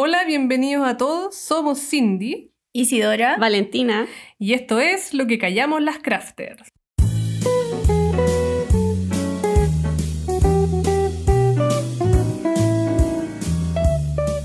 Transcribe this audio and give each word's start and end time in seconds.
Hola, 0.00 0.24
bienvenidos 0.24 0.86
a 0.86 0.96
todos. 0.96 1.34
Somos 1.34 1.80
Cindy 1.80 2.52
Isidora. 2.72 3.36
Valentina. 3.36 4.06
y 4.38 4.52
esto 4.52 4.78
es 4.78 5.12
Lo 5.12 5.26
que 5.26 5.38
callamos 5.38 5.82
las 5.82 5.98
crafters. 5.98 6.68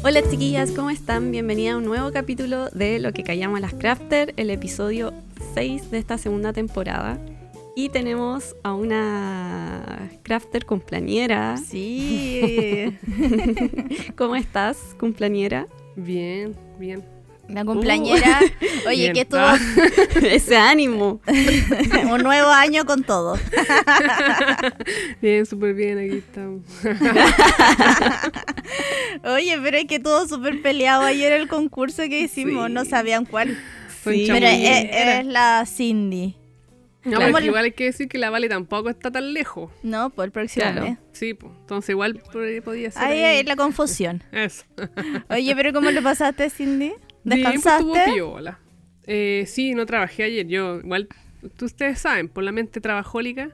Hola 0.03 0.27
chiquillas, 0.27 0.71
¿cómo 0.71 0.89
están? 0.89 1.29
Bienvenida 1.29 1.73
a 1.73 1.77
un 1.77 1.85
nuevo 1.85 2.11
capítulo 2.11 2.71
de 2.71 2.97
Lo 2.97 3.13
que 3.13 3.21
callamos 3.21 3.61
las 3.61 3.75
crafters, 3.75 4.33
el 4.37 4.49
episodio 4.49 5.13
6 5.53 5.91
de 5.91 5.99
esta 5.99 6.17
segunda 6.17 6.51
temporada. 6.51 7.19
Y 7.75 7.89
tenemos 7.89 8.55
a 8.63 8.73
una 8.73 10.09
crafter 10.21 10.65
cumpleañera. 10.65 11.57
Sí. 11.57 12.95
¿Cómo 14.15 14.35
estás, 14.35 14.77
cumpleañera? 14.99 15.67
Bien, 15.95 16.55
bien. 16.79 17.03
La 17.49 17.65
cumpleañera. 17.65 18.39
Oye, 18.87 19.11
Bien. 19.11 19.13
que 19.13 19.21
estuvo 19.21 19.41
Ah. 19.41 19.57
Ese 20.23 20.55
ánimo. 20.55 21.19
un 22.11 22.21
nuevo 22.23 22.47
año 22.49 22.85
con 22.85 23.03
todo. 23.03 23.37
Bien, 25.21 25.45
súper 25.45 25.73
bien, 25.73 25.97
aquí 25.99 26.17
estamos. 26.19 26.61
Oye, 29.25 29.57
pero 29.61 29.77
es 29.77 29.85
que 29.85 29.99
todo 29.99 30.27
súper 30.27 30.61
peleado 30.61 31.03
ayer 31.03 31.33
el 31.33 31.47
concurso 31.47 32.03
que 32.03 32.21
hicimos. 32.21 32.67
Sí. 32.67 32.73
No 32.73 32.85
sabían 32.85 33.25
cuál. 33.25 33.57
Fue 34.03 34.13
Sí. 34.13 34.25
Pero 34.27 34.45
chamullero. 34.47 34.75
e- 34.75 35.01
eres 35.01 35.25
la 35.25 35.65
Cindy. 35.65 36.35
No, 37.05 37.15
¿Cómo 37.17 37.25
pero 37.25 37.27
es 37.27 37.33
que 37.35 37.41
le- 37.41 37.45
igual 37.47 37.63
hay 37.65 37.71
que 37.73 37.83
decir 37.85 38.07
que 38.07 38.17
la 38.17 38.29
Vale 38.29 38.47
tampoco 38.47 38.89
está 38.89 39.11
tan 39.11 39.33
lejos. 39.33 39.71
No, 39.83 40.09
por 40.09 40.25
el 40.25 40.31
próximo 40.31 40.63
Claro. 40.65 40.81
mes. 40.83 40.97
Sí, 41.11 41.33
pues. 41.33 41.51
Entonces 41.59 41.89
igual 41.89 42.21
podía 42.63 42.91
ser. 42.91 43.03
Ahí 43.03 43.19
ahí. 43.23 43.37
hay 43.37 43.43
la 43.43 43.55
confusión. 43.57 44.23
Eso. 44.31 44.63
Oye, 45.29 45.53
pero 45.55 45.73
¿cómo 45.73 45.91
le 45.91 46.01
pasaste, 46.01 46.49
Cindy? 46.49 46.85
Bien, 46.87 46.97
pues, 47.23 47.37
¿Descansaste? 47.63 48.11
piola. 48.13 48.59
Eh, 49.05 49.43
sí, 49.47 49.73
no 49.75 49.85
trabajé 49.85 50.23
ayer. 50.23 50.47
Yo, 50.47 50.79
igual, 50.79 51.09
tú- 51.57 51.65
ustedes 51.65 51.99
saben, 51.99 52.29
por 52.29 52.43
la 52.45 52.51
mente 52.53 52.79
trabajólica. 52.79 53.49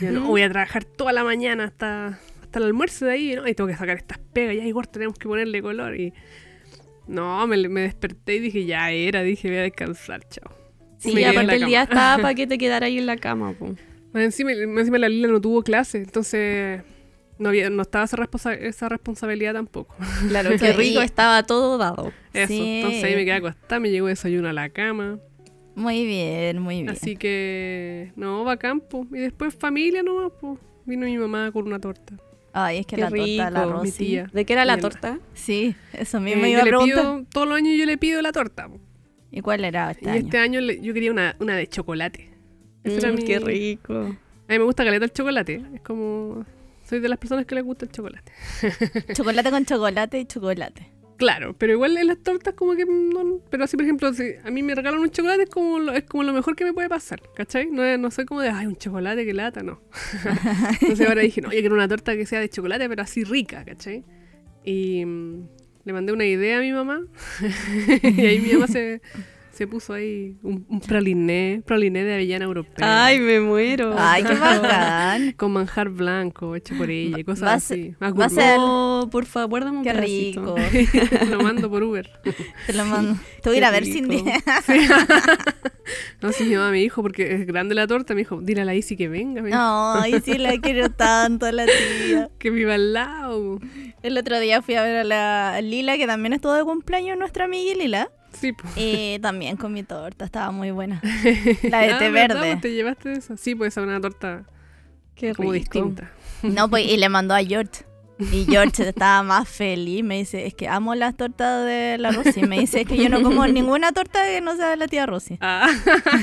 Yo 0.00 0.10
no 0.10 0.26
voy 0.26 0.40
a 0.42 0.48
trabajar 0.50 0.84
toda 0.84 1.12
la 1.12 1.22
mañana 1.22 1.64
hasta, 1.64 2.18
hasta 2.42 2.58
el 2.58 2.64
almuerzo 2.64 3.04
de 3.04 3.12
ahí, 3.12 3.34
¿no? 3.34 3.46
Y 3.46 3.54
tengo 3.54 3.68
que 3.68 3.76
sacar 3.76 3.98
estas 3.98 4.18
pegas. 4.18 4.56
Ya, 4.56 4.64
igual 4.64 4.88
tenemos 4.88 5.18
que 5.18 5.28
ponerle 5.28 5.60
color. 5.60 6.00
Y 6.00 6.14
no, 7.06 7.46
me, 7.46 7.68
me 7.68 7.82
desperté 7.82 8.36
y 8.36 8.40
dije, 8.40 8.64
ya 8.64 8.90
era. 8.90 9.22
Dije, 9.22 9.48
voy 9.48 9.58
a 9.58 9.62
descansar, 9.62 10.26
chao. 10.28 10.50
Sí, 10.98 11.12
Me 11.14 11.26
aparte 11.26 11.56
el 11.56 11.66
día 11.66 11.82
estaba 11.82 12.16
para 12.22 12.34
que 12.34 12.46
te 12.46 12.58
quedara 12.58 12.86
ahí 12.86 12.98
en 12.98 13.06
la 13.06 13.16
cama. 13.16 13.52
po. 13.52 13.74
Más 14.12 14.22
encima, 14.24 14.50
más 14.68 14.80
encima 14.80 14.98
la 14.98 15.08
Lila 15.08 15.28
no 15.28 15.40
tuvo 15.40 15.62
clase, 15.62 15.98
entonces 15.98 16.82
no, 17.38 17.50
había, 17.50 17.68
no 17.68 17.82
estaba 17.82 18.04
esa, 18.06 18.16
responsa- 18.16 18.58
esa 18.58 18.88
responsabilidad 18.88 19.52
tampoco. 19.54 19.94
Claro, 20.28 20.50
qué 20.58 20.72
rico, 20.72 21.00
estaba 21.02 21.42
todo 21.42 21.76
dado. 21.78 22.12
Eso, 22.32 22.48
Sí. 22.48 22.76
entonces 22.80 23.04
ahí 23.04 23.14
me 23.14 23.24
quedé 23.24 23.34
acostada, 23.34 23.78
me 23.80 23.90
llegó 23.90 24.06
desayuno 24.06 24.48
a 24.48 24.52
la 24.52 24.68
cama. 24.70 25.18
Muy 25.74 26.06
bien, 26.06 26.58
muy 26.60 26.76
bien. 26.76 26.88
Así 26.88 27.16
que, 27.16 28.12
no, 28.16 28.44
va 28.44 28.52
a 28.52 28.56
campo. 28.56 29.06
Y 29.12 29.18
después 29.18 29.54
familia 29.54 30.02
nomás, 30.02 30.32
pues. 30.40 30.58
Vino 30.86 31.04
mi 31.04 31.18
mamá 31.18 31.50
con 31.52 31.66
una 31.66 31.78
torta. 31.80 32.14
Ay, 32.54 32.78
es 32.78 32.86
que 32.86 32.96
Qué 32.96 33.02
la 33.02 33.10
torta, 33.10 33.50
la 33.50 33.64
rico, 33.66 33.72
Rosy. 33.80 34.20
¿De 34.32 34.44
qué 34.46 34.52
era 34.54 34.64
la 34.64 34.78
torta? 34.78 35.18
Sí, 35.34 35.74
eso 35.92 36.16
Eh, 36.16 36.20
mismo 36.20 36.42
yo 36.42 36.48
iba 36.48 36.62
a 36.62 36.64
le 36.64 36.70
pido, 36.78 37.24
todos 37.30 37.46
los 37.46 37.58
años 37.58 37.74
yo 37.76 37.84
le 37.84 37.98
pido 37.98 38.22
la 38.22 38.32
torta. 38.32 38.68
po. 38.68 38.78
¿Y 39.30 39.40
cuál 39.40 39.64
era 39.64 39.90
este 39.90 40.06
y 40.06 40.08
año? 40.08 40.20
este 40.26 40.38
año 40.38 40.60
yo 40.60 40.94
quería 40.94 41.10
una, 41.12 41.36
una 41.40 41.56
de 41.56 41.66
chocolate. 41.68 42.30
Era 42.84 43.10
Mm, 43.12 43.14
mi- 43.16 43.24
Qué 43.24 43.38
rico. 43.40 43.94
A 43.94 44.52
mí 44.52 44.58
me 44.58 44.64
gusta 44.64 44.84
caleta 44.84 45.04
el 45.04 45.12
chocolate. 45.12 45.62
Es 45.74 45.80
como... 45.82 46.44
Soy 46.84 47.00
de 47.00 47.08
las 47.08 47.18
personas 47.18 47.46
que 47.46 47.56
les 47.56 47.64
gusta 47.64 47.84
el 47.84 47.90
chocolate. 47.90 48.30
Chocolate 49.14 49.50
con 49.50 49.64
chocolate 49.64 50.20
y 50.20 50.24
chocolate. 50.26 50.86
Claro, 51.16 51.56
pero 51.58 51.72
igual 51.72 51.96
en 51.96 52.06
las 52.06 52.18
tortas 52.22 52.54
como 52.54 52.76
que 52.76 52.84
no... 52.86 53.40
Pero 53.50 53.64
así, 53.64 53.76
por 53.76 53.84
ejemplo, 53.84 54.12
si 54.12 54.34
a 54.44 54.50
mí 54.52 54.62
me 54.62 54.74
regalan 54.74 55.00
un 55.00 55.10
chocolate 55.10 55.44
es 55.44 55.50
como 55.50 55.78
lo, 55.80 55.92
es 55.92 56.04
como 56.04 56.22
lo 56.22 56.32
mejor 56.32 56.54
que 56.54 56.64
me 56.64 56.72
puede 56.74 56.88
pasar, 56.88 57.20
¿cachai? 57.34 57.70
No, 57.70 57.82
es- 57.82 57.98
no 57.98 58.10
soy 58.12 58.24
como 58.26 58.40
de, 58.42 58.50
ay, 58.50 58.66
un 58.66 58.76
chocolate, 58.76 59.24
que 59.24 59.32
lata, 59.34 59.62
no. 59.64 59.80
Entonces 60.80 61.08
ahora 61.08 61.22
dije, 61.22 61.40
no, 61.40 61.50
yo 61.52 61.58
quiero 61.58 61.74
una 61.74 61.88
torta 61.88 62.14
que 62.14 62.26
sea 62.26 62.38
de 62.40 62.48
chocolate, 62.50 62.88
pero 62.88 63.02
así 63.02 63.24
rica, 63.24 63.64
¿cachai? 63.64 64.04
Y 64.62 65.04
mm, 65.04 65.48
le 65.86 65.92
mandé 65.92 66.12
una 66.12 66.26
idea 66.26 66.58
a 66.58 66.60
mi 66.60 66.72
mamá 66.72 67.00
y 68.02 68.26
ahí 68.26 68.40
mi 68.40 68.52
mamá 68.54 68.66
se, 68.66 69.00
se 69.56 69.66
puso 69.66 69.92
ahí 69.94 70.36
un, 70.42 70.66
un 70.68 70.80
praliné, 70.80 71.62
praliné 71.66 72.04
de 72.04 72.14
avellana 72.14 72.44
europea. 72.44 73.06
Ay, 73.06 73.18
me 73.18 73.40
muero. 73.40 73.94
Ay, 73.98 74.22
qué 74.22 74.34
bacán. 74.40 75.32
Con 75.32 75.52
manjar 75.52 75.88
blanco 75.88 76.54
hecho 76.54 76.76
por 76.76 76.90
ella 76.90 77.18
y 77.18 77.24
cosas 77.24 77.48
Va 77.48 77.52
a 77.52 77.54
así. 77.56 77.66
ser- 77.74 77.96
Más 78.00 78.14
va 78.14 78.24
a 78.26 78.28
ser- 78.28 78.56
Oh, 78.58 79.08
por 79.10 79.24
favor, 79.26 79.48
guárdame 79.50 79.78
un 79.78 79.84
Qué 79.84 79.92
pedacito. 79.92 80.56
rico. 80.70 81.26
Lo 81.30 81.40
mando 81.42 81.70
por 81.70 81.82
Uber. 81.82 82.10
Te 82.66 82.72
lo 82.72 82.84
mando. 82.84 83.18
Te 83.42 83.48
voy 83.48 83.56
a 83.56 83.58
ir 83.58 83.64
a 83.64 83.70
ver, 83.70 83.84
rico. 83.84 83.96
Cindy. 84.12 84.24
No, 86.20 86.32
sí, 86.32 86.44
mi 86.44 86.56
mamá 86.56 86.70
me 86.72 86.78
dijo, 86.78 87.00
porque 87.02 87.34
es 87.34 87.46
grande 87.46 87.74
la 87.74 87.86
torta, 87.86 88.14
me 88.14 88.20
dijo, 88.22 88.40
dile 88.40 88.62
a 88.62 88.64
la 88.64 88.74
Isi 88.74 88.96
que 88.96 89.08
venga, 89.08 89.42
dijo, 89.42 89.56
Ay, 89.56 90.20
sí 90.24 90.36
la 90.38 90.58
quiero 90.58 90.90
tanto, 90.90 91.50
la 91.52 91.64
tía. 91.66 92.28
que 92.38 92.50
viva 92.50 92.74
al 92.74 92.92
lado. 92.92 93.60
El 94.02 94.18
otro 94.18 94.40
día 94.40 94.62
fui 94.62 94.74
a 94.74 94.82
ver 94.82 94.96
a 94.96 95.04
la 95.04 95.60
Lila, 95.62 95.96
que 95.96 96.06
también 96.06 96.32
estuvo 96.32 96.54
de 96.54 96.64
cumpleaños, 96.64 97.16
nuestra 97.18 97.44
amiga 97.44 97.74
Lila. 97.76 98.10
Sí, 98.40 98.52
pues. 98.52 98.72
Y 98.76 99.18
también 99.20 99.56
con 99.56 99.72
mi 99.72 99.82
torta, 99.82 100.24
estaba 100.26 100.50
muy 100.50 100.70
buena. 100.70 101.00
La 101.62 101.80
de 101.80 101.92
Ah, 101.92 101.98
té 101.98 102.10
verde. 102.10 102.56
¿Te 102.60 102.72
llevaste 102.72 103.12
esa? 103.12 103.36
Sí, 103.36 103.54
pues 103.54 103.72
esa 103.74 103.80
es 103.80 103.86
una 103.86 104.00
torta 104.00 104.44
Qué 105.14 105.34
como 105.34 105.52
rico. 105.52 105.62
distinta. 105.64 106.12
No, 106.42 106.68
pues, 106.68 106.84
y 106.86 106.96
le 106.98 107.08
mandó 107.08 107.34
a 107.34 107.42
George. 107.42 107.84
Y 108.32 108.44
George 108.48 108.88
estaba 108.88 109.22
más 109.22 109.48
feliz. 109.48 110.02
Me 110.04 110.16
dice, 110.18 110.46
es 110.46 110.54
que 110.54 110.68
amo 110.68 110.94
las 110.94 111.16
tortas 111.16 111.66
de 111.66 111.96
la 111.98 112.12
Rosy. 112.12 112.42
Me 112.42 112.58
dice, 112.60 112.82
es 112.82 112.86
que 112.88 112.96
yo 112.96 113.08
no 113.08 113.22
como 113.22 113.46
ninguna 113.46 113.92
torta 113.92 114.20
que 114.24 114.40
no 114.40 114.56
sea 114.56 114.68
de 114.70 114.76
la 114.76 114.86
tía 114.88 115.04
Rosy. 115.06 115.36
Ah, 115.40 115.68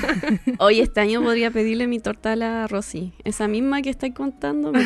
Hoy 0.60 0.80
este 0.80 1.02
año 1.02 1.22
podría 1.22 1.52
pedirle 1.52 1.88
mi 1.88 2.00
torta 2.00 2.34
a 2.34 2.36
la 2.36 2.68
Rosy. 2.68 3.14
Esa 3.24 3.48
misma 3.48 3.82
que 3.82 3.90
estáis 3.90 4.14
contando 4.14 4.72
me. 4.72 4.84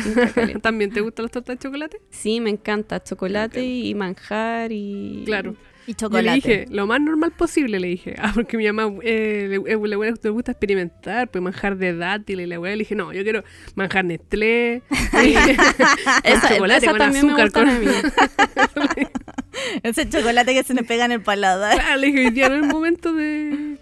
¿también 0.60 0.90
te 0.92 1.00
gustan 1.00 1.24
las 1.26 1.32
tortas 1.32 1.56
de 1.56 1.62
chocolate? 1.62 2.00
Sí, 2.10 2.40
me 2.40 2.50
encanta. 2.50 3.02
Chocolate 3.02 3.64
y 3.64 3.94
manjar 3.94 4.72
y... 4.72 5.22
Claro. 5.24 5.56
Y 5.88 5.92
Yo 5.92 6.08
le 6.10 6.18
chocolate. 6.18 6.34
dije, 6.34 6.66
lo 6.68 6.86
más 6.86 7.00
normal 7.00 7.32
posible, 7.32 7.80
le 7.80 7.88
dije. 7.88 8.14
Ah, 8.18 8.30
porque 8.34 8.58
mi 8.58 8.70
mamá 8.70 8.92
eh, 9.02 9.46
le, 9.48 9.56
eh, 9.72 9.78
le- 9.82 9.96
le- 9.96 10.14
le 10.22 10.30
gusta 10.30 10.52
experimentar, 10.52 11.28
pues 11.30 11.42
manjar 11.42 11.78
de 11.78 11.96
dátil 11.96 12.40
y 12.40 12.46
la 12.46 12.60
weá. 12.60 12.72
Le 12.72 12.80
dije, 12.80 12.94
no, 12.94 13.10
yo 13.12 13.22
quiero 13.22 13.42
manjar 13.74 14.04
Nestlé, 14.04 14.82
Esa, 16.24 16.48
chocolate 16.50 16.84
esa 16.86 16.90
con 16.92 17.00
azúcar, 17.02 17.50
con- 17.52 17.68
a 17.70 17.78
mí. 17.78 17.86
Ese 19.82 20.08
chocolate 20.08 20.54
que 20.54 20.62
se 20.62 20.74
me 20.74 20.82
pega 20.84 21.04
en 21.06 21.12
el 21.12 21.22
paladar. 21.22 21.74
Claro, 21.74 22.00
le 22.00 22.06
dije, 22.08 22.30
día 22.32 22.48
no 22.48 22.56
es 22.56 22.62
el 22.62 22.68
momento 22.68 23.12
de, 23.14 23.78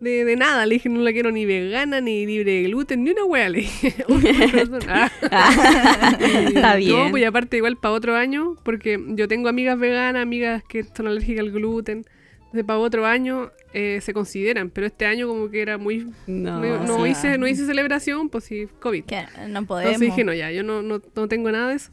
de, 0.00 0.24
de 0.24 0.36
nada. 0.36 0.66
Le 0.66 0.74
dije, 0.74 0.88
no 0.88 1.00
la 1.00 1.12
quiero 1.12 1.30
ni 1.30 1.44
vegana, 1.46 2.00
ni 2.00 2.26
libre 2.26 2.52
de 2.52 2.62
gluten, 2.64 3.02
ni 3.04 3.10
una 3.10 3.24
wea. 3.24 3.48
Le 3.48 3.58
dije. 3.60 3.94
Ah. 4.88 5.10
Está 6.20 6.72
No, 6.72 6.76
bien. 6.78 7.10
pues 7.10 7.22
y 7.22 7.26
aparte 7.26 7.56
igual 7.56 7.76
para 7.76 7.92
otro 7.94 8.14
año, 8.16 8.56
porque 8.62 9.02
yo 9.08 9.26
tengo 9.28 9.48
amigas 9.48 9.78
veganas, 9.78 10.22
amigas 10.22 10.62
que 10.68 10.84
son 10.84 11.06
alérgicas 11.08 11.40
al 11.44 11.50
gluten. 11.52 12.04
Entonces 12.38 12.64
para 12.64 12.78
otro 12.78 13.04
año 13.06 13.50
eh, 13.74 13.98
se 14.00 14.14
consideran, 14.14 14.70
pero 14.70 14.86
este 14.86 15.04
año 15.04 15.26
como 15.28 15.50
que 15.50 15.60
era 15.60 15.78
muy... 15.78 16.06
No, 16.26 16.60
No, 16.60 16.84
no 16.98 17.06
hice, 17.06 17.36
no 17.38 17.46
hice 17.48 17.66
celebración, 17.66 18.28
pues 18.30 18.44
sí, 18.44 18.68
COVID. 18.80 19.04
Que 19.04 19.24
no 19.48 19.66
podemos. 19.66 19.92
Entonces 19.94 20.00
dije, 20.00 20.24
no, 20.24 20.32
ya, 20.32 20.50
yo 20.52 20.62
no, 20.62 20.80
no, 20.80 21.02
no 21.14 21.28
tengo 21.28 21.50
nada 21.50 21.70
de 21.70 21.74
eso. 21.76 21.90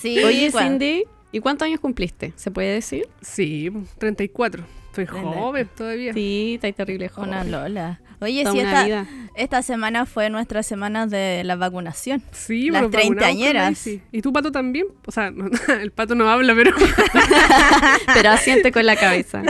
Sí, 0.00 0.22
Oye, 0.24 0.50
bueno. 0.50 0.68
Cindy, 0.70 1.04
¿y 1.32 1.40
cuántos 1.40 1.66
años 1.66 1.80
cumpliste? 1.80 2.32
¿Se 2.36 2.50
puede 2.50 2.72
decir? 2.74 3.08
Sí, 3.20 3.70
34. 3.98 4.64
Soy 4.96 5.06
joven 5.06 5.68
todavía. 5.76 6.12
Sí, 6.12 6.54
está 6.60 6.72
terrible 6.72 7.08
joven. 7.08 7.30
Una 7.30 7.44
Lola. 7.44 8.00
Oye, 8.18 8.44
Toda 8.44 8.54
sí, 8.54 8.60
esta, 8.60 9.06
esta 9.34 9.62
semana 9.62 10.06
fue 10.06 10.30
nuestra 10.30 10.62
semana 10.62 11.06
de 11.06 11.44
la 11.44 11.54
vacunación. 11.56 12.22
Sí, 12.32 12.70
Las 12.70 12.90
treintañeras. 12.90 13.86
¿Y 13.86 14.22
tú, 14.22 14.32
Pato, 14.32 14.50
también? 14.50 14.86
O 15.06 15.12
sea, 15.12 15.30
no, 15.30 15.50
el 15.80 15.90
Pato 15.92 16.14
no 16.14 16.28
habla, 16.30 16.54
pero... 16.54 16.70
Pero 18.14 18.30
asiente 18.30 18.72
con 18.72 18.86
la 18.86 18.96
cabeza. 18.96 19.42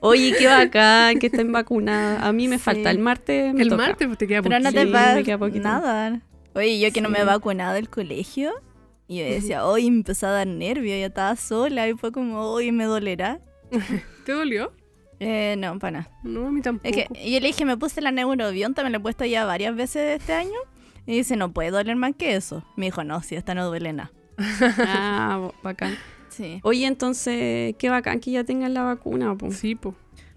Oye, 0.00 0.34
qué 0.38 0.46
bacán 0.48 1.18
que 1.18 1.26
estén 1.26 1.52
vacunadas. 1.52 2.22
A 2.24 2.32
mí 2.32 2.48
me 2.48 2.56
Sí. 2.58 2.64
falta. 2.64 2.90
El 2.90 2.98
martes 2.98 3.54
me 3.54 3.62
el 3.62 3.68
toca. 3.68 3.82
martes 3.86 4.06
pues, 4.08 4.18
te 4.18 4.26
queda 4.26 4.42
Pero 4.42 4.58
no 4.58 4.64
poquito. 4.64 4.80
te 4.80 4.86
Sí, 4.86 4.92
va 4.92 5.14
me 5.14 5.22
queda 5.24 5.38
poquito. 5.38 5.62
nada. 5.68 6.20
Oye, 6.54 6.78
yo 6.80 6.92
que 6.92 7.00
no 7.00 7.08
me 7.08 7.18
he 7.18 7.22
Sí. 7.22 7.26
vacunado 7.26 7.74
del 7.74 7.88
colegio. 7.88 8.52
Y 9.06 9.18
yo 9.18 9.24
decía, 9.24 9.66
hoy 9.66 9.90
me 9.90 9.98
empezó 9.98 10.26
a 10.28 10.30
dar 10.30 10.46
nervio, 10.46 10.96
yo 10.98 11.06
estaba 11.06 11.36
sola 11.36 11.86
y 11.88 11.92
fue 11.94 12.10
como, 12.10 12.40
hoy 12.40 12.72
me 12.72 12.84
dolerá. 12.84 13.38
¿Te 14.24 14.32
dolió? 14.32 14.72
Eh, 15.20 15.54
no, 15.58 15.78
para 15.78 15.98
nada. 15.98 16.10
No, 16.22 16.48
a 16.48 16.50
mí 16.50 16.60
tampoco. 16.60 16.88
Es 16.88 16.96
que 16.96 17.30
yo 17.30 17.40
le 17.40 17.46
dije, 17.46 17.64
me 17.64 17.76
puse 17.76 18.00
la 18.00 18.10
neurobionta, 18.10 18.82
me 18.82 18.90
la 18.90 18.96
he 18.98 19.00
puesto 19.00 19.24
ya 19.24 19.44
varias 19.44 19.74
veces 19.74 20.20
este 20.20 20.32
año. 20.32 20.58
Y 21.06 21.16
dice, 21.16 21.36
no 21.36 21.52
puede 21.52 21.70
doler 21.70 21.96
más 21.96 22.14
que 22.16 22.34
eso. 22.34 22.64
Me 22.76 22.86
dijo, 22.86 23.04
no, 23.04 23.22
si 23.22 23.34
esta 23.36 23.54
no 23.54 23.66
duele 23.66 23.92
nada. 23.92 24.12
Ah, 24.78 25.50
bacán. 25.62 25.96
Sí. 26.30 26.58
Oye, 26.64 26.86
entonces, 26.86 27.76
qué 27.78 27.90
bacán 27.90 28.18
que 28.20 28.32
ya 28.32 28.42
tengan 28.44 28.74
la 28.74 28.82
vacuna, 28.82 29.36
po. 29.36 29.50
Sí, 29.50 29.74
pues. 29.76 29.94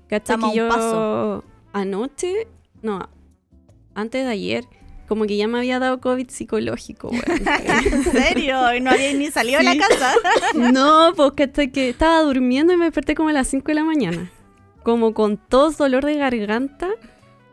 ¿Cachai 0.08 0.36
Estamos 0.36 0.54
que 0.54 0.60
a 0.60 0.64
un 0.64 0.70
yo 0.70 0.76
paso. 0.76 1.44
anoche, 1.74 2.48
no, 2.82 3.10
antes 3.96 4.24
de 4.26 4.32
ayer, 4.32 4.66
como 5.08 5.26
que 5.26 5.38
ya 5.38 5.48
me 5.48 5.58
había 5.58 5.80
dado 5.80 6.00
COVID 6.02 6.30
psicológico, 6.30 7.10
weón. 7.10 7.24
¿En 7.92 8.04
serio? 8.04 8.74
Y 8.76 8.82
no 8.82 8.92
había 8.92 9.14
ni 9.14 9.28
salido 9.32 9.60
de 9.60 9.64
la 9.66 9.78
casa. 9.78 10.14
No, 10.56 11.14
porque 11.16 11.44
estoy 11.44 11.70
que 11.72 11.90
estaba 11.90 12.22
durmiendo 12.22 12.74
y 12.74 12.78
me 12.78 12.86
desperté 12.86 13.16
como 13.16 13.30
a 13.30 13.34
las 13.34 13.48
5 13.48 13.66
de 13.68 13.74
la 13.74 13.84
mañana. 13.84 14.32
Como 14.84 15.14
con 15.14 15.38
tos, 15.38 15.78
dolor 15.78 16.06
de 16.06 16.16
garganta. 16.16 16.90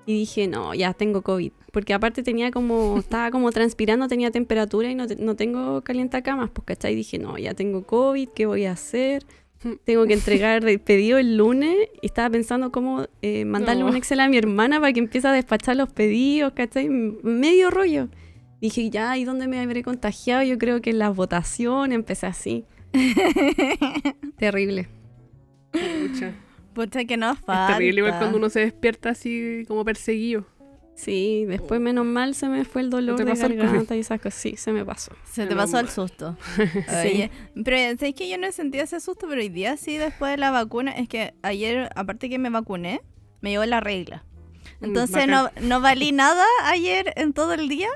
Y 0.07 0.13
dije, 0.19 0.47
no, 0.49 0.75
ya 0.75 0.93
tengo 0.93 1.23
COVID. 1.23 1.53
Porque 1.73 1.95
aparte 1.95 2.23
tenía 2.23 2.51
como, 2.51 2.99
estaba 2.99 3.31
como 3.31 3.51
transpirando, 3.51 4.07
tenía 4.07 4.31
temperatura 4.31 4.91
y 4.91 4.95
no, 4.95 5.07
te- 5.07 5.17
no 5.17 5.35
tengo 5.35 5.83
calientacamas. 5.83 6.51
Pues, 6.51 6.65
¿cachai? 6.67 6.93
Y 6.93 6.97
dije, 6.97 7.19
no, 7.19 7.39
ya 7.39 7.55
tengo 7.55 7.85
COVID, 7.87 8.29
¿qué 8.35 8.47
voy 8.47 8.67
a 8.67 8.73
hacer? 8.73 9.25
Tengo 9.85 10.07
que 10.07 10.15
entregar 10.15 10.65
el 10.69 10.79
pedido 10.81 11.19
el 11.19 11.37
lunes 11.37 11.77
y 12.03 12.07
estaba 12.07 12.31
pensando 12.31 12.71
cómo 12.73 13.07
eh, 13.23 13.45
mandarle 13.45 13.83
No. 13.83 13.89
un 13.91 13.97
Excel 13.97 14.21
a 14.21 14.29
mi 14.29 14.37
hermana 14.37 14.81
para 14.81 14.93
que 14.93 15.01
empiece 15.01 15.27
a 15.29 15.33
despachar 15.33 15.77
los 15.77 15.91
pedidos, 15.93 16.53
¿cachai? 16.55 16.89
Medio 16.89 17.71
rollo. 17.71 18.09
Dije, 18.61 18.89
ya, 18.91 19.17
¿y 19.19 19.25
dónde 19.25 19.47
me 19.49 19.61
habré 19.61 19.83
contagiado? 19.83 20.43
Yo 20.43 20.57
creo 20.59 20.81
que 20.81 20.91
en 20.91 20.99
las 20.99 21.15
votaciones 21.15 21.95
empecé 21.97 22.27
así. 22.27 22.65
Terrible. 24.39 24.89
Pucha. 25.71 26.33
Pucha 26.75 27.05
que 27.05 27.15
Es 27.15 27.21
falta. 27.21 27.67
terrible 27.75 28.01
igual 28.01 28.19
cuando 28.19 28.39
uno 28.39 28.49
se 28.49 28.61
despierta 28.61 29.11
así 29.11 29.65
como 29.69 29.85
perseguido. 29.85 30.47
Sí, 30.95 31.45
después 31.47 31.81
menos 31.81 32.07
mal 32.07 32.35
se 32.35 32.49
me 32.49 32.65
fue 32.65 32.83
el 32.83 32.91
dolor 32.91 33.17
te 33.17 33.25
de 33.25 33.33
pasó 33.33 33.49
garganta 33.49 33.97
y 33.97 34.01
esas 34.01 34.21
cosas. 34.21 34.41
Sí, 34.41 34.57
se 34.57 34.73
me 34.73 34.85
pasó. 34.85 35.13
Se 35.25 35.47
te 35.47 35.57
pasó 35.57 35.79
el 35.79 35.89
susto. 35.89 36.37
Sí. 36.57 37.09
Oye, 37.09 37.31
pero 37.65 37.77
¿sabes 37.99 38.15
que 38.15 38.29
yo 38.29 38.39
no 38.39 38.51
sentí 38.53 38.79
ese 38.79 39.01
susto? 39.01 39.27
Pero 39.29 39.41
hoy 39.41 39.49
día 39.49 39.77
sí, 39.77 39.97
después 39.97 40.31
de 40.33 40.37
la 40.37 40.51
vacuna, 40.51 40.93
es 40.93 41.09
que 41.09 41.35
ayer, 41.43 41.91
aparte 41.97 42.29
que 42.29 42.39
me 42.39 42.51
vacuné, 42.51 43.01
me 43.41 43.51
llegó 43.51 43.65
la 43.65 43.81
regla. 43.81 44.25
Mm, 44.81 44.85
Entonces 44.85 45.27
no, 45.29 45.51
no 45.63 45.81
valí 45.81 46.13
nada 46.13 46.45
ayer 46.65 47.13
en 47.17 47.33
todo 47.33 47.53
el 47.55 47.69
día. 47.69 47.89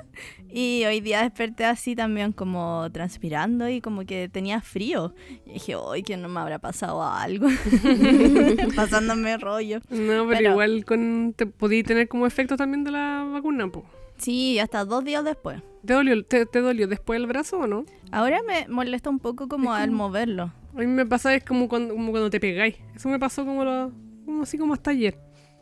Y 0.51 0.85
hoy 0.87 1.01
día 1.01 1.21
desperté 1.23 1.67
así 1.67 1.95
también 1.95 2.33
como 2.33 2.89
transpirando 2.91 3.69
y 3.69 3.83
como 3.83 4.07
que 4.07 4.31
tenía 4.31 4.63
frío. 4.63 5.15
Y 5.45 5.53
dije, 5.55 5.75
hoy 5.77 6.03
que 6.03 6.17
no 6.17 6.29
me 6.31 6.41
habrá 6.41 6.59
pasado 6.59 7.03
algo. 7.05 7.49
Pasándome 8.77 9.37
rollo. 9.39 9.81
No, 9.91 10.27
pero, 10.27 10.29
Pero- 10.29 10.51
igual 10.53 10.85
con 10.85 11.35
te 11.37 11.47
podí 11.47 11.83
tener 11.83 12.09
como 12.09 12.27
efecto 12.27 12.57
también 12.57 12.85
de 12.85 12.91
la 12.93 13.29
vacuna, 13.31 13.69
po. 13.69 13.85
Sí, 14.17 14.59
hasta 14.59 14.85
dos 14.85 15.05
días 15.05 15.25
después. 15.25 15.63
¿Te 15.85 15.93
dolió, 15.95 16.25
te, 16.25 16.45
te 16.47 16.61
dolió 16.61 16.89
después 16.89 17.21
el 17.21 17.27
brazo 17.27 17.59
o 17.61 17.67
no? 17.67 17.85
Ahora 18.11 18.41
me 18.47 18.67
molesta 18.69 19.11
un 19.11 19.21
poco 19.21 19.49
como 19.49 19.75
Es 19.77 19.83
al 19.83 19.91
como- 19.91 20.09
moverlo. 20.09 20.53
A 20.75 20.81
mí 20.81 20.87
me 20.87 21.07
pasa 21.07 21.35
es 21.35 21.45
como 21.45 21.69
cuando, 21.69 21.95
como 21.95 22.11
cuando 22.11 22.31
te 22.31 22.41
pegáis. 22.41 22.77
Eso 22.95 23.09
me 23.09 23.19
pasó 23.19 23.45
como, 23.45 23.65
lo, 23.65 23.93
como 24.25 24.43
así 24.43 24.59
como 24.59 24.75
hasta 24.75 24.91
ayer. 24.93 25.19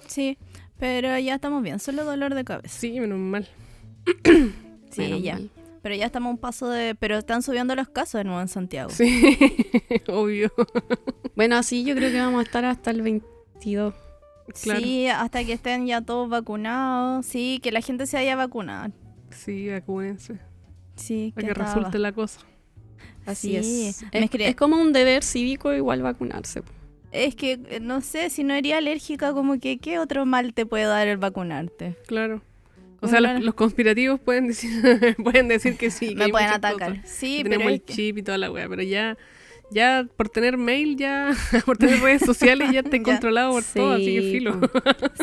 Sí, 0.07 0.39
pero 0.79 1.19
ya 1.19 1.35
estamos 1.37 1.63
bien. 1.63 1.79
Solo 1.79 2.05
dolor 2.05 2.35
de 2.35 2.45
cabeza. 2.45 2.69
Sí, 2.79 2.99
menos 3.01 3.19
mal. 3.19 3.49
Sí, 4.91 5.03
Menos 5.03 5.23
ya. 5.23 5.35
mal. 5.35 5.51
Pero 5.83 5.95
ya 5.95 6.07
estamos 6.07 6.29
a 6.29 6.31
un 6.31 6.39
paso 6.39 6.69
de... 6.71 6.95
Pero 6.95 7.19
están 7.19 7.43
subiendo 7.43 7.75
los 7.77 7.89
casos 7.89 8.19
de 8.19 8.25
nuevo 8.25 8.41
en 8.41 8.49
Santiago. 8.49 8.89
Sí, 8.91 9.37
obvio. 10.09 10.51
Bueno, 11.35 11.57
así 11.57 11.85
yo 11.85 11.95
creo 11.95 12.11
que 12.11 12.19
vamos 12.19 12.41
a 12.41 12.43
estar 12.45 12.65
hasta 12.65 12.93
el 12.93 13.03
22. 13.03 13.95
Claro. 14.63 14.81
Sí, 14.81 15.07
hasta 15.09 15.45
que 15.45 15.53
estén 15.53 15.87
ya 15.87 16.01
todos 16.01 16.29
vacunados. 16.31 17.27
Sí, 17.27 17.61
que 17.63 17.73
la 17.73 17.83
gente 17.83 18.07
se 18.07 18.17
haya 18.17 18.37
vacunado. 18.37 18.93
Sí, 19.31 19.69
vacúnense. 19.69 20.39
Sí, 20.95 21.33
Para 21.35 21.49
que 21.49 21.55
resulte 21.55 21.99
la 21.99 22.13
cosa. 22.13 22.41
Así 23.27 23.51
Sí, 23.63 23.87
es. 23.89 24.03
Es, 24.03 24.23
escri- 24.23 24.47
es 24.47 24.57
como 24.57 24.81
un 24.81 24.93
deber 24.93 25.23
cívico 25.25 25.73
igual 25.75 26.01
vacunarse. 26.03 26.63
po. 26.63 26.73
Es 27.13 27.35
que, 27.35 27.53
eh, 27.71 27.79
no 27.81 28.01
sé, 28.01 28.31
si 28.31 28.45
no 28.45 28.55
eres 28.55 28.75
alérgica, 28.75 29.33
como 29.33 29.59
que, 29.59 29.79
¿qué 29.79 29.99
otro 29.99 30.27
mal 30.27 30.53
te 30.55 30.67
puede 30.67 30.85
dar 30.85 31.09
el 31.09 31.17
vacunarte? 31.17 31.97
Claro. 32.07 32.43
O 33.01 33.09
sea, 33.09 33.21
los, 33.21 33.41
los 33.43 33.55
conspirativos 33.55 34.19
pueden 34.21 34.49
decir, 34.49 34.71
pueden 35.23 35.49
decir 35.49 35.77
que 35.77 35.91
sí. 35.91 36.09
que 36.15 36.15
Me 36.17 36.29
pueden 36.29 36.49
atacar. 36.51 36.97
cosas. 37.01 37.11
Sí, 37.11 37.39
pero 37.43 37.51
tenemos 37.55 37.73
el 37.73 37.83
que- 37.83 37.93
chip 37.93 38.19
y 38.19 38.23
toda 38.23 38.39
la 38.39 38.51
wea, 38.51 38.69
pero 38.69 38.83
ya, 38.83 39.17
ya 39.71 40.07
por 40.17 40.29
tener 40.29 40.57
mail, 40.57 40.97
ya 40.97 41.31
por 41.67 41.79
tener 41.79 42.01
redes 42.01 42.23
sociales, 42.23 42.71
ya 42.73 42.81
está 42.81 42.97
Ya. 42.97 43.03
controlado 43.03 43.53
por 43.53 43.63
todo, 43.63 43.93
así 43.93 44.15
que 44.17 44.23
filo. 44.23 44.61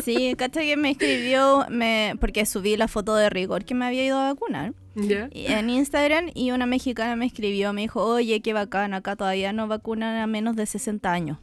Sí, 0.02 0.34
cacha 0.36 0.60
que 0.62 0.76
me 0.76 0.90
escribió, 0.90 1.66
me, 1.70 2.14
porque 2.20 2.46
subí 2.46 2.76
la 2.76 2.88
foto 2.88 3.14
de 3.16 3.28
rigor 3.30 3.64
que 3.64 3.74
me 3.74 3.84
había 3.84 4.04
ido 4.04 4.18
a 4.18 4.32
vacunar 4.32 4.72
¿Ya? 4.94 5.28
y- 5.32 5.46
en 5.46 5.68
Instagram 5.70 6.30
y 6.34 6.52
una 6.52 6.66
mexicana 6.66 7.16
me 7.16 7.26
escribió, 7.26 7.72
me 7.72 7.82
dijo, 7.82 8.02
oye, 8.04 8.40
qué 8.40 8.52
bacán, 8.52 8.94
acá 8.94 9.16
todavía 9.16 9.52
no 9.52 9.68
vacunan 9.68 10.16
a 10.16 10.26
menos 10.26 10.56
de 10.56 10.66
60 10.66 11.12
años. 11.12 11.38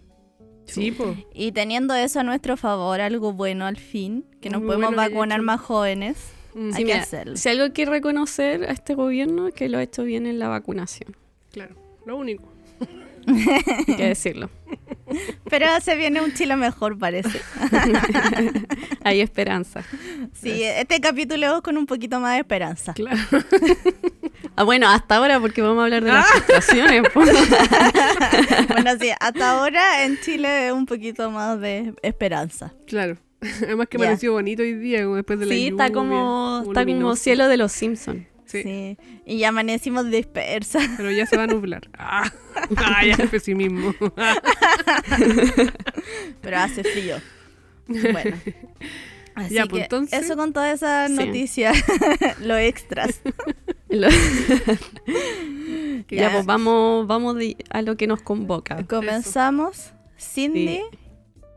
Sí. 0.73 0.95
Y 1.33 1.51
teniendo 1.51 1.93
eso 1.95 2.19
a 2.19 2.23
nuestro 2.23 2.57
favor, 2.57 3.01
algo 3.01 3.33
bueno 3.33 3.65
al 3.65 3.77
fin, 3.77 4.25
que 4.41 4.49
nos 4.49 4.61
Muy 4.61 4.67
podemos 4.67 4.95
bueno 4.95 5.09
vacunar 5.09 5.41
más 5.41 5.61
jóvenes, 5.61 6.17
Mm, 6.53 6.73
Hay 6.73 6.81
Sí, 6.81 6.83
que 6.85 6.93
hacerlo. 6.93 7.37
Si 7.37 7.47
algo 7.49 7.63
hay 7.63 7.71
que 7.71 7.85
reconocer 7.85 8.65
a 8.65 8.71
este 8.73 8.93
gobierno 8.93 9.47
es 9.47 9.53
que 9.53 9.69
lo 9.69 9.77
ha 9.77 9.83
hecho 9.83 10.03
bien 10.03 10.27
en 10.27 10.37
la 10.37 10.49
vacunación. 10.49 11.15
Claro, 11.51 11.75
lo 12.05 12.17
único. 12.17 12.50
Hay 13.87 13.95
que 13.95 14.07
decirlo. 14.09 14.49
pero 15.49 15.65
se 15.81 15.95
viene 15.95 16.21
un 16.21 16.33
Chile 16.33 16.55
mejor, 16.55 16.97
parece. 16.97 17.41
Hay 19.03 19.19
esperanza. 19.21 19.83
Sí, 20.33 20.63
este 20.63 20.99
capítulo 21.01 21.57
es 21.57 21.61
con 21.61 21.77
un 21.77 21.85
poquito 21.85 22.19
más 22.19 22.33
de 22.33 22.39
esperanza. 22.39 22.93
Claro. 22.93 23.17
Ah, 24.55 24.63
bueno, 24.63 24.89
hasta 24.89 25.15
ahora 25.17 25.39
porque 25.39 25.61
vamos 25.61 25.81
a 25.81 25.85
hablar 25.85 26.03
de 26.03 26.11
las 26.11 26.25
frustraciones. 26.27 27.03
po. 27.13 27.21
bueno, 27.21 28.91
sí, 28.99 29.09
hasta 29.19 29.51
ahora 29.51 30.03
en 30.05 30.19
Chile 30.21 30.67
es 30.67 30.73
un 30.73 30.85
poquito 30.85 31.29
más 31.31 31.59
de 31.59 31.93
esperanza. 32.01 32.73
Claro. 32.87 33.17
Además 33.63 33.87
que 33.87 33.97
Ya. 33.97 34.03
amaneció 34.05 34.33
bonito 34.33 34.61
hoy 34.61 34.73
día, 34.75 35.07
después 35.07 35.39
de 35.39 35.45
la 35.47 35.53
Sí, 35.55 35.69
lluvia. 35.71 35.85
está 35.85 35.93
como, 35.93 36.63
está 36.67 36.85
como 36.85 37.15
cielo 37.15 37.47
de 37.47 37.57
los 37.57 37.71
Simpsons. 37.71 38.21
Sí, 38.51 38.63
Sí. 38.63 38.97
Y 39.25 39.37
ya 39.39 39.49
amanecimos 39.49 40.09
dispersas. 40.09 40.83
pero 40.97 41.11
ya 41.11 41.25
se 41.25 41.37
va 41.37 41.43
a 41.43 41.47
nublar. 41.47 41.89
Ah, 41.97 42.31
ah 42.77 43.05
ya 43.05 43.15
el 43.15 43.29
pesimismo. 43.29 43.93
pero 46.41 46.57
hace 46.57 46.83
frío. 46.83 47.17
Bueno. 47.87 48.37
Así 49.35 49.53
Ya, 49.55 49.63
que 49.63 49.69
pues, 49.69 49.83
entonces- 49.83 50.23
eso 50.23 50.35
con 50.35 50.53
todas 50.53 50.75
esas 50.75 51.09
Sí. 51.09 51.15
noticias, 51.17 51.77
lo 52.41 52.57
extras. 52.57 53.21
Que 56.07 56.15
ya, 56.15 56.23
Ya. 56.23 56.31
pues 56.31 56.45
vamos, 56.45 57.07
vamos 57.07 57.37
a 57.69 57.81
lo 57.81 57.95
que 57.97 58.07
nos 58.07 58.21
convoca. 58.21 58.85
Comenzamos. 58.87 59.91
Cindy, 60.19 60.81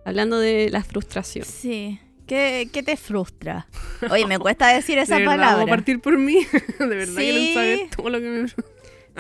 Hablando 0.05 0.39
de 0.39 0.71
la 0.71 0.83
frustración. 0.85 1.45
sí. 1.45 1.99
¿Qué, 2.27 2.69
qué 2.73 2.83
te 2.83 2.97
frustra? 2.97 3.67
Oye, 4.11 4.27
me 4.27 4.39
cuesta 4.39 4.69
decir 4.69 4.99
esa 4.99 5.15
de 5.17 5.21
verdad, 5.23 5.35
palabra. 5.37 5.57
Vamos 5.57 5.69
a 5.73 5.77
partir 5.77 6.01
por 6.01 6.19
mí. 6.19 6.39
de 6.79 6.87
verdad 6.87 7.15
Sí. 7.15 7.23
quieren 7.23 7.55
saber 7.55 7.81
todo 7.97 8.11
lo 8.11 8.19
que 8.21 8.29
me... 8.29 8.49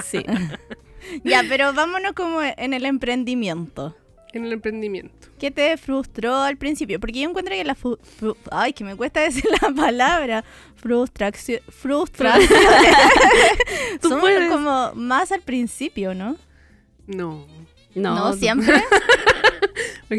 Sí. 0.03 0.25
Ya, 1.23 1.43
pero 1.47 1.75
vámonos 1.75 2.15
como 2.15 2.41
en 2.43 2.73
el 2.73 2.87
emprendimiento. 2.87 3.94
en 4.32 4.46
el 4.46 4.55
emprendimiento. 4.55 5.29
¿Qué 5.39 5.51
te 5.51 5.77
frustró 5.77 6.34
al 6.39 6.56
principio? 6.56 6.99
Porque 6.99 7.20
yo 7.20 7.29
encuentro 7.29 7.55
que 7.55 7.63
la... 7.63 7.77
Ay, 8.51 8.73
que 8.73 8.84
me 8.84 8.96
cuesta 8.96 9.20
decir 9.20 9.44
la 9.61 9.69
palabra. 9.70 10.44
Frustración. 10.77 11.61
Frustración. 11.69 12.49
Tú 14.01 14.08
Son 14.08 14.20
puedes. 14.20 14.51
como 14.51 14.93
más 14.94 15.31
al 15.31 15.43
principio, 15.43 16.15
¿no? 16.15 16.37
No. 17.06 17.46
No, 17.94 18.15
No, 18.15 18.32
siempre. 18.32 18.82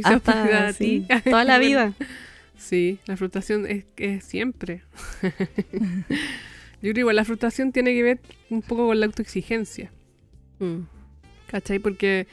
Hasta 0.03 0.73
sí, 0.73 1.05
ti. 1.07 1.29
toda 1.31 1.43
la 1.43 1.57
vida. 1.57 1.93
Sí, 2.65 2.97
la 3.05 3.15
frustración 3.15 3.67
es, 3.67 3.85
es 3.97 4.23
siempre. 4.23 4.81
Yo 6.81 6.91
creo 6.91 7.01
igual 7.01 7.15
la 7.15 7.23
frustración 7.25 7.71
tiene 7.71 7.93
que 7.93 8.01
ver 8.01 8.19
un 8.49 8.63
poco 8.63 8.87
con 8.87 8.99
la 8.99 9.05
autoexigencia. 9.05 9.91
Mm. 10.59 10.79
¿Cachai? 11.47 11.77
Porque 11.77 12.25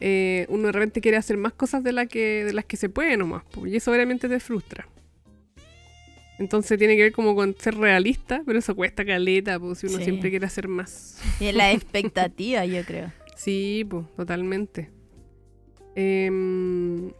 eh, 0.00 0.46
uno 0.48 0.66
de 0.66 0.72
repente 0.72 1.00
quiere 1.00 1.16
hacer 1.16 1.36
más 1.36 1.52
cosas 1.52 1.84
de, 1.84 1.92
la 1.92 2.06
que, 2.06 2.44
de 2.44 2.52
las 2.52 2.64
que 2.64 2.76
se 2.76 2.88
puede 2.88 3.16
nomás. 3.16 3.44
Y 3.64 3.76
eso 3.76 3.92
obviamente 3.92 4.28
te 4.28 4.40
frustra. 4.40 4.88
Entonces 6.40 6.76
tiene 6.76 6.96
que 6.96 7.02
ver 7.02 7.12
como 7.12 7.36
con 7.36 7.54
ser 7.56 7.76
realista, 7.76 8.42
pero 8.46 8.58
eso 8.58 8.74
cuesta 8.74 9.04
caleta, 9.04 9.60
pues 9.60 9.78
si 9.78 9.86
uno 9.86 9.98
Sí. 9.98 10.04
siempre 10.04 10.30
quiere 10.30 10.46
hacer 10.46 10.66
más. 10.66 11.20
Y 11.40 11.46
en 11.46 11.56
la 11.56 11.70
expectativa, 11.72 12.64
yo 12.64 12.84
creo. 12.84 13.12
Sí, 13.36 13.86
pues, 13.88 14.06
totalmente. 14.16 14.90
Em, 15.94 17.10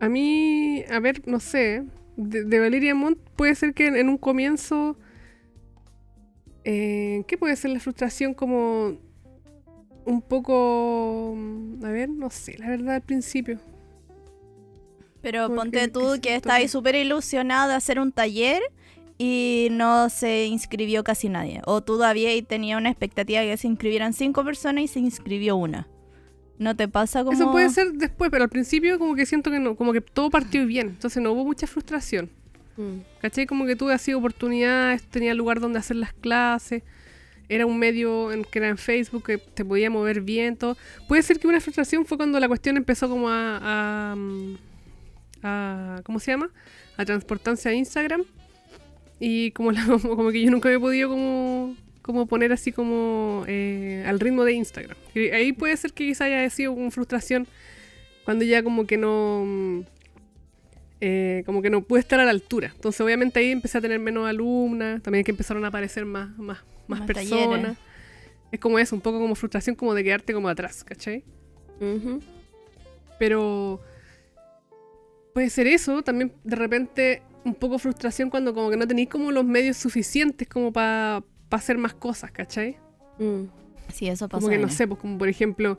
a 0.00 0.08
mí, 0.08 0.82
a 0.90 0.98
ver, 1.00 1.22
no 1.26 1.40
sé, 1.40 1.84
de, 2.16 2.44
de 2.44 2.60
Valeria 2.60 2.94
Montt 2.94 3.18
puede 3.36 3.54
ser 3.54 3.74
que 3.74 3.86
en, 3.86 3.96
en 3.96 4.08
un 4.08 4.18
comienzo, 4.18 4.96
eh, 6.64 7.24
¿qué 7.26 7.38
puede 7.38 7.56
ser 7.56 7.70
la 7.70 7.80
frustración 7.80 8.34
como 8.34 8.98
un 10.04 10.22
poco, 10.22 11.34
mm, 11.36 11.84
a 11.84 11.90
ver, 11.90 12.08
no 12.08 12.30
sé, 12.30 12.56
la 12.58 12.68
verdad 12.68 12.96
al 12.96 13.02
principio. 13.02 13.58
Pero 15.20 15.48
Porque 15.48 15.56
ponte 15.56 15.78
que 15.80 15.88
tú 15.88 16.00
siento 16.00 16.20
que 16.22 16.34
estás 16.36 16.60
que- 16.60 16.68
súper 16.68 16.94
ilusionada 16.94 17.68
de 17.68 17.74
hacer 17.74 17.98
un 17.98 18.12
taller 18.12 18.62
y 19.18 19.68
no 19.72 20.08
se 20.10 20.46
inscribió 20.46 21.02
casi 21.04 21.28
nadie. 21.28 21.60
O 21.66 21.82
tú 21.82 21.94
todavía 21.94 22.30
tenía 22.44 22.78
una 22.78 22.88
expectativa 22.88 23.40
de 23.40 23.48
que 23.48 23.56
se 23.56 23.66
inscribieran 23.66 24.12
cinco 24.12 24.44
personas 24.44 24.84
y 24.84 24.88
se 24.88 25.00
inscribió 25.00 25.56
una. 25.56 25.88
¿No 26.58 26.74
te 26.76 26.88
pasa 26.88 27.22
como...? 27.24 27.36
Eso 27.36 27.50
puede 27.52 27.68
ser 27.70 27.92
después, 27.92 28.30
pero 28.30 28.44
al 28.44 28.50
principio 28.50 28.98
como 28.98 29.14
que 29.14 29.26
siento 29.26 29.50
que 29.50 29.58
no, 29.60 29.76
como 29.76 29.92
que 29.92 30.00
todo 30.00 30.28
partió 30.30 30.66
bien, 30.66 30.88
entonces 30.88 31.22
no 31.22 31.32
hubo 31.32 31.44
mucha 31.44 31.66
frustración. 31.66 32.30
Mm. 32.76 32.98
¿Cachai? 33.20 33.46
Como 33.46 33.64
que 33.66 33.76
tuve 33.76 33.92
así 33.92 34.12
oportunidades, 34.14 35.02
tenía 35.04 35.34
lugar 35.34 35.60
donde 35.60 35.78
hacer 35.78 35.96
las 35.96 36.12
clases, 36.12 36.82
era 37.48 37.64
un 37.64 37.78
medio 37.78 38.30
en, 38.32 38.44
que 38.44 38.58
era 38.58 38.68
en 38.68 38.76
Facebook 38.78 39.24
que 39.24 39.38
te 39.38 39.64
podía 39.64 39.88
mover 39.90 40.20
bien, 40.20 40.56
todo. 40.56 40.76
Puede 41.06 41.22
ser 41.22 41.38
que 41.38 41.46
una 41.48 41.60
frustración 41.60 42.04
fue 42.06 42.16
cuando 42.16 42.38
la 42.40 42.48
cuestión 42.48 42.76
empezó 42.76 43.08
como 43.08 43.28
a, 43.30 43.58
a, 43.62 44.16
a- 45.42 46.00
¿cómo 46.04 46.18
se 46.20 46.32
llama? 46.32 46.50
A 46.96 47.04
transportarse 47.04 47.68
a 47.68 47.72
Instagram 47.72 48.24
y 49.20 49.50
como, 49.52 49.72
la- 49.72 49.84
como 50.02 50.30
que 50.30 50.42
yo 50.42 50.50
nunca 50.50 50.68
había 50.68 50.80
podido 50.80 51.08
como, 51.08 51.74
como 52.08 52.26
poner 52.26 52.52
así 52.52 52.72
como 52.72 53.44
eh, 53.46 54.02
al 54.06 54.18
ritmo 54.18 54.44
de 54.44 54.54
Instagram. 54.54 54.96
Y 55.14 55.28
ahí 55.28 55.52
puede 55.52 55.76
ser 55.76 55.92
que 55.92 56.06
quizá 56.06 56.24
haya 56.24 56.48
sido 56.50 56.72
una 56.72 56.90
frustración 56.90 57.46
cuando 58.24 58.44
ya 58.44 58.62
como 58.64 58.86
que 58.86 58.96
no... 58.96 59.44
mm, 59.46 59.80
eh, 61.00 61.42
como 61.46 61.62
que 61.62 61.70
no 61.70 61.82
pude 61.82 62.00
estar 62.00 62.18
a 62.18 62.24
la 62.24 62.32
altura. 62.32 62.72
Entonces, 62.74 63.00
obviamente 63.00 63.38
ahí 63.38 63.50
empecé 63.52 63.78
a 63.78 63.80
tener 63.80 64.00
menos 64.00 64.26
alumnas, 64.28 65.00
también 65.02 65.22
que 65.24 65.30
empezaron 65.30 65.64
a 65.64 65.68
aparecer 65.68 66.04
más, 66.04 66.36
más, 66.38 66.58
más 66.88 67.00
Más 67.00 67.06
personas. 67.06 67.50
talleres. 67.60 67.78
Es 68.50 68.58
como 68.58 68.78
eso, 68.78 68.96
un 68.96 69.02
poco 69.02 69.20
como 69.20 69.34
frustración, 69.34 69.76
como 69.76 69.94
de 69.94 70.02
quedarte 70.02 70.32
como 70.32 70.48
atrás, 70.48 70.82
¿cachai? 70.82 71.22
Pero 73.18 73.80
puede 75.34 75.50
ser 75.50 75.66
eso, 75.66 76.02
también 76.02 76.32
de 76.42 76.56
repente 76.56 77.22
un 77.44 77.54
poco 77.54 77.78
frustración 77.78 78.30
cuando 78.30 78.52
como 78.52 78.70
que 78.70 78.76
no 78.76 78.86
tenéis 78.86 79.08
como 79.08 79.30
los 79.30 79.44
medios 79.44 79.76
suficientes 79.76 80.48
como 80.48 80.72
para 80.72 81.22
hacer 81.56 81.78
más 81.78 81.94
cosas, 81.94 82.30
¿cachai? 82.30 82.76
Mm. 83.18 83.44
Sí, 83.92 84.08
eso 84.08 84.28
pasa. 84.28 84.40
Como 84.40 84.50
que 84.50 84.58
no 84.58 84.68
sé, 84.68 84.86
pues 84.86 85.00
como 85.00 85.18
por 85.18 85.28
ejemplo, 85.28 85.78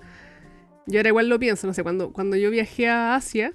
yo 0.88 1.00
ahora 1.00 1.10
igual 1.10 1.30
lo 1.30 1.40
pienso, 1.40 1.68
no 1.68 1.74
sé, 1.74 1.84
cuando, 1.84 2.12
cuando 2.12 2.36
yo 2.36 2.50
viajé 2.50 2.88
a 2.90 3.16
Asia, 3.16 3.54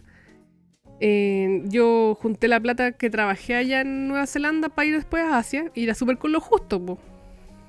eh, 1.01 1.63
yo 1.67 2.17
junté 2.21 2.47
la 2.49 2.61
plata 2.61 2.93
que 2.93 3.11
trabajé 3.11 3.57
allá 3.57 3.81
en 3.81 4.09
Nueva 4.09 4.27
Zelanda 4.27 4.69
para 4.69 4.87
ir 4.87 4.95
después 4.95 5.25
a 5.25 5.39
Asia 5.39 5.71
y 5.75 5.85
era 5.85 5.95
súper 5.95 6.19
con 6.19 6.33
lo 6.33 6.41
justo, 6.41 6.81
pues. 6.81 6.99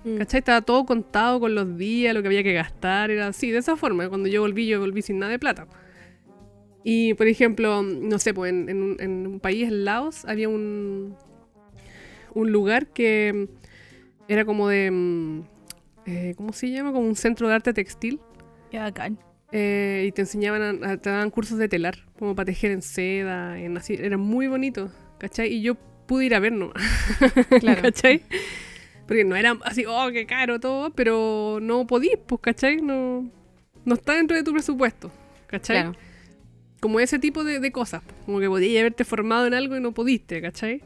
Mm. 0.03 0.17
¿Cachai? 0.17 0.39
Estaba 0.39 0.61
todo 0.61 0.85
contado 0.85 1.39
con 1.39 1.55
los 1.55 1.77
días, 1.77 2.13
lo 2.13 2.21
que 2.21 2.27
había 2.27 2.43
que 2.43 2.53
gastar, 2.53 3.09
era 3.09 3.27
así, 3.27 3.49
de 3.49 3.57
esa 3.57 3.75
forma. 3.75 4.07
Cuando 4.07 4.29
yo 4.29 4.41
volví, 4.41 4.67
yo 4.67 4.79
volví 4.79 5.01
sin 5.01 5.17
nada 5.17 5.31
de 5.31 5.39
plata. 5.39 5.67
Y, 6.83 7.15
por 7.15 7.27
ejemplo, 7.27 7.81
no 7.81 8.19
sé, 8.19 8.35
pues 8.35 8.51
en, 8.51 8.69
en 8.69 8.83
un, 8.83 8.97
en 8.99 9.25
un 9.25 9.39
país, 9.39 9.67
en 9.67 9.85
Laos, 9.85 10.23
había 10.25 10.47
un, 10.47 11.15
un 12.35 12.51
lugar 12.51 12.85
que 12.87 13.49
era 14.27 14.46
como 14.46 14.67
de... 14.70 14.91
mm, 14.91 15.41
eh, 16.08 16.34
¿Cómo 16.38 16.53
se 16.53 16.70
llama? 16.72 16.91
Como 16.91 17.08
un 17.08 17.15
centro 17.15 17.48
de 17.48 17.55
arte 17.55 17.74
textil. 17.74 18.20
Qué 18.72 18.79
bacán. 18.79 19.17
Eh, 19.51 20.05
y 20.08 20.12
te 20.12 20.22
enseñaban, 20.22 20.84
a- 20.84 20.91
a- 20.91 20.98
te 20.98 21.10
daban 21.10 21.29
cursos 21.29 21.58
de 21.58 21.70
telar, 21.70 22.00
como 22.20 22.36
para 22.36 22.46
tejer 22.48 22.72
en 22.72 22.82
seda, 22.82 23.60
en 23.60 23.77
así, 23.77 23.94
era 23.94 24.17
muy 24.17 24.48
bonito, 24.48 24.91
¿cachai? 25.17 25.53
Y 25.53 25.62
yo 25.62 25.75
pude 26.08 26.25
ir 26.25 26.36
a 26.36 26.39
ver 26.39 26.51
nomás, 26.51 26.75
Claro. 27.62 27.82
¿cachai? 27.82 28.22
Porque 29.08 29.24
no 29.24 29.36
era 29.36 29.58
así, 29.63 29.86
oh, 29.88 30.10
qué 30.12 30.25
caro 30.25 30.60
todo, 30.60 30.89
pero 30.91 31.60
no 31.62 31.86
podís, 31.88 32.17
pues, 32.25 32.41
¿cachai? 32.41 32.77
No, 32.82 33.29
no 33.86 33.94
está 33.94 34.13
dentro 34.15 34.36
de 34.36 34.44
tu 34.44 34.51
presupuesto, 34.51 35.12
¿cachai? 35.48 35.77
Claro. 35.84 35.98
Como 36.82 37.00
ese 37.00 37.17
tipo 37.20 37.44
de, 37.44 37.60
de 37.60 37.72
cosas, 37.72 38.01
como 38.25 38.39
que 38.39 38.48
podías 38.48 38.79
haberte 38.82 39.05
formado 39.05 39.46
en 39.48 39.53
algo 39.53 39.77
y 39.77 39.79
no 39.79 39.94
pudiste, 39.94 40.41
¿cachai? 40.41 40.82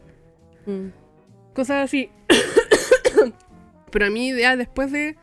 Mm. 0.65 0.89
cosas 1.53 1.85
así. 1.85 2.09
Pero 3.91 4.05
a 4.05 4.09
mí 4.09 4.33
ya 4.35 4.55
después 4.55 4.91
de, 4.91 5.15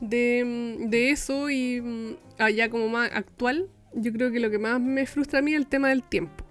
de, 0.00 0.76
de 0.88 1.10
eso 1.10 1.50
y 1.50 1.80
mm, 1.80 2.16
allá 2.38 2.68
como 2.68 2.88
más 2.88 3.10
actual, 3.12 3.68
yo 3.94 4.12
creo 4.12 4.30
que 4.30 4.40
lo 4.40 4.50
que 4.50 4.58
más 4.58 4.80
me 4.80 5.06
frustra 5.06 5.40
a 5.40 5.42
mí 5.42 5.52
es 5.52 5.58
el 5.58 5.66
tema 5.66 5.88
del 5.88 6.02
tiempo. 6.02 6.46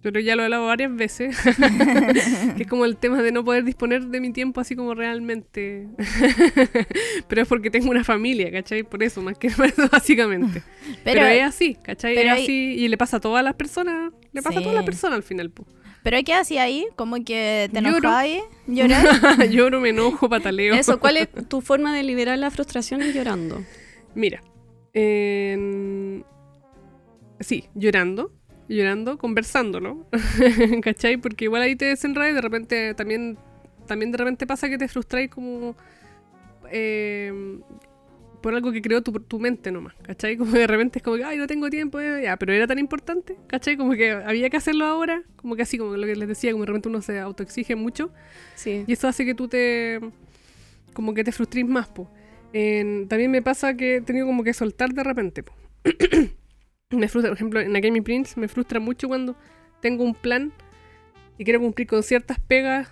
Pero 0.00 0.20
ya 0.20 0.36
lo 0.36 0.42
he 0.42 0.44
hablado 0.44 0.66
varias 0.66 0.94
veces, 0.94 1.36
que 2.56 2.62
es 2.62 2.68
como 2.68 2.84
el 2.84 2.96
tema 2.96 3.20
de 3.20 3.32
no 3.32 3.44
poder 3.44 3.64
disponer 3.64 4.06
de 4.06 4.20
mi 4.20 4.32
tiempo 4.32 4.60
así 4.60 4.76
como 4.76 4.94
realmente. 4.94 5.88
pero 7.28 7.42
es 7.42 7.48
porque 7.48 7.68
tengo 7.68 7.90
una 7.90 8.04
familia, 8.04 8.52
¿cachai? 8.52 8.84
Por 8.84 9.02
eso, 9.02 9.22
más 9.22 9.36
que 9.36 9.46
eso, 9.48 9.88
básicamente. 9.90 10.62
Pero, 11.02 11.20
Pero, 11.20 11.26
es 11.26 11.42
así, 11.42 11.74
¿cachai? 11.74 12.14
pero 12.14 12.34
es 12.34 12.42
así 12.42 12.76
y 12.78 12.86
le 12.86 12.96
pasa 12.96 13.16
a 13.16 13.20
todas 13.20 13.42
las 13.42 13.54
personas, 13.54 14.12
le 14.32 14.40
pasa 14.40 14.60
a 14.60 14.62
todas 14.62 14.76
las 14.76 14.84
personas 14.84 15.16
al 15.16 15.24
final, 15.24 15.50
po. 15.50 15.66
Pero 16.02 16.18
¿qué 16.24 16.34
hacía 16.34 16.62
ahí? 16.62 16.86
Como 16.96 17.16
que 17.24 17.68
te 17.72 17.78
enojabas, 17.78 18.26
llorar. 18.66 19.48
Lloro, 19.50 19.80
me 19.80 19.90
enojo, 19.90 20.28
pataleo. 20.28 20.74
Eso, 20.74 20.98
¿cuál 21.00 21.16
es 21.18 21.28
tu 21.48 21.60
forma 21.60 21.94
de 21.94 22.02
liberar 22.02 22.38
la 22.38 22.50
frustración? 22.50 23.02
Es 23.02 23.14
llorando. 23.14 23.62
Mira, 24.14 24.42
sí, 27.40 27.68
llorando, 27.74 28.32
llorando, 28.68 29.18
conversándolo, 29.18 30.06
¿cachai? 30.82 31.16
Porque 31.16 31.44
igual 31.44 31.62
ahí 31.62 31.76
te 31.76 31.86
desenredas 31.86 32.32
y 32.32 32.34
de 32.34 32.40
repente 32.40 32.94
también, 32.94 33.38
también 33.86 34.12
de 34.12 34.18
repente 34.18 34.46
pasa 34.46 34.68
que 34.68 34.78
te 34.78 34.88
frustráis 34.88 35.30
como 35.30 35.76
eh, 36.70 37.60
por 38.40 38.54
algo 38.54 38.70
que 38.72 38.80
creó 38.82 39.02
tu, 39.02 39.12
tu 39.12 39.38
mente 39.40 39.70
nomás, 39.72 39.94
¿cachai? 40.02 40.36
Como 40.36 40.52
que 40.52 40.58
de 40.60 40.66
repente 40.66 40.98
es 40.98 41.02
como 41.02 41.16
que, 41.16 41.24
ay, 41.24 41.38
no 41.38 41.46
tengo 41.46 41.68
tiempo, 41.70 41.98
eh, 42.00 42.22
ya, 42.22 42.36
pero 42.36 42.52
era 42.52 42.66
tan 42.66 42.78
importante, 42.78 43.36
¿cachai? 43.48 43.76
Como 43.76 43.92
que 43.94 44.12
había 44.12 44.48
que 44.50 44.56
hacerlo 44.56 44.84
ahora, 44.84 45.22
como 45.36 45.56
que 45.56 45.62
así, 45.62 45.76
como 45.78 45.96
lo 45.96 46.06
que 46.06 46.14
les 46.16 46.28
decía, 46.28 46.52
como 46.52 46.62
de 46.64 46.68
repente 46.68 46.88
uno 46.88 47.02
se 47.02 47.18
autoexige 47.18 47.74
mucho 47.76 48.10
Sí. 48.54 48.84
y 48.86 48.92
eso 48.92 49.08
hace 49.08 49.24
que 49.24 49.34
tú 49.34 49.48
te. 49.48 50.00
como 50.94 51.14
que 51.14 51.24
te 51.24 51.32
frustres 51.32 51.66
más, 51.66 51.88
po. 51.88 52.10
En- 52.52 53.08
también 53.08 53.30
me 53.30 53.42
pasa 53.42 53.74
que 53.74 53.96
he 53.96 54.00
tenido 54.00 54.26
como 54.26 54.42
que 54.44 54.52
soltar 54.54 54.90
de 54.90 55.04
repente, 55.04 55.42
po. 55.42 55.52
me 56.90 57.08
frustra, 57.08 57.30
por 57.30 57.36
ejemplo, 57.36 57.60
en 57.60 57.76
Academy 57.76 58.00
Prince 58.00 58.38
me 58.40 58.48
frustra 58.48 58.80
mucho 58.80 59.08
cuando 59.08 59.36
tengo 59.80 60.02
un 60.04 60.14
plan 60.14 60.52
y 61.38 61.44
quiero 61.44 61.60
cumplir 61.60 61.86
con 61.86 62.02
ciertas 62.02 62.38
pegas 62.40 62.88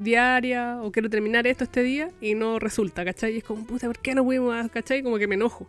diarias 0.00 0.78
o 0.82 0.90
quiero 0.90 1.08
terminar 1.10 1.46
esto 1.46 1.64
este 1.64 1.82
día 1.82 2.08
y 2.20 2.34
no 2.34 2.58
resulta, 2.58 3.04
¿cachai? 3.04 3.34
Y 3.34 3.38
es 3.38 3.44
como, 3.44 3.64
puta, 3.66 3.86
¿por 3.86 3.98
qué 3.98 4.14
no 4.14 4.24
podemos, 4.24 4.70
cachai? 4.70 5.02
Como 5.02 5.18
que 5.18 5.26
me 5.28 5.34
enojo. 5.36 5.68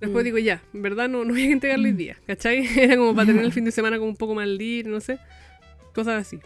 Después 0.00 0.24
Mm. 0.24 0.26
digo, 0.26 0.38
ya, 0.38 0.60
en 0.74 0.82
verdad 0.82 1.08
no, 1.08 1.24
no 1.24 1.32
voy 1.32 1.44
a 1.44 1.50
entregarlo 1.52 1.86
hoy 1.86 1.92
día, 1.92 2.16
¿cachai? 2.26 2.66
Era 2.76 2.96
como 2.96 3.14
para 3.14 3.26
tener 3.28 3.44
el 3.44 3.52
fin 3.52 3.64
de 3.64 3.70
semana 3.70 3.98
como 3.98 4.10
un 4.10 4.16
poco 4.16 4.34
más 4.34 4.48
libre, 4.48 4.90
no 4.90 5.00
sé. 5.00 5.18
Cosas 5.94 6.20
así. 6.26 6.36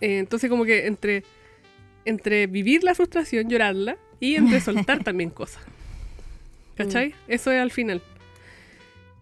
Eh, 0.00 0.18
entonces 0.18 0.50
como 0.50 0.64
que 0.64 0.86
entre, 0.88 1.22
entre 2.04 2.48
vivir 2.48 2.82
la 2.82 2.94
frustración, 2.94 3.48
llorarla, 3.48 3.96
y 4.18 4.34
entre 4.34 4.60
soltar 4.60 5.04
también 5.04 5.30
cosas. 5.30 5.62
¿Cachai? 6.76 7.14
Eso 7.28 7.52
es 7.52 7.60
al 7.60 7.70
final. 7.70 8.02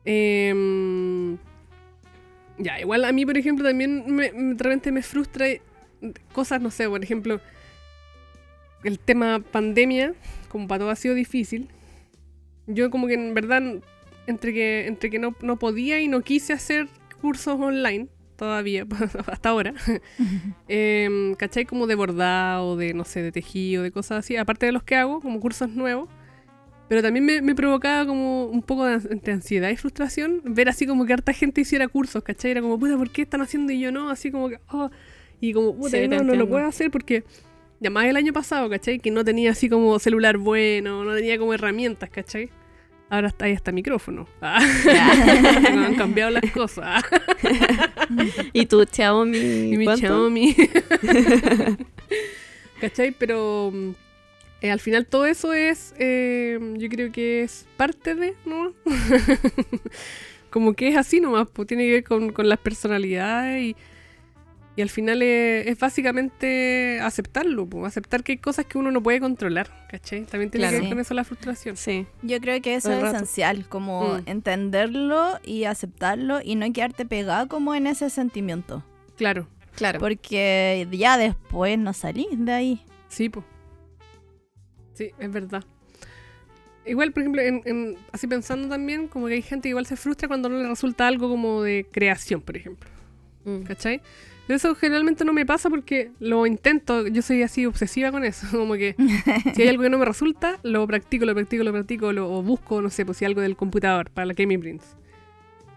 Em, 0.06 1.36
ya, 2.58 2.80
igual 2.80 3.04
a 3.04 3.12
mí, 3.12 3.26
por 3.26 3.36
ejemplo, 3.36 3.66
también 3.68 4.04
me- 4.14 4.30
de 4.32 4.62
repente 4.62 4.90
me 4.92 5.02
frustra 5.02 5.46
cosas, 6.32 6.60
no 6.60 6.70
sé, 6.70 6.88
por 6.88 7.02
ejemplo, 7.02 7.40
el 8.84 8.98
tema 8.98 9.40
pandemia, 9.40 10.14
como 10.48 10.68
para 10.68 10.80
todo 10.80 10.90
ha 10.90 10.96
sido 10.96 11.14
difícil. 11.14 11.68
Yo 12.66 12.90
como 12.90 13.06
que 13.06 13.14
en 13.14 13.34
verdad, 13.34 13.62
entre 14.26 14.52
que, 14.52 14.86
entre 14.86 15.10
que 15.10 15.18
no, 15.18 15.34
no 15.42 15.58
podía 15.58 16.00
y 16.00 16.08
no 16.08 16.22
quise 16.22 16.52
hacer 16.52 16.88
cursos 17.20 17.58
online, 17.60 18.08
todavía, 18.36 18.86
hasta 19.26 19.48
ahora, 19.50 19.74
em, 20.68 21.34
¿cachai? 21.34 21.66
Como 21.66 21.86
de 21.86 21.94
bordado, 21.94 22.76
de, 22.76 22.94
no 22.94 23.04
sé, 23.04 23.22
de 23.22 23.32
tejido, 23.32 23.82
de 23.82 23.90
cosas 23.90 24.20
así, 24.20 24.36
aparte 24.36 24.66
de 24.66 24.72
los 24.72 24.82
que 24.82 24.96
hago, 24.96 25.20
como 25.20 25.40
cursos 25.40 25.70
nuevos. 25.70 26.08
Pero 26.88 27.02
también 27.02 27.24
me, 27.24 27.40
me 27.40 27.54
provocaba 27.54 28.04
como 28.04 28.46
un 28.46 28.62
poco 28.62 28.84
de, 28.84 28.94
entre 28.94 29.32
ansiedad 29.32 29.70
y 29.70 29.76
frustración 29.76 30.42
ver 30.44 30.68
así 30.68 30.86
como 30.88 31.06
que 31.06 31.12
harta 31.12 31.32
gente 31.32 31.60
hiciera 31.60 31.86
cursos, 31.86 32.24
¿cachai? 32.24 32.50
Era 32.50 32.62
como, 32.62 32.80
puta, 32.80 32.96
¿por 32.96 33.10
qué 33.10 33.22
están 33.22 33.42
haciendo 33.42 33.72
y 33.72 33.78
yo 33.78 33.92
no? 33.92 34.10
Así 34.10 34.32
como 34.32 34.48
que, 34.48 34.58
oh. 34.70 34.90
Y 35.40 35.52
como, 35.52 35.74
puta, 35.74 35.98
Sí, 35.98 36.08
no, 36.08 36.22
no 36.22 36.34
lo 36.34 36.48
puedo 36.48 36.66
hacer 36.66 36.90
porque, 36.90 37.24
ya 37.80 37.90
más 37.90 38.04
el 38.04 38.16
año 38.16 38.32
pasado, 38.32 38.68
¿cachai? 38.68 38.98
Que 38.98 39.10
no 39.10 39.24
tenía 39.24 39.52
así 39.52 39.68
como 39.68 39.98
celular 39.98 40.36
bueno, 40.36 41.04
no 41.04 41.14
tenía 41.14 41.38
como 41.38 41.54
herramientas, 41.54 42.10
¿cachai? 42.10 42.50
Ahora 43.08 43.26
está 43.26 43.46
ahí 43.46 43.52
hasta 43.52 43.72
micrófono. 43.72 44.28
Ah, 44.42 44.60
me 45.62 45.86
han 45.86 45.94
cambiado 45.96 46.30
las 46.30 46.48
cosas. 46.52 47.02
¿Y 48.52 48.66
tu 48.66 48.84
Xiaomi? 48.84 49.38
Y 49.38 49.76
mi 49.76 49.84
cuánto? 49.84 50.06
Xiaomi. 50.06 50.54
¿Cachai? 52.80 53.10
Pero 53.12 53.72
mm, 53.74 53.90
eh, 54.62 54.70
al 54.70 54.80
final 54.80 55.06
todo 55.06 55.26
eso 55.26 55.52
es, 55.52 55.94
eh, 55.98 56.58
yo 56.76 56.88
creo 56.88 57.10
que 57.10 57.42
es 57.42 57.66
parte 57.76 58.14
de, 58.14 58.34
¿no? 58.44 58.72
Como 60.50 60.74
que 60.74 60.88
es 60.88 60.96
así 60.96 61.20
nomás, 61.20 61.48
pues 61.52 61.66
tiene 61.66 61.84
que 61.84 61.92
ver 61.92 62.04
con, 62.04 62.32
con 62.32 62.48
las 62.48 62.58
personalidades 62.58 63.62
y, 63.62 63.76
y 64.76 64.82
al 64.82 64.88
final 64.88 65.20
es, 65.22 65.66
es 65.66 65.78
básicamente 65.78 67.00
aceptarlo, 67.00 67.66
pues, 67.66 67.86
aceptar 67.86 68.22
que 68.22 68.32
hay 68.32 68.38
cosas 68.38 68.66
que 68.66 68.78
uno 68.78 68.90
no 68.90 69.02
puede 69.02 69.20
controlar, 69.20 69.68
¿cachai? 69.90 70.24
También 70.24 70.50
tiene 70.50 70.64
Claro. 70.66 70.76
que 70.76 70.80
ver 70.82 70.90
con 70.90 71.00
eso 71.00 71.14
la 71.14 71.24
frustración. 71.24 71.76
Sí. 71.76 72.06
Yo 72.22 72.40
creo 72.40 72.60
que 72.62 72.74
eso 72.76 72.92
es 72.92 73.00
rato. 73.02 73.16
esencial, 73.16 73.68
como 73.68 74.14
Mm. 74.18 74.22
entenderlo 74.26 75.38
y 75.44 75.64
aceptarlo 75.64 76.40
y 76.42 76.54
no 76.54 76.72
quedarte 76.72 77.04
pegado 77.04 77.48
como 77.48 77.74
en 77.74 77.86
ese 77.86 78.10
sentimiento. 78.10 78.84
Claro, 79.16 79.48
Claro. 79.76 79.98
Porque 80.00 80.86
ya 80.90 81.16
después 81.18 81.78
no 81.78 81.92
salís 81.92 82.26
de 82.32 82.52
ahí. 82.52 82.84
sí, 83.08 83.28
pues. 83.28 83.44
Sí, 84.94 85.10
es 85.18 85.32
verdad. 85.32 85.64
Igual, 86.86 87.12
por 87.12 87.22
ejemplo, 87.22 87.42
en, 87.42 87.62
en- 87.64 87.96
así 88.12 88.26
pensando 88.26 88.68
también, 88.68 89.08
como 89.08 89.26
que 89.28 89.34
hay 89.34 89.42
gente 89.42 89.64
que 89.64 89.68
igual 89.70 89.86
se 89.86 89.96
frustra 89.96 90.28
cuando 90.28 90.48
no 90.48 90.58
le 90.58 90.68
resulta 90.68 91.06
algo 91.06 91.28
como 91.28 91.62
de 91.62 91.86
creación, 91.90 92.40
por 92.40 92.56
ejemplo. 92.56 92.88
Mm. 93.44 93.62
¿Cachai? 93.62 94.00
Pero 94.50 94.56
eso 94.56 94.74
generalmente 94.74 95.24
no 95.24 95.32
me 95.32 95.46
pasa 95.46 95.70
porque 95.70 96.10
lo 96.18 96.44
intento, 96.44 97.06
yo 97.06 97.22
soy 97.22 97.44
así 97.44 97.66
obsesiva 97.66 98.10
con 98.10 98.24
eso, 98.24 98.48
como 98.58 98.74
que 98.74 98.96
si 99.54 99.62
hay 99.62 99.68
algo 99.68 99.84
que 99.84 99.90
no 99.90 99.96
me 99.96 100.04
resulta, 100.04 100.58
lo 100.64 100.84
practico, 100.88 101.24
lo 101.24 101.34
practico, 101.34 101.62
lo 101.62 101.70
practico, 101.70 102.12
lo, 102.12 102.28
o 102.28 102.42
busco, 102.42 102.82
no 102.82 102.90
sé, 102.90 103.06
pues 103.06 103.18
si 103.18 103.24
algo 103.24 103.42
del 103.42 103.54
computador 103.54 104.10
para 104.10 104.26
la 104.26 104.34
Gaming 104.34 104.58
Prince. 104.58 104.86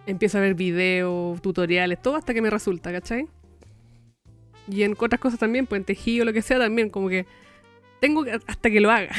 Empiezo 0.08 0.40
a 0.40 0.42
ver 0.42 0.56
videos, 0.56 1.40
tutoriales, 1.40 2.02
todo 2.02 2.16
hasta 2.16 2.34
que 2.34 2.42
me 2.42 2.50
resulta, 2.50 2.92
¿cachai? 2.92 3.28
Y 4.68 4.82
en 4.82 4.96
otras 4.98 5.22
cosas 5.22 5.38
también, 5.38 5.68
pues 5.68 5.78
en 5.80 5.86
tejido, 5.86 6.26
lo 6.26 6.34
que 6.34 6.42
sea, 6.42 6.58
también, 6.58 6.90
como 6.90 7.10
que 7.10 7.28
tengo 8.00 8.24
que- 8.24 8.32
hasta 8.32 8.72
que 8.72 8.80
lo 8.82 8.90
haga, 8.90 9.12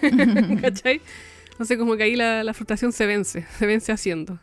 ¿cachai? 0.62 1.02
Entonces 1.50 1.76
como 1.76 1.98
que 1.98 2.04
ahí 2.04 2.16
la, 2.16 2.42
la 2.42 2.54
frustración 2.54 2.90
se 2.90 3.04
vence, 3.04 3.44
se 3.58 3.66
vence 3.66 3.92
haciendo. 3.92 4.40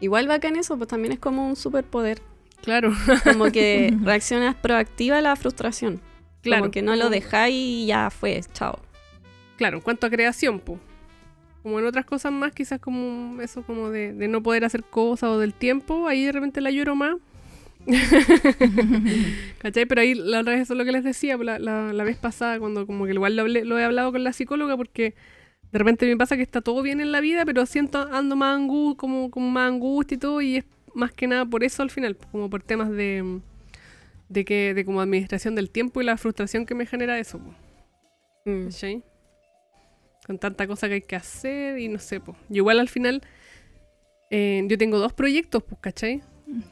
Igual 0.00 0.26
bacán 0.26 0.56
eso, 0.56 0.76
pues 0.76 0.88
también 0.88 1.12
es 1.12 1.20
como 1.20 1.46
un 1.48 1.54
superpoder. 1.54 2.20
Claro, 2.62 2.92
Como 3.24 3.50
que 3.50 3.94
reaccionas 4.02 4.54
proactiva 4.56 5.18
a 5.18 5.20
la 5.22 5.36
frustración. 5.36 6.00
claro. 6.42 6.62
Como 6.62 6.70
que 6.72 6.82
no 6.82 6.96
lo 6.96 7.08
dejáis 7.10 7.54
y 7.54 7.86
ya 7.86 8.10
fue, 8.10 8.40
chao. 8.52 8.78
Claro, 9.56 9.78
en 9.78 9.82
cuanto 9.82 10.06
a 10.06 10.10
creación, 10.10 10.60
pues. 10.60 10.78
Como 11.62 11.78
en 11.80 11.86
otras 11.86 12.04
cosas 12.06 12.30
más, 12.32 12.52
quizás 12.52 12.78
como 12.80 13.40
eso 13.42 13.62
como 13.62 13.90
de, 13.90 14.12
de 14.12 14.28
no 14.28 14.42
poder 14.42 14.64
hacer 14.64 14.84
cosas 14.84 15.30
o 15.30 15.38
del 15.38 15.52
tiempo, 15.54 16.06
ahí 16.08 16.24
de 16.24 16.32
repente 16.32 16.60
la 16.60 16.70
lloro 16.70 16.94
más. 16.94 17.16
¿Cachai? 19.58 19.86
Pero 19.86 20.00
ahí 20.00 20.14
la 20.14 20.40
otra 20.40 20.52
vez 20.52 20.62
eso 20.62 20.74
es 20.74 20.78
lo 20.78 20.84
que 20.84 20.92
les 20.92 21.04
decía 21.04 21.36
la, 21.36 21.58
la- 21.58 21.92
la 21.92 22.04
vez 22.04 22.16
pasada, 22.16 22.58
cuando 22.58 22.86
como 22.86 23.06
que 23.06 23.12
igual 23.12 23.36
lo, 23.36 23.44
hablé- 23.46 23.64
lo 23.64 23.78
he 23.78 23.84
hablado 23.84 24.12
con 24.12 24.24
la 24.24 24.32
psicóloga, 24.32 24.76
porque 24.76 25.14
de 25.72 25.78
repente 25.78 26.06
me 26.06 26.16
pasa 26.16 26.36
que 26.36 26.42
está 26.42 26.60
todo 26.60 26.82
bien 26.82 27.00
en 27.00 27.12
la 27.12 27.20
vida, 27.20 27.44
pero 27.44 27.66
siento 27.66 28.08
ando 28.12 28.36
más 28.36 28.56
angu 28.56 28.96
como, 28.96 29.30
como 29.30 29.50
más 29.50 29.68
angustia 29.68 30.14
y 30.14 30.18
todo, 30.18 30.40
y 30.40 30.56
es 30.58 30.64
más 30.98 31.12
que 31.12 31.26
nada 31.26 31.46
por 31.46 31.64
eso 31.64 31.82
al 31.82 31.90
final, 31.90 32.16
como 32.16 32.50
por 32.50 32.62
temas 32.62 32.90
de, 32.90 33.40
de 34.28 34.44
que, 34.44 34.74
de 34.74 34.84
como 34.84 35.00
administración 35.00 35.54
del 35.54 35.70
tiempo 35.70 36.00
y 36.00 36.04
la 36.04 36.16
frustración 36.16 36.66
que 36.66 36.74
me 36.74 36.86
genera 36.86 37.18
eso. 37.18 37.38
pues. 37.38 37.56
Mm. 38.44 38.64
¿Cachai? 38.66 39.02
Con 40.26 40.38
tanta 40.38 40.66
cosa 40.66 40.88
que 40.88 40.94
hay 40.94 41.00
que 41.02 41.16
hacer 41.16 41.78
y 41.78 41.88
no 41.88 41.98
sé, 41.98 42.20
pues. 42.20 42.36
Yo 42.48 42.56
igual 42.56 42.80
al 42.80 42.88
final, 42.88 43.22
eh, 44.30 44.64
yo 44.68 44.76
tengo 44.76 44.98
dos 44.98 45.12
proyectos, 45.12 45.62
pues, 45.62 45.80
¿cachai? 45.80 46.22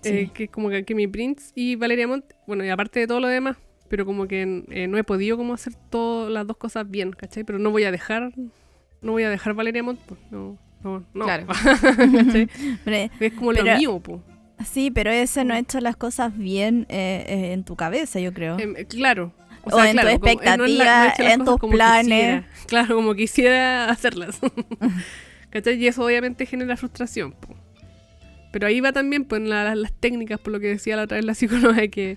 Eh, 0.05 0.31
que 0.33 0.49
como 0.49 0.71
que, 0.71 0.85
que 0.85 0.95
mi 0.95 1.07
Prince 1.07 1.53
y 1.55 1.77
Valeria 1.77 2.09
Montt, 2.09 2.33
bueno, 2.47 2.65
y 2.65 2.71
aparte 2.71 3.01
de 3.01 3.07
todo 3.07 3.21
lo 3.21 3.29
demás, 3.29 3.59
pero 3.89 4.07
como 4.07 4.27
que 4.27 4.65
eh, 4.71 4.89
no 4.89 4.97
he 4.97 5.05
podido 5.05 5.37
como 5.37 5.53
hacer 5.53 5.75
todas 5.91 6.33
las 6.33 6.47
dos 6.47 6.57
cosas 6.57 6.91
bien, 6.91 7.13
¿cachai? 7.13 7.45
Pero 7.45 7.59
no 7.59 7.71
voy 7.71 7.85
a 7.85 7.91
dejar, 7.91 8.33
no 9.03 9.13
voy 9.13 9.25
a 9.25 9.31
dejar 9.31 9.55
Valeria 9.55 9.83
Montt, 9.83 10.01
pues, 10.07 10.19
no, 10.31 10.59
no, 10.87 11.05
no. 11.15 11.25
Claro. 11.25 11.47
Es 13.21 13.33
como 13.35 13.53
lo 13.53 13.63
Pero- 13.65 13.77
mío, 13.79 14.01
pues. 14.01 14.21
sí, 14.67 14.91
pero 14.91 15.11
ese 15.11 15.45
no 15.45 15.55
ha 15.55 15.59
hecho 15.59 15.81
las 15.81 15.97
cosas 15.97 16.37
bien 16.37 16.87
eh, 16.89 17.25
eh, 17.29 17.53
en 17.53 17.65
tu 17.65 17.77
cabeza, 17.77 18.21
yo 18.21 18.33
creo. 18.33 18.59
Em, 18.59 18.75
eh, 18.77 18.85
claro. 18.87 19.33
O 19.69 19.83
en 19.83 19.97
tu 19.97 20.21
como, 20.21 20.41
eh, 20.43 20.57
no 20.57 20.57
la- 20.57 20.57
no 20.57 20.65
expectativa, 20.67 21.33
en 21.33 21.45
tus 21.45 21.71
planes. 21.71 22.05
quisiera. 22.05 22.47
Claro, 22.67 22.95
como 22.97 23.15
quisiera 23.15 23.91
hacerlas. 23.91 24.39
¿Cachai? 25.51 25.75
Y 25.83 25.87
eso 25.89 26.05
obviamente 26.05 26.47
genera 26.47 26.77
frustración. 26.77 27.33
po. 27.33 27.55
Pero 28.53 28.69
ahí 28.69 28.81
va 28.81 28.93
también 28.93 29.25
pues, 29.25 29.43
la- 29.43 29.75
las 29.75 29.93
técnicas, 29.93 30.39
por 30.41 30.53
lo 30.53 30.61
que 30.61 30.69
decía 30.69 30.97
la 30.97 31.03
otra 31.03 31.17
vez 31.17 31.25
la 31.25 31.35
psicóloga, 31.35 31.89
que, 31.89 32.17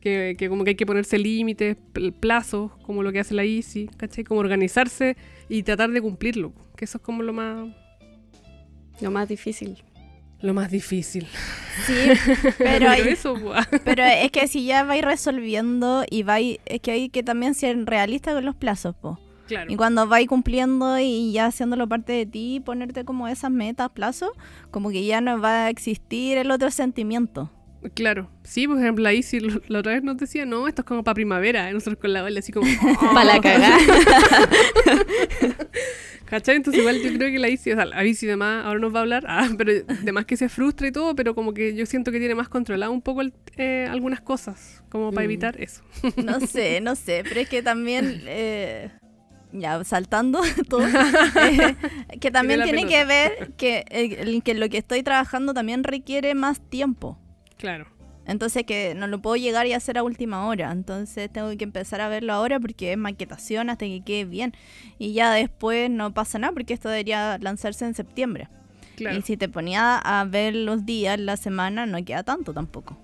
que, 0.00 0.36
que 0.38 0.48
como 0.48 0.64
que 0.64 0.70
hay 0.70 0.76
que 0.76 0.86
ponerse 0.86 1.18
límites, 1.18 1.76
pl- 1.92 2.12
plazos, 2.12 2.70
como 2.82 3.02
lo 3.02 3.12
que 3.12 3.20
hace 3.20 3.34
la 3.34 3.44
ICI, 3.44 3.88
¿cachai? 3.96 4.22
Como 4.24 4.40
organizarse 4.40 5.16
y 5.48 5.62
tratar 5.62 5.90
de 5.90 6.00
cumplirlo. 6.02 6.50
po. 6.50 6.60
Que 6.76 6.84
eso 6.84 6.98
es 6.98 7.02
como 7.04 7.22
lo 7.22 7.32
más, 7.32 7.66
Lo 9.00 9.10
más 9.10 9.28
difícil. 9.28 9.82
lo 10.42 10.54
más 10.54 10.70
difícil. 10.70 11.26
Sí, 11.86 11.94
pero, 12.58 12.88
hay- 12.88 13.02
eso, 13.08 13.34
po, 13.34 13.52
pero 13.84 14.02
es 14.04 14.30
que 14.30 14.46
si 14.48 14.64
ya 14.64 14.84
vais 14.84 15.04
resolviendo 15.04 16.04
y 16.10 16.22
vais, 16.22 16.58
es 16.66 16.80
que 16.80 16.90
hay 16.92 17.08
que 17.10 17.22
también 17.22 17.54
ser 17.54 17.84
realista 17.84 18.32
con 18.32 18.44
los 18.44 18.54
plazos, 18.56 18.94
po. 18.96 19.18
claro. 19.46 19.70
Y 19.70 19.76
cuando 19.76 20.06
vais 20.06 20.26
cumpliendo 20.28 20.98
y 20.98 21.32
ya 21.32 21.46
haciéndolo 21.46 21.86
parte 21.88 22.12
de 22.12 22.24
ti, 22.26 22.60
ponerte 22.64 23.04
como 23.04 23.28
esas 23.28 23.50
metas, 23.50 23.90
plazos, 23.90 24.30
como 24.70 24.90
que 24.90 25.04
ya 25.04 25.20
no 25.20 25.40
va 25.40 25.66
a 25.66 25.70
existir 25.70 26.38
el 26.38 26.50
otro 26.50 26.70
sentimiento. 26.70 27.50
Claro, 27.94 28.30
sí, 28.44 28.68
por 28.68 28.78
ejemplo, 28.78 29.02
la 29.02 29.14
ICI 29.14 29.40
lo- 29.40 29.62
la 29.68 29.78
otra 29.78 29.92
vez 29.92 30.02
nos 30.02 30.18
decía, 30.18 30.44
no, 30.44 30.68
esto 30.68 30.82
es 30.82 30.86
como 30.86 31.02
para 31.02 31.14
primavera, 31.14 31.70
y 31.70 31.72
nosotros 31.72 31.98
con 31.98 32.12
la 32.12 32.22
ola 32.22 32.40
así 32.40 32.52
como... 32.52 32.66
Para 33.14 33.24
la 33.24 33.40
cagada. 33.40 33.78
¿Cachai? 36.26 36.56
Entonces 36.56 36.78
igual 36.80 37.02
yo 37.02 37.12
creo 37.12 37.30
que 37.32 37.38
la 37.40 37.48
ICI, 37.48 37.72
o 37.72 37.76
sea, 37.76 37.86
la 37.86 38.04
ICI 38.04 38.26
demás, 38.26 38.64
ahora 38.64 38.78
nos 38.78 38.94
va 38.94 38.98
a 38.98 39.02
hablar, 39.02 39.24
ah, 39.26 39.48
pero 39.58 39.72
demás 40.02 40.26
que 40.26 40.36
se 40.36 40.48
frustra 40.48 40.86
y 40.86 40.92
todo, 40.92 41.16
pero 41.16 41.34
como 41.34 41.52
que 41.52 41.74
yo 41.74 41.86
siento 41.86 42.12
que 42.12 42.20
tiene 42.20 42.36
más 42.36 42.48
controlado 42.48 42.92
un 42.92 43.02
poco 43.02 43.20
el- 43.22 43.32
eh, 43.56 43.88
algunas 43.90 44.20
cosas, 44.20 44.84
como 44.90 45.10
para 45.10 45.22
Mm. 45.26 45.30
evitar 45.30 45.60
eso. 45.60 45.82
No 46.24 46.38
sé, 46.40 46.80
no 46.80 46.94
sé, 46.94 47.24
pero 47.28 47.40
es 47.40 47.48
que 47.48 47.62
también, 47.62 48.22
eh, 48.26 48.90
ya 49.52 49.82
saltando 49.82 50.40
todo, 50.68 50.86
eh, 50.86 51.76
que 52.20 52.30
también 52.30 52.62
tiene 52.62 52.82
pelota. 52.82 52.96
que 52.96 53.04
ver 53.06 53.52
que, 53.56 53.84
eh, 53.90 54.40
que 54.42 54.54
lo 54.54 54.68
que 54.68 54.78
estoy 54.78 55.02
trabajando 55.02 55.52
también 55.52 55.82
requiere 55.82 56.36
más 56.36 56.60
tiempo. 56.60 57.18
Claro. 57.60 57.86
Entonces 58.26 58.64
que 58.64 58.94
no 58.94 59.06
lo 59.06 59.20
puedo 59.20 59.36
llegar 59.36 59.66
y 59.66 59.72
hacer 59.72 59.98
a 59.98 60.02
última 60.02 60.46
hora. 60.46 60.70
Entonces 60.72 61.30
tengo 61.30 61.54
que 61.56 61.64
empezar 61.64 62.00
a 62.00 62.08
verlo 62.08 62.32
ahora 62.32 62.60
porque 62.60 62.92
es 62.92 62.98
maquetación 62.98 63.70
hasta 63.70 63.86
que 63.86 64.02
quede 64.02 64.24
bien. 64.24 64.54
Y 64.98 65.12
ya 65.12 65.32
después 65.32 65.90
no 65.90 66.14
pasa 66.14 66.38
nada 66.38 66.52
porque 66.52 66.74
esto 66.74 66.88
debería 66.88 67.38
lanzarse 67.38 67.84
en 67.84 67.94
septiembre. 67.94 68.48
Claro. 68.96 69.18
Y 69.18 69.22
si 69.22 69.36
te 69.36 69.48
ponía 69.48 69.98
a 69.98 70.24
ver 70.24 70.54
los 70.54 70.86
días, 70.86 71.18
la 71.18 71.36
semana, 71.36 71.86
no 71.86 72.04
queda 72.04 72.22
tanto 72.22 72.52
tampoco. 72.52 72.96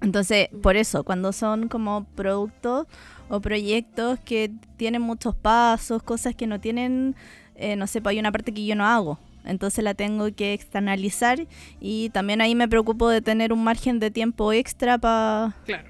Entonces, 0.00 0.48
por 0.62 0.76
eso, 0.76 1.04
cuando 1.04 1.32
son 1.32 1.68
como 1.68 2.04
productos 2.14 2.86
o 3.28 3.40
proyectos 3.40 4.18
que 4.20 4.52
tienen 4.76 5.02
muchos 5.02 5.34
pasos, 5.34 6.02
cosas 6.02 6.34
que 6.34 6.46
no 6.46 6.60
tienen, 6.60 7.16
eh, 7.54 7.76
no 7.76 7.86
sé, 7.86 8.00
pues 8.00 8.12
hay 8.12 8.20
una 8.20 8.32
parte 8.32 8.52
que 8.52 8.64
yo 8.64 8.76
no 8.76 8.86
hago. 8.86 9.18
Entonces 9.48 9.82
la 9.82 9.94
tengo 9.94 10.32
que 10.34 10.52
externalizar 10.52 11.46
y 11.80 12.10
también 12.10 12.40
ahí 12.40 12.54
me 12.54 12.68
preocupo 12.68 13.08
de 13.08 13.20
tener 13.22 13.52
un 13.52 13.64
margen 13.64 13.98
de 13.98 14.10
tiempo 14.10 14.52
extra 14.52 14.98
para 14.98 15.56
Claro. 15.64 15.88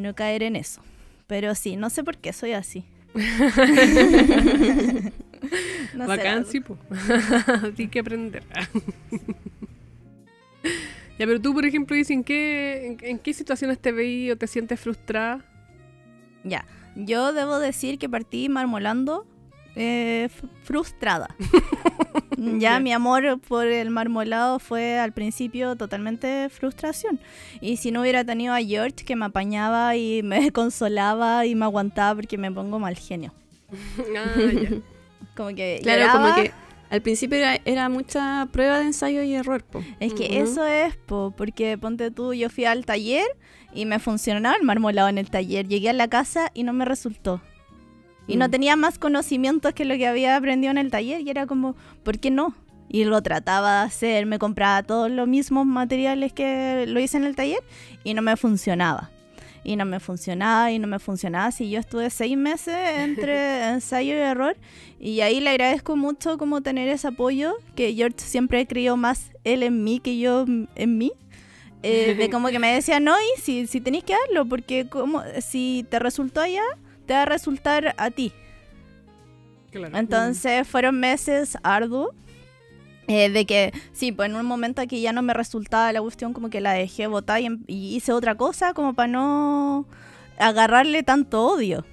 no 0.00 0.14
caer 0.14 0.42
en 0.42 0.56
eso. 0.56 0.82
Pero 1.26 1.54
sí, 1.54 1.76
no 1.76 1.88
sé 1.88 2.04
por 2.04 2.18
qué 2.18 2.32
soy 2.32 2.52
así. 2.52 2.84
No 5.94 6.06
po. 6.06 6.78
Hay 7.78 7.88
que 7.88 8.00
aprender. 8.00 8.42
ya, 11.18 11.26
pero 11.26 11.40
tú, 11.40 11.54
por 11.54 11.64
ejemplo, 11.64 11.96
dices, 11.96 12.10
¿en 12.10 12.24
qué, 12.24 12.86
en, 12.86 12.98
en 13.00 13.18
qué 13.18 13.32
situaciones 13.32 13.78
te 13.78 13.90
veí 13.92 14.30
o 14.30 14.36
te 14.36 14.46
sientes 14.46 14.78
frustrada? 14.78 15.44
Ya, 16.44 16.66
yo 16.94 17.32
debo 17.32 17.58
decir 17.58 17.98
que 17.98 18.08
partí 18.08 18.48
marmolando 18.48 19.26
eh, 19.82 20.28
frustrada. 20.64 21.34
ya, 22.36 22.58
Ya. 22.58 22.80
mi 22.80 22.92
amor 22.92 23.40
por 23.40 23.66
el 23.66 23.90
marmolado 23.90 24.58
fue 24.58 24.98
al 24.98 25.12
principio 25.12 25.76
totalmente 25.76 26.48
frustración. 26.50 27.18
Y 27.60 27.76
si 27.78 27.90
no 27.90 28.02
hubiera 28.02 28.24
tenido 28.24 28.54
a 28.54 28.60
George 28.60 29.04
que 29.04 29.16
me 29.16 29.24
apañaba 29.26 29.96
y 29.96 30.22
me 30.24 30.50
consolaba 30.52 31.46
y 31.46 31.54
me 31.54 31.64
aguantaba 31.64 32.14
porque 32.16 32.36
me 32.38 32.50
pongo 32.52 32.78
mal 32.78 32.96
genio. 32.96 33.32
ah. 34.16 34.34
Como 35.36 35.50
que 35.54 35.80
Claro, 35.82 36.02
lloraba. 36.02 36.30
como 36.30 36.42
que 36.42 36.50
al 36.90 37.02
principio 37.02 37.38
era, 37.38 37.56
era 37.64 37.88
mucha 37.88 38.48
prueba 38.52 38.78
de 38.80 38.86
ensayo 38.86 39.22
y 39.22 39.32
error. 39.34 39.62
po. 39.62 39.82
Es 40.00 40.12
que 40.12 40.40
eso 40.40 40.66
es, 40.66 40.96
po, 40.96 41.32
porque 41.36 41.78
ponte 41.78 42.10
tú, 42.10 42.34
yo 42.34 42.50
fui 42.50 42.64
al 42.64 42.84
taller 42.84 43.24
y 43.72 43.86
me 43.86 43.98
funcionaba 44.00 44.56
el 44.56 44.64
marmolado 44.64 45.08
en 45.08 45.16
el 45.18 45.30
taller. 45.30 45.68
Llegué 45.68 45.88
a 45.90 45.92
la 45.92 46.08
casa 46.08 46.50
y 46.52 46.64
no 46.64 46.72
me 46.72 46.84
resultó. 46.84 47.40
Y 48.30 48.36
no 48.36 48.48
Mm. 48.48 48.50
tenía 48.50 48.76
más 48.76 48.98
conocimientos 48.98 49.72
que 49.74 49.84
lo 49.84 49.96
que 49.96 50.06
había 50.06 50.36
aprendido 50.36 50.70
en 50.70 50.78
el 50.78 50.90
taller 50.90 51.20
y 51.20 51.30
era 51.30 51.46
como, 51.46 51.74
¿por 52.02 52.18
qué 52.18 52.30
no? 52.30 52.54
Y 52.88 53.04
lo 53.04 53.20
trataba 53.22 53.80
de 53.80 53.86
hacer, 53.86 54.26
me 54.26 54.38
compraba 54.38 54.82
todos 54.82 55.10
los 55.10 55.28
mismos 55.28 55.64
materiales 55.66 56.32
que 56.32 56.84
lo 56.88 56.98
hice 57.00 57.16
en 57.16 57.24
el 57.24 57.36
taller 57.36 57.60
y 58.04 58.14
no 58.14 58.22
me 58.22 58.36
funcionaba. 58.36 59.10
Y 59.62 59.76
no 59.76 59.84
me 59.84 60.00
funcionaba 60.00 60.72
y 60.72 60.78
no 60.78 60.86
me 60.88 60.98
funcionaba. 60.98 61.46
Así 61.46 61.68
yo 61.68 61.78
estuve 61.78 62.08
seis 62.10 62.36
meses 62.36 62.74
entre 62.96 63.68
ensayo 63.68 64.14
y 64.14 64.18
error. 64.18 64.56
Y 64.98 65.20
ahí 65.20 65.38
le 65.40 65.50
agradezco 65.50 65.96
mucho 65.96 66.38
como 66.38 66.62
tener 66.62 66.88
ese 66.88 67.08
apoyo, 67.08 67.54
que 67.76 67.92
George 67.94 68.18
siempre 68.20 68.66
creyó 68.66 68.96
más 68.96 69.30
él 69.44 69.62
en 69.62 69.84
mí 69.84 70.00
que 70.00 70.18
yo 70.18 70.46
en 70.46 70.98
mí. 70.98 71.12
Eh, 71.82 72.14
de 72.14 72.28
como 72.30 72.48
que 72.48 72.58
me 72.58 72.74
decía, 72.74 73.00
no, 73.00 73.14
y 73.20 73.40
si, 73.40 73.66
si 73.66 73.80
tenéis 73.80 74.04
que 74.04 74.14
darlo, 74.14 74.46
porque 74.46 74.86
como, 74.88 75.22
si 75.40 75.86
te 75.90 75.98
resultó 75.98 76.40
allá, 76.40 76.62
te 77.10 77.14
va 77.14 77.22
a 77.22 77.24
resultar 77.26 77.92
a 77.98 78.10
ti. 78.12 78.32
Claro. 79.72 79.96
Entonces 79.98 80.66
fueron 80.68 81.00
meses 81.00 81.58
arduos. 81.64 82.10
eh, 83.08 83.28
de 83.28 83.44
que, 83.44 83.72
sí, 83.92 84.12
pues 84.12 84.30
en 84.30 84.36
un 84.36 84.46
momento 84.46 84.80
que 84.86 85.00
ya 85.00 85.12
no 85.12 85.20
me 85.22 85.34
resultaba 85.34 85.92
la 85.92 86.00
cuestión, 86.00 86.32
como 86.32 86.48
que 86.48 86.60
la 86.60 86.72
dejé 86.74 87.08
botar 87.08 87.40
y, 87.40 87.46
em- 87.46 87.64
y 87.66 87.96
hice 87.96 88.12
otra 88.12 88.36
cosa, 88.36 88.72
como 88.74 88.94
para 88.94 89.08
no 89.08 89.84
agarrarle 90.38 91.02
tanto 91.02 91.44
odio. 91.44 91.84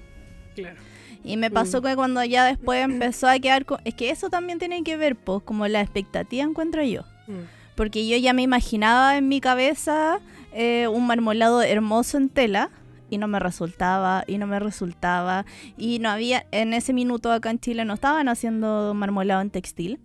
Claro. 0.54 0.76
Y 1.24 1.36
me 1.36 1.50
pasó 1.50 1.82
que 1.82 1.96
cuando 1.96 2.22
ya 2.22 2.44
después 2.44 2.84
empezó 2.84 3.26
a 3.26 3.36
quedar. 3.40 3.64
co- 3.64 3.80
Es 3.84 3.94
que 3.94 4.10
eso 4.10 4.30
también 4.30 4.60
tiene 4.60 4.84
que 4.84 4.96
ver, 4.96 5.16
pues, 5.16 5.42
como 5.42 5.66
la 5.66 5.80
expectativa 5.80 6.44
encuentro 6.44 6.84
yo. 6.84 7.02
Mm. 7.26 7.40
porque 7.74 8.06
yo 8.08 8.16
ya 8.16 8.32
me 8.32 8.42
imaginaba 8.42 9.16
en 9.16 9.28
mi 9.28 9.40
cabeza 9.40 10.18
eh, 10.52 10.86
un 10.88 11.06
marmolado 11.06 11.62
hermoso 11.62 12.16
en 12.18 12.28
tela 12.28 12.70
y 13.10 13.18
no 13.18 13.28
me 13.28 13.38
resultaba 13.38 14.24
y 14.26 14.38
no 14.38 14.46
me 14.46 14.58
resultaba 14.60 15.44
y 15.76 15.98
no 15.98 16.10
había 16.10 16.46
en 16.52 16.72
ese 16.74 16.92
minuto 16.92 17.32
acá 17.32 17.50
en 17.50 17.58
Chile 17.60 17.84
no 17.84 17.94
estaban 17.94 18.28
haciendo 18.28 18.92
marmolado 18.94 19.40
en 19.40 19.50
textil 19.50 20.00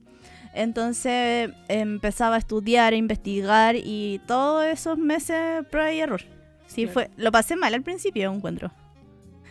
entonces 0.53 1.49
empezaba 1.67 2.35
a 2.35 2.39
estudiar 2.39 2.93
a 2.93 2.95
investigar 2.95 3.75
y 3.75 4.21
todos 4.27 4.65
esos 4.65 4.97
meses 4.97 5.65
prueba 5.71 5.91
y 5.91 5.99
error 5.99 6.21
sí 6.67 6.83
Claro. 6.83 6.93
fue 6.93 7.09
lo 7.17 7.31
pasé 7.31 7.55
mal 7.55 7.73
al 7.73 7.81
principio 7.83 8.31
encuentro 8.31 8.71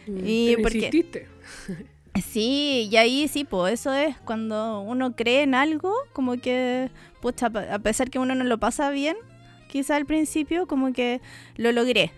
Mm, 0.07 0.19
Y 0.27 0.57
porque-. 0.57 1.29
Sí, 2.29 2.89
y 2.91 2.97
ahí 2.97 3.29
sí, 3.29 3.45
pues 3.45 3.75
eso 3.75 3.93
es 3.95 4.17
cuando 4.19 4.81
uno 4.81 5.15
cree 5.17 5.43
en 5.45 5.55
algo, 5.55 5.95
como 6.13 6.37
que, 6.39 6.91
pucha, 7.23 7.47
a 7.47 7.79
pesar 7.79 8.11
que 8.11 8.19
uno 8.19 8.35
no 8.35 8.45
lo 8.45 8.59
pasa 8.59 8.91
bien, 8.91 9.17
quizá 9.69 9.97
al 9.97 10.05
principio, 10.07 10.67
como 10.67 10.93
que 10.93 11.21
lo 11.57 11.73
logré. 11.73 12.11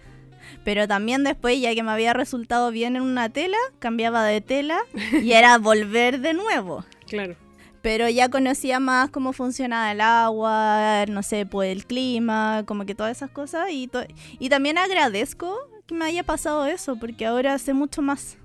Pero 0.65 0.89
también 0.89 1.25
después, 1.25 1.61
ya 1.61 1.75
que 1.75 1.83
me 1.83 1.91
había 1.93 2.13
resultado 2.13 2.71
bien 2.71 2.97
en 2.97 3.03
una 3.03 3.29
tela, 3.29 3.59
cambiaba 3.79 4.25
de 4.25 4.41
tela 4.41 4.79
y 5.23 5.33
era 5.33 5.59
volver 5.59 6.21
de 6.21 6.35
nuevo. 6.35 6.85
Claro. 7.07 7.37
Pero 7.83 8.09
ya 8.09 8.31
conocía 8.31 8.81
más 8.81 9.11
cómo 9.11 9.33
funcionaba 9.33 9.93
el 9.93 10.01
agua, 10.01 11.05
no 11.07 11.23
sé, 11.23 11.45
pues 11.45 11.71
el 11.71 11.85
clima, 11.87 12.65
como 12.67 12.87
que 12.87 12.95
todas 12.95 13.15
esas 13.15 13.31
cosas. 13.31 13.71
Y, 13.71 13.91
y 14.39 14.49
también 14.49 14.79
agradezco 14.79 15.59
que 15.87 15.95
me 15.95 16.07
haya 16.07 16.23
pasado 16.23 16.65
eso, 16.67 16.97
porque 16.97 17.27
ahora 17.27 17.59
sé 17.59 17.75
mucho 17.75 18.01
más. 18.01 18.39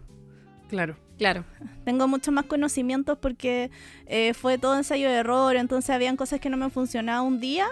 Claro. 0.68 0.98
Claro. 1.20 1.44
Tengo 1.84 2.08
mucho 2.08 2.32
más 2.32 2.46
conocimientos 2.46 3.18
porque 3.18 3.72
eh, 4.06 4.34
fue 4.34 4.58
todo 4.58 4.78
ensayo 4.78 5.10
de 5.10 5.16
error, 5.16 5.58
entonces 5.58 5.90
habían 5.90 6.16
cosas 6.16 6.40
que 6.40 6.50
no 6.50 6.56
me 6.56 6.70
funcionaban 6.70 7.26
un 7.26 7.42
día 7.42 7.68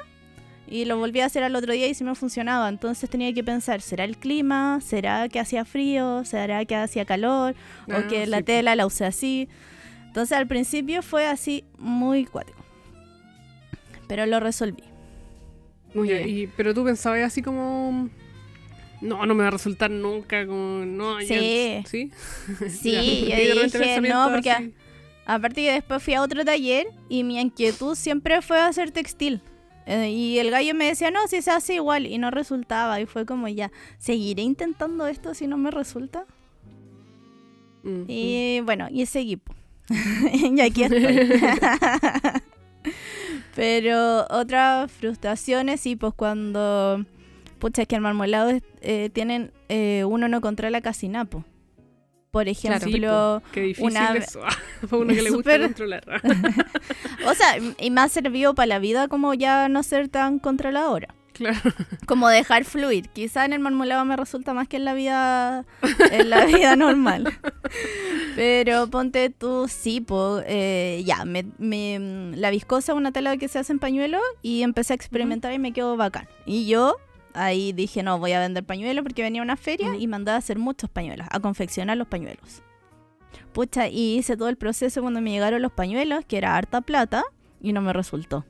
y 0.67 0.85
lo 0.85 0.97
volví 0.97 1.21
a 1.21 1.25
hacer 1.25 1.43
al 1.43 1.55
otro 1.55 1.73
día 1.73 1.87
y 1.87 1.93
sí 1.93 2.03
me 2.03 2.13
funcionaba. 2.15 2.67
Entonces 2.69 3.09
tenía 3.09 3.33
que 3.33 3.43
pensar, 3.43 3.81
¿será 3.81 4.03
el 4.03 4.17
clima? 4.17 4.79
¿Será 4.81 5.27
que 5.29 5.39
hacía 5.39 5.65
frío? 5.65 6.23
¿Será 6.25 6.63
que 6.65 6.75
hacía 6.75 7.05
calor? 7.05 7.55
Ah, 7.89 8.03
¿O 8.05 8.07
que 8.09 8.25
sí, 8.25 8.29
la 8.29 8.41
tela 8.41 8.75
la 8.75 8.85
usé 8.85 9.05
así? 9.05 9.47
Entonces 10.07 10.37
al 10.37 10.47
principio 10.47 11.01
fue 11.01 11.25
así 11.27 11.63
muy 11.77 12.25
cuático. 12.25 12.63
Pero 14.07 14.25
lo 14.25 14.39
resolví. 14.39 14.83
Muy 15.93 16.09
bien. 16.09 16.27
y- 16.29 16.47
pero 16.47 16.73
tú 16.73 16.83
pensabas 16.83 17.21
así 17.21 17.41
como. 17.41 18.09
No, 18.99 19.25
no 19.27 19.35
me 19.35 19.43
va 19.43 19.49
a 19.49 19.51
resultar 19.51 19.91
nunca. 19.91 20.45
Como, 20.47 20.85
no, 20.85 21.21
ya- 21.21 21.27
Sí. 21.27 21.83
¿Sí? 21.85 22.11
Sí, 22.69 23.27
yo 23.55 23.63
dije, 23.63 24.01
no, 24.01 24.29
porque 24.31 24.51
así. 24.51 24.73
Aparte 25.25 25.61
que 25.61 25.71
después 25.73 26.01
fui 26.01 26.13
a 26.13 26.21
otro 26.21 26.45
taller 26.45 26.87
y 27.09 27.23
mi 27.23 27.39
inquietud 27.39 27.95
siempre 27.95 28.41
fue 28.41 28.59
hacer 28.59 28.91
textil. 28.91 29.41
Eh, 29.87 30.09
y 30.09 30.37
el 30.39 30.51
gallo 30.51 30.75
me 30.75 30.85
decía, 30.85 31.11
no, 31.11 31.27
si 31.27 31.41
se 31.41 31.49
hace 31.49 31.75
igual 31.75 32.05
y 32.05 32.17
no 32.17 32.29
resultaba. 32.29 32.99
Y 32.99 33.05
fue 33.05 33.25
como 33.25 33.47
ya, 33.47 33.71
¿seguiré 33.97 34.43
intentando 34.43 35.07
esto 35.07 35.33
si 35.33 35.47
no 35.47 35.57
me 35.57 35.71
resulta? 35.71 36.25
Y 38.07 38.59
bueno, 38.65 38.87
y 38.91 39.05
seguí. 39.05 39.37
po. 39.37 39.53
y 40.33 40.59
aquí 40.59 40.83
estoy. 40.83 41.39
Pero 43.55 44.27
otras 44.29 44.91
frustraciones, 44.91 45.79
sí, 45.79 45.95
pues 45.95 46.13
cuando, 46.13 47.05
pucha, 47.59 47.83
es 47.83 47.87
que 47.87 47.95
el 47.95 48.01
marmolado 48.01 48.51
eh, 48.81 49.09
tienen, 49.13 49.53
eh, 49.69 50.03
uno 50.05 50.27
no 50.27 50.41
controla 50.41 50.81
casi 50.81 51.07
nada, 51.07 51.25
po. 51.25 51.45
Por 52.31 52.47
ejemplo, 52.49 53.41
Qué 53.51 53.73
una 53.79 54.11
ve- 54.13 54.19
eso. 54.19 54.41
Para 54.89 54.97
uno 55.01 55.13
que 55.13 55.21
le 55.21 55.29
gusta 55.31 55.59
controlar. 55.59 56.03
o 57.25 57.33
sea, 57.33 57.57
y 57.79 57.89
me 57.89 58.01
ha 58.01 58.09
servido 58.09 58.53
para 58.53 58.67
la 58.67 58.79
vida 58.79 59.07
como 59.07 59.33
ya 59.33 59.69
no 59.69 59.81
ser 59.83 60.09
tan 60.09 60.37
controladora. 60.39 61.15
claro. 61.33 61.59
como 62.05 62.27
dejar 62.29 62.65
fluir. 62.65 63.09
Quizá 63.09 63.45
en 63.45 63.53
el 63.53 63.59
marmolado 63.59 64.03
me 64.05 64.15
resulta 64.17 64.53
más 64.53 64.67
que 64.67 64.77
en 64.77 64.85
la 64.85 64.93
vida 64.93 65.65
en 66.11 66.29
la 66.29 66.45
vida 66.45 66.75
normal. 66.75 67.31
Pero 68.35 68.87
ponte 68.87 69.29
tú, 69.29 69.67
sí, 69.67 70.01
po, 70.01 70.41
eh, 70.45 71.01
ya, 71.05 71.25
me, 71.25 71.45
me- 71.57 72.31
la 72.35 72.51
viscosa 72.51 72.91
es 72.91 72.97
una 72.97 73.11
tela 73.11 73.37
que 73.37 73.47
se 73.47 73.59
hace 73.59 73.71
en 73.73 73.79
pañuelo 73.79 74.19
y 74.41 74.61
empecé 74.63 74.93
a 74.93 74.95
experimentar 74.95 75.53
y 75.53 75.59
me 75.59 75.73
quedó 75.73 75.97
bacán. 75.97 76.27
Y 76.45 76.67
yo 76.67 76.97
ahí 77.37 77.71
dije, 77.73 78.03
no, 78.03 78.19
voy 78.19 78.33
a 78.33 78.39
vender 78.39 78.63
pañuelos 78.63 79.03
porque 79.03 79.21
venía 79.23 79.41
a 79.41 79.43
una 79.43 79.55
feria 79.57 79.95
y 79.95 80.07
mandé 80.07 80.31
a 80.31 80.35
hacer 80.37 80.57
muchos 80.59 80.89
pañuelos, 80.89 81.27
a 81.29 81.39
confeccionar 81.39 81.97
los 81.97 82.07
pañuelos. 82.07 82.61
Pucha, 83.53 83.87
y 83.87 84.17
hice 84.17 84.35
todo 84.37 84.49
el 84.49 84.57
proceso 84.57 85.01
cuando 85.01 85.21
me 85.21 85.31
llegaron 85.31 85.61
los 85.61 85.71
pañuelos, 85.71 86.25
que 86.25 86.37
era 86.37 86.55
harta 86.55 86.81
plata, 86.81 87.23
y 87.61 87.73
no 87.73 87.81
me 87.81 87.93
resultó. 87.93 88.45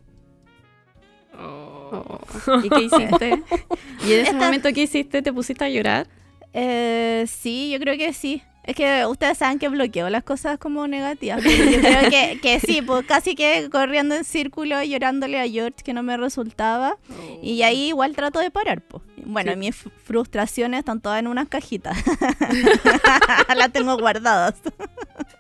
Oh. 1.40 2.20
¿Y 2.64 2.70
qué 2.70 2.82
hiciste? 2.84 3.44
¿Y 4.08 4.14
en 4.14 4.20
ese 4.20 4.22
Esta- 4.32 4.34
momento 4.34 4.70
qué 4.74 4.84
hiciste? 4.84 5.22
¿Te 5.22 5.32
pusiste 5.34 5.64
a 5.66 5.70
llorar? 5.70 6.08
Eh, 6.54 7.26
sí, 7.28 7.70
yo 7.72 7.80
creo 7.80 7.98
que 7.98 8.12
sí. 8.14 8.42
Es 8.68 8.76
que 8.76 9.06
ustedes 9.06 9.38
saben 9.38 9.60
que 9.60 9.70
bloqueo 9.70 10.10
las 10.10 10.24
cosas 10.24 10.60
como 10.60 10.88
negativas. 10.88 11.42
yo 11.44 11.50
creo 11.80 12.10
que, 12.10 12.40
que 12.44 12.60
sí, 12.60 12.82
pues 12.82 13.06
casi 13.08 13.34
que 13.34 13.70
corriendo 13.72 14.14
en 14.16 14.26
círculo 14.26 14.84
llorándole 14.84 15.40
a 15.40 15.48
George 15.48 15.78
que 15.84 15.94
no 15.94 16.04
me 16.04 16.18
resultaba. 16.18 16.98
Y 17.42 17.62
ahí 17.64 17.88
igual 17.88 18.14
trato 18.16 18.40
de 18.40 18.52
parar, 18.52 18.82
pues. 18.82 19.02
Bueno, 19.26 19.54
Sí. 19.54 19.58
mis 19.58 19.76
fr- 19.86 19.92
frustraciones 20.04 20.80
están 20.80 21.00
todas 21.02 21.20
en 21.20 21.28
unas 21.28 21.48
cajitas. 21.48 21.98
Las 23.56 23.72
tengo 23.72 23.98
guardadas. 23.98 24.56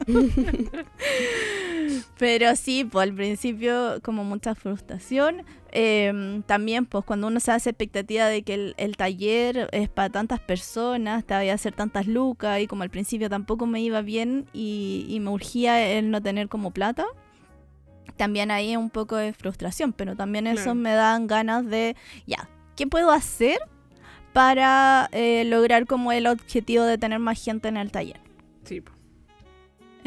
Pero 2.17 2.55
sí, 2.55 2.83
pues 2.85 3.03
al 3.09 3.13
principio 3.15 3.99
como 4.03 4.23
mucha 4.23 4.55
frustración. 4.55 5.43
Eh, 5.71 6.41
también 6.47 6.85
pues 6.85 7.03
cuando 7.05 7.27
uno 7.27 7.39
se 7.39 7.51
hace 7.51 7.69
expectativa 7.69 8.25
de 8.25 8.41
que 8.41 8.53
el, 8.55 8.73
el 8.77 8.97
taller 8.97 9.69
es 9.71 9.89
para 9.89 10.09
tantas 10.09 10.39
personas, 10.39 11.25
te 11.25 11.35
voy 11.35 11.49
a 11.49 11.53
hacer 11.53 11.73
tantas 11.73 12.07
lucas 12.07 12.59
y 12.61 12.67
como 12.67 12.83
al 12.83 12.89
principio 12.89 13.29
tampoco 13.29 13.67
me 13.67 13.81
iba 13.81 14.01
bien 14.01 14.45
y, 14.53 15.05
y 15.09 15.19
me 15.19 15.29
urgía 15.29 15.87
el 15.97 16.09
no 16.09 16.21
tener 16.21 16.47
como 16.47 16.71
plata. 16.71 17.05
También 18.15 18.49
ahí 18.49 18.75
un 18.75 18.89
poco 18.89 19.15
de 19.17 19.33
frustración, 19.33 19.93
pero 19.93 20.15
también 20.15 20.47
eso 20.47 20.63
Claro. 20.63 20.75
me 20.75 20.93
dan 20.93 21.27
ganas 21.27 21.65
de, 21.67 21.95
ya, 22.25 22.49
¿qué 22.75 22.87
puedo 22.87 23.11
hacer 23.11 23.59
para 24.33 25.09
eh, 25.11 25.43
lograr 25.45 25.85
como 25.85 26.11
el 26.11 26.25
objetivo 26.25 26.83
de 26.85 26.97
tener 26.97 27.19
más 27.19 27.43
gente 27.43 27.67
en 27.67 27.77
el 27.77 27.91
taller? 27.91 28.19
Sí, 28.63 28.81
po. 28.81 28.93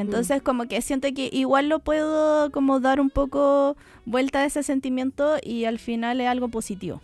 Entonces 0.00 0.42
como 0.42 0.66
que 0.66 0.80
siento 0.82 1.08
que 1.14 1.28
igual 1.32 1.68
lo 1.68 1.78
puedo 1.80 2.50
como 2.52 2.80
dar 2.80 3.00
un 3.00 3.10
poco 3.10 3.76
vuelta 4.04 4.40
a 4.40 4.44
ese 4.46 4.62
sentimiento 4.62 5.36
y 5.42 5.64
al 5.64 5.78
final 5.78 6.20
es 6.20 6.28
algo 6.28 6.48
positivo. 6.48 7.00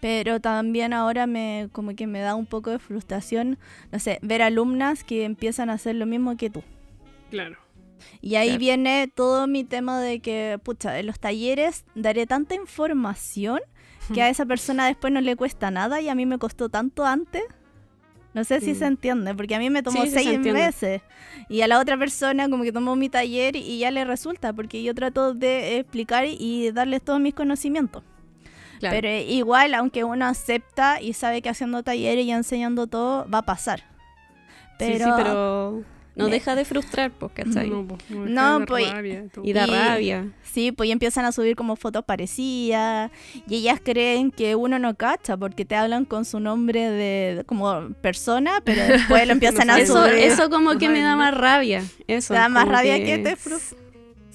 Pero 0.00 0.40
también 0.40 0.92
ahora 0.92 1.26
me 1.26 1.68
como 1.72 1.94
que 1.94 2.06
me 2.06 2.20
da 2.20 2.34
un 2.34 2.46
poco 2.46 2.70
de 2.70 2.78
frustración, 2.78 3.58
no 3.92 3.98
sé, 3.98 4.18
ver 4.22 4.40
alumnas 4.40 5.04
que 5.04 5.24
empiezan 5.24 5.68
a 5.68 5.74
hacer 5.74 5.94
lo 5.96 6.06
mismo 6.06 6.36
que 6.36 6.48
tú. 6.48 6.62
Claro. 7.30 7.58
Y 8.22 8.36
ahí 8.36 8.48
Claro. 8.48 8.60
viene 8.60 9.12
todo 9.14 9.46
mi 9.46 9.62
tema 9.64 10.00
de 10.00 10.20
que, 10.20 10.58
pucha, 10.62 10.98
en 10.98 11.06
los 11.06 11.20
talleres 11.20 11.84
daré 11.94 12.26
tanta 12.26 12.54
información 12.54 13.60
que 14.14 14.22
a 14.22 14.30
esa 14.30 14.46
persona 14.46 14.86
después 14.86 15.12
no 15.12 15.20
le 15.20 15.36
cuesta 15.36 15.70
nada 15.70 16.00
y 16.00 16.08
a 16.08 16.14
mí 16.14 16.24
me 16.26 16.38
costó 16.38 16.68
tanto 16.70 17.04
antes. 17.04 17.42
No 18.32 18.44
sé 18.44 18.60
si 18.60 18.72
Mm. 18.72 18.74
se 18.76 18.84
entiende, 18.86 19.34
porque 19.34 19.54
a 19.56 19.58
mí 19.58 19.70
me 19.70 19.82
tomó 19.82 20.02
Sí, 20.02 20.10
se 20.10 20.16
seis 20.18 20.28
entiende. 20.28 20.62
meses. 20.62 21.02
Y 21.48 21.62
a 21.62 21.68
la 21.68 21.80
otra 21.80 21.96
persona 21.98 22.48
como 22.48 22.62
que 22.62 22.70
tomó 22.72 22.94
mi 22.94 23.08
taller 23.08 23.56
y 23.56 23.78
ya 23.78 23.90
le 23.90 24.04
resulta, 24.04 24.52
porque 24.52 24.82
yo 24.84 24.94
trato 24.94 25.34
de 25.34 25.78
explicar 25.78 26.26
y 26.28 26.70
darles 26.70 27.02
todos 27.02 27.18
mis 27.20 27.34
conocimientos. 27.34 28.04
Claro. 28.78 28.94
Pero 28.96 29.08
eh, 29.08 29.24
igual, 29.24 29.74
aunque 29.74 30.04
uno 30.04 30.24
acepta 30.26 31.02
y 31.02 31.12
sabe 31.12 31.42
que 31.42 31.48
haciendo 31.48 31.82
talleres 31.82 32.24
y 32.24 32.30
enseñando 32.30 32.86
todo, 32.86 33.28
va 33.28 33.38
a 33.38 33.42
pasar. 33.42 33.80
Sí, 34.78 34.94
sí, 34.96 35.04
pero 35.16 35.82
no 36.20 36.26
Me- 36.26 36.30
deja 36.32 36.54
de 36.54 36.64
frustrar, 36.64 37.10
pues, 37.10 37.32
¿cachai? 37.32 37.68
No, 37.70 37.86
po, 37.86 37.98
no, 38.10 38.64
pues, 38.66 38.90
rabia 38.92 39.24
y 39.42 39.52
da 39.52 39.66
y- 39.66 39.70
rabia. 39.70 40.28
Sí, 40.42 40.72
pues 40.72 40.88
y 40.88 40.92
empiezan 40.92 41.24
a 41.24 41.32
subir 41.32 41.54
como 41.54 41.76
fotos 41.76 42.04
parecidas 42.04 43.10
y 43.48 43.56
ellas 43.56 43.80
creen 43.84 44.30
que 44.32 44.56
uno 44.56 44.78
no 44.80 44.94
cacha 44.96 45.36
porque 45.36 45.64
te 45.64 45.76
hablan 45.76 46.04
con 46.04 46.24
su 46.24 46.40
nombre 46.40 46.90
de, 46.90 47.34
de- 47.36 47.44
como 47.44 47.90
persona, 48.00 48.60
pero 48.64 48.82
después 48.84 49.26
lo 49.26 49.32
empiezan 49.40 49.68
No 49.68 49.74
a 49.74 49.80
Eso, 49.80 50.02
subir. 50.04 50.14
eso 50.18 50.50
como 50.50 50.76
que 50.78 50.86
Ay, 50.86 50.92
me 50.92 51.00
da 51.02 51.14
más 51.16 51.34
rabia. 51.36 51.84
Eso. 52.08 52.34
te 52.34 52.40
da 52.40 52.48
más 52.48 52.66
rabia 52.66 52.96
que, 53.04 53.18
te 53.18 53.36
frustra. 53.36 53.78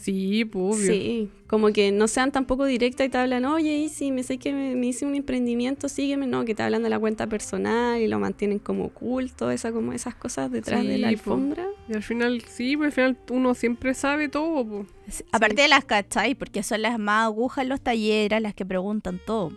Sí, 0.06 0.48
obvio. 0.54 0.76
Sí, 0.78 1.32
como 1.48 1.74
que 1.74 1.92
no 1.92 2.08
sean 2.08 2.32
tampoco 2.32 2.66
directas 2.66 3.08
y 3.08 3.10
te 3.10 3.18
hablan, 3.18 3.44
oye, 3.46 3.76
y 3.78 3.90
si 3.90 4.12
me 4.12 4.22
sé 4.22 4.38
que 4.38 4.54
me, 4.54 4.76
me 4.76 4.86
hice 4.88 5.04
un 5.04 5.16
emprendimiento, 5.16 5.90
sígueme, 5.90 6.28
no, 6.28 6.46
que 6.46 6.54
te 6.54 6.62
hablan 6.62 6.84
de 6.84 6.90
la 6.92 7.00
cuenta 7.00 7.26
personal 7.26 8.00
y 8.00 8.08
lo 8.08 8.20
mantienen 8.20 8.60
como 8.60 8.86
oculto, 8.86 9.50
esa, 9.50 9.72
como 9.72 9.94
esas 9.94 10.14
cosas 10.14 10.52
detrás 10.52 10.86
de 10.86 11.00
la 11.00 11.10
Sí, 11.10 11.16
po. 11.18 11.34
alfombra. 11.34 11.66
Y 11.90 11.94
al 11.94 12.04
final, 12.04 12.42
sí, 12.48 12.78
pues 12.78 12.88
al 12.90 12.92
final 12.94 13.18
uno 13.32 13.56
siempre 13.56 13.96
sabe 13.96 14.30
todo, 14.30 14.64
po. 14.64 14.86
Aparte 15.32 15.64
de 15.64 15.68
las 15.70 15.86
cachai, 15.86 16.36
porque 16.36 16.62
son 16.62 16.84
las 16.84 17.00
más 17.00 17.26
agujas 17.26 17.64
en 17.64 17.70
los 17.70 17.82
talleres, 17.82 18.40
las 18.44 18.54
que 18.54 18.66
preguntan 18.66 19.20
todo. 19.26 19.54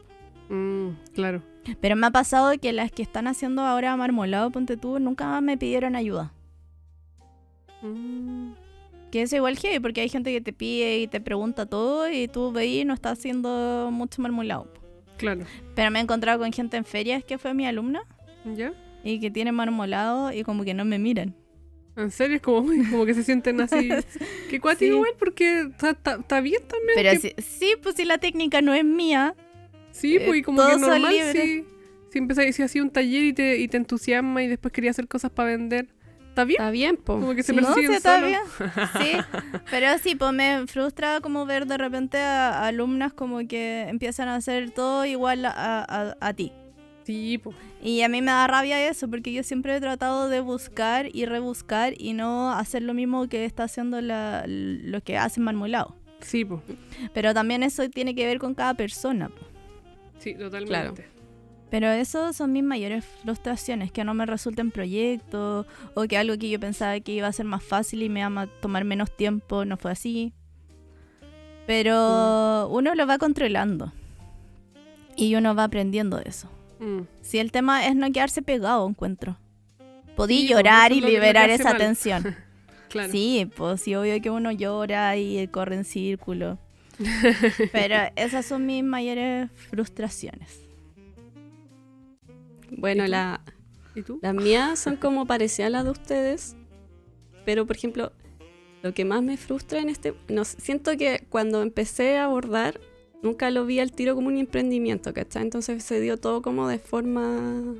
Mm, 0.48 0.90
claro. 1.14 1.42
Pero 1.82 1.94
me 1.96 2.06
ha 2.06 2.10
pasado 2.10 2.52
que 2.58 2.72
las 2.72 2.90
que 2.90 3.02
están 3.02 3.26
haciendo 3.26 3.60
ahora 3.60 3.94
marmolado, 3.96 4.50
ponte 4.50 4.78
tú, 4.78 4.98
nunca 4.98 5.38
me 5.42 5.58
pidieron 5.58 5.94
ayuda. 5.94 6.32
Mm, 7.82 8.52
Que 9.10 9.22
es 9.22 9.32
igual 9.32 9.56
heavy, 9.58 9.80
porque 9.80 10.02
hay 10.02 10.08
gente 10.08 10.32
que 10.32 10.40
te 10.40 10.52
pide 10.52 10.98
y 10.98 11.06
te 11.08 11.20
pregunta 11.20 11.64
todo 11.66 12.10
y 12.10 12.28
tú 12.28 12.52
veis 12.52 12.82
y 12.82 12.84
no 12.84 12.92
estás 12.94 13.18
haciendo 13.18 13.88
mucho 13.90 14.20
marmolado. 14.20 14.70
Claro. 15.16 15.44
Pero 15.74 15.90
me 15.90 15.98
he 15.98 16.02
encontrado 16.02 16.38
con 16.40 16.52
gente 16.52 16.76
en 16.76 16.84
ferias 16.84 17.24
que 17.24 17.38
fue 17.38 17.54
mi 17.54 17.66
alumna 17.66 18.00
¿Ya? 18.54 18.72
y 19.02 19.18
que 19.18 19.30
tiene 19.30 19.50
marmolado 19.52 20.32
y 20.32 20.42
como 20.44 20.62
que 20.64 20.74
no 20.74 20.84
me 20.84 20.98
miran. 20.98 21.34
En 21.96 22.10
serio, 22.12 22.36
es 22.36 22.42
como, 22.42 22.68
como 22.90 23.06
que 23.06 23.14
se 23.14 23.24
sienten 23.24 23.60
así. 23.60 23.88
Qué 24.50 24.60
cuático 24.60 24.92
Sí. 24.92 24.96
igual, 24.96 25.12
porque 25.18 25.68
está- 25.82 26.40
bien 26.40 26.62
también. 26.68 26.92
Pero 26.94 27.10
que- 27.12 27.18
sí, 27.18 27.32
sí, 27.42 27.74
pues 27.82 27.96
si 27.96 28.04
la 28.04 28.18
técnica 28.18 28.60
no 28.62 28.74
es 28.74 28.84
mía, 28.84 29.34
Sí, 29.90 30.18
pues 30.24 30.38
y 30.38 30.42
como 30.42 30.64
que 30.64 30.76
normal 30.76 31.12
si, 31.32 31.64
si 32.12 32.18
empezáis, 32.18 32.54
si 32.54 32.62
hacía 32.62 32.82
un 32.82 32.90
taller 32.90 33.24
y 33.24 33.32
te, 33.32 33.56
y 33.58 33.66
te 33.66 33.78
entusiasma 33.78 34.44
y 34.44 34.46
después 34.46 34.70
quería 34.72 34.90
hacer 34.92 35.08
cosas 35.08 35.30
para 35.32 35.48
vender. 35.50 35.88
¿Está 36.42 36.44
bien? 36.44 36.60
Está 36.60 36.70
bien, 36.70 36.96
po. 36.96 37.14
Como 37.20 37.34
que 37.34 37.42
se 37.42 37.52
Sí. 37.52 37.60
no, 37.60 37.66
persiguen 37.66 37.90
sí, 37.90 37.96
está 37.96 38.20
bien. 38.24 38.40
Sí, 39.00 39.12
pero 39.70 39.98
sí, 39.98 40.14
pues 40.14 40.32
me 40.32 40.66
frustra 40.66 41.20
como 41.20 41.44
ver 41.46 41.66
de 41.66 41.76
repente 41.78 42.18
a, 42.18 42.50
a 42.64 42.66
alumnas 42.68 43.12
como 43.12 43.38
que 43.48 43.82
empiezan 43.88 44.28
a 44.28 44.36
hacer 44.36 44.70
todo 44.70 45.04
igual 45.04 45.44
a, 45.46 45.52
a- 45.82 46.16
a 46.20 46.32
ti. 46.34 46.52
Sí, 47.04 47.38
pues. 47.38 47.56
Y 47.82 48.02
a 48.02 48.08
mí 48.08 48.20
me 48.20 48.30
da 48.30 48.46
rabia 48.46 48.86
eso, 48.86 49.08
porque 49.08 49.32
yo 49.32 49.42
siempre 49.42 49.74
he 49.74 49.80
tratado 49.80 50.28
de 50.28 50.40
buscar 50.40 51.06
y 51.14 51.24
rebuscar 51.24 51.94
y 51.96 52.12
no 52.12 52.52
hacer 52.52 52.82
lo 52.82 52.92
mismo 52.92 53.28
que 53.28 53.44
está 53.46 53.64
haciendo 53.64 54.00
la, 54.02 54.44
lo 54.46 55.00
que 55.00 55.16
hacen 55.16 55.42
marmolado. 55.44 55.96
Sí, 56.20 56.44
pues. 56.44 56.60
Pero 57.14 57.32
también 57.32 57.62
eso 57.62 57.88
tiene 57.88 58.14
que 58.14 58.26
ver 58.26 58.38
con 58.38 58.54
cada 58.54 58.74
persona. 58.74 59.28
po. 59.30 59.46
Sí, 60.18 60.34
totalmente. 60.34 60.68
Claro. 60.68 61.17
Pero 61.70 61.90
eso 61.90 62.32
son 62.32 62.52
mis 62.52 62.62
mayores 62.64 63.04
frustraciones, 63.22 63.92
que 63.92 64.02
no 64.02 64.14
me 64.14 64.24
resulten 64.24 64.70
proyectos 64.70 65.66
o 65.94 66.02
que 66.04 66.16
algo 66.16 66.38
que 66.38 66.48
yo 66.48 66.58
pensaba 66.58 66.98
que 67.00 67.12
iba 67.12 67.26
a 67.26 67.32
ser 67.32 67.44
más 67.44 67.62
fácil 67.62 68.02
y 68.02 68.08
me 68.08 68.20
iba 68.20 68.42
a 68.42 68.46
tomar 68.46 68.84
menos 68.84 69.14
tiempo 69.14 69.64
no 69.66 69.76
fue 69.76 69.90
así. 69.92 70.32
Pero 71.66 72.68
uno 72.70 72.94
lo 72.94 73.06
va 73.06 73.18
controlando 73.18 73.92
y 75.16 75.34
uno 75.34 75.54
va 75.54 75.64
aprendiendo 75.64 76.16
de 76.16 76.30
eso. 76.30 76.48
Mm. 76.80 77.00
Si 77.20 77.38
el 77.38 77.52
tema 77.52 77.86
es 77.86 77.94
no 77.94 78.10
quedarse 78.10 78.40
pegado, 78.40 78.88
encuentro. 78.88 79.36
Podí 80.16 80.38
Sí, 80.38 80.46
pues, 80.46 80.50
llorar 80.50 80.92
y 80.92 81.00
liberar 81.02 81.50
esa 81.50 81.70
mal. 81.70 81.78
tensión. 81.78 82.36
Claro. 82.88 83.12
Sí, 83.12 83.46
pues 83.54 83.82
sí, 83.82 83.94
obvio 83.94 84.18
que 84.22 84.30
uno 84.30 84.50
llora 84.50 85.14
y 85.18 85.46
corre 85.48 85.74
en 85.74 85.84
círculo. 85.84 86.58
Pero 87.72 87.96
esas 88.16 88.46
son 88.46 88.64
mis 88.64 88.82
mayores 88.82 89.50
frustraciones. 89.68 90.60
Bueno, 92.76 93.04
¿Y 93.04 93.06
tú? 93.06 93.10
la, 93.12 93.40
¿Y 93.94 94.02
tú? 94.02 94.18
las 94.22 94.34
mías 94.34 94.78
son 94.78 94.96
como 94.96 95.26
parecidas 95.26 95.68
a 95.68 95.70
las 95.70 95.84
de 95.84 95.90
ustedes, 95.90 96.56
pero 97.44 97.66
por 97.66 97.76
ejemplo, 97.76 98.12
lo 98.82 98.92
que 98.94 99.04
más 99.04 99.22
me 99.22 99.36
frustra 99.36 99.80
en 99.80 99.88
este... 99.88 100.14
No, 100.28 100.44
siento 100.44 100.96
que 100.96 101.24
cuando 101.30 101.62
empecé 101.62 102.16
a 102.18 102.24
abordar, 102.24 102.80
nunca 103.22 103.50
lo 103.50 103.66
vi 103.66 103.80
al 103.80 103.92
tiro 103.92 104.14
como 104.14 104.28
un 104.28 104.36
emprendimiento, 104.36 105.12
¿cachai? 105.12 105.42
Entonces 105.42 105.82
se 105.82 106.00
dio 106.00 106.16
todo 106.18 106.42
como 106.42 106.68
de 106.68 106.78
forma 106.78 107.74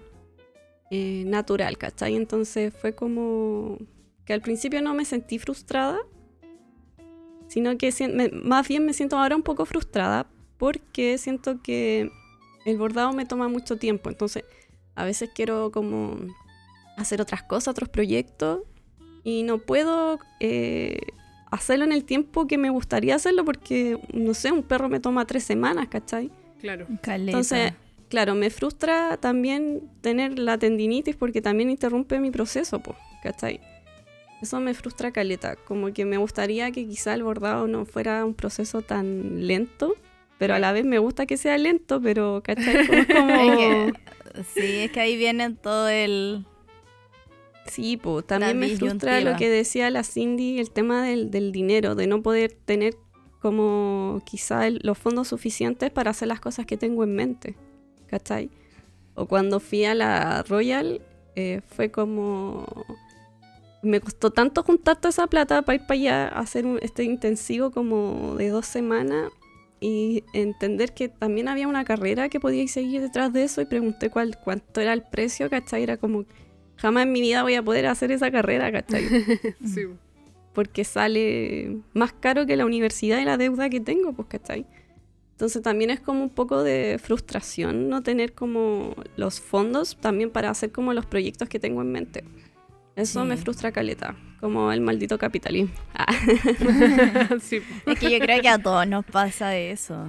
eh, 0.91 1.23
natural, 1.27 1.79
¿cachai? 1.79 2.17
Entonces 2.17 2.75
fue 2.75 2.95
como 2.95 3.79
que 4.25 4.33
al 4.33 4.41
principio 4.41 4.83
no 4.83 4.95
me 4.95 5.05
sentí 5.05 5.39
frustrada, 5.39 5.99
sino 7.47 7.77
que 7.79 7.93
me- 8.13 8.31
más 8.31 8.67
bien 8.69 8.85
me 8.85 8.93
siento 8.93 9.17
ahora 9.19 9.37
un 9.37 9.43
poco 9.43 9.65
frustrada 9.65 10.27
porque 10.59 11.17
siento 11.19 11.63
que 11.63 12.11
el 12.65 12.77
bordado 12.77 13.13
me 13.13 13.25
toma 13.25 13.49
mucho 13.49 13.77
tiempo, 13.77 14.11
entonces 14.11 14.45
a 14.99 15.05
veces 15.05 15.31
quiero 15.35 15.71
como 15.71 16.17
hacer 16.97 17.21
otras 17.21 17.43
cosas, 17.43 17.69
otros 17.69 17.89
proyectos 17.89 18.61
y 19.25 19.43
no 19.45 19.59
puedo 19.59 20.19
eh, 20.41 20.99
hacerlo 21.51 21.85
en 21.85 21.93
el 21.93 22.05
tiempo 22.05 22.47
que 22.47 22.59
me 22.59 22.71
gustaría 22.71 23.15
hacerlo 23.15 23.45
porque, 23.45 23.99
no 24.13 24.35
sé, 24.35 24.51
un 24.53 24.63
perro 24.63 24.89
me 24.89 25.01
toma 25.01 25.27
tres 25.27 25.45
semanas, 25.45 25.89
¿cachai? 25.89 26.31
Claro. 26.61 26.87
Caleta. 27.03 27.31
Entonces, 27.31 27.73
claro, 28.09 28.35
me 28.35 28.51
frustra 28.51 29.17
también 29.19 29.83
tener 30.01 30.39
la 30.39 30.59
tendinitis 30.59 31.15
porque 31.17 31.41
también 31.41 31.71
interrumpe 31.71 32.19
mi 32.21 32.31
proceso, 32.31 32.81
pues, 32.81 32.97
¿cachai? 33.23 33.61
Eso 34.43 34.61
me 34.61 34.73
frustra 34.75 35.11
caleta, 35.13 35.57
como 35.57 35.93
que 35.93 36.05
me 36.05 36.17
gustaría 36.17 36.71
que 36.71 36.87
quizá 36.87 37.15
el 37.15 37.23
bordado 37.25 37.67
no 37.67 37.85
fuera 37.85 38.25
un 38.25 38.35
proceso 38.35 38.83
tan 38.83 39.47
lento, 39.47 39.95
pero 40.39 40.55
a 40.55 40.59
la 40.61 40.71
vez 40.73 40.85
me 40.85 40.99
gusta 41.01 41.27
que 41.27 41.37
sea 41.37 41.59
lento, 41.59 42.01
pero, 42.01 42.41
¿cachai? 42.45 42.87
Como- 43.09 43.37
como- 43.47 43.93
sí, 44.45 44.79
es 44.79 44.91
que 44.93 45.01
ahí 45.01 45.17
viene 45.17 45.51
todo 45.55 45.89
el... 45.89 46.45
Sí, 47.67 47.97
pues 47.99 48.27
también 48.27 48.59
me 48.59 48.67
frustra 48.79 49.21
lo 49.21 49.37
que 49.37 49.51
decía 49.51 49.91
la 49.91 50.03
Cindy, 50.03 50.59
el 50.59 50.71
tema 50.71 51.03
del, 51.03 51.31
del 51.31 51.53
dinero, 51.53 51.95
de 51.95 52.07
no 52.07 52.23
poder 52.23 52.53
tener 52.65 52.95
como 53.43 54.23
quizá 54.25 54.67
el- 54.67 54.81
los 54.83 54.97
fondos 54.99 55.29
suficientes 55.29 55.91
para 55.91 56.11
hacer 56.11 56.29
las 56.29 56.41
cosas 56.41 56.65
que 56.67 56.77
tengo 56.79 57.05
en 57.05 57.15
mente, 57.15 57.57
¿cachai? 58.07 58.51
O 59.15 59.27
cuando 59.27 59.61
fui 59.61 59.85
a 59.85 59.95
la 59.95 60.43
Royal, 60.45 61.03
eh, 61.37 61.61
fue 61.69 61.91
como... 61.91 62.67
Me 63.83 64.01
costó 64.01 64.31
tanto 64.33 64.63
juntar 64.65 64.97
toda 64.97 65.11
esa 65.11 65.27
plata 65.29 65.63
para 65.63 65.77
ir 65.77 65.83
para 65.83 65.95
allá 65.95 66.29
a 66.29 66.41
hacer 66.41 66.65
un- 66.67 66.79
este 66.83 67.05
intensivo 67.05 67.71
como 67.71 68.35
de 68.37 68.49
dos 68.49 68.67
semanas 68.67 69.31
y 69.81 70.25
entender 70.33 70.93
que 70.93 71.09
también 71.09 71.49
había 71.49 71.69
una 71.69 71.85
carrera 71.85 72.29
que 72.29 72.41
podía 72.41 72.67
seguir 72.69 73.01
detrás 73.01 73.33
de 73.33 73.45
eso 73.45 73.61
y 73.61 73.67
pregunté 73.67 74.11
cuál, 74.11 74.39
cuánto 74.43 74.81
era 74.81 74.93
el 74.93 75.03
precio, 75.03 75.49
¿cachai? 75.49 75.83
Era 75.83 75.97
como 75.97 76.25
jamás 76.77 77.05
en 77.05 77.13
mi 77.13 77.21
vida 77.21 77.43
voy 77.43 77.55
a 77.55 77.63
poder 77.63 77.87
hacer 77.87 78.13
esa 78.13 78.31
carrera, 78.31 78.73
¿cachai? 78.73 79.05
Sí. 79.65 79.83
Porque 80.53 80.83
sale 80.83 81.79
más 81.93 82.13
caro 82.13 82.45
que 82.45 82.57
la 82.57 82.67
universidad 82.67 83.21
y 83.21 83.25
la 83.25 83.37
deuda 83.37 83.69
que 83.69 83.81
tengo, 83.81 84.13
pues, 84.13 84.29
¿cachai? 84.29 84.67
Entonces 85.33 85.63
también 85.63 85.91
es 85.91 86.01
como 86.01 86.25
un 86.25 86.31
poco 86.31 86.65
de 86.65 86.99
frustración 87.01 87.89
no 87.89 88.03
tener 88.03 88.33
como 88.33 88.97
los 89.17 89.41
fondos 89.41 89.97
también 90.01 90.31
para 90.31 90.51
hacer 90.51 90.73
como 90.73 90.93
los 90.95 91.07
proyectos 91.07 91.49
que 91.49 91.61
tengo 91.61 91.81
en 91.81 91.93
mente. 91.93 92.25
Eso 92.99 93.23
Sí. 93.23 93.29
me 93.29 93.37
frustra 93.37 93.71
caleta, 93.73 94.17
como 94.41 94.73
el 94.73 94.81
maldito 94.81 95.17
capitalismo. 95.19 95.71
Ah, 95.95 96.07
sí. 97.41 97.61
Es 97.87 97.99
que 97.99 98.11
yo 98.11 98.19
creo 98.19 98.41
que 98.43 98.49
a 98.49 98.59
todos 98.59 98.87
nos 98.87 99.05
pasa 99.05 99.57
eso. 99.57 100.09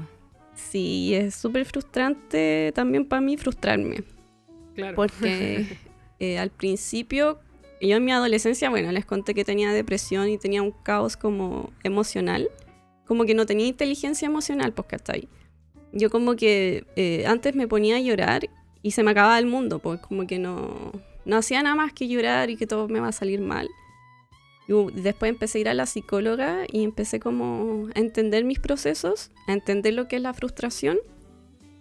sí, 0.56 1.14
es 1.14 1.36
súper 1.36 1.66
frustrante 1.66 2.72
también 2.76 3.06
para 3.06 3.22
mí 3.22 3.38
frustrarme. 3.38 4.04
Claro. 4.76 4.96
Porque 4.96 5.66
eh, 6.20 6.38
al 6.40 6.50
principio, 6.50 7.40
yo 7.82 7.96
en 7.98 8.04
mi 8.06 8.12
adolescencia, 8.12 8.70
bueno, 8.70 8.92
les 8.92 9.06
conté 9.06 9.34
que 9.34 9.46
tenía 9.46 9.72
depresión 9.72 10.28
y 10.30 10.38
tenía 10.38 10.62
un 10.64 10.72
caos 10.72 11.16
como 11.16 11.72
emocional. 11.84 12.50
Como 13.06 13.26
que 13.26 13.34
no 13.34 13.46
tenía 13.46 13.68
inteligencia 13.68 14.26
emocional, 14.28 14.74
pues, 14.74 14.88
¿cachai? 14.88 15.28
Yo 15.94 16.10
como 16.10 16.36
que 16.36 16.86
eh, 16.96 17.26
antes 17.28 17.56
me 17.56 17.68
ponía 17.68 17.96
a 17.96 18.00
llorar 18.00 18.50
y 18.84 18.92
se 18.92 19.02
me 19.04 19.12
acababa 19.12 19.40
el 19.40 19.46
mundo, 19.48 19.80
pues 19.80 20.00
como 20.00 20.28
que 20.28 20.38
no, 20.40 20.92
no 21.30 21.38
hacía 21.38 21.62
nada 21.62 21.76
más 21.76 21.94
que 21.94 22.08
llorar 22.08 22.50
y 22.50 22.58
que 22.58 22.68
todo 22.68 22.88
me 22.88 23.00
va 23.00 23.10
a 23.10 23.14
salir 23.14 23.40
mal. 23.40 23.70
Y 24.68 24.74
después 25.02 25.30
empecé 25.30 25.60
a 25.60 25.62
ir 25.62 25.70
a 25.70 25.74
la 25.74 25.86
psicóloga 25.86 26.66
y 26.72 26.84
empecé 26.84 27.20
como 27.20 27.88
a 27.96 28.00
entender 28.00 28.44
mis 28.44 28.60
procesos, 28.60 29.32
a 29.48 29.54
entender 29.54 29.94
lo 29.94 30.08
que 30.08 30.18
es 30.18 30.22
la 30.22 30.34
frustración 30.34 31.00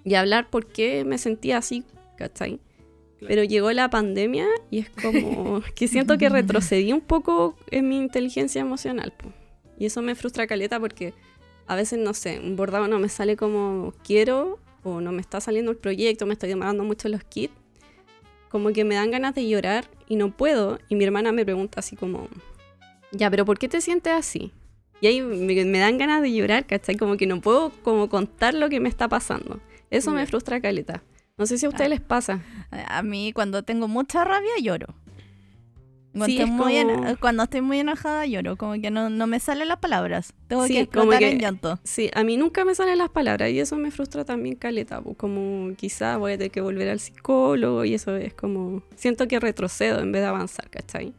y 0.05 0.15
a 0.15 0.21
hablar 0.21 0.49
por 0.49 0.67
qué 0.67 1.05
me 1.05 1.19
sentía 1.19 1.59
así, 1.59 1.85
¿cachai? 2.17 2.61
Pero 3.21 3.43
llegó 3.43 3.73
la 3.73 3.91
pandemia 3.91 4.47
y 4.71 4.79
es 4.79 4.91
como 4.91 5.63
que 5.75 5.89
siento 5.89 6.19
que 6.19 6.29
retrocedí 6.29 6.93
un 6.93 7.01
poco 7.01 7.57
en 7.71 7.89
mi 7.89 7.99
inteligencia 7.99 8.61
emocional. 8.61 9.13
po. 9.17 9.33
Y 9.79 9.87
eso 9.87 10.03
me 10.03 10.15
frustra 10.15 10.47
caleta 10.47 10.79
porque 10.79 11.15
a 11.67 11.77
veces, 11.77 11.99
no 11.99 12.15
sé, 12.15 12.39
un 12.39 12.57
bordado 12.57 12.89
no 12.89 12.99
me 12.99 13.09
sale 13.09 13.37
como 13.37 13.93
quiero 14.05 14.59
o 14.83 15.01
no 15.01 15.13
me 15.13 15.21
está 15.21 15.41
saliendo 15.41 15.71
el 15.71 15.77
proyecto, 15.77 16.27
me 16.27 16.33
estoy 16.35 16.49
demorando 16.49 16.85
mucho 16.85 17.09
los 17.09 17.25
kits. 17.25 17.53
Como 18.49 18.73
que 18.73 18.85
me 18.85 18.95
dan 18.95 19.11
ganas 19.11 19.35
de 19.35 19.49
llorar 19.49 19.85
y 20.09 20.17
no 20.17 20.31
puedo. 20.31 20.79
Y 20.89 20.95
mi 20.97 21.05
hermana 21.05 21.33
me 21.33 21.45
pregunta 21.45 21.81
así 21.81 21.97
como, 21.97 22.29
ya, 23.13 23.31
pero 23.31 23.45
¿por 23.45 23.59
qué 23.59 23.69
te 23.69 23.81
sientes 23.81 24.13
así? 24.13 24.53
Y 25.01 25.07
ahí 25.07 25.21
me, 25.21 25.65
me 25.65 25.79
dan 25.79 25.99
ganas 25.99 26.23
de 26.23 26.33
llorar, 26.33 26.67
¿cachai? 26.67 26.97
Como 26.97 27.17
que 27.17 27.27
no 27.27 27.41
puedo 27.41 27.71
como 27.83 28.09
contar 28.09 28.55
lo 28.55 28.69
que 28.69 28.81
me 28.81 28.89
está 28.89 29.09
pasando. 29.09 29.61
Eso 29.91 30.11
me 30.11 30.27
frustra 30.27 30.61
caleta. 30.61 31.03
No 31.37 31.47
sé 31.47 31.57
si 31.57 31.67
a 31.67 31.69
ustedes 31.69 31.87
Ah. 31.87 31.91
les 31.95 32.01
pasa. 32.01 32.43
A 32.71 33.03
mí 33.03 33.33
cuando 33.33 33.63
tengo 33.63 33.87
mucha 33.87 34.25
rabia 34.25 34.51
lloro. 34.61 34.87
Cuando, 36.19 36.27
Sí, 36.27 36.33
estoy, 36.39 36.49
es 36.51 36.51
muy 36.55 36.79
como- 36.83 37.05
ena- 37.05 37.17
cuando 37.17 37.43
estoy 37.45 37.61
muy 37.63 37.79
enojada 37.81 38.27
lloro, 38.27 38.57
como 38.57 38.73
que 38.81 38.91
no, 38.91 39.09
no 39.11 39.27
me 39.27 39.41
salen 39.41 39.69
las 39.69 39.79
palabras. 39.79 40.35
Tengo 40.49 40.67
Sí, 40.67 40.75
que 40.75 40.87
como 40.87 41.05
explotar 41.13 41.19
que- 41.21 41.31
en 41.31 41.39
llanto. 41.39 41.79
Sí, 41.85 42.11
a 42.15 42.25
mí 42.25 42.37
nunca 42.37 42.65
me 42.65 42.75
salen 42.75 42.99
las 42.99 43.09
palabras 43.11 43.51
y 43.51 43.61
eso 43.61 43.77
me 43.77 43.91
frustra 43.91 44.25
también 44.25 44.57
caleta, 44.57 45.01
po, 45.01 45.15
como 45.15 45.75
quizá 45.77 46.17
voy 46.19 46.33
a 46.33 46.39
tener 46.39 46.51
que 46.51 46.61
volver 46.61 46.89
al 46.89 47.01
psicólogo 47.01 47.85
y 47.85 47.95
eso 47.95 48.17
es 48.17 48.35
como, 48.35 48.83
siento 48.97 49.27
que 49.29 49.41
retrocedo 49.41 50.01
en 50.01 50.13
vez 50.13 50.23
de 50.23 50.29
avanzar, 50.29 50.69
¿cachai? 50.71 51.15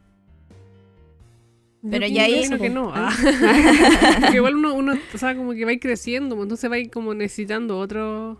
Pero 1.90 2.06
Yo 2.06 2.12
ya 2.14 2.24
ahí- 2.24 2.46
que 2.58 2.68
no. 2.68 2.92
ah. 2.94 3.10
Porque 4.20 4.36
igual 4.36 4.56
uno, 4.56 4.74
uno, 4.74 4.94
o 5.14 5.18
sea, 5.18 5.34
como 5.34 5.52
que 5.54 5.64
va 5.64 5.72
creciendo, 5.80 6.34
pues, 6.36 6.44
entonces 6.44 6.70
va 6.70 6.74
a 6.74 6.78
ir 6.78 6.90
como 6.90 7.14
necesitando 7.14 7.78
otro, 7.78 8.38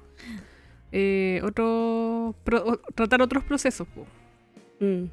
eh, 0.93 1.41
otro, 1.43 2.35
pro- 2.45 2.81
tratar 2.95 3.23
otros 3.23 3.43
procesos. 3.45 3.89
pues. 3.95 4.07
Mm. 4.81 5.05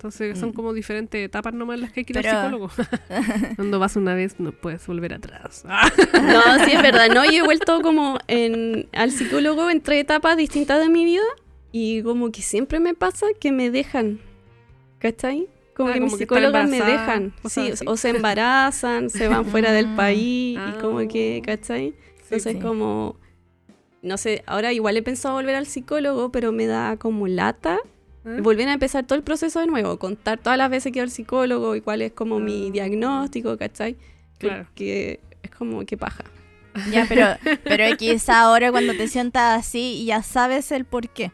Entonces 0.00 0.38
son 0.38 0.48
Mm. 0.48 0.52
como 0.54 0.72
diferentes 0.72 1.22
etapas 1.22 1.52
nomás 1.52 1.78
las 1.78 1.92
que 1.92 2.00
hay 2.00 2.04
que 2.06 2.14
ir 2.14 2.22
Pero- 2.22 2.30
al 2.38 2.44
psicólogo. 2.46 2.70
Cuando 3.56 3.78
vas 3.78 3.96
una 3.96 4.14
vez 4.14 4.40
no 4.40 4.50
puedes 4.50 4.86
volver 4.86 5.12
atrás. 5.12 5.62
Ah, 5.68 5.90
No, 6.58 6.64
sí 6.64 6.72
es 6.72 6.80
verdad. 6.82 7.08
No, 7.10 7.22
yo 7.26 7.32
he 7.32 7.42
vuelto 7.42 7.82
como 7.82 8.18
en, 8.26 8.88
al 8.94 9.10
psicólogo 9.10 9.68
en 9.68 9.82
tres 9.82 10.00
etapas 10.00 10.38
distintas 10.38 10.80
de 10.80 10.88
mi 10.88 11.04
vida 11.04 11.20
y 11.70 12.02
como 12.02 12.32
que 12.32 12.40
siempre 12.40 12.80
me 12.80 12.94
pasa 12.94 13.26
que 13.38 13.52
me 13.52 13.70
dejan. 13.70 14.20
¿Cachai? 15.00 15.48
Como 15.76 15.90
Ah, 15.90 15.92
que 15.92 16.00
mis 16.00 16.12
como 16.12 16.22
están 16.22 16.38
psicólogas 16.38 16.68
me 16.70 16.80
dejan. 16.80 17.34
Sí, 17.46 17.72
o 17.86 17.96
se 17.98 18.08
embarazan, 18.08 19.10
se 19.10 19.28
van 19.28 19.44
fuera 19.44 19.70
del 19.70 19.88
Mm. 19.88 19.96
país 19.96 20.58
Ah. 20.58 20.72
y 20.74 20.80
como 20.80 21.06
que, 21.08 21.42
¿cachai? 21.44 21.92
Entonces 22.22 22.54
sí. 22.54 22.58
como, 22.58 23.16
no 24.00 24.16
sé, 24.16 24.44
ahora 24.46 24.72
igual 24.72 24.96
he 24.96 25.02
pensado 25.02 25.34
volver 25.34 25.56
al 25.56 25.66
psicólogo, 25.66 26.32
pero 26.32 26.52
me 26.52 26.64
da 26.66 26.96
como 26.96 27.26
lata 27.28 27.78
¿eh? 28.24 28.40
volver 28.40 28.68
a 28.68 28.72
empezar 28.74 29.06
todo 29.06 29.16
el 29.18 29.22
proceso 29.24 29.60
de 29.60 29.66
nuevo, 29.66 29.98
contar 29.98 30.38
todas 30.38 30.58
las 30.58 30.70
veces 30.70 30.92
que 30.92 31.00
al 31.00 31.10
psicólogo 31.10 31.76
y 31.76 31.80
cuál 31.80 32.02
es 32.02 32.12
como 32.12 32.38
mi 32.40 32.68
Ah. 32.68 32.72
diagnóstico, 32.72 33.56
¿cachai? 33.56 33.96
Claro. 34.38 34.64
Porque 34.66 35.20
es 35.42 35.50
como 35.50 35.84
que 35.84 35.96
paja. 35.96 36.24
Ya, 36.92 37.04
pero, 37.08 37.26
pero 37.64 37.96
quizá 37.96 38.40
ahora 38.42 38.70
cuando 38.70 38.94
te 38.94 39.08
sientas 39.08 39.58
así 39.60 40.04
ya 40.04 40.22
sabes 40.22 40.70
el 40.72 40.84
por 40.84 41.08
qué. 41.08 41.32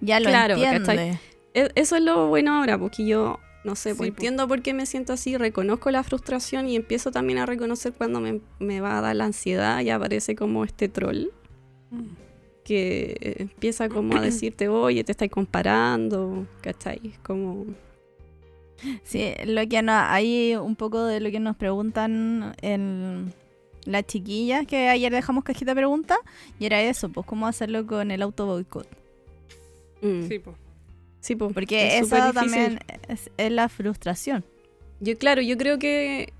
Ya 0.00 0.20
lo 0.20 0.28
Claro, 0.28 0.54
entiendes. 0.54 0.86
¿cachai? 0.86 1.18
E- 1.54 1.70
Eso 1.76 1.96
es 1.96 2.02
lo 2.02 2.26
bueno 2.28 2.54
ahora, 2.58 2.76
porque 2.76 3.06
yo, 3.06 3.38
no 3.62 3.76
sé, 3.76 3.92
Sí, 3.92 3.96
pues 3.98 4.08
entiendo 4.10 4.48
por 4.48 4.60
qué 4.62 4.74
me 4.74 4.84
siento 4.86 5.12
así, 5.12 5.36
reconozco 5.36 5.90
la 5.92 6.02
frustración 6.02 6.68
y 6.68 6.74
empiezo 6.76 7.12
también 7.12 7.38
a 7.38 7.46
reconocer 7.46 7.92
cuando 7.92 8.20
me, 8.20 8.40
me 8.58 8.80
va 8.80 8.98
a 8.98 9.00
dar 9.00 9.14
la 9.16 9.26
ansiedad 9.26 9.80
y 9.80 9.90
aparece 9.90 10.34
como 10.34 10.64
este 10.64 10.88
troll 10.88 11.28
Mm. 11.90 12.08
Que 12.64 13.36
empieza 13.38 13.88
como 13.88 14.16
a 14.16 14.20
decirte, 14.20 14.68
oye, 14.68 15.04
te 15.04 15.12
estáis 15.12 15.30
comparando, 15.30 16.46
¿cachai? 16.60 17.00
Es 17.04 17.18
como... 17.18 17.66
Sí, 19.02 19.32
lo 19.46 19.66
que 19.68 19.82
no, 19.82 19.92
hay 19.92 20.56
un 20.56 20.76
poco 20.76 21.04
de 21.04 21.20
lo 21.20 21.30
que 21.30 21.40
nos 21.40 21.56
preguntan 21.56 22.54
en 22.60 23.32
las 23.84 24.06
chiquillas, 24.06 24.66
que 24.66 24.88
ayer 24.88 25.12
dejamos 25.12 25.44
cajita 25.44 25.72
de 25.72 25.76
preguntas, 25.76 26.18
y 26.58 26.66
era 26.66 26.82
eso, 26.82 27.08
pues 27.08 27.26
cómo 27.26 27.46
hacerlo 27.46 27.86
con 27.86 28.10
el 28.10 28.22
auto 28.22 28.46
boicot. 28.46 28.88
mm, 30.02 30.26
Sí, 30.26 30.38
po. 30.38 30.54
sí, 31.20 31.36
po, 31.36 31.50
Porque 31.50 31.98
es 31.98 32.06
eso 32.06 32.32
también 32.32 32.80
es 33.08 33.30
la 33.52 33.68
frustración. 33.68 34.44
Yo, 35.00 35.16
claro, 35.18 35.42
yo 35.42 35.56
creo 35.56 35.78
que 35.78 36.32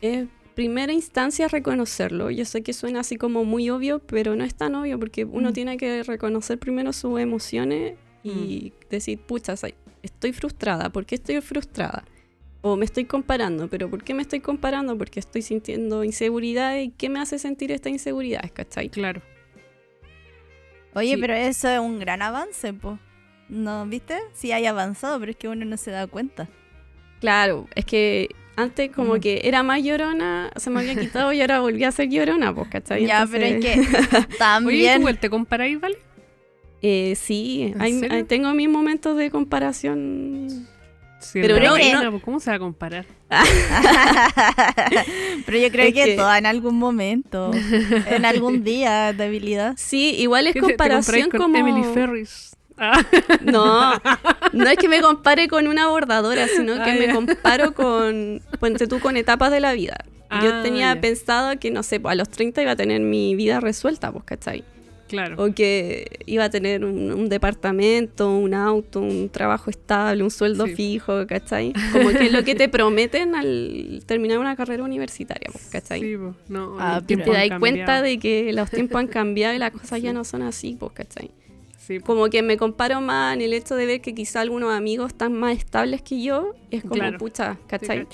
es 0.00 0.26
primera 0.60 0.92
instancia 0.92 1.48
reconocerlo. 1.48 2.30
Yo 2.30 2.44
sé 2.44 2.62
que 2.62 2.74
suena 2.74 3.00
así 3.00 3.16
como 3.16 3.44
muy 3.46 3.70
obvio, 3.70 3.98
pero 4.00 4.36
no 4.36 4.44
es 4.44 4.54
tan 4.54 4.74
obvio 4.74 4.98
porque 4.98 5.24
uno 5.24 5.48
Mm. 5.50 5.52
tiene 5.54 5.76
que 5.78 6.02
reconocer 6.02 6.58
primero 6.58 6.92
sus 6.92 7.18
emociones 7.18 7.94
y 8.22 8.74
decir, 8.90 9.18
pucha, 9.20 9.56
say- 9.56 9.74
estoy 10.02 10.34
frustrada. 10.34 10.90
¿Por 10.90 11.06
qué 11.06 11.14
estoy 11.14 11.40
frustrada? 11.40 12.04
O 12.60 12.76
me 12.76 12.84
estoy 12.84 13.06
comparando, 13.06 13.68
pero 13.68 13.88
¿por 13.88 14.04
qué 14.04 14.12
me 14.12 14.20
estoy 14.20 14.40
comparando? 14.40 14.98
Porque 14.98 15.18
estoy 15.18 15.40
sintiendo 15.40 16.04
inseguridad 16.04 16.76
y 16.76 16.90
¿qué 16.90 17.08
me 17.08 17.20
hace 17.20 17.38
sentir 17.38 17.72
esta 17.72 17.88
inseguridad? 17.88 18.42
¿Cachai? 18.52 18.90
Claro. 18.90 19.22
Oye, 20.94 21.14
Sí. 21.14 21.20
pero 21.22 21.32
eso 21.32 21.70
es 21.70 21.80
un 21.80 21.98
gran 22.00 22.20
avance, 22.20 22.74
pues. 22.74 22.98
¿No 23.48 23.86
viste? 23.86 24.18
Sí 24.34 24.52
hay 24.52 24.66
avanzado, 24.66 25.18
pero 25.20 25.30
es 25.32 25.38
que 25.38 25.48
uno 25.48 25.64
no 25.64 25.78
se 25.78 25.90
da 25.90 26.06
cuenta. 26.06 26.48
Claro, 27.20 27.66
es 27.74 27.86
que 27.86 28.28
antes 28.62 28.90
como 28.90 29.16
Mm. 29.16 29.20
que 29.20 29.40
era 29.44 29.62
más 29.62 29.82
llorona, 29.82 30.50
se 30.56 30.70
me 30.70 30.80
había 30.80 30.94
quitado 30.94 31.32
y 31.32 31.40
ahora 31.40 31.60
volví 31.60 31.84
a 31.84 31.92
ser 31.92 32.08
llorona, 32.08 32.54
pues, 32.54 32.68
¿cachai? 32.68 33.06
ya, 33.06 33.26
pero 33.30 33.44
es 33.44 33.64
que 33.64 33.72
Oye, 33.80 33.82
¿y 33.82 34.26
tú 34.30 34.36
también... 34.38 35.00
igual 35.00 35.18
te 35.18 35.30
comparáis, 35.30 35.80
vale? 35.80 35.98
Eh, 36.82 37.14
sí, 37.16 37.74
hay- 37.78 38.24
tengo 38.24 38.52
mis 38.54 38.68
momentos 38.68 39.16
de 39.18 39.30
comparación. 39.30 40.66
Sí, 41.18 41.40
Pero 41.42 41.60
no- 41.60 41.74
pues, 41.76 42.22
¿Cómo 42.22 42.40
se 42.40 42.48
va 42.48 42.56
a 42.56 42.58
comparar? 42.58 43.04
pero 45.46 45.58
yo 45.58 45.70
creo 45.70 45.86
Es 45.88 45.94
que, 45.94 46.04
que- 46.04 46.16
toda 46.16 46.38
en 46.38 46.46
algún 46.46 46.76
momento, 46.78 47.50
en 48.06 48.24
algún 48.24 48.64
día, 48.70 49.12
debilidad. 49.12 49.74
Sí, 49.76 50.14
igual 50.18 50.46
es 50.46 50.54
¿Qué 50.54 50.60
te- 50.60 50.66
te 50.66 50.72
comparación 50.72 51.30
con 51.30 51.40
como... 51.40 51.56
Emily 51.56 51.82
Ferris. 51.92 52.49
Ah, 52.80 53.00
No, 53.42 53.92
no 54.52 54.68
es 54.68 54.76
que 54.78 54.88
me 54.88 55.00
compare 55.00 55.46
con 55.48 55.68
una 55.68 55.88
bordadora, 55.88 56.48
sino 56.48 56.74
que 56.82 56.90
Ah, 56.90 56.96
me 56.98 57.12
comparo 57.12 57.72
con, 57.74 58.40
ponte 58.58 58.86
tú, 58.86 58.98
con 59.00 59.16
etapas 59.16 59.50
de 59.52 59.60
la 59.60 59.72
vida. 59.74 59.96
Yo 60.42 60.50
Ah, 60.52 60.60
tenía 60.62 61.00
pensado 61.00 61.58
que, 61.58 61.70
no 61.70 61.82
sé, 61.82 62.00
pues, 62.00 62.12
a 62.12 62.14
los 62.14 62.28
30 62.28 62.62
iba 62.62 62.70
a 62.72 62.76
tener 62.76 63.00
mi 63.00 63.34
vida 63.34 63.60
resuelta, 63.60 64.10
pues, 64.12 64.24
¿cachai? 64.24 64.64
claro. 65.08 65.42
O 65.44 65.52
que 65.52 66.20
iba 66.26 66.44
a 66.44 66.50
tener 66.50 66.84
un, 66.84 67.10
un 67.12 67.28
departamento, 67.28 68.30
un 68.30 68.54
auto, 68.54 69.00
un 69.00 69.28
trabajo 69.28 69.68
estable, 69.68 70.22
un 70.22 70.30
sueldo 70.30 70.66
Sí. 70.68 70.74
fijo, 70.76 71.26
¿cachai? 71.26 71.72
Como 71.92 72.10
que 72.10 72.26
es 72.26 72.32
lo 72.32 72.44
que 72.44 72.54
te 72.54 72.68
prometen 72.68 73.34
al 73.34 74.04
terminar 74.06 74.38
una 74.38 74.54
carrera 74.54 74.84
universitaria, 74.84 75.48
pues, 75.50 75.66
¿cachai? 75.66 76.00
Sí, 76.00 76.16
pues, 76.16 76.34
no, 76.48 76.76
Ah, 76.78 77.02
te 77.04 77.16
das 77.16 77.58
cuenta 77.58 78.02
de 78.02 78.20
que 78.20 78.52
los 78.52 78.70
tiempos 78.70 79.00
han 79.00 79.08
cambiado 79.08 79.52
y 79.54 79.58
las 79.58 79.72
cosas 79.72 80.00
ya 80.00 80.12
no 80.12 80.22
son 80.24 80.42
así, 80.42 80.76
pues, 80.78 80.92
¿cachai? 80.92 81.32
Sí, 81.90 81.98
Como 81.98 82.28
que 82.30 82.40
me 82.42 82.56
comparo 82.56 83.00
más 83.00 83.34
en 83.34 83.40
el 83.40 83.52
hecho 83.52 83.74
de 83.74 83.84
ver 83.84 84.00
que 84.00 84.14
quizá 84.14 84.42
algunos 84.42 84.72
amigos 84.72 85.08
están 85.08 85.32
más 85.32 85.58
estables 85.58 86.02
que 86.02 86.22
yo 86.22 86.54
y 86.70 86.76
es 86.76 86.82
como, 86.82 86.94
Claro. 86.94 87.18
pucha, 87.18 87.58
¿cachai? 87.66 88.06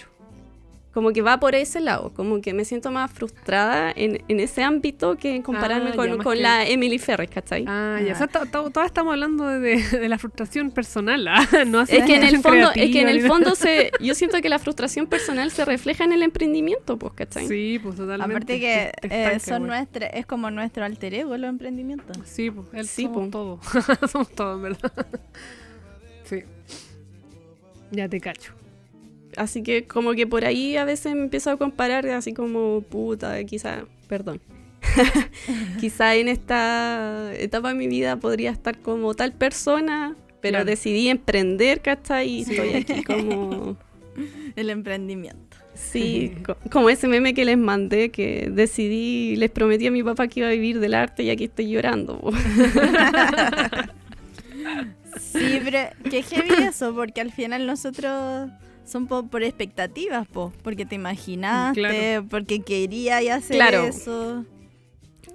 Como 0.97 1.13
que 1.13 1.21
va 1.21 1.39
por 1.39 1.55
ese 1.55 1.81
lado, 1.81 2.11
como 2.15 2.41
que 2.41 2.55
me 2.55 2.65
siento 2.65 2.91
más 2.91 3.11
frustrada 3.11 3.93
en, 3.95 4.25
en 4.29 4.41
ese 4.41 4.63
ámbito 4.63 5.19
que 5.19 5.37
en 5.37 5.43
compararme 5.43 5.91
Ah, 5.91 5.95
con, 5.95 6.17
con 6.23 6.35
que- 6.37 6.41
la 6.41 6.67
Emily 6.67 6.99
Ferris, 6.99 7.29
¿cachai? 7.29 7.67
Ah, 7.69 8.01
ya. 8.03 8.13
Ah. 8.13 8.15
O 8.15 8.17
sea, 8.17 8.27
to- 8.29 8.47
to- 8.47 8.71
todas 8.71 8.87
estamos 8.87 9.13
hablando 9.13 9.47
de, 9.47 9.77
de- 9.83 10.09
la 10.09 10.17
frustración 10.17 10.71
personal. 10.71 11.29
ah, 11.29 11.47
No 11.67 11.81
así 11.81 11.97
Es 11.97 12.05
que 12.07 12.17
en 12.17 12.23
el 12.23 12.39
fondo, 12.39 12.71
es 12.75 12.91
que 12.91 13.01
en 13.03 13.11
el 13.11 13.21
fondo 13.27 13.55
se, 13.55 13.91
yo 14.01 14.15
siento 14.15 14.41
que 14.41 14.49
la 14.49 14.59
frustración 14.59 15.07
personal 15.07 15.51
se 15.51 15.67
refleja 15.67 16.05
en 16.05 16.15
el 16.15 16.23
emprendimiento, 16.23 16.97
pues, 16.99 17.13
¿cachai? 17.13 17.47
Sí, 17.47 17.79
pues 17.83 17.97
totalmente. 17.97 18.33
Aparte 18.33 18.59
que 18.59 18.93
Te- 19.03 19.09
te 19.11 19.35
eh, 19.35 19.39
son 19.39 19.65
igual. 19.65 19.79
nuestra, 19.81 20.07
es 20.07 20.25
como 20.25 20.51
nuestro 20.51 20.83
alter 20.83 21.13
ego 21.13 21.37
los 21.37 21.51
emprendimientos. 21.51 22.17
Sí, 22.25 22.51
pues 22.51 22.69
él 22.73 22.87
Sí, 22.89 23.03
somos 23.03 23.25
po. 23.25 23.31
todo. 23.31 23.61
somos 24.09 24.31
todo, 24.31 24.55
en 24.57 24.63
verdad. 24.63 24.93
sí. 26.25 26.43
Ya 27.91 28.09
te 28.09 28.19
cacho. 28.19 28.55
Así 29.37 29.63
que 29.63 29.85
como 29.87 30.13
que 30.15 30.27
por 30.27 30.45
ahí 30.45 30.77
a 30.77 30.85
veces 30.85 31.15
me 31.15 31.23
empiezo 31.23 31.51
a 31.51 31.57
comparar 31.57 32.07
así 32.09 32.33
como 32.33 32.81
puta, 32.83 33.43
quizá, 33.45 33.85
perdón. 34.09 34.41
quizá 35.81 36.15
en 36.15 36.29
esta 36.29 37.33
etapa 37.37 37.69
de 37.69 37.75
mi 37.75 37.87
vida 37.89 38.17
podría 38.19 38.51
estar 38.51 38.79
como 38.79 39.15
tal 39.15 39.33
persona, 39.33 40.15
pero 40.41 40.57
Claro. 40.59 40.65
decidí 40.65 41.09
emprender, 41.09 41.81
¿cachai? 41.83 42.29
Y 42.29 42.43
estoy 42.43 42.75
aquí 42.75 43.03
como... 43.03 43.77
El 44.57 44.71
emprendimiento. 44.71 45.59
Sí, 45.75 46.33
co- 46.47 46.57
como 46.71 46.89
ese 46.89 47.07
meme 47.09 47.35
que 47.35 47.45
les 47.45 47.59
mandé, 47.59 48.11
que 48.11 48.49
decidí, 48.51 49.37
les 49.37 49.51
prometí 49.51 49.87
a 49.87 49.91
mi 49.91 50.03
papá 50.03 50.29
que 50.29 50.41
iba 50.41 50.49
a 50.49 50.53
vivir 50.53 50.81
del 50.81 50.95
arte 50.95 51.23
y 51.25 51.29
aquí 51.31 51.45
estoy 51.45 51.69
llorando. 51.71 52.19
Sí, 55.21 55.61
pero 55.63 55.79
que 56.11 56.23
heavy 56.23 56.51
eso, 56.63 56.95
porque 56.95 57.21
al 57.21 57.31
final 57.33 57.67
nosotros 57.67 58.49
son 58.87 59.07
po- 59.07 59.27
por 59.27 59.43
expectativas, 59.43 60.27
po, 60.29 60.53
porque 60.63 60.87
te 60.87 60.95
imaginaste, 60.95 61.81
Claro. 61.81 62.27
porque 62.31 62.61
quería 62.61 63.23
y 63.23 63.29
hacer 63.29 63.57
Claro. 63.57 63.85
eso. 63.85 64.45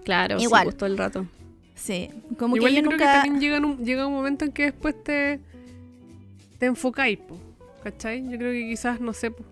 Claro, 0.03 0.39
sí, 0.39 0.45
Igual. 0.45 0.63
pues, 0.63 0.77
todo 0.77 0.87
el 0.87 0.97
rato. 0.97 1.27
Sí, 1.75 2.09
como 2.37 2.55
Igual 2.55 2.71
que 2.71 2.77
yo 2.77 2.81
yo 2.83 2.87
creo 2.89 2.99
que 2.99 3.05
también 3.05 3.39
llega 3.39 3.59
un, 3.59 3.77
llega 3.85 4.07
un 4.07 4.13
momento 4.13 4.45
en 4.45 4.51
que 4.51 4.63
después 4.65 4.95
te, 5.03 5.39
te 6.59 6.65
enfocáis, 6.67 7.17
po, 7.19 7.37
¿cachai? 7.83 8.23
Yo 8.29 8.37
creo 8.37 8.51
que 8.51 8.67
quizás, 8.69 8.99
no 8.99 9.13
sé, 9.13 9.31
po, 9.31 9.43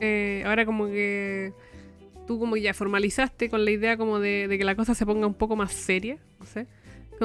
eh, 0.00 0.42
ahora 0.46 0.64
como 0.66 0.86
que 0.86 1.52
tú 2.26 2.38
como 2.38 2.54
que 2.54 2.62
ya 2.62 2.74
formalizaste 2.74 3.48
con 3.50 3.64
la 3.64 3.70
idea 3.72 3.96
como 3.96 4.20
de, 4.20 4.46
de 4.48 4.56
que 4.58 4.64
la 4.64 4.74
cosa 4.76 4.94
se 4.94 5.04
ponga 5.04 5.26
un 5.26 5.34
poco 5.34 5.56
más 5.56 5.72
seria, 5.72 6.16
no 6.40 6.46
sé. 6.46 6.66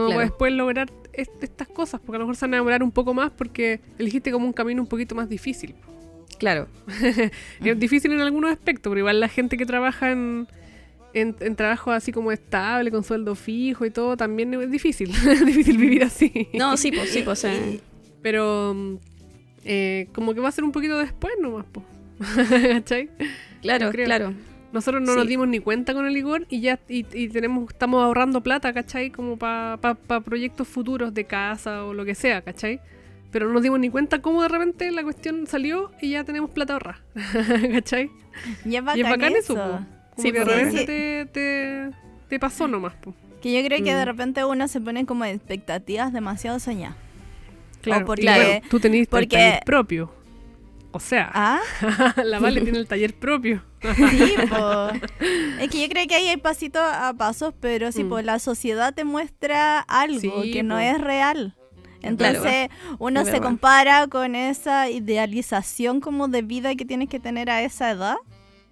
Como 0.04 0.16
Claro. 0.16 0.30
después 0.30 0.54
lograr 0.54 0.90
est- 1.14 1.44
estas 1.44 1.68
cosas, 1.68 2.00
porque 2.00 2.16
a 2.18 2.20
lo 2.20 2.26
mejor 2.26 2.36
se 2.36 2.46
van 2.46 2.54
a 2.54 2.58
demorar 2.58 2.84
un 2.84 2.92
poco 2.92 3.14
más 3.14 3.32
porque 3.32 3.80
elegiste 3.98 4.32
como 4.32 4.46
un 4.46 4.54
camino 4.54 4.82
un 4.82 4.88
poquito 4.88 5.16
más 5.16 5.28
difícil. 5.30 5.76
Claro, 6.40 6.68
Es 7.64 7.80
difícil 7.80 8.12
en 8.12 8.22
algunos 8.22 8.52
aspectos, 8.52 8.92
pero 8.92 9.00
igual 9.00 9.20
la 9.20 9.28
gente 9.28 9.58
que 9.58 9.66
trabaja 9.66 10.12
en, 10.12 10.48
en, 11.14 11.36
en 11.40 11.56
trabajo 11.56 11.92
así 11.92 12.12
como 12.12 12.32
estable, 12.32 12.92
con 12.92 13.04
sueldo 13.04 13.34
fijo 13.36 13.86
y 13.86 13.90
todo, 13.92 14.16
también 14.18 14.54
es 14.54 14.70
difícil. 14.70 15.10
es 15.32 15.46
difícil 15.46 15.78
vivir 15.78 16.04
así. 16.04 16.48
no, 16.54 16.78
sí, 16.78 16.92
pues, 16.92 17.10
sí, 17.10 17.22
pues, 17.24 17.40
sea, 17.42 17.54
Pero 18.22 18.76
eh, 19.66 20.08
como 20.14 20.34
que 20.36 20.40
va 20.40 20.50
a 20.50 20.52
ser 20.52 20.64
un 20.64 20.72
poquito 20.72 20.98
después 21.00 21.34
nomás, 21.42 21.66
po. 21.66 21.84
¿Cachai? 22.74 23.10
claro, 23.62 23.90
creo. 23.92 24.06
claro. 24.06 24.34
Nosotros 24.78 25.02
no 25.02 25.14
nos 25.16 25.24
Sí. 25.24 25.30
dimos 25.30 25.48
ni 25.48 25.60
cuenta 25.60 25.94
con 25.94 26.06
el 26.06 26.16
Igor 26.16 26.46
y 26.50 26.62
ya 26.62 26.80
y, 26.88 27.06
y 27.14 27.30
tenemos, 27.30 27.70
estamos 27.72 28.04
ahorrando 28.04 28.42
plata, 28.42 28.74
¿cachai? 28.74 29.10
Como 29.10 29.38
para 29.38 29.78
pa, 29.78 29.96
pa 29.96 30.22
proyectos 30.22 30.68
futuros 30.68 31.14
de 31.14 31.26
casa 31.26 31.84
o 31.86 31.94
lo 31.94 32.06
que 32.06 32.14
sea, 32.16 32.42
¿cachai? 32.42 32.80
Pero 33.32 33.48
no 33.48 33.54
nos 33.54 33.64
dimos 33.64 33.80
ni 33.80 33.90
cuenta 33.90 34.22
cómo 34.22 34.42
de 34.44 34.48
repente 34.50 34.92
la 34.92 35.02
cuestión 35.04 35.48
salió 35.48 35.92
y 36.02 36.12
ya 36.12 36.24
tenemos 36.24 36.52
plata 36.52 36.74
ahorrada, 36.74 37.00
¿cachai? 37.74 38.12
Y 38.66 38.76
es 38.76 38.84
bacán, 38.84 38.98
y 38.98 39.02
es 39.02 39.10
bacán 39.10 39.36
eso, 39.36 39.54
eso. 39.54 39.86
Sí, 40.18 40.32
que 40.32 40.40
de 40.40 40.46
repente 40.46 40.78
sí. 40.80 40.86
te, 40.86 41.26
te, 41.32 41.90
te 42.30 42.40
pasó 42.40 42.68
nomás, 42.68 42.94
po. 42.96 43.14
Que 43.42 43.54
yo 43.54 43.68
creo 43.68 43.84
que 43.84 43.94
de 43.96 44.04
Mm. 44.04 44.08
repente 44.08 44.46
uno 44.46 44.68
se 44.68 44.80
pone 44.82 45.06
como 45.06 45.26
expectativas 45.26 46.14
demasiado 46.14 46.60
soñadas. 46.60 46.96
Claro, 47.82 48.06
porque... 48.06 48.24
y 48.24 48.26
bueno, 48.26 48.62
tú 48.70 48.80
tenés 48.80 49.08
porque- 49.08 49.50
el 49.56 49.60
propio. 49.66 50.12
O 50.98 51.00
sea, 51.00 51.30
¿Ah? 51.32 51.60
la 52.24 52.40
Vale 52.40 52.62
tiene 52.62 52.80
el 52.80 52.88
taller 52.88 53.14
propio. 53.14 53.64
Sí, 53.82 54.34
po. 54.50 54.90
Es 55.60 55.70
que 55.70 55.80
yo 55.82 55.88
creo 55.90 56.08
que 56.08 56.16
ahí 56.16 56.28
hay 56.28 56.38
pasito 56.38 56.80
a 56.82 57.14
pasos, 57.14 57.54
pero 57.62 57.92
sí, 57.92 58.04
Mm. 58.04 58.10
pues 58.10 58.26
la 58.26 58.40
sociedad 58.40 58.96
te 58.96 59.04
muestra 59.04 59.80
algo 59.82 60.20
Sí, 60.42 60.52
que 60.52 60.64
no 60.64 60.80
es 60.80 61.00
real. 61.00 61.56
Entonces 62.02 62.70
uno 62.98 63.26
se 63.26 63.40
compara 63.42 64.08
con 64.08 64.34
esa 64.36 64.90
idealización 64.90 66.00
como 66.02 66.28
de 66.28 66.42
vida 66.42 66.74
que 66.76 66.86
tienes 66.86 67.10
que 67.10 67.20
tener 67.20 67.50
a 67.52 67.62
esa 67.62 67.92
edad. 67.92 68.16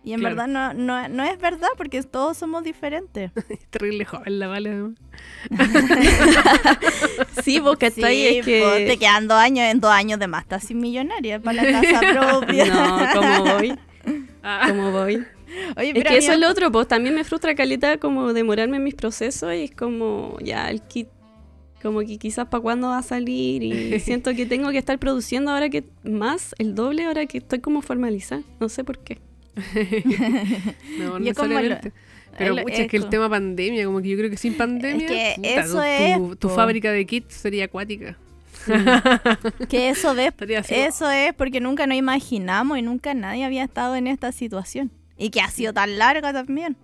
Y 0.06 0.14
en 0.14 0.20
Claro. 0.20 0.36
verdad 0.36 0.47
no, 0.47 0.74
no, 0.76 1.10
no 1.10 1.24
es 1.24 1.38
verdad 1.39 1.68
porque 1.78 2.01
todos 2.03 2.38
somos 2.38 2.64
diferentes. 2.64 3.32
Es 3.49 3.66
terrible 3.72 4.06
joven 4.06 4.39
la 4.39 4.47
Vale. 4.47 4.91
Sí, 7.43 7.60
vos 7.60 7.78
cachai, 7.78 8.14
Sí, 8.16 8.38
es 8.38 8.45
que... 8.45 8.62
po, 8.62 8.70
te 8.88 8.97
quedan 8.97 9.28
dos 9.28 9.38
años, 9.38 9.66
en 9.72 9.80
dos 9.80 9.91
años 9.91 10.20
de 10.20 10.28
más 10.28 10.43
estás 10.43 10.64
sin 10.64 10.80
millonaria 10.80 11.39
para 11.39 11.64
la 11.64 11.82
casa 11.82 11.99
propia. 12.12 12.66
No, 12.66 13.08
como 13.20 13.43
voy, 13.56 13.78
Ah, 14.43 14.66
como 14.70 14.91
voy. 14.91 15.24
Oye, 15.78 15.89
Es 15.89 15.93
pero 15.93 16.10
que 16.10 16.18
eso 16.18 16.34
es 16.34 16.39
lo 16.39 16.49
otro, 16.49 16.72
pues 16.72 16.88
también 16.88 17.16
me 17.16 17.24
frustra 17.24 17.56
caleta 17.56 17.97
como 17.97 18.34
demorarme 18.34 18.78
en 18.78 18.84
mis 18.84 18.95
procesos 18.95 19.53
y 19.53 19.64
es 19.64 19.72
como 19.72 20.38
ya 20.41 20.70
el 20.70 20.82
kit, 20.82 21.08
como 21.82 21.99
que 22.01 22.18
quizás 22.18 22.47
para 22.47 22.62
cuándo 22.62 22.89
va 22.89 22.99
a 22.99 23.03
salir 23.03 23.64
y 23.64 23.99
siento 23.99 24.34
que 24.36 24.45
tengo 24.45 24.70
que 24.72 24.78
estar 24.78 24.99
produciendo 24.99 25.51
ahora 25.51 25.70
que 25.70 25.84
más, 26.03 26.53
el 26.58 26.76
doble 26.76 27.06
ahora 27.06 27.26
que 27.26 27.38
estoy 27.39 27.60
como 27.60 27.82
formalizada, 27.82 28.41
no 28.60 28.70
sé 28.70 28.84
por 28.84 28.99
qué. 28.99 29.20
no, 30.99 31.20
no 31.20 31.26
Yo 31.26 31.34
como 31.34 31.47
lo- 31.53 31.60
necesariamente. 31.62 31.91
Pero 32.38 32.58
el- 32.58 32.64
pucha, 32.64 32.82
es 32.84 32.88
que 32.89 32.97
el 32.97 33.08
tema 33.10 33.30
pandemia, 33.30 33.86
como 33.86 34.01
que 34.01 34.10
yo 34.10 34.18
creo 34.18 34.30
que 34.30 34.38
sin 34.38 34.56
pandemia, 34.56 35.08
que 35.08 35.34
puta, 35.38 35.49
eso 35.49 35.74
tu, 35.78 35.82
es, 35.82 36.18
tu- 36.18 36.36
tu 36.36 36.47
po. 36.49 36.56
fábrica 36.56 36.91
de 36.91 37.06
kits 37.06 37.34
sería 37.34 37.66
acuática. 37.66 38.18
que 39.70 39.89
eso 39.89 40.12
así, 40.58 40.74
Eso 40.74 41.10
es 41.12 41.34
porque 41.34 41.60
nunca 41.62 41.86
nos 41.88 41.97
imaginamos 41.97 42.78
y 42.78 42.82
nunca 42.82 43.14
nadie 43.14 43.45
había 43.45 43.64
estado 43.64 43.95
en 43.95 44.08
esta 44.08 44.32
situación. 44.32 44.91
Y 45.18 45.30
que 45.30 45.39
ha 45.41 45.49
sido 45.49 45.72
tan 45.72 45.97
larga 45.97 46.34
también. 46.34 46.76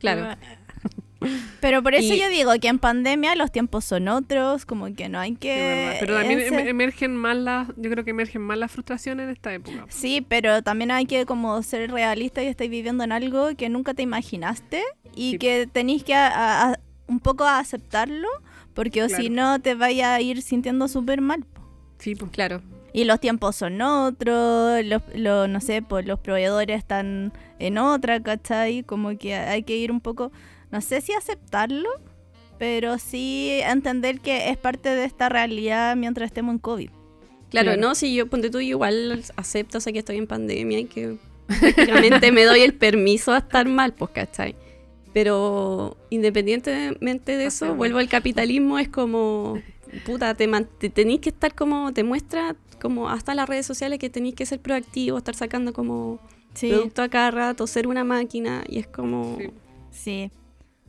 Claro. 0.00 0.36
Pero 1.60 1.82
por 1.82 1.94
eso 1.94 2.14
Y- 2.14 2.18
yo 2.20 2.28
digo 2.28 2.52
que 2.60 2.68
en 2.68 2.78
pandemia 2.78 3.34
los 3.34 3.50
tiempos 3.50 3.84
son 3.84 4.06
otros, 4.08 4.64
como 4.64 4.94
que 4.94 5.08
no 5.08 5.18
hay 5.18 5.34
que... 5.34 5.96
Pero 5.98 6.14
también 6.16 6.40
em- 6.40 6.68
emergen 6.68 7.16
más 7.16 7.36
las, 7.36 7.68
yo 7.76 7.90
creo 7.90 8.04
que 8.04 8.10
emergen 8.10 8.42
más 8.42 8.56
las 8.58 8.70
frustraciones 8.70 9.24
en 9.24 9.30
esta 9.30 9.52
época. 9.52 9.84
Sí, 9.88 10.24
pero 10.28 10.62
también 10.62 10.90
hay 10.92 11.06
que 11.06 11.26
como 11.26 11.60
ser 11.62 11.90
realista 11.90 12.42
y 12.42 12.46
estáis 12.46 12.70
viviendo 12.70 13.02
en 13.02 13.10
algo 13.12 13.48
que 13.56 13.68
nunca 13.68 13.94
te 13.94 14.02
imaginaste 14.02 14.82
y 15.16 15.32
Sí. 15.32 15.38
que 15.38 15.66
tenéis 15.66 16.04
que 16.04 16.14
a- 16.14 16.70
a- 16.70 16.78
un 17.08 17.18
poco 17.20 17.44
aceptarlo 17.44 18.28
porque 18.74 19.02
o 19.02 19.08
si 19.08 19.28
no 19.30 19.60
te 19.60 19.74
vaya 19.74 20.14
a 20.14 20.20
ir 20.20 20.40
sintiendo 20.42 20.86
súper 20.86 21.20
mal. 21.20 21.44
Sí, 21.98 22.14
pues. 22.14 22.30
Claro. 22.30 22.62
Y 22.92 23.04
los 23.04 23.18
tiempos 23.20 23.56
son 23.56 23.80
otros, 23.82 24.84
los, 24.84 25.02
los- 25.14 25.48
no 25.48 25.60
sé, 25.60 25.82
pues 25.82 26.06
los 26.06 26.20
proveedores 26.20 26.78
están 26.78 27.32
en 27.58 27.78
otra, 27.78 28.22
¿cachai? 28.22 28.82
Como 28.84 29.18
que 29.18 29.34
hay 29.34 29.62
que 29.64 29.76
ir 29.76 29.90
un 29.90 30.00
poco, 30.00 30.30
no 30.70 30.80
sé 30.80 31.00
si 31.00 31.12
aceptarlo, 31.12 31.88
pero 32.58 32.98
sí 32.98 33.60
entender 33.62 34.20
que 34.20 34.50
es 34.50 34.56
parte 34.56 34.88
de 34.90 35.04
esta 35.04 35.28
realidad 35.28 35.96
mientras 35.96 36.26
estemos 36.26 36.52
en 36.54 36.58
COVID. 36.58 36.90
Claro, 37.50 37.66
Claro. 37.72 37.80
no, 37.80 37.94
si 37.94 38.14
yo, 38.14 38.26
ponte 38.26 38.50
tú, 38.50 38.58
yo 38.60 38.68
igual 38.70 39.22
acepto, 39.36 39.80
sé 39.80 39.92
que 39.92 40.00
estoy 40.00 40.16
en 40.18 40.26
pandemia 40.26 40.80
y 40.80 40.84
que 40.84 41.16
prácticamente 41.46 42.30
me 42.32 42.44
doy 42.44 42.60
el 42.60 42.74
permiso 42.74 43.32
a 43.32 43.38
estar 43.38 43.66
mal, 43.66 43.94
pues, 43.94 44.10
¿cachai? 44.10 44.54
Pero 45.14 45.96
independientemente 46.10 47.36
de 47.36 47.46
eso, 47.46 47.74
vuelvo 47.74 47.98
al 47.98 48.08
capitalismo, 48.08 48.78
es 48.78 48.88
como, 48.88 49.60
puta, 50.04 50.34
te, 50.34 50.46
te 50.78 50.90
tenéis 50.90 51.20
que 51.20 51.30
estar 51.30 51.54
como, 51.54 51.92
te 51.92 52.04
muestra 52.04 52.54
como 52.80 53.08
hasta 53.08 53.34
las 53.34 53.48
redes 53.48 53.66
sociales 53.66 53.98
que 53.98 54.10
tenéis 54.10 54.34
que 54.34 54.44
ser 54.46 54.60
proactivo, 54.60 55.16
estar 55.18 55.34
sacando 55.34 55.72
como 55.72 56.20
Sí, 56.54 56.68
producto 56.70 57.02
a 57.02 57.08
cada 57.08 57.30
rato, 57.30 57.66
ser 57.66 57.86
una 57.88 58.04
máquina, 58.04 58.64
y 58.68 58.78
es 58.78 58.86
como 58.86 59.36
Sí. 59.38 59.50
sí. 59.90 60.30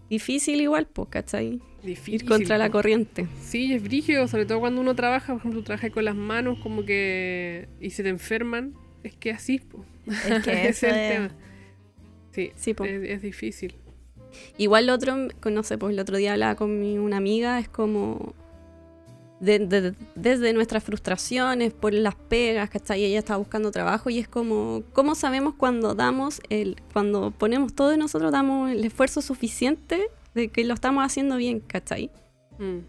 Difícil 0.09 0.59
igual, 0.61 0.87
pues, 0.87 1.09
¿cachai? 1.09 1.59
Difícil. 1.83 2.15
Ir 2.23 2.25
contra 2.25 2.57
la 2.57 2.69
corriente. 2.69 3.27
Sí, 3.41 3.73
es 3.73 3.81
brígido, 3.83 4.27
sobre 4.27 4.45
todo 4.45 4.59
cuando 4.59 4.81
uno 4.81 4.95
trabaja, 4.95 5.33
por 5.33 5.39
ejemplo, 5.39 5.59
tú 5.61 5.65
trabajas 5.65 5.91
con 5.91 6.05
las 6.05 6.15
manos 6.15 6.59
como 6.59 6.83
que... 6.85 7.69
y 7.79 7.91
se 7.91 8.03
te 8.03 8.09
enferman, 8.09 8.73
es 9.03 9.15
que 9.15 9.31
así, 9.31 9.59
po. 9.59 9.85
Es 10.07 10.43
que 10.43 10.67
es 10.69 10.83
el 10.83 10.95
es... 10.95 11.11
tema. 11.13 11.31
Sí, 12.31 12.51
Sí, 12.55 12.73
po. 12.73 12.83
es, 12.85 13.01
es 13.09 13.21
difícil. 13.21 13.75
Igual 14.57 14.85
lo 14.87 14.93
otro, 14.93 15.15
con- 15.39 15.53
no 15.53 15.63
sé, 15.63 15.77
pues 15.77 15.93
el 15.93 15.99
otro 15.99 16.17
día 16.17 16.33
hablaba 16.33 16.55
con 16.55 16.79
mi, 16.79 16.97
una 16.97 17.17
amiga, 17.17 17.57
es 17.59 17.69
como 17.69 18.33
de- 19.39 19.59
de- 19.59 19.93
desde 20.15 20.51
nuestras 20.53 20.83
frustraciones 20.83 21.73
por 21.73 21.93
las 21.93 22.15
pegas, 22.15 22.69
¿cachai? 22.69 23.03
Ella 23.05 23.19
estaba 23.19 23.37
buscando 23.37 23.71
trabajo 23.71 24.09
y 24.09 24.19
es 24.19 24.27
como, 24.27 24.83
¿cómo 24.93 25.15
sabemos 25.15 25.53
cuando 25.55 25.95
damos 25.95 26.41
el, 26.49 26.75
cuando 26.93 27.31
ponemos 27.31 27.73
todo 27.73 27.89
de 27.89 27.97
nosotros, 27.97 28.31
damos 28.31 28.69
el 28.71 28.83
esfuerzo 28.83 29.21
suficiente 29.21 30.01
de 30.35 30.49
que 30.49 30.63
lo 30.65 30.73
estamos 30.73 31.03
haciendo 31.05 31.37
bien, 31.37 31.59
¿cachai? 31.61 32.09
Mm. 32.57 32.79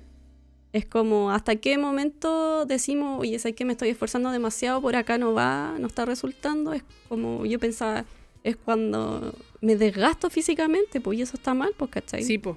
Es 0.73 0.87
como, 0.87 1.31
¿hasta 1.33 1.57
qué 1.57 1.79
momento 1.79 2.65
decimos, 2.65 3.21
oye, 3.21 3.39
sé 3.39 3.55
que 3.55 3.65
me 3.65 3.73
estoy 3.73 3.89
esforzando 3.89 4.31
demasiado, 4.31 4.81
por 4.81 4.95
acá 4.95 5.19
no 5.19 5.33
va, 5.35 5.75
no 5.81 5.87
está 5.89 6.05
resultando? 6.05 6.73
Es 6.73 6.85
como, 7.09 7.45
yo 7.47 7.59
pensaba, 7.59 8.05
es 8.45 8.57
cuando 8.57 9.35
me 9.61 9.75
desgasto 9.77 10.31
físicamente, 10.31 11.01
pues 11.01 11.19
y 11.19 11.23
eso 11.23 11.37
está 11.37 11.55
mal, 11.55 11.73
pues, 11.77 11.91
¿cachai? 11.91 12.23
Sí, 12.23 12.39
po. 12.39 12.57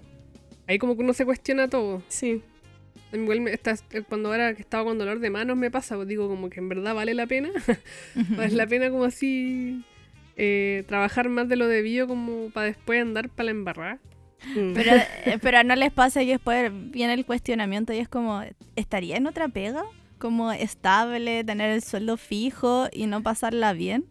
Ahí 0.67 0.77
como 0.79 0.95
que 0.95 1.01
uno 1.03 1.13
se 1.13 1.25
cuestiona 1.25 1.67
todo. 1.69 2.03
Sí. 2.07 2.41
Igual 3.13 3.41
me- 3.41 3.51
está- 3.53 3.75
cuando 4.09 4.29
ahora 4.31 4.53
que 4.55 4.61
estaba 4.61 4.83
con 4.83 4.97
dolor 4.97 5.19
de 5.19 5.29
manos 5.29 5.55
me 5.55 5.69
pasa, 5.71 5.95
pues 5.95 6.07
digo 6.07 6.27
como 6.27 6.49
que 6.49 6.59
en 6.59 6.69
verdad 6.69 6.95
vale 6.95 7.13
la 7.13 7.27
pena. 7.27 7.49
vale 8.15 8.51
la 8.55 8.67
pena 8.67 8.89
como 8.89 9.03
así 9.05 9.83
eh, 10.35 10.83
trabajar 10.87 11.29
más 11.29 11.47
de 11.47 11.55
lo 11.55 11.67
debido 11.67 12.07
como 12.07 12.49
para 12.49 12.65
después 12.67 13.01
andar 13.01 13.29
para 13.29 13.45
la 13.45 13.51
embarrada. 13.51 13.99
Mm. 14.55 14.73
Pero, 14.73 14.91
eh, 15.25 15.37
pero 15.41 15.63
no 15.63 15.75
les 15.75 15.91
pasa 15.91 16.21
y 16.23 16.27
después 16.27 16.71
viene 16.91 17.13
el 17.13 17.25
cuestionamiento 17.25 17.93
y 17.93 17.97
es 17.99 18.09
como, 18.09 18.41
¿estaría 18.75 19.17
en 19.17 19.27
otra 19.27 19.47
pega? 19.47 19.83
Como 20.17 20.51
estable, 20.51 21.43
tener 21.43 21.69
el 21.71 21.81
sueldo 21.83 22.17
fijo 22.17 22.87
y 22.91 23.05
no 23.07 23.21
pasarla 23.21 23.73
bien. 23.73 24.05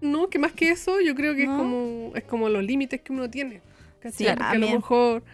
No, 0.00 0.28
que 0.28 0.38
más 0.38 0.52
que 0.52 0.68
eso, 0.70 1.00
yo 1.00 1.14
creo 1.14 1.34
que 1.34 1.46
¿No? 1.46 1.52
es 1.52 1.58
como 1.58 2.12
es 2.14 2.24
como 2.24 2.48
los 2.50 2.62
límites 2.62 3.00
que 3.00 3.12
uno 3.12 3.28
tiene. 3.30 3.62
¿cachai? 4.00 4.12
Sí, 4.12 4.24
Porque 4.26 4.44
a 4.44 4.54
lo 4.58 4.68
mejor 4.68 5.24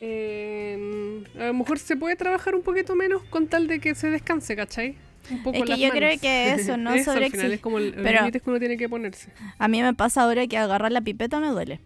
eh, 0.00 1.22
a 1.38 1.46
lo 1.46 1.54
mejor 1.54 1.78
se 1.78 1.96
puede 1.96 2.16
trabajar 2.16 2.54
un 2.54 2.62
poquito 2.62 2.94
menos 2.96 3.22
con 3.24 3.46
tal 3.46 3.66
de 3.66 3.80
que 3.80 3.94
se 3.94 4.08
descanse, 4.10 4.56
¿cachai? 4.56 4.96
Un 5.30 5.42
poco 5.42 5.58
Es 5.58 5.64
que 5.64 5.78
yo 5.78 5.90
creo 5.90 6.18
que 6.18 6.52
eso, 6.54 6.76
no 6.76 6.92
Eso, 6.94 7.10
al 7.10 7.16
sobre 7.18 7.30
final 7.30 7.52
es 7.52 7.60
como 7.60 7.78
el- 7.78 7.94
límites 8.02 8.42
que 8.42 8.50
uno 8.50 8.58
tiene 8.58 8.76
que 8.76 8.88
ponerse. 8.88 9.30
A 9.58 9.68
mí 9.68 9.82
me 9.82 9.94
pasa 9.94 10.22
ahora 10.22 10.46
que 10.46 10.56
agarrar 10.58 10.90
la 10.92 11.00
pipeta 11.02 11.38
me 11.40 11.48
duele. 11.48 11.80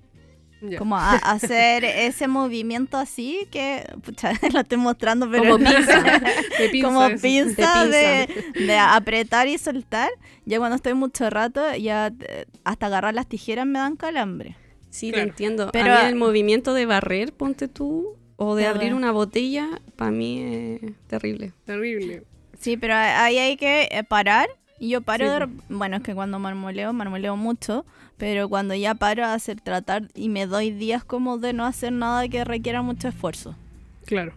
Como 0.78 0.96
a- 0.96 1.16
hacer 1.32 1.84
ese 1.84 2.26
movimiento 2.28 2.96
así 2.96 3.46
que, 3.50 3.84
pucha, 4.02 4.32
lo 4.52 4.60
estoy 4.60 4.78
mostrando, 4.78 5.28
pero 5.30 5.42
Como 5.42 5.58
pinza. 5.58 6.20
De 6.58 6.68
pinza 6.70 6.88
como 6.88 7.08
pinza 7.20 7.84
De 7.84 8.28
de, 8.54 8.64
de 8.66 8.78
apretar 8.78 9.46
y 9.48 9.58
soltar. 9.58 10.08
Ya 10.46 10.58
cuando 10.58 10.76
estoy 10.76 10.94
mucho 10.94 11.28
rato, 11.28 11.74
ya 11.74 12.12
eh, 12.20 12.46
hasta 12.62 12.86
agarrar 12.86 13.12
las 13.14 13.26
tijeras 13.26 13.66
me 13.66 13.78
dan 13.80 13.96
calambre. 13.96 14.56
Sí, 14.94 15.10
Claro. 15.10 15.24
te 15.24 15.30
entiendo. 15.30 15.70
Pero- 15.72 15.92
a 15.92 16.02
mí 16.04 16.08
el 16.08 16.14
movimiento 16.14 16.72
de 16.72 16.86
barrer, 16.86 17.32
ponte 17.32 17.66
tú, 17.66 18.16
o 18.36 18.54
de 18.54 18.66
abrir 18.66 18.94
una 18.94 19.10
botella, 19.10 19.68
para 19.96 20.12
mí 20.12 20.40
es 20.40 20.92
terrible. 21.08 21.52
Terrible. 21.64 22.22
Sí, 22.60 22.76
pero 22.76 22.94
ahí 22.94 23.38
hay 23.38 23.56
que 23.56 23.88
eh, 23.90 24.04
parar. 24.04 24.48
Y 24.78 24.90
yo 24.90 25.00
paro, 25.00 25.24
Sí, 25.26 25.30
de 25.40 25.48
bueno, 25.68 25.96
es 25.96 26.02
que 26.04 26.14
cuando 26.14 26.38
marmoleo, 26.38 26.92
marmoleo 26.92 27.36
mucho, 27.36 27.84
pero 28.18 28.48
cuando 28.48 28.74
ya 28.76 28.94
paro 28.94 29.24
a 29.24 29.34
hacer 29.34 29.60
tratar 29.60 30.08
y 30.14 30.28
me 30.28 30.46
doy 30.46 30.70
días 30.70 31.02
como 31.04 31.38
de 31.38 31.52
no 31.52 31.64
hacer 31.64 31.92
nada 31.92 32.28
que 32.28 32.44
requiera 32.44 32.80
mucho 32.82 33.08
esfuerzo. 33.08 33.56
Claro. 34.04 34.32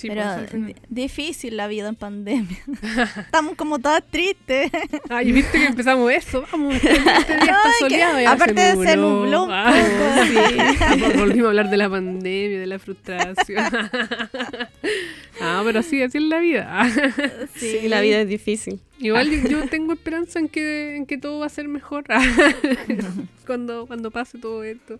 Sí, 0.00 0.08
pero 0.08 0.22
pues, 0.50 0.74
difícil 0.88 1.56
la 1.58 1.68
vida 1.68 1.88
en 1.88 1.94
pandemia. 1.94 2.56
Estamos 3.18 3.54
como 3.54 3.78
todas 3.78 4.02
tristes. 4.10 4.70
Ay, 5.10 5.30
viste 5.32 5.58
que 5.58 5.66
empezamos 5.66 6.10
eso, 6.10 6.44
vamos, 6.50 6.74
este, 6.82 6.88
día 6.88 7.02
está 7.02 7.62
Ay, 7.64 7.72
que- 7.78 7.78
soleado. 7.80 8.20
ya 8.20 8.32
aparte 8.32 8.76
se 8.76 8.96
nubló 8.96 9.44
un 9.44 9.50
Ah, 9.52 9.74
sí. 10.26 11.18
Volvimos 11.18 11.44
a 11.46 11.48
hablar 11.48 11.68
de 11.68 11.76
la 11.76 11.90
pandemia, 11.90 12.60
de 12.60 12.66
la 12.66 12.78
frustración. 12.78 13.64
ah, 15.40 15.62
pero 15.64 15.82
sí, 15.82 16.02
así 16.02 16.18
es 16.18 16.24
la 16.24 16.38
vida. 16.38 16.88
Sí, 17.56 17.88
la 17.88 18.00
vida 18.00 18.20
es 18.22 18.28
difícil. 18.28 18.80
Igual 18.98 19.30
yo, 19.30 19.48
yo 19.48 19.68
tengo 19.68 19.92
esperanza 19.92 20.38
en 20.38 20.48
que, 20.48 20.96
en 20.96 21.04
que 21.06 21.18
todo 21.18 21.40
va 21.40 21.46
a 21.46 21.50
ser 21.50 21.68
mejor 21.68 22.04
cuando, 23.46 23.86
cuando 23.86 24.10
pase 24.10 24.38
todo 24.38 24.62
esto. 24.64 24.98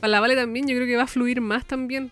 Para 0.00 0.12
la 0.12 0.20
Vale 0.20 0.34
también, 0.36 0.66
yo 0.66 0.74
creo 0.76 0.86
que 0.86 0.96
va 0.96 1.04
a 1.04 1.06
fluir 1.08 1.40
más 1.40 1.64
también. 1.64 2.10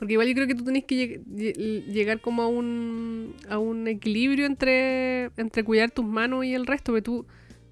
Porque 0.00 0.14
igual 0.14 0.26
yo 0.26 0.34
creo 0.34 0.46
que 0.48 0.54
tú 0.56 0.64
tenés 0.64 0.84
que 0.84 0.96
lleg- 0.96 1.24
lle- 1.26 1.84
llegar 1.84 2.20
como 2.20 2.42
a 2.42 2.48
un, 2.48 3.34
a 3.48 3.58
un 3.58 3.86
equilibrio 3.86 4.46
entre, 4.46 5.26
entre 5.36 5.62
cuidar 5.62 5.90
tus 5.92 6.04
manos 6.06 6.44
y 6.44 6.54
el 6.54 6.66
resto. 6.66 6.90
Porque 6.90 7.02
tú 7.02 7.26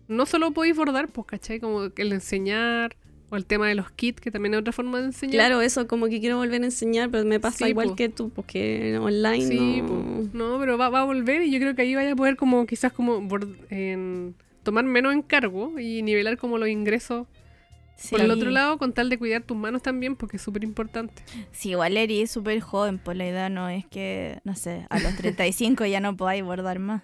no 0.06 0.24
solo 0.26 0.52
podéis 0.52 0.76
bordar, 0.76 1.08
pues, 1.08 1.26
¿cachai? 1.26 1.58
Como 1.58 1.90
que 1.90 2.02
el 2.02 2.12
enseñar, 2.12 2.94
O 3.30 3.36
el 3.36 3.44
tema 3.44 3.66
de 3.68 3.74
los 3.74 3.90
kits, 3.90 4.20
que 4.22 4.30
también 4.30 4.54
es 4.54 4.60
otra 4.60 4.72
forma 4.72 5.00
de 5.00 5.06
enseñar. 5.06 5.34
Claro, 5.34 5.60
eso 5.60 5.86
como 5.86 6.06
que 6.08 6.18
quiero 6.18 6.38
volver 6.38 6.62
a 6.62 6.64
enseñar, 6.64 7.10
pero 7.10 7.24
me 7.26 7.38
pasa 7.40 7.58
Sí, 7.58 7.70
igual 7.70 7.88
po. 7.88 7.96
que 7.96 8.08
tú, 8.08 8.30
porque 8.30 8.96
online 8.98 9.44
Sí, 9.46 9.82
no... 9.82 9.86
po. 9.86 10.28
no, 10.32 10.58
pero 10.58 10.78
va, 10.78 10.88
va 10.88 11.00
a 11.00 11.04
volver 11.04 11.42
y 11.42 11.50
yo 11.50 11.58
creo 11.60 11.74
que 11.74 11.82
ahí 11.82 11.94
vaya 11.94 12.12
a 12.12 12.16
poder 12.16 12.36
como 12.36 12.64
quizás 12.66 12.90
como 12.92 13.20
en- 13.68 14.34
tomar 14.62 14.84
menos 14.84 15.14
encargo 15.14 15.78
y 15.78 16.00
nivelar 16.02 16.36
como 16.38 16.56
los 16.58 16.68
ingresos 16.70 17.26
Sí. 18.00 18.10
por 18.10 18.20
el 18.20 18.30
otro 18.30 18.50
lado 18.50 18.78
con 18.78 18.92
tal 18.92 19.10
de 19.10 19.18
cuidar 19.18 19.42
tus 19.42 19.56
manos 19.56 19.82
también 19.82 20.14
porque 20.14 20.36
es 20.36 20.42
súper 20.42 20.62
importante. 20.62 21.20
Sí, 21.50 21.70
igual 21.70 21.96
eres 21.96 22.30
súper 22.30 22.60
joven, 22.60 22.98
pues 22.98 23.16
la 23.16 23.26
idea 23.26 23.48
no 23.48 23.68
es 23.68 23.84
que, 23.86 24.38
no 24.44 24.54
sé, 24.54 24.86
a 24.88 25.00
los 25.00 25.16
35 25.16 25.84
ya 25.84 25.98
no 26.00 26.16
podáis 26.16 26.44
bordar 26.44 26.78
más. 26.78 27.02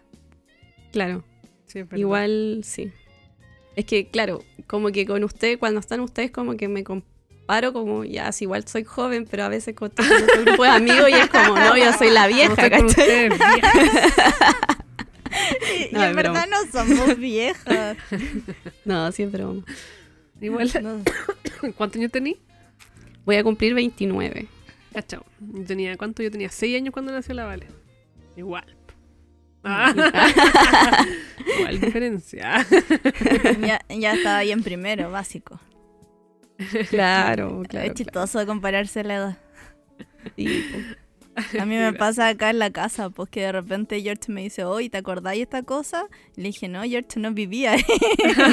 Claro, 0.93 1.25
Sí, 1.67 1.81
es 1.81 1.87
igual 1.99 2.61
sí. 2.63 2.93
Es 3.75 3.85
que, 3.87 4.07
claro, 4.09 4.45
como 4.69 4.93
que 4.93 5.05
con 5.05 5.25
usted, 5.25 5.59
cuando 5.59 5.81
están 5.81 5.99
ustedes, 5.99 6.31
como 6.31 6.57
que 6.57 6.69
me 6.69 6.85
comparo 6.85 7.73
como, 7.73 8.05
ya, 8.05 8.31
igual 8.39 8.69
soy 8.69 8.85
joven, 8.85 9.27
pero 9.29 9.43
a 9.43 9.49
veces 9.49 9.75
con 9.75 9.91
otro 9.91 10.05
grupo 10.45 10.63
de 10.63 10.69
amigos 10.69 11.09
y 11.11 11.15
es 11.15 11.29
como, 11.29 11.57
no, 11.59 11.77
yo 11.77 11.93
soy 11.95 12.11
la 12.11 12.29
No 12.29 12.35
vieja, 12.37 12.55
¿cachai? 12.71 12.85
ustedes, 12.87 13.31
vieja. 13.31 13.73
Y, 15.91 15.93
No, 15.93 16.05
en 16.05 16.11
es 16.11 16.17
verdad 16.17 16.47
no 16.49 16.59
somos 16.71 17.19
viejas. 17.19 17.97
No, 18.85 19.11
siempre 19.11 19.43
vamos. 19.43 19.65
Igual, 20.45 20.71
No. 20.83 21.03
¿cuántos 21.77 21.99
años 21.99 22.13
tení? 22.13 22.37
Voy 23.25 23.37
a 23.37 23.43
cumplir 23.45 23.75
29. 23.75 24.47
Cachao. 24.93 25.25
Tenía, 25.67 25.97
¿cuánto? 25.97 26.23
Yo 26.23 26.31
tenía 26.31 26.51
6 26.51 26.77
años 26.77 26.93
cuando 26.93 27.13
nació 27.13 27.35
la 27.35 27.45
Vale. 27.45 27.67
Igual. 28.37 28.77
Ah. 29.65 29.95
Igual 31.59 31.81
diferencia. 31.81 32.67
ya, 33.61 33.81
ya 33.89 34.13
estaba 34.15 34.39
ahí 34.39 34.53
en 34.53 34.63
primero, 34.63 35.11
básico. 35.11 35.59
Claro, 36.91 37.63
claro. 37.69 37.87
es 37.89 37.95
chistoso 37.95 38.47
compararse 38.47 39.03
la 39.03 39.15
edad. 39.15 39.39
claro. 39.97 40.35
Sí. 40.37 40.65
A 41.59 41.67
mí 41.67 41.75
me 41.77 41.93
pasa 41.93 42.29
acá 42.29 42.51
en 42.51 42.59
la 42.59 42.71
casa, 42.71 43.11
pues 43.11 43.29
que 43.31 43.41
de 43.43 43.53
repente 43.53 44.01
George 44.01 44.31
me 44.33 44.43
dice, 44.43 44.65
oye, 44.65 44.89
¿te 44.91 44.99
acordáis 44.99 45.39
de 45.39 45.43
esta 45.45 45.63
cosa? 45.63 46.07
Y 46.37 46.43
le 46.43 46.49
dije, 46.49 46.69
no, 46.69 46.83
George 46.83 47.19
no 47.19 47.33
vivía 47.33 47.73
ahí. 47.73 47.85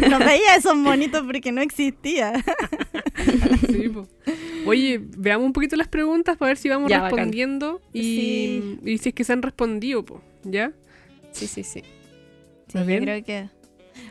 no 0.10 0.18
veía 0.18 0.56
esos 0.56 0.76
monitos 0.76 1.22
porque 1.24 1.52
no 1.52 1.60
existía. 1.60 2.32
Sí, 3.68 3.88
po. 3.88 4.06
Oye, 4.66 5.00
veamos 5.16 5.46
un 5.46 5.52
poquito 5.52 5.76
las 5.76 5.88
preguntas 5.88 6.36
para 6.36 6.48
ver 6.50 6.56
si 6.56 6.68
vamos 6.68 6.90
Ya, 6.90 7.02
respondiendo 7.02 7.80
y, 7.92 8.02
Sí. 8.02 8.78
y 8.84 8.98
si 8.98 9.08
es 9.10 9.14
que 9.14 9.24
se 9.24 9.32
han 9.32 9.42
respondido, 9.42 10.04
po. 10.04 10.22
¿ya? 10.44 10.72
Sí, 11.32 11.46
sí, 11.46 11.62
sí. 11.62 11.80
Sí, 11.80 11.86
¿Está 12.68 12.80
yo 12.80 12.86
bien? 12.86 13.04
creo 13.04 13.24
que... 13.24 13.48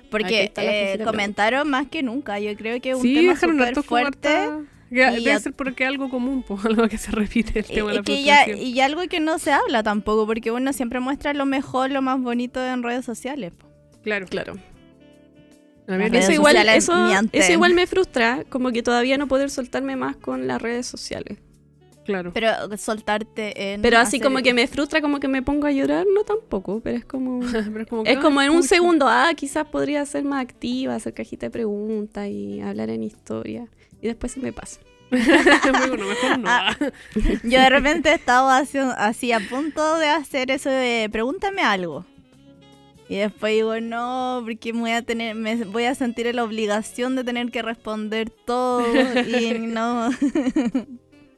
Porque 0.09 0.51
eh, 0.57 0.99
comentaron 1.03 1.69
más 1.69 1.87
que 1.87 2.01
nunca. 2.01 2.39
Yo 2.39 2.55
creo 2.55 2.79
que 2.79 2.91
es 2.91 2.95
un 2.95 3.01
sí, 3.01 3.15
tema 3.15 3.33
dejaron 3.33 3.57
súper 3.57 3.83
fuerte. 3.83 4.29
y 4.29 4.74
Debe 5.11 5.21
ya- 5.21 5.39
ser 5.39 5.53
porque 5.53 5.83
es 5.83 5.89
algo 5.89 6.09
común, 6.09 6.43
po, 6.43 6.59
algo 6.63 6.87
que 6.87 6.97
se 6.97 7.11
repite 7.11 7.59
el 7.59 7.65
tema 7.65 7.89
de 7.89 7.93
la 7.95 7.99
es 8.01 8.05
que 8.05 8.23
ya, 8.23 8.47
y 8.49 8.79
algo 8.79 9.01
que 9.07 9.19
no 9.19 9.39
se 9.39 9.51
habla 9.51 9.83
tampoco, 9.83 10.25
porque 10.25 10.51
uno 10.51 10.73
siempre 10.73 10.99
muestra 10.99 11.33
lo 11.33 11.45
mejor, 11.45 11.91
lo 11.91 12.01
más 12.01 12.19
bonito 12.21 12.65
en 12.65 12.83
redes 12.83 13.05
sociales. 13.05 13.51
po. 13.57 13.67
Claro. 14.03 14.27
Claro. 14.27 14.55
A 15.87 15.97
Eso 15.97 16.31
igual, 16.31 16.55
eso, 16.69 16.93
eso 17.31 17.51
igual 17.51 17.73
me 17.75 17.85
frustra, 17.85 18.43
como 18.49 18.71
que 18.71 18.81
todavía 18.81 19.17
no 19.19 19.27
poder 19.27 19.51
soltarme 19.51 19.95
más 19.95 20.15
con 20.15 20.47
las 20.47 20.59
redes 20.61 20.87
sociales. 20.87 21.37
Claro. 22.05 22.31
Pero 22.33 22.49
soltarte 22.77 23.73
en... 23.73 23.81
Pero 23.81 23.97
así 23.97 24.17
hacer- 24.17 24.27
como 24.27 24.41
que 24.41 24.53
me 24.53 24.67
frustra, 24.67 25.01
como 25.01 25.19
que 25.19 25.27
me 25.27 25.41
pongo 25.41 25.67
a 25.67 25.71
llorar, 25.71 26.05
no 26.13 26.23
tampoco, 26.23 26.79
pero 26.81 26.97
es 26.97 27.05
como... 27.05 27.39
Pero 27.51 27.81
es 27.81 27.87
como, 27.87 28.03
que, 28.03 28.11
Es 28.13 28.19
como 28.19 28.39
ay, 28.39 28.47
en 28.47 28.53
un 28.53 28.63
segundo, 28.63 29.07
ah, 29.07 29.31
quizás 29.35 29.67
podría 29.67 30.05
ser 30.05 30.23
más 30.23 30.41
activa, 30.41 30.95
hacer 30.95 31.13
cajita 31.13 31.47
de 31.47 31.51
preguntas 31.51 32.27
y 32.27 32.61
hablar 32.61 32.89
en 32.89 33.03
historia. 33.03 33.67
Y 34.01 34.07
después 34.07 34.31
se 34.31 34.39
me 34.39 34.53
pasa. 34.53 34.79
Mejor 35.11 35.99
no. 36.39 36.49
Ah. 36.49 36.75
Yo 37.43 37.59
de 37.59 37.69
repente 37.69 38.13
estaba 38.13 38.57
así, 38.57 38.77
así 38.77 39.31
a 39.31 39.39
punto 39.39 39.97
de 39.97 40.07
hacer 40.07 40.51
eso 40.51 40.69
de 40.69 41.09
pregúntame 41.11 41.61
algo. 41.61 42.05
Y 43.07 43.17
después 43.17 43.53
digo, 43.53 43.79
no, 43.81 44.41
porque 44.43 44.73
me 44.73 44.79
voy 44.79 44.91
a 44.91 45.03
tener, 45.03 45.35
me 45.35 45.55
voy 45.65 45.83
a 45.83 45.93
sentir 45.93 46.25
en 46.25 46.37
la 46.37 46.43
obligación 46.43 47.15
de 47.15 47.23
tener 47.23 47.51
que 47.51 47.61
responder 47.61 48.31
todo. 48.31 48.83
y 49.27 49.59
no. 49.59 50.09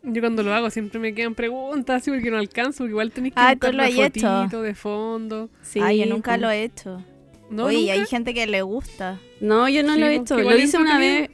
Yo 0.09 0.21
cuando 0.21 0.41
lo 0.43 0.53
hago 0.53 0.69
siempre 0.69 0.99
me 0.99 1.13
quedan 1.13 1.35
preguntas 1.35 2.01
así 2.01 2.11
porque 2.11 2.31
no 2.31 2.37
alcanzo, 2.37 2.79
porque 2.79 2.91
igual 2.91 3.11
tenéis 3.11 3.33
que 3.33 3.39
Ah, 3.41 3.51
buscar 3.53 3.73
una 3.73 3.87
hecho. 3.89 4.61
de 4.61 4.73
fondo. 4.75 5.49
Sí, 5.61 5.79
Ay, 5.83 5.99
yo 5.99 6.05
nunca 6.05 6.31
pues. 6.31 6.41
lo 6.41 6.49
he 6.51 6.63
hecho. 6.63 7.03
¿No? 7.49 7.65
Oye, 7.65 7.79
¿Nunca? 7.81 7.93
hay 7.93 8.05
gente 8.05 8.33
que 8.33 8.47
le 8.47 8.61
gusta. 8.61 9.19
No, 9.41 9.67
yo 9.69 9.83
no 9.83 9.93
Sí, 9.95 9.99
lo 9.99 10.07
he 10.07 10.17
porque 10.19 10.33
hecho. 10.43 10.49
Lo 10.49 10.57
hice 10.57 10.77
una 10.77 10.97
vez 10.97 11.29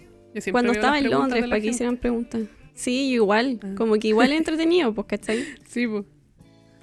cuando 0.52 0.72
estaba 0.72 0.98
en 1.00 1.10
Londres 1.10 1.44
para 1.44 1.56
que 1.58 1.62
gente. 1.62 1.76
hicieran 1.76 1.98
preguntas. 1.98 2.42
Sí, 2.74 3.12
igual. 3.14 3.60
Ah. 3.64 3.74
Como 3.78 3.96
que 3.96 4.08
igual 4.10 4.32
es 4.32 4.38
entretenido, 4.40 4.94
pues, 4.94 5.08
¿cachai? 5.08 5.44
Sí, 5.68 5.88
pues. 5.88 6.06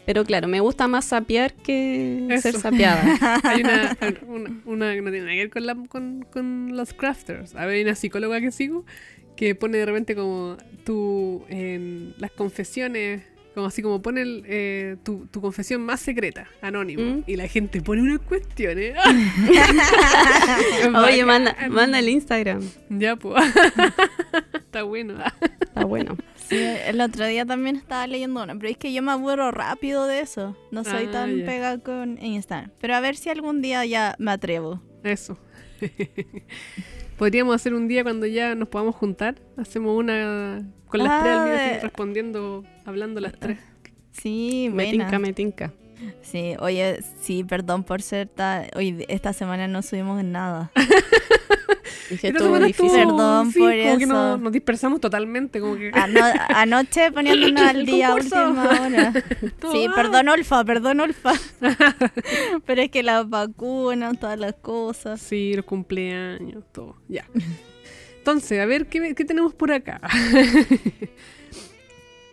Pero 0.07 0.25
claro, 0.25 0.49
me 0.49 0.59
gusta 0.61 0.89
más 0.89 1.05
sapear 1.05 1.53
que 1.55 2.27
Eso. 2.31 2.43
ser 2.43 2.55
sapeada. 2.61 3.03
Hay 3.45 3.61
una, 3.63 3.97
una, 4.27 4.61
una 4.65 4.95
que 4.95 5.03
no 5.03 5.11
tiene 5.11 5.27
nada 5.27 5.33
que 5.35 5.41
ver 5.43 5.51
con, 5.51 5.67
la, 5.67 5.75
con, 5.89 6.27
con 6.33 6.77
los 6.77 6.95
crafters. 6.95 7.55
A 7.55 7.67
ver, 7.67 7.77
hay 7.77 7.83
una 7.83 7.95
psicóloga 7.95 8.41
que 8.41 8.51
sigo 8.51 8.85
que 9.41 9.55
pone 9.55 9.79
de 9.79 9.87
repente 9.87 10.15
como 10.15 10.59
tu, 10.85 11.47
en 11.49 12.15
las 12.19 12.31
confesiones, 12.31 13.23
como 13.55 13.69
así 13.69 13.81
como 13.81 14.03
pone 14.03 14.21
el, 14.21 14.43
eh, 14.47 14.97
tu, 15.03 15.25
tu 15.29 15.41
confesión 15.41 15.81
más 15.81 15.99
secreta, 16.01 16.47
anónimo. 16.61 17.03
¿Mm? 17.17 17.25
Y 17.27 17.37
la 17.37 17.49
gente 17.49 17.81
pone 17.81 18.03
unas 18.03 18.19
cuestiones. 18.21 18.95
Oye, 21.07 21.25
manda, 21.25 21.57
manda 21.71 21.99
el 22.01 22.11
Instagram. 22.11 22.61
Ya, 22.91 23.17
pues. 23.17 23.43
Está 24.53 24.83
bueno. 24.83 25.15
Está 25.63 25.87
bueno. 25.87 26.19
Sí, 26.37 26.57
el 26.59 27.01
otro 27.01 27.27
día 27.27 27.47
también 27.47 27.77
estaba 27.77 28.07
leyendo 28.07 28.43
una, 28.43 28.55
pero 28.57 28.69
es 28.69 28.77
que 28.77 28.93
yo 28.93 29.01
me 29.03 29.13
aburro 29.13 29.51
rápido 29.53 30.07
de 30.07 30.21
eso. 30.21 30.55
No 30.71 30.85
soy 30.85 31.07
Ah, 31.07 31.11
tan 31.13 31.39
ya. 31.39 31.47
pegada 31.47 31.79
con 31.79 32.23
Instagram. 32.23 32.73
Pero 32.79 32.95
a 32.95 33.01
ver 33.01 33.17
si 33.17 33.31
algún 33.31 33.63
día 33.63 33.87
ya 33.87 34.17
me 34.19 34.33
atrevo. 34.33 34.83
Eso. 35.03 35.39
Podríamos 37.21 37.55
hacer 37.55 37.75
un 37.75 37.87
día 37.87 38.03
cuando 38.03 38.25
ya 38.25 38.55
nos 38.55 38.69
podamos 38.69 38.95
juntar. 38.97 39.35
Hacemos 39.59 39.95
una 39.95 40.63
con 40.89 41.01
las 41.05 41.11
Ah, 41.11 41.21
tres 41.23 41.37
al 41.37 41.45
día, 41.45 41.55
así, 41.67 41.75
de- 41.75 41.81
respondiendo, 41.81 42.65
hablando 42.87 43.21
las 43.21 43.35
tres. 43.39 43.59
Sí, 44.11 44.69
Me 44.71 44.85
buena. 44.87 44.91
tinca, 45.05 45.19
me 45.19 45.33
tinca. 45.35 45.73
Sí, 46.23 46.55
oye, 46.61 46.99
sí, 47.21 47.45
perdón 47.45 47.85
por 47.85 48.01
ser 48.01 48.27
tan... 48.27 48.69
Hoy, 48.75 49.05
esta 49.09 49.35
semana 49.35 49.69
no 49.69 49.83
subimos 49.83 50.19
en 50.19 50.33
nada. 50.33 50.73
Dije, 52.11 52.33
semana 52.37 52.67
difícil. 52.67 52.91
Perdón 52.93 53.53
sí, 53.53 53.59
por 53.61 53.69
como 53.71 53.99
que 53.99 54.05
eso. 54.05 54.13
no- 54.13 54.37
nos 54.39 54.53
dispersamos 54.53 55.01
totalmente, 55.01 55.61
como 55.61 55.77
que 55.77 55.91
Ano- 55.95 56.21
anoche 56.49 57.13
poniéndonos 57.13 57.63
al 57.71 57.87
día 57.87 58.09
concurso. 58.09 58.47
última 58.49 58.69
hora. 58.81 59.13
Sí, 59.73 59.87
perdón, 59.95 60.29
Olfa, 60.29 60.65
perdón, 60.65 61.01
Olfa. 61.01 61.33
Pero 62.67 62.83
es 62.83 62.91
que 62.91 63.03
las 63.03 63.29
vacunas, 63.29 64.19
todas 64.19 64.39
las 64.39 64.55
cosas. 64.55 65.21
Sí, 65.21 65.53
los 65.55 65.65
cumpleaños, 65.65 66.65
todo. 66.73 66.97
Ya. 67.09 67.25
Entonces, 68.19 68.61
a 68.61 68.67
ver, 68.67 68.87
¿qué, 68.89 69.15
qué 69.15 69.25
tenemos 69.25 69.55
por 69.55 69.73
acá? 69.73 70.01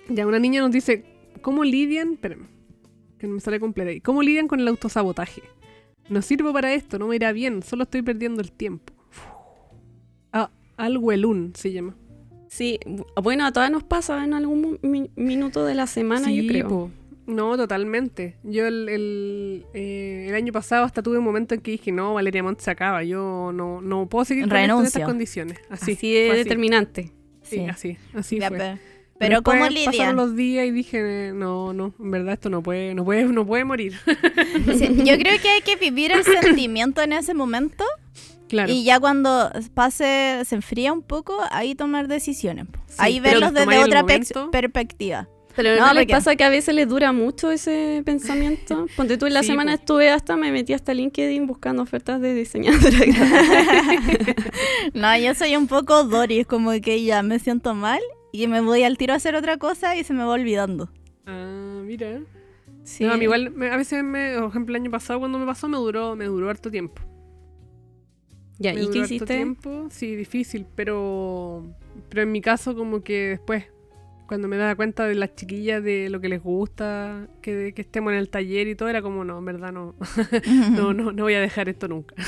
ya, 0.09 0.25
una 0.27 0.39
niña 0.39 0.61
nos 0.61 0.71
dice, 0.71 1.05
¿cómo 1.41 1.63
lidian? 1.63 2.13
Espérame, 2.13 2.47
que 3.19 3.27
no 3.27 3.35
me 3.35 3.39
sale 3.39 3.59
completa 3.59 3.89
ahí. 3.91 4.01
¿Cómo 4.01 4.21
lidian 4.23 4.47
con 4.47 4.59
el 4.59 4.67
autosabotaje? 4.67 5.43
No 6.09 6.21
sirvo 6.21 6.53
para 6.53 6.73
esto, 6.73 6.97
no 6.99 7.07
me 7.07 7.15
irá 7.17 7.31
bien, 7.33 7.61
solo 7.63 7.83
estoy 7.83 8.01
perdiendo 8.01 8.41
el 8.41 8.51
tiempo. 8.51 8.93
Alwelun 10.77 11.53
se 11.55 11.71
llama. 11.71 11.95
Sí, 12.49 12.79
bueno, 13.21 13.45
a 13.45 13.51
todas 13.51 13.69
nos 13.71 13.83
pasa 13.83 14.23
en 14.23 14.33
algún 14.33 14.79
mi- 14.81 15.11
minuto 15.15 15.65
de 15.65 15.75
la 15.75 15.85
semana, 15.87 16.27
Sí, 16.27 16.43
yo 16.43 16.47
creo. 16.47 16.67
po. 16.67 16.91
No, 17.25 17.57
totalmente. 17.57 18.37
Yo 18.43 18.65
el, 18.67 18.87
el, 18.87 19.65
eh, 19.73 20.27
el 20.29 20.35
año 20.35 20.53
pasado 20.53 20.85
hasta 20.85 21.03
tuve 21.03 21.17
un 21.17 21.25
momento 21.25 21.55
en 21.55 21.59
que 21.61 21.71
dije, 21.71 21.91
no, 21.91 22.13
Valeria 22.13 22.41
Montt 22.41 22.61
se 22.61 22.71
acaba, 22.71 23.03
yo 23.03 23.51
no, 23.53 23.81
no 23.81 24.07
puedo 24.07 24.23
seguir 24.23 24.47
con 24.47 24.55
estas 24.85 25.03
condiciones. 25.03 25.59
Así, 25.69 25.91
Así 25.93 26.13
de 26.13 26.27
fue 26.27 26.37
determinante. 26.37 27.11
Sí, 27.41 27.59
así, 27.65 27.97
así 28.13 28.39
Ya, 28.39 28.47
fue. 28.47 28.57
pe- 28.57 28.63
Pero, 28.63 28.79
Pero, 29.19 29.35
después 29.37 29.57
¿cómo 29.57 29.65
Pasaron 29.65 29.91
lidian? 29.91 30.15
los 30.15 30.35
días 30.37 30.67
y 30.67 30.71
dije, 30.71 31.31
no, 31.33 31.73
no, 31.73 31.93
en 31.99 32.11
verdad 32.11 32.33
esto 32.33 32.49
no 32.49 32.61
puede, 32.63 32.93
no 32.93 33.03
puede, 33.03 33.25
no 33.25 33.45
puede 33.45 33.65
morir. 33.65 33.93
Sí, 34.77 34.87
yo 35.03 35.17
creo 35.17 35.41
que 35.41 35.49
hay 35.49 35.61
que 35.65 35.75
vivir 35.75 36.11
el 36.13 36.23
sentimiento 36.23 37.01
en 37.01 37.11
ese 37.13 37.33
momento 37.33 37.83
claro. 38.47 38.71
y 38.71 38.83
ya 38.83 38.99
cuando 38.99 39.51
pase, 39.73 40.41
se 40.45 40.55
enfría 40.55 40.93
un 40.93 41.01
poco, 41.01 41.37
ahí 41.51 41.75
tomar 41.75 42.07
decisiones. 42.07 42.65
Sí, 42.87 42.95
ahí 42.99 43.19
verlos 43.19 43.53
desde 43.53 43.79
otra 43.79 44.03
perspectiva. 44.51 45.27
Pero 45.55 45.75
No, 45.75 45.87
no, 45.87 45.93
les 45.95 46.05
pasa 46.05 46.35
que 46.35 46.43
a 46.43 46.49
veces 46.49 46.75
les 46.75 46.87
dura 46.87 47.11
mucho 47.13 47.49
ese 47.49 48.03
pensamiento. 48.05 48.85
Ponte 48.95 49.17
tú 49.17 49.25
en 49.25 49.33
la 49.33 49.41
Sí, 49.41 49.47
semana 49.47 49.73
estuve 49.73 50.11
hasta, 50.11 50.37
me 50.37 50.51
metí 50.51 50.73
hasta 50.73 50.93
LinkedIn 50.93 51.47
buscando 51.47 51.81
ofertas 51.81 52.21
de 52.21 52.35
diseñadora. 52.35 52.97
No, 54.93 55.17
yo 55.17 55.33
soy 55.35 55.55
un 55.55 55.67
poco 55.67 56.03
Doris, 56.03 56.45
como 56.47 56.71
que 56.81 57.03
ya 57.03 57.23
me 57.23 57.39
siento 57.39 57.73
mal 57.73 57.99
y 58.31 58.47
me 58.47 58.61
voy 58.61 58.83
al 58.83 58.97
tiro 58.97 59.13
a 59.13 59.17
hacer 59.17 59.35
otra 59.35 59.57
cosa 59.57 59.95
y 59.95 60.03
se 60.03 60.13
me 60.13 60.23
va 60.23 60.31
olvidando. 60.33 60.89
Ah, 61.25 61.81
mira. 61.83 62.19
Sí. 62.83 63.03
No, 63.03 63.13
a 63.13 63.17
mí 63.17 63.23
igual, 63.23 63.51
me- 63.51 63.69
a 63.69 63.77
veces, 63.77 64.03
me, 64.03 64.35
por 64.39 64.49
ejemplo, 64.49 64.75
el 64.75 64.81
año 64.81 64.91
pasado 64.91 65.19
cuando 65.19 65.37
me 65.39 65.45
pasó, 65.45 65.67
me 65.67 65.77
duró, 65.77 66.15
me 66.15 66.25
duró 66.25 66.49
harto 66.49 66.71
tiempo. 66.71 67.01
Ya, 68.59 68.73
Me 68.73 68.83
¿y 68.83 68.89
qué 68.89 68.99
hiciste? 68.99 69.35
tiempo. 69.35 69.87
Sí, 69.91 70.15
difícil, 70.15 70.65
pero, 70.75 71.65
pero 72.09 72.23
en 72.23 72.31
mi 72.31 72.41
caso 72.41 72.75
como 72.75 73.03
que 73.03 73.29
después, 73.29 73.65
cuando 74.27 74.47
me 74.47 74.57
daba 74.57 74.75
cuenta 74.75 75.05
de 75.05 75.15
las 75.15 75.35
chiquillas, 75.35 75.83
de 75.83 76.09
lo 76.09 76.19
que 76.21 76.29
les 76.29 76.41
gusta, 76.41 77.27
que, 77.41 77.73
que 77.75 77.81
estemos 77.83 78.13
en 78.13 78.19
el 78.19 78.29
taller 78.29 78.67
y 78.67 78.75
todo, 78.75 78.89
era 78.89 79.01
como, 79.01 79.23
no, 79.23 79.37
en 79.39 79.45
verdad 79.45 79.71
no, 79.71 79.95
no, 80.71 80.93
no, 80.93 81.11
no 81.11 81.23
voy 81.23 81.35
a 81.35 81.41
dejar 81.41 81.69
esto 81.69 81.87
nunca. 81.87 82.15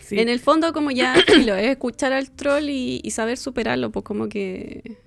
Sí. 0.00 0.18
En 0.20 0.28
el 0.28 0.38
fondo, 0.40 0.72
como 0.72 0.90
ya 0.90 1.14
filo, 1.26 1.54
es 1.54 1.68
escuchar 1.70 2.12
al 2.12 2.30
troll 2.30 2.68
y, 2.68 3.00
y 3.02 3.10
saber 3.10 3.38
superarlo, 3.38 3.90
pues 3.90 4.04
como 4.04 4.28
que. 4.28 4.98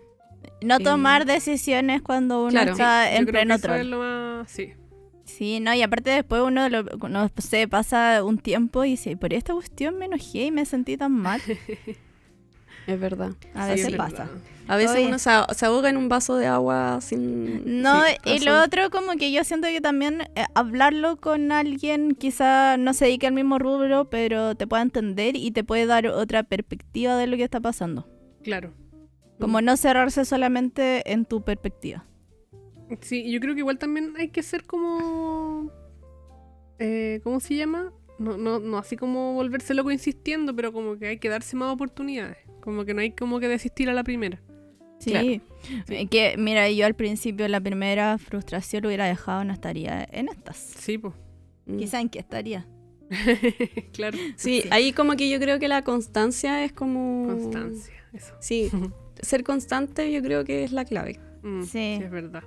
No 0.62 0.80
Eh, 0.80 0.84
tomar 0.84 1.26
decisiones 1.26 2.02
cuando 2.02 2.46
uno 2.46 2.50
claro. 2.50 2.72
está 2.72 3.10
Yo 3.14 3.18
en 3.18 3.26
pleno 3.28 3.54
eso 3.56 3.62
troll. 3.62 3.80
es 3.80 3.86
lo 3.86 4.00
más... 4.00 4.50
Sí. 4.52 4.74
Sí, 5.28 5.60
no, 5.60 5.74
y 5.74 5.82
aparte 5.82 6.10
después 6.10 6.42
uno, 6.42 6.70
lo, 6.70 6.84
no 6.84 7.30
sé, 7.38 7.68
pasa 7.68 8.24
un 8.24 8.38
tiempo 8.40 8.84
y 8.86 8.92
dice, 8.92 9.18
por 9.18 9.34
esta 9.34 9.54
cuestión 9.54 9.98
me 9.98 10.06
enojé 10.06 10.46
y 10.46 10.52
me 10.52 10.66
sentí 10.66 10.98
tan 10.98 11.12
mal. 11.12 11.42
Es 12.88 12.98
verdad. 12.98 13.34
A 13.54 13.68
veces 13.68 13.90
es 13.90 13.96
pasa. 13.98 14.30
A 14.70 14.78
veces 14.78 14.96
Oye. 14.96 15.08
uno 15.08 15.20
se, 15.20 15.30
se 15.54 15.66
ahoga 15.66 15.90
en 15.90 15.98
un 15.98 16.08
vaso 16.08 16.38
de 16.38 16.48
agua 16.48 17.00
sin. 17.02 17.82
No, 17.82 18.02
y 18.24 18.40
lo 18.40 18.64
otro 18.64 18.90
como 18.90 19.12
que 19.18 19.32
yo 19.34 19.44
siento 19.44 19.68
que 19.68 19.82
también 19.82 20.22
eh, 20.36 20.46
hablarlo 20.56 21.18
con 21.18 21.52
alguien 21.52 22.16
quizá 22.16 22.78
no 22.78 22.94
se 22.94 23.06
dedique 23.06 23.28
al 23.28 23.34
mismo 23.34 23.60
rubro, 23.60 24.10
pero 24.10 24.56
te 24.56 24.68
pueda 24.68 24.84
entender 24.84 25.36
y 25.36 25.52
te 25.52 25.66
puede 25.66 25.86
dar 25.86 26.08
otra 26.08 26.44
perspectiva 26.44 27.18
de 27.18 27.28
lo 27.28 27.36
que 27.36 27.44
está 27.44 27.60
pasando. 27.60 28.08
Claro. 28.42 28.74
Como 29.38 29.62
no 29.62 29.76
cerrarse 29.76 30.24
solamente 30.24 31.12
en 31.12 31.26
tu 31.26 31.44
perspectiva. 31.44 32.06
Sí, 33.02 33.30
yo 33.32 33.40
creo 33.40 33.54
que 33.54 33.60
igual 33.62 33.78
también 33.78 34.14
hay 34.18 34.30
que 34.30 34.42
ser 34.44 34.64
como... 34.66 35.72
eh, 36.80 37.20
¿Cómo 37.24 37.40
se 37.40 37.56
llama? 37.56 37.92
No, 38.20 38.38
no, 38.38 38.60
no 38.60 38.78
así 38.78 38.96
como 38.96 39.34
volverse 39.34 39.74
loco 39.74 39.92
insistiendo, 39.92 40.56
pero 40.56 40.72
como 40.74 40.98
que 40.98 41.08
hay 41.08 41.18
que 41.20 41.30
darse 41.30 41.56
más 41.56 41.72
oportunidades. 41.74 42.38
Como 42.62 42.84
que 42.86 42.94
no 42.94 43.02
hay 43.02 43.12
como 43.12 43.40
que 43.40 43.48
desistir 43.48 43.90
a 43.90 43.94
la 43.94 44.04
primera. 44.04 44.42
Sí. 45.00 45.12
Claro. 45.86 46.10
Que, 46.10 46.36
mira, 46.38 46.70
yo 46.72 46.86
al 46.86 46.96
principio 46.96 47.48
la 47.48 47.62
primera 47.62 48.18
frustración 48.18 48.82
lo 48.84 48.90
hubiera 48.90 49.06
dejado, 49.06 49.44
no 49.44 49.54
estaría 49.54 50.08
en 50.12 50.30
estas. 50.30 50.58
Sí, 50.58 50.98
pues. 50.98 51.14
Quizá 51.78 52.00
en 52.02 52.10
qué 52.10 52.20
estaría. 52.20 52.66
claro. 53.94 54.18
Sí, 54.36 54.62
Sí. 54.62 54.68
ahí 54.72 54.92
como 54.94 55.16
que 55.16 55.30
yo 55.30 55.40
creo 55.40 55.60
que 55.60 55.68
la 55.68 55.84
constancia 55.84 56.64
es 56.64 56.72
como. 56.74 57.28
Constancia, 57.28 57.94
eso. 58.14 58.34
Sí, 58.40 58.70
ser 59.22 59.44
constante 59.44 60.12
yo 60.12 60.22
creo 60.22 60.44
que 60.44 60.64
es 60.64 60.72
la 60.72 60.86
clave. 60.86 61.20
Mm, 61.44 61.62
Sí. 61.62 61.70
sí, 61.98 62.04
es 62.04 62.10
verdad. 62.12 62.44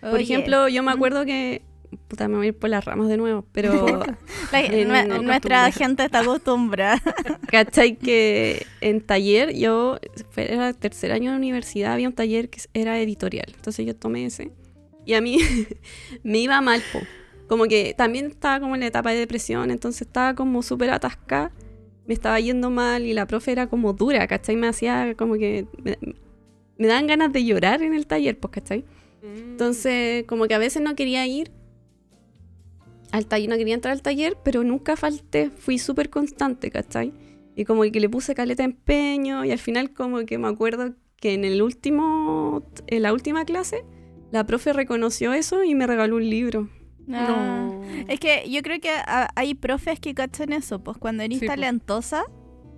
Por 0.00 0.14
Oye, 0.14 0.22
ejemplo, 0.22 0.68
yo 0.68 0.82
me 0.82 0.92
acuerdo 0.92 1.24
que. 1.24 1.62
Puta, 2.08 2.26
me 2.26 2.36
voy 2.36 2.46
a 2.46 2.48
ir 2.48 2.58
por 2.58 2.70
las 2.70 2.84
ramas 2.84 3.08
de 3.08 3.16
nuevo, 3.16 3.44
pero. 3.52 3.72
la- 4.52 4.60
en- 4.60 4.88
nue- 4.88 5.06
no 5.06 5.22
nuestra 5.22 5.70
gente 5.70 6.04
está 6.04 6.20
acostumbrada. 6.20 7.00
¿Cachai? 7.50 7.96
Que 7.96 8.66
en 8.80 9.00
taller, 9.00 9.54
yo, 9.54 9.98
era 10.36 10.68
el 10.68 10.76
tercer 10.76 11.12
año 11.12 11.30
de 11.30 11.36
la 11.36 11.38
universidad, 11.38 11.92
había 11.92 12.08
un 12.08 12.14
taller 12.14 12.50
que 12.50 12.60
era 12.74 12.98
editorial. 13.00 13.46
Entonces 13.54 13.86
yo 13.86 13.94
tomé 13.94 14.26
ese. 14.26 14.50
Y 15.06 15.14
a 15.14 15.20
mí 15.20 15.38
me 16.22 16.38
iba 16.38 16.60
mal, 16.60 16.82
po. 16.92 17.00
Como 17.46 17.64
que 17.66 17.94
también 17.96 18.26
estaba 18.26 18.58
como 18.58 18.74
en 18.74 18.80
la 18.80 18.86
etapa 18.86 19.10
de 19.10 19.18
depresión, 19.18 19.70
entonces 19.70 20.02
estaba 20.02 20.34
como 20.34 20.62
súper 20.62 20.90
atascada. 20.90 21.52
Me 22.06 22.14
estaba 22.14 22.40
yendo 22.40 22.70
mal 22.70 23.04
y 23.04 23.12
la 23.14 23.26
profe 23.26 23.52
era 23.52 23.66
como 23.66 23.92
dura, 23.92 24.26
¿cachai? 24.26 24.56
Me 24.56 24.66
hacía 24.66 25.14
como 25.16 25.34
que... 25.34 25.66
Me, 25.82 25.96
me 26.76 26.86
daban 26.86 27.06
ganas 27.06 27.32
de 27.32 27.44
llorar 27.44 27.82
en 27.82 27.94
el 27.94 28.06
taller, 28.06 28.38
pues, 28.38 28.52
¿cachai? 28.52 28.84
Entonces, 29.24 30.24
como 30.26 30.46
que 30.46 30.54
a 30.54 30.58
veces 30.58 30.82
no 30.82 30.94
quería 30.94 31.26
ir 31.26 31.50
al 33.12 33.26
taller, 33.26 33.48
no 33.48 33.56
quería 33.56 33.74
entrar 33.74 33.92
al 33.92 34.02
taller, 34.02 34.36
pero 34.44 34.64
nunca 34.64 34.96
falté, 34.96 35.50
fui 35.50 35.78
súper 35.78 36.10
constante, 36.10 36.70
¿cachai? 36.70 37.12
Y 37.56 37.64
como 37.64 37.82
que 37.82 38.00
le 38.00 38.08
puse 38.08 38.34
caleta 38.34 38.64
de 38.64 38.70
empeño 38.70 39.44
y 39.44 39.52
al 39.52 39.58
final 39.58 39.92
como 39.92 40.24
que 40.26 40.36
me 40.38 40.48
acuerdo 40.48 40.94
que 41.16 41.34
en 41.34 41.44
el 41.44 41.62
último, 41.62 42.68
en 42.88 43.02
la 43.02 43.12
última 43.12 43.44
clase, 43.44 43.84
la 44.32 44.44
profe 44.44 44.72
reconoció 44.72 45.32
eso 45.32 45.62
y 45.62 45.74
me 45.74 45.86
regaló 45.86 46.16
un 46.16 46.28
libro. 46.28 46.68
Ah. 47.12 47.70
Es 48.08 48.18
que 48.18 48.48
yo 48.50 48.62
creo 48.62 48.80
que 48.80 48.90
hay 49.06 49.54
profes 49.54 50.00
que 50.00 50.14
cachan 50.14 50.52
eso, 50.52 50.82
pues 50.82 50.98
cuando 50.98 51.22
eres 51.22 51.38
Sí, 51.38 51.46
pues. 51.46 52.24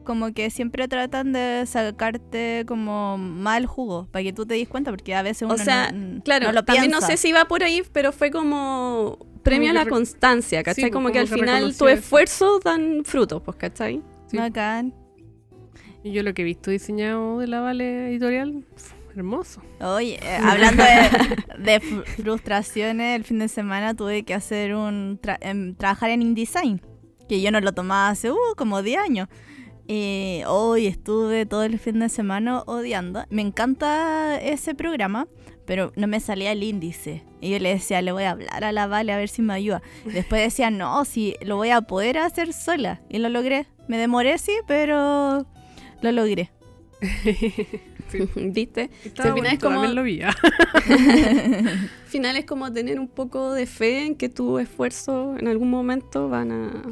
Como 0.07 0.33
que 0.33 0.49
siempre 0.49 0.89
tratan 0.89 1.33
de 1.33 1.65
sacarte 1.67 2.65
como 2.67 3.19
mal 3.19 3.67
jugo, 3.67 4.09
para 4.11 4.23
que 4.23 4.33
tú 4.33 4.47
te 4.47 4.55
des 4.55 4.67
cuenta, 4.69 4.91
porque 4.91 5.15
a 5.15 5.21
veces 5.23 5.43
uno 5.43 5.55
O 5.55 5.59
sea, 5.59 5.93
no, 5.93 6.23
claro, 6.23 6.47
no 6.47 6.53
lo 6.53 6.65
también 6.65 6.91
no 6.91 6.99
piensa. 7.01 7.09
sé 7.09 7.17
si 7.19 7.33
va 7.33 7.45
por 7.45 7.63
ahí, 7.63 7.83
pero 7.93 8.13
fue 8.13 8.31
como 8.31 9.19
premio 9.43 9.71
a 9.71 9.75
la 9.75 9.87
constancia, 9.87 10.63
¿cachai? 10.63 10.75
Sí, 10.77 10.81
pues, 10.83 10.93
como 10.93 11.11
que 11.13 11.19
al 11.19 11.29
que 11.29 11.35
final 11.35 11.77
tu 11.77 11.87
esfuerzo 11.89 12.59
dan 12.65 13.03
frutos, 13.05 13.43
pues, 13.45 13.57
¿cachai? 13.59 14.01
Sí. 14.29 14.39
Bacán. 14.39 14.95
Y 16.03 16.13
yo 16.13 16.23
lo 16.23 16.33
que 16.35 16.43
he 16.43 16.45
visto 16.45 16.71
diseñado 16.71 17.39
de 17.41 17.49
la 17.49 17.61
Vale 17.61 18.09
Editorial, 18.11 18.65
pf, 18.75 18.95
hermoso. 19.17 19.61
Oye, 19.81 20.19
eh, 20.23 20.39
hablando 20.43 20.83
de, 20.85 21.63
de 21.63 21.81
fr- 21.81 22.05
frustraciones, 22.23 23.17
el 23.17 23.25
fin 23.25 23.39
de 23.41 23.49
semana 23.49 23.95
tuve 23.95 24.23
que 24.25 24.35
hacer 24.35 24.75
un 24.75 25.21
tra- 25.21 25.39
em, 25.41 25.75
trabajar 25.75 26.11
en 26.11 26.23
InDesign, 26.23 26.81
que 27.29 27.41
yo 27.41 27.51
no 27.51 27.61
lo 27.61 27.73
tomaba 27.73 28.09
hace 28.09 28.31
uh, 28.31 28.37
como 28.57 28.83
10 28.83 28.99
años. 29.01 29.29
Y 29.89 30.43
hoy 30.47 30.87
estuve 30.87 31.47
todo 31.47 31.63
el 31.63 31.79
fin 31.79 32.01
de 32.01 32.09
semana 32.09 32.63
odiando. 32.63 33.25
Me 33.31 33.43
encanta 33.43 34.41
ese 34.41 34.75
programa, 34.75 35.29
pero 35.65 35.93
no 35.97 36.07
me 36.09 36.19
salía 36.21 36.53
el 36.53 36.63
índice. 36.65 37.23
Y 37.41 37.51
yo 37.51 37.59
le 37.61 37.69
decía, 37.71 38.03
le 38.03 38.11
voy 38.13 38.25
a 38.25 38.31
hablar 38.33 38.65
a 38.65 38.73
la 38.73 38.87
Vale 38.89 39.13
a 39.13 39.17
ver 39.17 39.29
si 39.29 39.43
me 39.43 39.55
ayuda. 39.55 39.83
Después 40.05 40.43
decía, 40.43 40.71
no, 40.71 41.05
si 41.05 41.37
lo 41.43 41.57
voy 41.57 41.71
a 41.71 41.83
poder 41.83 42.19
hacer 42.19 42.53
sola. 42.53 43.01
Y 43.09 43.19
lo 43.19 43.29
logré. 43.29 43.67
Me 43.87 43.97
demoré, 43.99 44.39
sí, 44.39 44.53
pero 44.67 45.47
lo 46.03 46.13
logré. 46.13 46.51
Sí. 48.09 48.19
¿Viste? 48.37 48.91
Al 49.19 49.35
final 49.35 49.53
es 49.53 49.59
como- 49.61 49.85
lo 49.85 50.03
vi. 50.03 50.21
final 52.07 52.37
es 52.37 52.45
como 52.45 52.73
tener 52.73 52.99
un 52.99 53.09
poco 53.09 53.53
de 53.53 53.67
fe 53.67 54.07
en 54.07 54.17
que 54.17 54.29
tu 54.29 54.59
esfuerzo 54.59 55.37
en 55.39 55.47
algún 55.49 55.71
momento 55.71 56.29
van 56.29 56.51
a, 56.53 56.83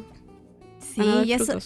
Sí, 0.78 1.00
van 1.00 1.08
a 1.08 1.14
dar 1.16 1.26
y 1.26 1.32
eso. 1.32 1.58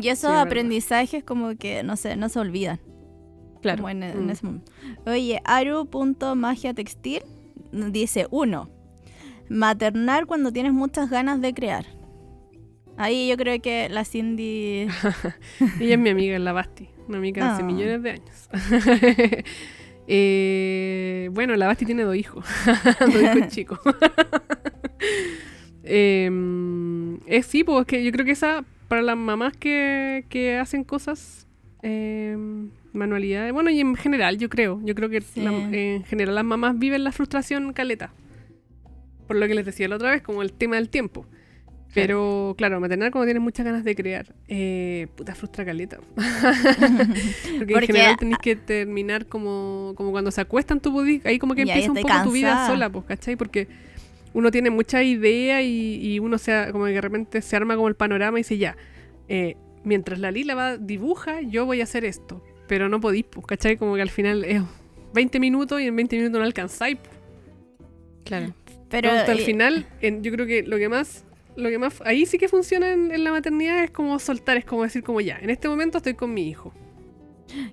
Y 0.00 0.08
esos 0.08 0.20
Sí, 0.20 0.26
es 0.26 0.32
verdad. 0.32 0.40
aprendizajes 0.42 1.24
como 1.24 1.56
que 1.56 1.82
no 1.82 1.96
sé, 1.96 2.16
no 2.16 2.28
se 2.28 2.38
olvidan. 2.38 2.80
Claro. 3.62 3.78
como 3.78 3.88
en, 3.90 4.02
en 4.02 4.26
Mm. 4.26 4.30
ese 4.30 4.44
momento. 4.46 4.72
Oye, 5.06 5.40
Aru.magiatextil 5.44 7.22
dice, 7.90 8.26
uno, 8.30 8.68
maternar 9.48 10.26
cuando 10.26 10.52
tienes 10.52 10.72
muchas 10.74 11.08
ganas 11.08 11.40
de 11.40 11.54
crear. 11.54 11.86
Ahí 12.96 13.26
yo 13.28 13.36
creo 13.36 13.60
que 13.62 13.88
la 13.88 14.04
Cindy... 14.04 14.86
Ella 15.80 15.94
es 15.94 15.98
mi 15.98 16.10
amiga, 16.10 16.38
la 16.38 16.52
Basti. 16.52 16.88
Una 17.08 17.18
amiga 17.18 17.52
hace 17.54 17.62
Ah. 17.62 17.66
millones 17.66 18.02
de 18.02 18.10
años. 18.10 18.48
Eh, 20.06 21.30
bueno, 21.32 21.56
la 21.56 21.66
Basti 21.66 21.86
tiene 21.86 22.02
dos 22.02 22.14
hijos. 22.14 22.44
dos 23.00 23.22
hijos 23.22 23.48
chicos. 23.48 23.78
Em, 25.82 27.16
es 27.26 27.46
sí, 27.46 27.64
pues 27.64 27.86
que 27.86 28.04
yo 28.04 28.12
creo 28.12 28.24
que 28.26 28.32
esa, 28.32 28.64
para 28.88 29.02
las 29.02 29.16
mamás 29.16 29.56
que, 29.56 30.24
que 30.28 30.56
hacen 30.58 30.84
cosas, 30.84 31.46
em, 31.82 32.70
manualidades, 32.92 33.52
bueno, 33.52 33.70
y 33.70 33.80
en 33.80 33.94
general, 33.96 34.38
yo 34.38 34.48
creo, 34.48 34.80
yo 34.84 34.94
creo 34.94 35.08
que 35.08 35.20
Sí. 35.20 35.40
la- 35.40 35.52
en 35.52 36.04
general 36.04 36.34
las 36.36 36.44
mamás 36.44 36.78
viven 36.78 37.02
la 37.04 37.12
frustración 37.12 37.72
caleta. 37.72 38.12
Por 39.26 39.36
lo 39.36 39.46
que 39.48 39.54
les 39.54 39.64
decía 39.66 39.88
la 39.88 39.96
otra 39.96 40.10
vez, 40.10 40.22
como 40.22 40.42
el 40.42 40.52
tema 40.52 40.76
del 40.76 40.88
tiempo. 40.90 41.26
Pero 41.94 42.54
claro, 42.58 42.80
maternar 42.80 43.12
cuando 43.12 43.26
tienes 43.26 43.40
muchas 43.42 43.64
ganas 43.64 43.84
de 43.84 43.94
crear, 43.94 44.26
eh, 44.48 45.06
puta 45.14 45.32
frustra 45.36 45.64
caleta. 45.64 45.98
Porque, 45.98 46.14
Porque 47.58 47.74
en 47.74 47.80
general 47.86 48.16
tenés 48.16 48.38
que 48.38 48.56
terminar 48.56 49.26
como, 49.26 49.92
como 49.96 50.10
cuando 50.10 50.30
se 50.32 50.40
acuestan 50.40 50.80
tu 50.80 50.90
body, 50.90 51.22
ahí 51.24 51.38
como 51.38 51.54
que 51.54 51.62
empieza 51.62 51.90
un 51.92 51.96
poco 51.96 52.14
tu 52.24 52.32
vida 52.32 52.66
sola, 52.66 52.90
pues, 52.90 53.04
¿cachai? 53.04 53.36
Porque 53.36 53.68
uno 54.34 54.50
tiene 54.50 54.68
mucha 54.70 55.02
idea 55.02 55.62
y, 55.62 55.98
y 56.02 56.18
uno 56.18 56.36
se, 56.38 56.68
como 56.72 56.84
que 56.84 56.92
de 56.92 57.00
repente 57.00 57.40
se 57.40 57.56
arma 57.56 57.74
como 57.76 57.88
el 57.88 57.94
panorama 57.96 58.38
y 58.38 58.40
dice 58.40 58.58
ya, 58.58 58.76
eh, 59.28 59.56
mientras 59.84 60.18
la 60.18 60.30
Lila 60.30 60.54
va, 60.54 60.76
dibuja, 60.76 61.40
yo 61.40 61.64
voy 61.66 61.80
a 61.80 61.84
hacer 61.84 62.04
esto. 62.04 62.44
Pero 62.66 62.88
no 62.88 63.00
podís, 63.00 63.24
pues, 63.24 63.46
¿cachai? 63.46 63.76
Como 63.76 63.94
que 63.94 64.02
al 64.02 64.10
final 64.10 64.44
es 64.44 64.62
20 65.14 65.38
minutos 65.40 65.80
y 65.80 65.86
en 65.86 65.96
20 65.96 66.16
minutos 66.16 66.38
no 66.38 66.44
alcanzáis. 66.44 66.96
pues. 66.98 67.10
Claro. 68.24 68.54
Pero 68.88 69.08
Entonces, 69.10 69.28
al 69.28 69.40
eh, 69.40 69.44
final, 69.44 69.86
en- 70.00 70.22
yo 70.22 70.32
creo 70.32 70.46
que 70.46 70.62
lo 70.62 70.78
que 70.78 70.88
más, 70.88 71.24
lo 71.56 71.68
que 71.68 71.78
más, 71.78 72.00
ahí 72.04 72.26
sí 72.26 72.38
que 72.38 72.48
funciona 72.48 72.92
en, 72.92 73.10
en 73.12 73.22
la 73.24 73.30
maternidad 73.32 73.84
es 73.84 73.90
como 73.90 74.18
soltar, 74.18 74.56
es 74.56 74.64
como 74.64 74.82
decir 74.82 75.02
como 75.02 75.20
ya, 75.20 75.38
en 75.38 75.50
este 75.50 75.68
momento 75.68 75.98
estoy 75.98 76.14
con 76.14 76.32
mi 76.32 76.48
hijo. 76.48 76.72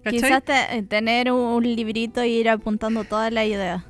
¿Cachai? 0.04 0.20
quizás 0.22 0.44
te- 0.44 0.84
tener 0.84 1.32
un 1.32 1.64
librito 1.64 2.22
e 2.22 2.28
ir 2.28 2.50
apuntando 2.50 3.04
todas 3.06 3.32
las 3.32 3.46
ideas. 3.48 3.84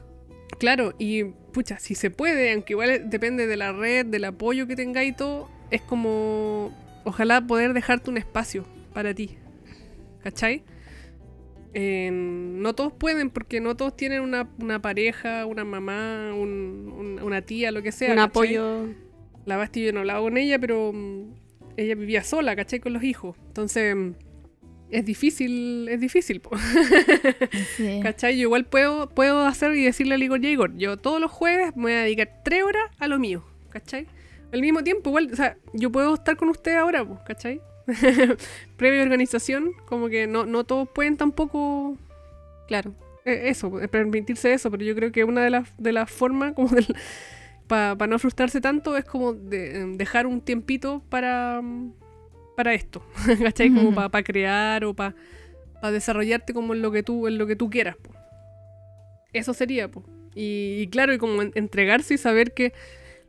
Claro, 0.59 0.93
y 0.99 1.25
pucha, 1.51 1.79
si 1.79 1.95
se 1.95 2.09
puede, 2.09 2.51
aunque 2.53 2.73
igual 2.73 3.09
depende 3.09 3.47
de 3.47 3.57
la 3.57 3.71
red, 3.73 4.05
del 4.05 4.25
apoyo 4.25 4.67
que 4.67 4.75
tengáis 4.75 5.11
y 5.11 5.15
todo, 5.15 5.49
es 5.69 5.81
como, 5.81 6.71
ojalá 7.05 7.41
poder 7.45 7.73
dejarte 7.73 8.09
un 8.09 8.17
espacio 8.17 8.65
para 8.93 9.13
ti. 9.13 9.37
¿Cachai? 10.23 10.63
Eh, 11.73 12.09
no 12.11 12.75
todos 12.75 12.91
pueden 12.93 13.29
porque 13.29 13.61
no 13.61 13.75
todos 13.77 13.95
tienen 13.95 14.21
una, 14.21 14.49
una 14.59 14.81
pareja, 14.81 15.45
una 15.45 15.63
mamá, 15.63 16.33
un- 16.35 16.93
un- 16.97 17.19
una 17.23 17.41
tía, 17.43 17.71
lo 17.71 17.81
que 17.81 17.91
sea. 17.91 18.09
un 18.11 18.15
¿cachai? 18.17 18.27
apoyo. 18.29 18.85
La 19.45 19.57
Basti 19.57 19.83
yo 19.85 19.93
no 19.93 20.01
hablaba 20.01 20.19
con 20.21 20.37
ella, 20.37 20.59
pero 20.59 20.91
mm, 20.93 21.33
ella 21.77 21.95
vivía 21.95 22.23
sola, 22.23 22.55
¿cachai? 22.55 22.79
Con 22.81 22.93
los 22.93 23.03
hijos. 23.03 23.35
Entonces, 23.47 23.95
es 24.91 25.05
difícil, 25.05 25.87
es 25.89 25.99
difícil. 25.99 26.41
Sí. 27.75 27.99
¿cachai? 28.03 28.35
Yo 28.37 28.43
igual 28.43 28.65
puedo, 28.65 29.09
puedo 29.09 29.45
hacer 29.45 29.75
y 29.75 29.83
decirle 29.83 30.15
al 30.15 30.23
Igor, 30.23 30.43
Igor, 30.43 30.77
yo 30.77 30.97
todos 30.97 31.19
los 31.19 31.31
jueves 31.31 31.75
me 31.75 31.83
voy 31.83 31.91
a 31.93 32.01
dedicar 32.01 32.41
tres 32.43 32.63
horas 32.63 32.83
a 32.99 33.07
lo 33.07 33.19
mío, 33.19 33.43
¿cachai? 33.69 34.07
Al 34.51 34.61
mismo 34.61 34.83
tiempo, 34.83 35.09
igual, 35.09 35.29
o 35.31 35.35
sea, 35.35 35.57
yo 35.73 35.91
puedo 35.91 36.13
estar 36.15 36.35
con 36.35 36.49
usted 36.49 36.75
ahora, 36.75 37.05
po, 37.05 37.19
¿cachai? 37.25 37.61
Previa 38.77 39.01
organización, 39.01 39.71
como 39.85 40.09
que 40.09 40.27
no, 40.27 40.45
no 40.45 40.63
todos 40.63 40.89
pueden 40.89 41.17
tampoco 41.17 41.97
Claro. 42.67 42.93
eh, 43.25 43.43
eso, 43.45 43.81
eh, 43.81 43.87
permitirse 43.87 44.53
eso, 44.53 44.69
pero 44.71 44.83
yo 44.83 44.95
creo 44.95 45.11
que 45.11 45.23
una 45.23 45.43
de 45.43 45.49
las 45.49 45.69
de 45.77 45.91
las 45.91 46.09
formas 46.09 46.53
como 46.53 46.69
para 47.67 48.07
no 48.07 48.19
frustrarse 48.19 48.59
tanto 48.59 48.97
es 48.97 49.05
como 49.05 49.33
de, 49.33 49.79
em, 49.79 49.97
dejar 49.97 50.27
un 50.27 50.41
tiempito 50.41 51.01
para 51.09 51.61
mm, 51.61 51.93
para 52.63 52.75
esto, 52.75 53.03
¿cachai? 53.43 53.73
Como 53.73 53.93
para 53.93 54.23
crear 54.23 54.85
o 54.85 54.93
para 54.93 55.15
desarrollarte 55.91 56.53
como 56.53 56.75
en 56.75 56.81
lo 56.83 56.91
que 56.91 57.01
tú 57.01 57.27
en 57.27 57.37
lo 57.39 57.47
que 57.47 57.55
tú 57.55 57.69
quieras, 57.71 57.95
po. 57.97 58.11
Eso 59.33 59.53
sería, 59.53 59.89
po. 59.89 60.03
Y, 60.35 60.77
y 60.81 60.87
claro, 60.87 61.11
y 61.13 61.17
como 61.17 61.41
en- 61.41 61.51
entregarse 61.55 62.13
y 62.13 62.17
saber 62.17 62.53
que 62.53 62.73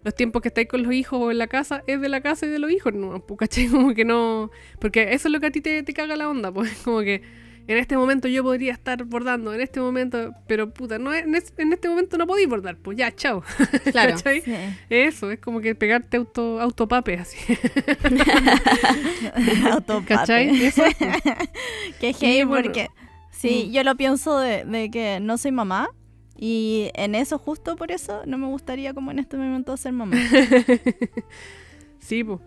los 0.04 0.14
tiempos 0.14 0.42
que 0.42 0.48
estáis 0.48 0.68
con 0.68 0.82
los 0.82 0.92
hijos 0.92 1.18
o 1.20 1.30
en 1.30 1.38
la 1.38 1.46
casa 1.46 1.82
es 1.86 2.00
de 2.00 2.08
la 2.08 2.20
casa 2.20 2.44
y 2.44 2.48
de 2.50 2.58
los 2.58 2.70
hijos, 2.70 2.92
¿no? 2.92 3.24
Po, 3.24 3.36
¿Cachai? 3.36 3.66
Como 3.70 3.94
que 3.94 4.04
no... 4.04 4.50
Porque 4.80 5.12
eso 5.14 5.28
es 5.28 5.32
lo 5.32 5.40
que 5.40 5.46
a 5.46 5.50
ti 5.50 5.60
te, 5.60 5.82
te 5.82 5.92
caga 5.94 6.14
la 6.16 6.28
onda, 6.28 6.52
pues 6.52 6.72
como 6.84 7.00
que 7.00 7.22
en 7.68 7.78
este 7.78 7.96
momento 7.96 8.28
yo 8.28 8.42
podría 8.42 8.72
estar 8.72 9.04
bordando, 9.04 9.52
en 9.54 9.60
este 9.60 9.80
momento, 9.80 10.34
pero 10.46 10.72
puta, 10.72 10.98
no 10.98 11.12
es- 11.12 11.24
en, 11.24 11.34
es- 11.34 11.52
en 11.58 11.72
este 11.72 11.88
momento 11.88 12.16
no 12.18 12.26
podéis 12.26 12.48
bordar, 12.48 12.76
pues 12.76 12.96
ya, 12.98 13.12
chao. 13.14 13.42
Claro. 13.92 14.16
Sí. 14.18 14.42
Eso, 14.90 15.30
es 15.30 15.38
como 15.40 15.60
que 15.60 15.74
pegarte 15.74 16.16
auto, 16.16 16.60
autopape 16.60 17.18
así. 17.18 17.38
Autopape. 19.72 20.14
¿Cachai? 20.14 20.64
Eso 20.64 20.84
es, 20.84 20.94
pues. 20.96 21.20
Qué 22.18 22.44
bueno. 22.44 22.62
porque 22.64 22.88
sí, 23.30 23.66
Mm. 23.68 23.72
yo 23.72 23.84
lo 23.84 23.96
pienso 23.96 24.38
de, 24.38 24.64
de 24.64 24.90
que 24.90 25.18
no 25.20 25.38
soy 25.38 25.52
mamá 25.52 25.88
y 26.36 26.90
en 26.94 27.14
eso 27.14 27.38
justo 27.38 27.76
por 27.76 27.90
eso 27.92 28.22
no 28.26 28.38
me 28.38 28.46
gustaría 28.46 28.94
como 28.94 29.10
en 29.10 29.18
este 29.18 29.36
momento 29.36 29.76
ser 29.76 29.92
mamá. 29.92 30.16
Sí, 32.00 32.24
pues. 32.24 32.40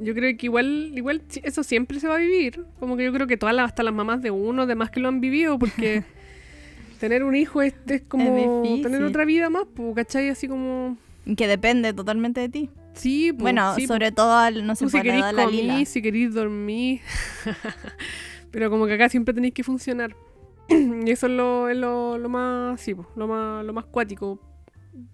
Yo 0.00 0.14
creo 0.14 0.36
que 0.36 0.46
igual, 0.46 0.92
igual 0.94 1.22
eso 1.42 1.62
siempre 1.62 1.98
se 2.00 2.08
va 2.08 2.16
a 2.16 2.18
vivir. 2.18 2.64
Como 2.78 2.96
que 2.96 3.04
yo 3.04 3.12
creo 3.12 3.26
que 3.26 3.36
todas 3.36 3.54
las, 3.54 3.66
hasta 3.66 3.82
las 3.82 3.94
mamás 3.94 4.22
de 4.22 4.30
uno, 4.30 4.66
demás 4.66 4.90
que 4.90 5.00
lo 5.00 5.08
han 5.08 5.20
vivido, 5.20 5.58
porque 5.58 6.04
tener 7.00 7.24
un 7.24 7.34
hijo 7.34 7.62
es, 7.62 7.74
es 7.86 8.02
como 8.02 8.62
difícil. 8.62 8.82
tener 8.82 9.02
otra 9.02 9.24
vida 9.24 9.50
más, 9.50 9.64
pues, 9.74 9.94
¿cachai? 9.94 10.28
Así 10.28 10.46
como. 10.48 10.96
que 11.36 11.48
depende 11.48 11.92
totalmente 11.92 12.40
de 12.40 12.48
ti. 12.48 12.70
Sí, 12.94 13.32
pues. 13.32 13.42
bueno, 13.42 13.74
sí, 13.76 13.86
sobre 13.86 14.10
todo 14.10 14.50
no 14.50 14.74
sé, 14.74 14.88
si 14.88 15.00
queréis 15.00 15.24
comer, 15.26 15.86
si 15.86 16.02
queréis 16.02 16.34
dormir. 16.34 17.00
Pero 18.50 18.70
como 18.70 18.86
que 18.86 18.94
acá 18.94 19.08
siempre 19.08 19.34
tenéis 19.34 19.54
que 19.54 19.62
funcionar. 19.62 20.16
y 20.68 21.10
eso 21.10 21.26
es 21.26 21.32
lo, 21.32 21.68
es 21.68 21.76
lo, 21.76 22.18
lo 22.18 22.28
más, 22.28 22.80
sí, 22.80 22.94
po, 22.94 23.06
lo 23.16 23.28
más, 23.28 23.64
lo 23.64 23.72
más 23.72 23.84
cuático. 23.86 24.40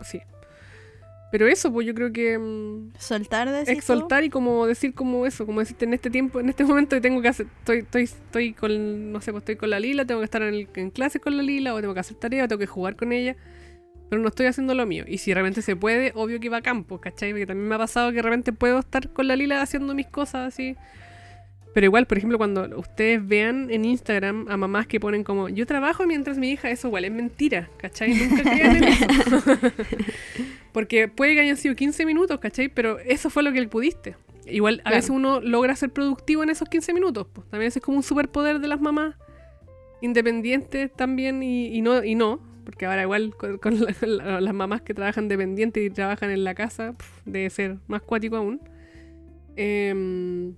Sí. 0.00 0.20
Pero 1.34 1.48
eso, 1.48 1.72
pues 1.72 1.84
yo 1.84 1.94
creo 1.96 2.12
que 2.12 2.38
mm, 2.38 2.92
Soltar, 2.96 3.74
tú? 3.74 3.82
soltar 3.82 4.22
y 4.22 4.30
como 4.30 4.68
decir 4.68 4.94
como 4.94 5.26
eso, 5.26 5.44
como 5.46 5.58
decirte 5.58 5.84
en 5.84 5.92
este 5.92 6.08
tiempo, 6.08 6.38
en 6.38 6.48
este 6.48 6.62
momento 6.62 7.00
tengo 7.00 7.20
que 7.20 7.26
hacer, 7.26 7.48
estoy, 7.58 7.78
estoy, 7.78 8.02
estoy 8.04 8.52
con, 8.52 9.10
no 9.10 9.20
sé, 9.20 9.32
pues 9.32 9.42
estoy 9.42 9.56
con 9.56 9.70
la 9.70 9.80
Lila, 9.80 10.04
tengo 10.04 10.20
que 10.20 10.26
estar 10.26 10.42
en, 10.42 10.54
el- 10.54 10.68
en 10.76 10.90
clase 10.90 11.18
con 11.18 11.36
la 11.36 11.42
Lila, 11.42 11.74
o 11.74 11.80
tengo 11.80 11.92
que 11.92 11.98
hacer 11.98 12.16
tarea, 12.18 12.44
o 12.44 12.46
tengo 12.46 12.60
que 12.60 12.68
jugar 12.68 12.94
con 12.94 13.10
ella. 13.10 13.34
Pero 14.08 14.22
no 14.22 14.28
estoy 14.28 14.46
haciendo 14.46 14.74
lo 14.74 14.86
mío. 14.86 15.04
Y 15.08 15.18
si 15.18 15.34
realmente 15.34 15.60
se 15.60 15.74
puede, 15.74 16.12
obvio 16.14 16.38
que 16.38 16.50
va 16.50 16.58
a 16.58 16.62
campo, 16.62 17.00
¿cachai? 17.00 17.32
Porque 17.32 17.46
también 17.46 17.66
me 17.66 17.74
ha 17.74 17.78
pasado 17.78 18.10
que 18.10 18.16
de 18.18 18.22
repente 18.22 18.52
puedo 18.52 18.78
estar 18.78 19.08
con 19.08 19.26
la 19.26 19.34
Lila 19.34 19.60
haciendo 19.60 19.92
mis 19.92 20.06
cosas 20.06 20.46
así. 20.54 20.76
Pero 21.74 21.86
igual, 21.86 22.06
por 22.06 22.16
ejemplo, 22.18 22.38
cuando 22.38 22.78
ustedes 22.78 23.26
vean 23.26 23.68
en 23.70 23.84
Instagram 23.84 24.46
a 24.48 24.56
mamás 24.56 24.86
que 24.86 25.00
ponen 25.00 25.24
como 25.24 25.48
yo 25.48 25.66
trabajo 25.66 26.06
mientras 26.06 26.38
mi 26.38 26.50
hija, 26.52 26.70
eso 26.70 26.86
igual 26.88 27.04
es 27.04 27.10
mentira, 27.12 27.68
¿cachai? 27.78 28.14
Nunca 28.14 28.42
crean 28.54 28.76
en 28.76 28.84
eso. 28.84 29.42
Porque 30.72 31.08
puede 31.08 31.34
que 31.34 31.40
hayan 31.40 31.56
sido 31.56 31.74
15 31.74 32.06
minutos, 32.06 32.38
¿cachai? 32.40 32.68
Pero 32.68 32.98
eso 33.00 33.28
fue 33.30 33.42
lo 33.42 33.52
que 33.52 33.66
pudiste. 33.68 34.16
Igual, 34.46 34.80
a 34.80 34.82
Claro. 34.82 34.96
veces 34.96 35.10
uno 35.10 35.40
logra 35.40 35.74
ser 35.76 35.90
productivo 35.90 36.42
en 36.42 36.50
esos 36.50 36.68
15 36.68 36.92
minutos. 36.92 37.26
Pues. 37.32 37.48
También 37.48 37.68
ese 37.68 37.78
es 37.80 37.84
como 37.84 37.96
un 37.96 38.02
superpoder 38.02 38.58
de 38.60 38.68
las 38.68 38.80
mamás 38.80 39.16
independientes 40.00 40.92
también 40.94 41.42
y, 41.42 41.68
y 41.76 41.80
no, 41.80 42.04
y 42.04 42.14
no. 42.14 42.40
Porque 42.64 42.86
ahora 42.86 43.02
igual 43.02 43.34
con, 43.36 43.58
con 43.58 43.80
la- 43.80 43.94
la- 44.06 44.40
las 44.40 44.54
mamás 44.54 44.82
que 44.82 44.94
trabajan 44.94 45.28
dependientes 45.28 45.84
y 45.84 45.90
trabajan 45.90 46.30
en 46.30 46.44
la 46.44 46.54
casa, 46.54 46.92
pf, 46.96 47.22
debe 47.24 47.50
ser 47.50 47.76
más 47.88 48.02
cuático 48.02 48.36
aún. 48.36 48.60
Em, 49.56 50.54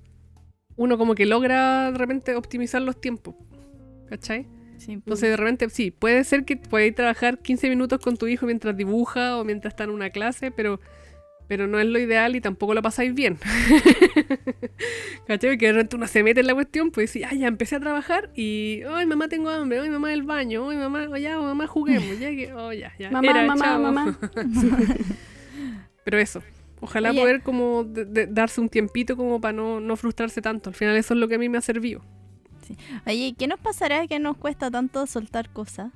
uno 0.76 0.98
como 0.98 1.14
que 1.14 1.26
logra 1.26 1.90
de 1.90 1.98
repente 1.98 2.34
optimizar 2.34 2.82
los 2.82 3.00
tiempos. 3.00 3.34
¿Cachai? 4.08 4.46
Sí, 4.78 4.86
pues. 4.86 4.88
Entonces 4.88 5.30
de 5.30 5.36
repente 5.36 5.70
sí, 5.70 5.90
puede 5.90 6.22
ser 6.24 6.44
que 6.44 6.56
podáis 6.56 6.94
trabajar 6.94 7.38
15 7.38 7.68
minutos 7.68 7.98
con 7.98 8.16
tu 8.16 8.26
hijo 8.26 8.46
mientras 8.46 8.76
dibuja 8.76 9.38
o 9.38 9.44
mientras 9.44 9.72
está 9.72 9.84
en 9.84 9.90
una 9.90 10.10
clase, 10.10 10.50
pero, 10.50 10.80
pero 11.48 11.66
no 11.66 11.80
es 11.80 11.86
lo 11.86 11.98
ideal 11.98 12.36
y 12.36 12.40
tampoco 12.40 12.74
lo 12.74 12.82
pasáis 12.82 13.14
bien. 13.14 13.38
¿Cachai? 15.26 15.56
Que 15.56 15.66
de 15.66 15.72
repente 15.72 15.96
uno 15.96 16.06
se 16.06 16.22
mete 16.22 16.40
en 16.40 16.46
la 16.46 16.54
cuestión, 16.54 16.90
pues 16.90 17.12
dice, 17.12 17.26
ay, 17.26 17.40
ya 17.40 17.48
empecé 17.48 17.76
a 17.76 17.80
trabajar 17.80 18.30
y, 18.34 18.82
ay, 18.88 19.06
mamá, 19.06 19.28
tengo 19.28 19.48
hambre, 19.50 19.80
ay, 19.80 19.90
mamá, 19.90 20.12
el 20.12 20.22
baño, 20.22 20.68
ay, 20.68 20.76
mamá, 20.76 21.08
oh, 21.10 21.16
ya, 21.16 21.38
mamá, 21.38 21.66
juguemos, 21.66 22.18
ya 22.18 22.30
que, 22.30 22.52
oh, 22.52 22.72
ya, 22.72 22.92
ya. 22.98 23.10
Mamá, 23.10 23.30
era, 23.30 23.46
mamá, 23.46 23.64
chao". 23.64 23.80
mamá. 23.80 24.18
Pero 26.04 26.18
eso, 26.18 26.42
ojalá 26.80 27.10
Oye. 27.10 27.20
poder 27.20 27.42
como 27.42 27.84
de- 27.84 28.04
de- 28.04 28.26
darse 28.26 28.60
un 28.60 28.68
tiempito 28.68 29.16
como 29.16 29.40
para 29.40 29.52
no, 29.52 29.80
no 29.80 29.96
frustrarse 29.96 30.42
tanto. 30.42 30.70
Al 30.70 30.74
final 30.74 30.96
eso 30.96 31.14
es 31.14 31.20
lo 31.20 31.28
que 31.28 31.36
a 31.36 31.38
mí 31.38 31.48
me 31.48 31.58
ha 31.58 31.62
servido. 31.62 32.02
Oye, 33.06 33.34
¿qué 33.38 33.46
nos 33.46 33.60
pasará 33.60 34.06
que 34.08 34.18
nos 34.18 34.36
cuesta 34.36 34.70
tanto 34.70 35.06
soltar 35.06 35.50
cosas? 35.50 35.92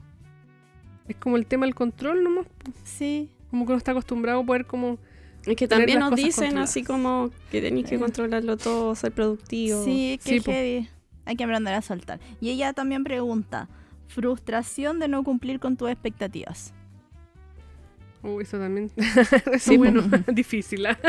Es 1.08 1.16
como 1.16 1.36
el 1.36 1.46
tema 1.46 1.66
del 1.66 1.74
control 1.74 2.22
nomás, 2.22 2.46
Sí. 2.84 3.28
como 3.50 3.64
que 3.66 3.72
uno 3.72 3.78
está 3.78 3.90
acostumbrado 3.90 4.40
a 4.40 4.44
poder 4.46 4.66
como... 4.66 4.98
Es 5.46 5.56
que 5.56 5.66
también 5.66 5.98
nos 5.98 6.14
dicen 6.14 6.58
así 6.58 6.84
como 6.84 7.30
que 7.50 7.60
tenéis 7.62 7.86
que 7.88 7.94
Eh. 7.96 7.98
controlarlo 7.98 8.56
todo, 8.56 8.94
ser 8.94 9.10
productivo. 9.12 9.82
Sí, 9.84 10.18
Sí, 10.22 10.38
po. 10.40 10.52
heavy. 10.52 10.88
Hay 11.24 11.34
que 11.36 11.44
aprender 11.44 11.74
a 11.74 11.82
soltar. 11.82 12.20
Y 12.40 12.50
ella 12.50 12.72
también 12.74 13.02
pregunta, 13.04 13.68
frustración 14.06 14.98
de 15.00 15.08
no 15.08 15.24
cumplir 15.24 15.58
con 15.58 15.76
tus 15.76 15.90
expectativas. 15.90 16.72
Uy, 18.22 18.42
eso 18.42 18.58
también. 18.58 18.90
eso 18.96 19.58
Sí, 19.58 19.76
bueno, 19.76 20.02
difícil. 20.32 20.86
¿ah? 20.86 20.98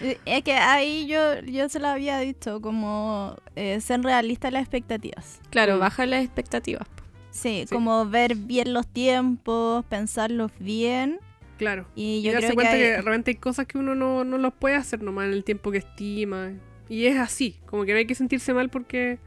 Eh, 0.00 0.16
Es 0.24 0.42
que 0.44 0.52
ahí 0.54 1.06
yo, 1.06 1.40
yo 1.42 1.68
se 1.68 1.78
lo 1.78 1.88
había 1.88 2.18
dicho, 2.20 2.60
como 2.62 3.36
eh, 3.54 3.80
ser 3.82 4.00
realista 4.00 4.50
las 4.50 4.62
expectativas. 4.62 5.40
Claro, 5.50 5.76
Mm. 5.76 5.80
baja 5.80 6.06
las 6.06 6.24
expectativas. 6.24 6.88
Sí, 7.30 7.64
Sí. 7.68 7.74
como 7.74 8.06
ver 8.08 8.34
bien 8.34 8.72
los 8.72 8.86
tiempos, 8.86 9.84
pensarlos 9.86 10.50
bien. 10.58 11.18
Claro. 11.58 11.84
Y 11.94 12.20
Y, 12.20 12.22
yo 12.22 12.32
darse 12.32 12.46
creo 12.46 12.50
que, 12.50 12.54
cuenta 12.54 12.72
hay- 12.72 12.80
que, 12.80 12.88
de 12.92 13.02
repente 13.02 13.30
hay 13.32 13.36
cosas 13.36 13.66
que 13.66 13.76
uno 13.78 13.94
no, 13.94 14.24
no 14.24 14.38
los 14.38 14.54
puede 14.54 14.76
hacer 14.76 15.02
nomás 15.02 15.26
en 15.26 15.32
el 15.34 15.44
tiempo 15.44 15.70
que 15.70 15.78
estima. 15.78 16.52
Y 16.88 17.04
es 17.04 17.18
así, 17.18 17.56
como 17.66 17.84
que 17.84 17.92
no 17.92 17.98
hay 17.98 18.06
que 18.06 18.14
sentirse 18.14 18.54
mal 18.54 18.70
porque. 18.70 19.18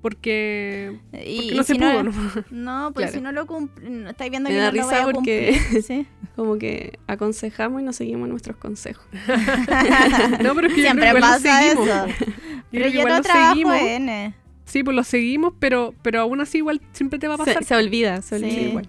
Porque. 0.00 0.98
y, 1.12 1.16
porque 1.16 1.30
y 1.52 1.54
no 1.56 1.62
se 1.64 1.72
si 1.72 1.78
pudo, 1.78 2.02
no, 2.04 2.12
¿no? 2.12 2.12
no, 2.50 2.92
pues 2.92 3.06
Claro. 3.06 3.18
si 3.18 3.20
no 3.22 3.32
lo 3.32 3.46
cumplen, 3.46 4.06
estáis 4.06 4.30
viendo 4.30 4.48
Me 4.48 4.54
que 4.56 4.60
da 4.60 4.70
no 4.70 4.76
lo 4.76 4.82
voy 4.82 4.90
risa 4.90 5.02
a 5.02 5.10
porque- 5.10 5.60
cumplir. 5.62 5.82
Sí. 5.86 6.06
Como 6.36 6.56
que 6.58 6.98
aconsejamos 7.08 7.82
y 7.82 7.84
no 7.84 7.92
seguimos 7.92 8.28
nuestros 8.28 8.56
consejos. 8.58 9.04
No, 10.42 10.54
pero 10.54 10.68
es 10.68 10.74
que 10.74 10.82
Siempre 10.82 11.12
pasa 11.20 11.60
seguimos, 11.60 11.88
eso. 11.88 12.06
Yo 12.06 12.26
Pero 12.70 12.88
yo 12.88 13.00
igual 13.00 13.14
no 13.14 13.22
trabajo 13.22 13.50
seguimos. 13.52 13.76
N. 13.80 14.34
Sí, 14.64 14.82
pues 14.84 14.94
los 14.94 15.06
seguimos, 15.08 15.54
pero, 15.58 15.94
pero 16.02 16.20
aún 16.20 16.40
así 16.40 16.58
igual 16.58 16.80
siempre 16.92 17.18
te 17.18 17.26
va 17.26 17.34
a 17.34 17.38
pasar. 17.38 17.58
Se, 17.58 17.64
se 17.64 17.74
olvida, 17.74 18.20
se 18.22 18.36
olvida 18.36 18.50
Sí. 18.54 18.60
igual. 18.60 18.88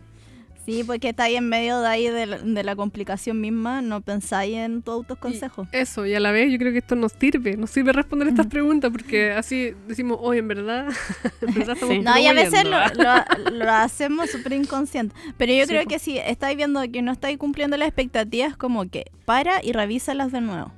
Sí, 0.66 0.84
porque 0.84 1.10
estáis 1.10 1.36
en 1.38 1.50
medio 1.50 1.80
de 1.82 1.88
ahí 1.88 2.08
de 2.10 2.26
la, 2.28 2.38
de 2.38 2.64
la 2.64 2.76
complicación 2.76 3.42
misma, 3.42 3.82
no 3.82 4.02
pensáis 4.02 4.56
en 4.56 4.82
tu 4.84 4.92
autoconsejo. 4.92 5.68
Eso, 5.72 6.06
y 6.06 6.14
a 6.14 6.20
la 6.20 6.32
vez 6.32 6.52
yo 6.52 6.60
creo 6.60 6.72
que 6.72 6.78
esto 6.78 6.96
nos 6.96 7.14
sirve, 7.14 7.58
nos 7.58 7.72
sirve 7.72 7.92
responder 7.92 8.28
estas 8.28 8.46
preguntas 8.48 8.92
porque 8.92 9.32
así 9.32 9.74
decimos, 9.88 10.18
hoy 10.22 10.38
en 10.38 10.48
verdad, 10.48 10.88
en 11.42 11.54
verdad 11.56 11.74
estamos 11.74 11.96
Sí. 11.96 12.02
No, 12.02 12.18
y 12.20 12.28
a 12.28 12.34
veces 12.34 12.64
lo, 12.66 12.72
promoviendo, 12.94 13.50
lo- 13.50 13.66
lo 13.66 13.72
hacemos 13.72 14.30
súper 14.30 14.54
inconsciente. 14.54 15.16
Pero 15.38 15.54
yo 15.54 15.64
Sí, 15.64 15.70
creo 15.70 15.84
po. 15.84 15.90
que 15.90 15.98
si 16.00 16.18
estáis 16.20 16.56
viendo 16.56 16.82
que 16.92 17.02
no 17.02 17.12
estáis 17.14 17.38
cumpliendo 17.40 17.76
las 17.78 17.88
expectativas, 17.88 18.56
como 18.56 18.88
que 18.90 19.06
para 19.26 19.64
y 19.64 19.72
revísalas 19.72 20.32
de 20.32 20.42
nuevo. 20.42 20.72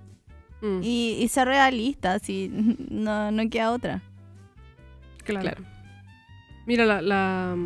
Mm, 0.62 0.82
Y, 0.84 1.18
y 1.20 1.28
ser 1.28 1.48
realista, 1.48 2.20
si 2.20 2.50
no, 2.90 3.32
no 3.32 3.50
queda 3.50 3.72
otra. 3.72 4.02
claro. 5.26 5.42
Claro. 5.42 5.64
Mira, 6.68 6.86
la, 6.86 7.02
la, 7.02 7.58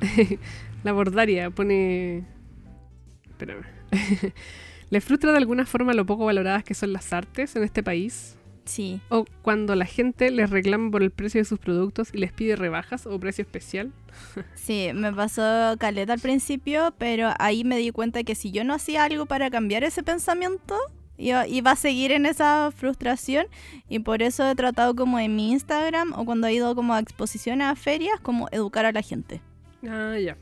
la 0.84 0.92
bordaria 0.92 1.50
pone... 1.50 2.24
Espérame. 3.28 3.64
¿Le 4.90 5.00
frustra 5.00 5.32
de 5.32 5.38
alguna 5.38 5.66
forma 5.66 5.92
lo 5.92 6.06
poco 6.06 6.24
valoradas 6.24 6.64
que 6.64 6.74
son 6.74 6.92
las 6.92 7.12
artes 7.12 7.54
en 7.56 7.62
este 7.62 7.82
país? 7.82 8.36
Sí. 8.64 9.00
¿O 9.08 9.24
cuando 9.42 9.74
la 9.74 9.86
gente 9.86 10.30
les 10.30 10.50
reclama 10.50 10.90
por 10.90 11.02
el 11.02 11.10
precio 11.10 11.40
de 11.40 11.44
sus 11.44 11.58
productos 11.58 12.10
y 12.12 12.18
les 12.18 12.32
pide 12.32 12.56
rebajas 12.56 13.06
o 13.06 13.18
precio 13.18 13.42
especial? 13.42 13.92
Sí, 14.54 14.90
me 14.94 15.12
pasó 15.12 15.76
caleta 15.78 16.12
al 16.12 16.20
principio, 16.20 16.94
pero 16.98 17.30
ahí 17.38 17.64
me 17.64 17.78
di 17.78 17.90
cuenta 17.90 18.22
que 18.24 18.34
si 18.34 18.50
yo 18.50 18.64
no 18.64 18.74
hacía 18.74 19.04
algo 19.04 19.24
para 19.24 19.50
cambiar 19.50 19.84
ese 19.84 20.02
pensamiento, 20.02 20.76
y, 21.16 21.32
y 21.32 21.60
va 21.62 21.72
a 21.72 21.76
seguir 21.76 22.12
en 22.12 22.26
esa 22.26 22.70
frustración 22.70 23.46
y 23.88 23.98
por 23.98 24.22
eso 24.22 24.48
he 24.48 24.54
tratado 24.54 24.94
como 24.94 25.18
en 25.18 25.34
mi 25.34 25.50
Instagram 25.50 26.12
o 26.12 26.24
cuando 26.24 26.46
he 26.46 26.54
ido 26.54 26.74
como 26.74 26.94
a 26.94 27.00
exposiciones 27.00 27.66
a 27.66 27.74
ferias, 27.74 28.20
como 28.20 28.48
educar 28.52 28.86
a 28.86 28.92
la 28.92 29.02
gente. 29.02 29.40
Ah, 29.86 30.16
ya. 30.16 30.36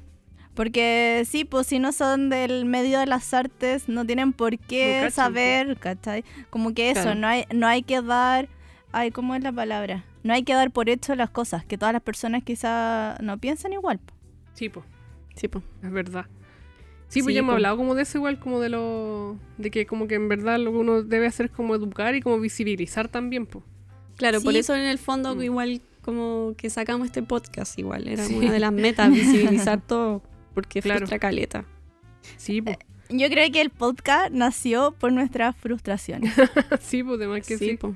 Porque 0.56 1.22
sí, 1.28 1.44
pues 1.44 1.66
si 1.68 1.78
no 1.78 1.92
son 1.92 2.30
del 2.30 2.64
medio 2.64 2.98
de 2.98 3.06
las 3.06 3.32
artes, 3.34 3.88
no 3.88 4.04
tienen 4.04 4.32
por 4.32 4.58
qué 4.58 5.02
No 5.04 5.10
saber, 5.10 5.76
¿cachai? 5.76 6.24
Como 6.50 6.74
que 6.74 6.90
eso, 6.90 7.02
Claro. 7.02 7.20
no 7.20 7.26
hay, 7.28 7.44
no 7.54 7.66
hay 7.68 7.82
que 7.82 8.00
dar, 8.02 8.48
ay, 8.90 9.10
¿cómo 9.12 9.34
es 9.36 9.42
la 9.44 9.52
palabra? 9.52 10.04
No 10.24 10.32
hay 10.32 10.42
que 10.42 10.54
dar 10.54 10.70
por 10.72 10.88
hecho 10.88 11.14
las 11.14 11.30
cosas, 11.30 11.64
que 11.64 11.78
todas 11.78 11.92
las 11.92 12.02
personas 12.02 12.42
quizá 12.42 13.16
no 13.22 13.38
piensan 13.38 13.72
igual. 13.74 13.98
po. 14.00 14.14
Sí, 14.54 14.68
pues, 14.70 14.84
Sí, 15.36 15.46
po. 15.48 15.62
es 15.82 15.92
verdad. 15.92 16.24
Sí, 17.08 17.20
pues 17.20 17.26
Sí, 17.26 17.34
ya 17.34 17.40
hemos 17.40 17.52
hablado 17.52 17.76
como 17.76 17.94
de 17.94 18.02
eso 18.02 18.18
igual, 18.18 18.40
como 18.40 18.58
de 18.58 18.70
lo... 18.70 19.38
De 19.58 19.70
que 19.70 19.86
como 19.86 20.08
que 20.08 20.14
en 20.16 20.28
verdad 20.28 20.58
lo 20.58 20.72
que 20.72 20.78
uno 20.78 21.02
debe 21.02 21.26
hacer 21.26 21.46
es 21.46 21.52
como 21.52 21.74
educar 21.74 22.14
y 22.16 22.20
como 22.22 22.40
visibilizar 22.40 23.06
también, 23.08 23.46
pues. 23.46 23.62
Claro, 24.16 24.40
por 24.40 24.56
eso 24.56 24.74
en 24.74 24.82
el 24.82 24.98
fondo 24.98 25.36
Mm. 25.36 25.42
igual 25.42 25.80
como 26.00 26.54
que 26.56 26.70
sacamos 26.70 27.06
este 27.06 27.22
podcast 27.22 27.78
igual. 27.78 28.08
Era 28.08 28.24
Sí. 28.24 28.34
una 28.34 28.50
de 28.50 28.58
las 28.58 28.72
metas, 28.72 29.10
visibilizar 29.70 29.80
todo. 29.82 30.22
Porque 30.56 30.80
Claro. 30.80 31.00
frustra 31.00 31.18
caleta. 31.18 31.64
Sí, 32.38 32.62
pues. 32.62 32.78
Yo 33.10 33.28
creo 33.28 33.52
que 33.52 33.60
el 33.60 33.68
podcast 33.68 34.32
nació 34.32 34.92
por 34.92 35.12
nuestras 35.12 35.54
frustraciones. 35.54 36.32
sí, 36.80 37.04
pues, 37.04 37.18
además 37.18 37.46
que 37.46 37.58
Sí, 37.58 37.68
sí. 37.72 37.76
po. 37.76 37.94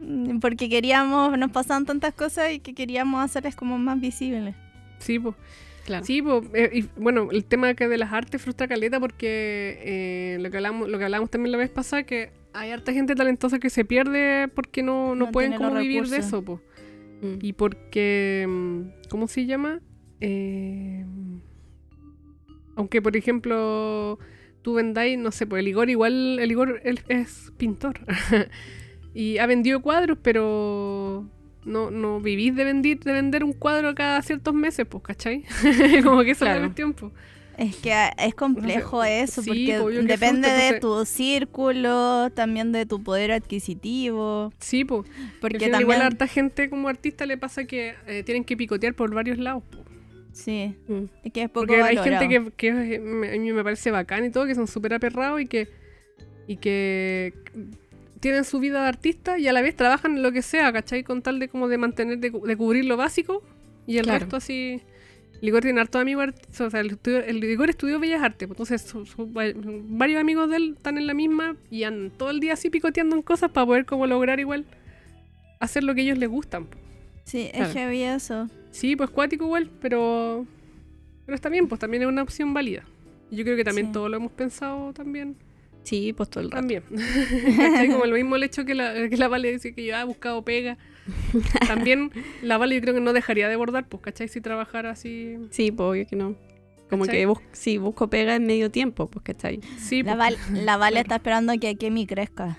Mm, 0.00 0.40
Porque 0.40 0.68
queríamos, 0.68 1.38
nos 1.38 1.52
pasaban 1.52 1.86
tantas 1.86 2.12
cosas 2.14 2.50
y 2.52 2.58
que 2.58 2.74
queríamos 2.74 3.24
hacerles 3.24 3.54
como 3.54 3.78
más 3.78 4.00
visibles. 4.00 4.56
Sí, 4.98 5.20
pues. 5.20 5.36
Claro. 5.86 6.04
Sí, 6.04 6.20
po, 6.20 6.42
eh, 6.52 6.70
y 6.72 6.82
bueno, 7.00 7.28
el 7.30 7.44
tema 7.44 7.74
que 7.74 7.86
de 7.86 7.96
las 7.96 8.12
artes 8.12 8.42
frustra 8.42 8.66
caleta 8.66 8.98
porque 8.98 9.78
eh, 9.84 10.38
lo 10.40 10.50
que 10.50 10.56
hablamos, 10.56 10.88
lo 10.88 10.98
que 10.98 11.04
hablamos 11.04 11.30
también 11.30 11.52
la 11.52 11.58
vez 11.58 11.70
pasada 11.70 12.02
que 12.02 12.32
hay 12.54 12.70
harta 12.72 12.92
gente 12.92 13.14
talentosa 13.14 13.60
que 13.60 13.70
se 13.70 13.84
pierde 13.84 14.48
porque 14.48 14.82
no, 14.82 15.14
no, 15.14 15.26
No 15.26 15.30
pueden 15.30 15.54
como 15.54 15.74
vivir 15.74 16.08
de 16.08 16.16
eso, 16.16 16.42
po. 16.42 16.60
Mm. 17.22 17.34
Y 17.40 17.52
porque 17.52 18.46
mm, 18.48 19.08
¿cómo 19.10 19.28
se 19.28 19.46
llama? 19.46 19.80
Eh, 20.20 21.04
aunque 22.76 23.00
por 23.02 23.16
ejemplo 23.16 24.18
tú 24.62 24.74
vendáis, 24.74 25.18
no 25.18 25.30
sé, 25.30 25.46
pues 25.46 25.60
el 25.60 25.68
Igor 25.68 25.90
igual, 25.90 26.38
el 26.38 26.50
Igor 26.50 26.80
él 26.84 27.00
es 27.08 27.52
pintor. 27.56 28.00
y 29.14 29.38
ha 29.38 29.46
vendido 29.46 29.80
cuadros, 29.82 30.18
pero 30.22 31.28
no, 31.64 31.90
no 31.90 32.20
vivís 32.20 32.54
de 32.56 32.64
vender, 32.64 32.98
de 32.98 33.12
vender 33.12 33.44
un 33.44 33.52
cuadro 33.52 33.94
cada 33.94 34.22
ciertos 34.22 34.54
meses, 34.54 34.86
pues, 34.88 35.02
¿cachai? 35.04 35.44
como 36.02 36.22
que 36.22 36.30
esa 36.30 36.44
es 36.44 36.48
Claro. 36.48 36.54
la 36.60 36.66
cuestión, 36.66 36.92
pues. 36.94 37.12
Es 37.56 37.76
que 37.76 37.94
es 38.18 38.34
complejo 38.34 39.04
eso, 39.04 39.40
sí, 39.40 39.72
porque 39.80 40.00
que 40.00 40.02
depende 40.06 40.48
de 40.50 40.80
tu 40.80 41.04
círculo, 41.04 42.30
también 42.30 42.72
de 42.72 42.84
tu 42.84 43.00
poder 43.04 43.30
adquisitivo. 43.30 44.52
Sí, 44.58 44.84
pues. 44.84 45.08
Porque 45.40 45.66
Igual 45.66 45.72
también. 45.72 46.02
a 46.02 46.06
harta 46.06 46.26
gente 46.26 46.68
como 46.68 46.88
artista 46.88 47.26
le 47.26 47.38
pasa 47.38 47.64
que 47.64 47.94
eh, 48.08 48.24
tienen 48.24 48.42
que 48.44 48.56
picotear 48.56 48.94
por 48.94 49.14
varios 49.14 49.38
lados, 49.38 49.62
po. 49.70 49.84
Sí, 50.34 50.74
Mm. 50.88 51.04
es 51.22 51.32
que 51.32 51.42
es 51.44 51.48
poco 51.48 51.66
Porque 51.66 51.80
hay 51.82 51.96
gente 51.96 52.28
que, 52.28 52.50
que 52.56 52.98
me- 53.00 53.28
a 53.28 53.38
mí 53.38 53.52
me 53.52 53.62
parece 53.64 53.90
bacán 53.90 54.24
y 54.24 54.30
todo, 54.30 54.46
que 54.46 54.54
son 54.54 54.66
súper 54.66 54.92
aperrados 54.94 55.40
y 55.40 55.46
que, 55.46 55.68
y 56.48 56.56
que 56.56 57.32
tienen 58.20 58.44
su 58.44 58.58
vida 58.58 58.82
de 58.82 58.88
artista 58.88 59.38
y 59.38 59.46
a 59.48 59.52
la 59.52 59.62
vez 59.62 59.76
trabajan 59.76 60.16
en 60.16 60.22
lo 60.22 60.32
que 60.32 60.42
sea, 60.42 60.72
¿cachai? 60.72 61.04
Con 61.04 61.22
tal 61.22 61.38
de 61.38 61.48
como 61.48 61.68
de 61.68 61.78
mantener, 61.78 62.18
de, 62.18 62.30
de 62.30 62.56
cubrir 62.56 62.84
lo 62.84 62.96
básico 62.96 63.42
y 63.86 63.98
el 63.98 64.04
Claro. 64.04 64.20
resto 64.20 64.36
así... 64.36 64.82
Ligor 65.40 65.62
tiene 65.62 65.78
harto 65.80 65.98
amigos 65.98 66.28
o 66.58 66.70
sea, 66.70 66.80
el, 66.80 66.92
estudio- 66.92 67.22
el 67.22 67.38
Ligor 67.40 67.68
estudió 67.68 67.98
Bellas 68.00 68.22
Artes, 68.22 68.48
pues, 68.48 68.56
entonces 68.58 68.80
su- 68.82 69.04
su- 69.04 69.30
va- 69.30 69.52
varios 69.88 70.18
amigos 70.20 70.48
de 70.48 70.56
él 70.56 70.74
están 70.76 70.96
en 70.96 71.06
la 71.06 71.12
misma 71.12 71.56
y 71.70 71.82
andan 71.82 72.10
todo 72.16 72.30
el 72.30 72.40
día 72.40 72.54
así 72.54 72.70
picoteando 72.70 73.14
en 73.14 73.20
cosas 73.22 73.50
para 73.50 73.66
poder 73.66 73.84
como 73.84 74.06
lograr 74.06 74.40
igual 74.40 74.64
hacer 75.60 75.84
lo 75.84 75.94
que 75.94 76.00
ellos 76.00 76.16
les 76.18 76.30
gustan. 76.30 76.64
po. 76.66 76.78
Sí, 77.24 77.50
Claro. 77.52 77.66
es 77.68 77.74
heavy 77.74 78.02
eso. 78.04 78.48
Sí, 78.74 78.96
pues 78.96 79.08
cuático 79.10 79.44
igual, 79.44 79.70
pero. 79.80 80.44
Pero 81.26 81.36
está 81.36 81.48
bien, 81.48 81.68
pues 81.68 81.78
también 81.78 82.02
es 82.02 82.08
una 82.08 82.22
opción 82.22 82.52
válida. 82.52 82.82
Y 83.30 83.36
Yo 83.36 83.44
creo 83.44 83.56
que 83.56 83.62
también 83.64 83.86
Sí. 83.88 83.92
todo 83.92 84.08
lo 84.08 84.16
hemos 84.16 84.32
pensado 84.32 84.92
también. 84.92 85.36
Sí, 85.84 86.12
pues 86.12 86.28
todo 86.28 86.42
el 86.42 86.50
rato. 86.50 86.60
También. 86.60 86.82
Como 87.92 88.04
el 88.04 88.12
mismo 88.12 88.36
el 88.36 88.42
hecho 88.42 88.64
que 88.64 88.74
la, 88.74 89.08
que 89.08 89.16
la 89.16 89.28
Vale 89.28 89.52
dice 89.52 89.74
que 89.74 89.84
yo 89.84 89.94
he 89.96 90.04
buscado 90.04 90.42
pega. 90.44 90.76
También 91.68 92.10
la 92.42 92.56
Vale 92.58 92.74
yo 92.74 92.80
creo 92.80 92.94
que 92.94 93.00
no 93.00 93.12
dejaría 93.12 93.48
de 93.48 93.56
bordar, 93.56 93.86
pues, 93.88 94.02
¿cachai? 94.02 94.26
Si 94.28 94.40
trabajara 94.40 94.90
así. 94.90 95.36
Sí, 95.50 95.70
pues 95.70 95.86
obvio 95.86 96.06
que 96.06 96.16
no. 96.16 96.34
Como 96.90 97.04
¿Cachai? 97.04 97.20
que 97.20 97.26
bus 97.26 97.38
sí, 97.52 97.78
busco 97.78 98.08
pega 98.10 98.34
en 98.34 98.44
medio 98.46 98.70
tiempo, 98.70 99.06
pues 99.08 99.24
¿cachai? 99.24 99.60
Sí, 99.78 100.02
La, 100.02 100.16
pues, 100.16 100.36
Val- 100.50 100.64
la 100.66 100.76
Vale 100.84 101.00
está 101.00 101.16
esperando 101.16 101.52
que 101.60 101.76
Kemi 101.76 102.06
crezca. 102.06 102.58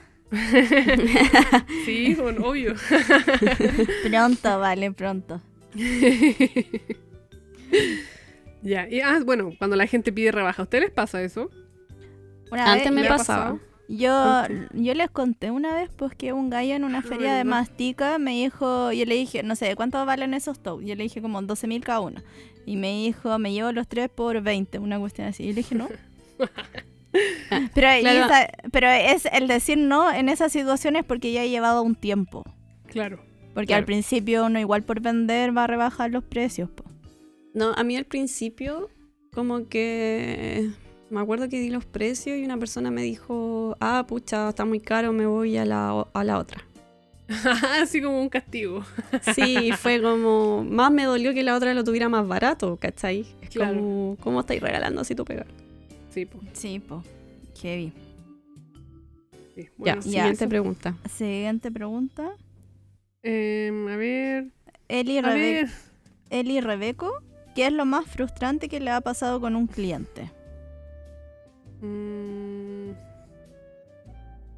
sí, 1.85 2.15
bueno, 2.19 2.45
obvio. 2.47 2.73
Pronto, 4.09 4.59
Vale, 4.59 4.91
pronto. 4.91 5.41
Ya, 8.61 8.87
y 8.89 9.01
ah, 9.01 9.19
bueno, 9.25 9.51
cuando 9.57 9.75
la 9.75 9.87
gente 9.87 10.11
pide 10.11 10.31
rebaja, 10.31 10.61
¿a 10.61 10.65
ustedes 10.65 10.85
les 10.85 10.93
pasa 10.93 11.21
eso? 11.21 11.49
Una 12.51 12.71
Antes 12.71 12.85
vez- 12.85 12.93
me 12.93 13.01
¿Le 13.01 13.07
ha 13.07 13.17
pasaba. 13.17 13.57
Yo, 13.87 14.43
yo 14.73 14.95
les 14.95 15.11
conté 15.11 15.51
una 15.51 15.75
vez 15.75 15.91
pues 15.95 16.15
que 16.15 16.33
un 16.33 16.49
gallo 16.49 16.73
en 16.73 16.83
una 16.83 17.03
feria 17.03 17.35
de 17.35 17.43
mastica 17.43 18.17
me 18.17 18.31
dijo, 18.31 18.91
yo 18.91 19.05
le 19.05 19.13
dije, 19.13 19.43
no 19.43 19.55
sé, 19.55 19.75
¿cuánto 19.75 20.03
valen 20.07 20.33
esos 20.33 20.59
tops? 20.59 20.83
Yo 20.83 20.95
le 20.95 21.03
dije 21.03 21.21
como 21.21 21.39
12 21.43 21.67
mil 21.67 21.83
cada 21.83 21.99
uno. 21.99 22.19
Y 22.65 22.77
me 22.77 22.91
dijo, 22.93 23.37
me 23.37 23.53
llevo 23.53 23.71
los 23.73 23.87
tres 23.87 24.09
por 24.09 24.41
20, 24.41 24.79
una 24.79 24.97
cuestión 24.99 25.27
así. 25.27 25.43
Y 25.43 25.47
le 25.49 25.53
dije, 25.55 25.75
no. 25.75 25.87
pero, 27.75 27.95
y 27.95 28.01
Claro. 28.01 28.25
esa- 28.25 28.49
pero 28.71 28.89
es 28.89 29.27
el 29.31 29.47
decir 29.47 29.77
no 29.77 30.11
en 30.11 30.29
esas 30.29 30.51
situaciones 30.51 31.03
porque 31.05 31.31
ya 31.31 31.43
he 31.43 31.49
llevado 31.51 31.83
un 31.83 31.93
tiempo. 31.93 32.43
Claro. 32.87 33.23
Porque 33.55 33.67
Claro. 33.67 33.79
al 33.79 33.85
principio 33.85 34.45
uno 34.45 34.59
igual 34.59 34.83
por 34.83 34.99
vender 35.01 35.57
va 35.57 35.63
a 35.63 35.67
rebajar 35.67 36.11
los 36.11 36.23
precios. 36.23 36.69
po. 36.69 36.83
No, 37.55 37.71
a 37.73 37.83
mí 37.83 37.95
al 37.95 38.05
principio, 38.05 38.89
como 39.33 39.67
que 39.67 40.69
me 41.09 41.19
acuerdo 41.21 41.47
que 41.49 41.59
di 41.59 41.69
los 41.69 41.85
precios 41.85 42.37
y 42.37 42.43
una 42.45 42.57
persona 42.57 42.91
me 42.91 43.01
dijo, 43.01 43.75
ah, 43.79 44.05
pucha, 44.07 44.49
está 44.49 44.65
muy 44.65 44.79
caro, 44.81 45.13
me 45.13 45.25
voy 45.25 45.55
a 45.57 45.65
la, 45.65 46.05
a 46.13 46.23
la 46.23 46.37
otra. 46.37 46.63
Así 47.81 48.01
como 48.01 48.21
un 48.21 48.29
castigo. 48.29 48.83
Sí, 49.33 49.71
fue 49.79 49.99
como, 50.01 50.63
más 50.63 50.91
me 50.91 51.05
dolió 51.05 51.33
que 51.33 51.41
la 51.41 51.55
otra 51.55 51.73
lo 51.73 51.83
tuviera 51.83 52.07
más 52.09 52.27
barato, 52.27 52.75
¿cachai? 52.77 53.25
Es 53.41 53.49
Claro. 53.49 53.77
como, 53.79 54.17
¿cómo 54.19 54.41
estáis 54.41 54.61
regalando 54.61 55.01
así 55.01 55.15
tu 55.15 55.25
pega? 55.25 55.45
Sí, 56.09 56.25
pues. 56.25 56.43
Sí, 56.53 56.79
po. 56.79 57.03
Heavy. 57.61 57.93
Sí. 59.55 59.61
Ya, 59.63 59.69
Bueno, 59.77 60.01
sí, 60.01 60.09
siguiente 60.11 60.47
pregunta. 60.47 60.95
Siguiente 61.09 61.71
pregunta. 61.71 62.31
Em, 63.27 63.87
a 63.87 63.95
ver. 63.97 64.45
Eli, 64.87 65.17
A 65.17 65.21
Rebe- 65.23 65.51
ver. 65.63 65.69
Eli 66.29 66.61
Rebeco, 66.61 67.11
¿qué 67.55 67.65
es 67.67 67.73
lo 67.73 67.85
más 67.85 68.05
frustrante 68.05 68.69
que 68.69 68.79
le 68.79 68.91
ha 68.91 69.01
pasado 69.01 69.41
con 69.41 69.55
un 69.55 69.65
cliente? 69.67 70.31
Mm, 71.81 72.91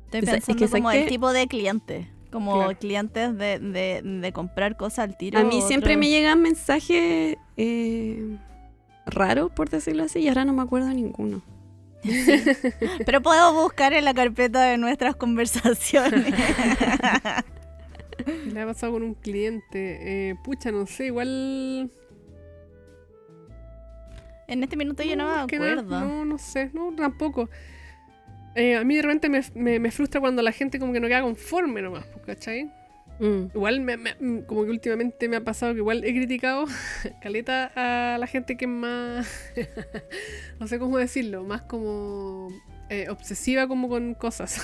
Estoy 0.05 0.19
Es- 0.21 0.27
es 0.27 0.31
pensando 0.31 0.59
que 0.59 0.67
sé 0.67 0.77
como 0.77 0.91
el 0.91 1.03
que- 1.03 1.09
tipo 1.09 1.31
de 1.33 1.47
cliente. 1.47 2.07
Como 2.31 2.55
Claro. 2.55 2.77
clientes 2.77 3.37
de, 3.37 3.57
de, 3.59 4.01
de 4.03 4.31
comprar 4.33 4.75
cosas 4.75 4.99
al 4.99 5.17
tiro. 5.17 5.39
A 5.39 5.43
mí 5.43 5.61
siempre 5.61 5.91
otro- 5.93 5.99
me 6.01 6.09
llegan 6.09 6.41
mensajes 6.41 7.37
eh, 7.55 8.37
raros, 9.05 9.49
por 9.51 9.69
decirlo 9.69 10.03
así, 10.03 10.19
y 10.19 10.27
ahora 10.27 10.43
no 10.43 10.51
me 10.53 10.61
acuerdo 10.61 10.87
de 10.89 10.95
ninguno. 10.95 11.41
Pero 13.05 13.21
puedo 13.21 13.53
buscar 13.53 13.93
en 13.93 14.03
la 14.05 14.13
carpeta 14.13 14.61
de 14.63 14.77
nuestras 14.77 15.15
conversaciones. 15.15 16.33
¿Qué 18.45 18.51
le 18.53 18.61
ha 18.61 18.65
pasado 18.65 18.93
con 18.93 19.03
un 19.03 19.13
cliente? 19.15 20.29
Eh, 20.29 20.35
pucha, 20.43 20.71
no 20.71 20.85
sé, 20.85 21.07
igual. 21.07 21.89
en 24.47 24.63
este 24.63 24.77
minuto 24.77 25.03
yo 25.03 25.15
no, 25.15 25.25
me 25.25 25.29
nada, 25.31 25.43
acuerdo. 25.43 25.99
no, 26.01 26.25
no 26.25 26.37
sé, 26.37 26.69
no, 26.73 26.93
tampoco. 26.95 27.49
Eh, 28.55 28.75
a 28.75 28.83
mí 28.83 28.95
de 28.95 29.01
repente 29.01 29.29
me, 29.29 29.41
me- 29.55 29.79
me 29.79 29.91
frustra 29.91 30.19
cuando 30.21 30.41
la 30.41 30.51
gente 30.51 30.79
como 30.79 30.93
que 30.93 30.99
no 30.99 31.07
queda 31.07 31.21
conforme 31.21 31.81
nomás, 31.81 32.05
pues, 32.05 32.25
¿cachai? 32.25 32.71
Mm, 33.19 33.47
Igual, 33.53 33.81
me- 33.81 33.97
me- 33.97 34.15
mm, 34.19 34.41
como 34.45 34.63
que 34.63 34.69
últimamente 34.71 35.27
me 35.27 35.35
ha 35.37 35.43
pasado 35.43 35.73
que 35.73 35.79
igual 35.79 36.03
he 36.03 36.11
criticado 36.13 36.65
caleta 37.21 37.71
a 37.75 38.17
la 38.17 38.27
gente 38.27 38.55
que 38.57 38.65
es 38.65 38.71
más, 38.71 39.27
no 40.59 40.67
sé 40.67 40.79
cómo 40.79 40.97
decirlo, 40.97 41.43
más 41.43 41.63
como 41.63 42.47
eh, 42.89 43.07
obsesiva 43.09 43.67
como 43.67 43.89
con 43.89 44.13
cosas. 44.13 44.63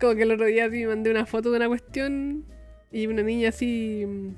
como 0.00 0.14
que 0.14 0.22
el 0.22 0.32
otro 0.32 0.46
día 0.46 0.70
sí 0.70 0.78
me 0.80 0.86
mandé 0.88 1.10
una 1.10 1.26
foto 1.26 1.50
de 1.50 1.56
una 1.58 1.68
cuestión 1.68 2.46
y 2.92 3.06
una 3.06 3.22
niña 3.22 3.48
así... 3.50 4.04
mm, 4.06 4.28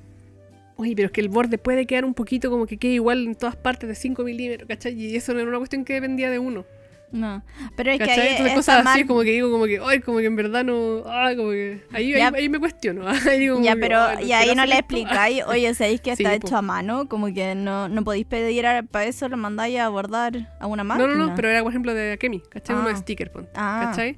Oye, 0.77 0.95
pero 0.97 1.07
es 1.07 1.13
que 1.13 1.21
el 1.21 1.29
borde 1.29 1.59
puede 1.59 1.85
quedar 1.87 2.07
un 2.07 2.15
poquito 2.15 2.51
como 2.51 2.65
que 2.67 2.79
quede 2.79 2.93
igual 2.95 3.27
en 3.27 3.35
todas 3.35 3.55
partes 3.55 3.87
de 3.87 3.95
5 3.95 4.23
milímetros, 4.25 4.67
¿cachai? 4.67 4.95
Y 4.99 5.15
eso 5.15 5.35
no 5.35 5.41
era 5.41 5.49
una 5.51 5.59
cuestión 5.59 5.85
que 5.85 5.93
dependía 5.93 6.31
de 6.31 6.39
uno. 6.39 6.65
No, 7.13 7.43
pero 7.77 7.91
es 7.91 7.99
que 7.99 8.07
¿Cachai? 8.07 8.21
ahí 8.21 8.29
Entonces 8.31 8.55
cosas 8.55 8.77
así 8.87 9.01
mal. 9.01 9.07
como 9.09 9.21
que 9.23 9.33
digo 9.33 9.51
como 9.51 9.67
que, 9.67 9.79
ay, 9.85 9.99
como 10.01 10.19
que 10.19 10.27
en 10.27 10.37
verdad 10.37 10.65
no, 10.65 11.03
ay, 11.07 11.37
como 11.37 11.51
que 11.51 11.83
ahí, 11.93 12.13
Ya. 12.13 12.29
ahí, 12.29 12.35
ahí 12.37 12.49
me 12.49 12.59
cuestiono. 12.61 13.03
ahí 13.29 13.41
digo 13.41 13.61
Ya, 13.61 13.75
pero 13.77 14.01
ay, 14.01 14.29
y 14.29 14.33
ahí 14.33 14.55
no 14.55 14.65
le 14.65 14.79
explicáis, 14.79 15.43
oye, 15.49 15.75
sabéis 15.75 16.01
que 16.01 16.17
Sí, 16.17 16.23
está 16.23 16.39
po. 16.39 16.47
hecho 16.47 16.57
a 16.57 16.63
mano, 16.63 17.09
como 17.09 17.27
que 17.35 17.55
no, 17.57 17.89
no 17.91 18.03
podéis 18.05 18.25
pedir 18.27 18.65
a- 18.65 18.83
para 18.85 19.05
eso, 19.07 19.29
lo 19.29 19.37
mandáis 19.37 19.79
a 19.81 19.89
bordar 19.91 20.49
a 20.61 20.67
una 20.67 20.83
máquina. 20.85 21.09
No, 21.09 21.15
no, 21.15 21.27
no, 21.27 21.35
pero 21.35 21.51
era 21.51 21.63
por 21.63 21.73
ejemplo 21.73 21.93
de 21.93 22.13
Akemi, 22.13 22.41
¿cachai? 22.49 22.75
Ah. 22.77 22.79
Uno 22.79 22.89
de 22.89 22.97
sticker, 22.97 23.31
pon, 23.33 23.49
Ah. 23.55 23.89
¿cachai? 23.91 24.17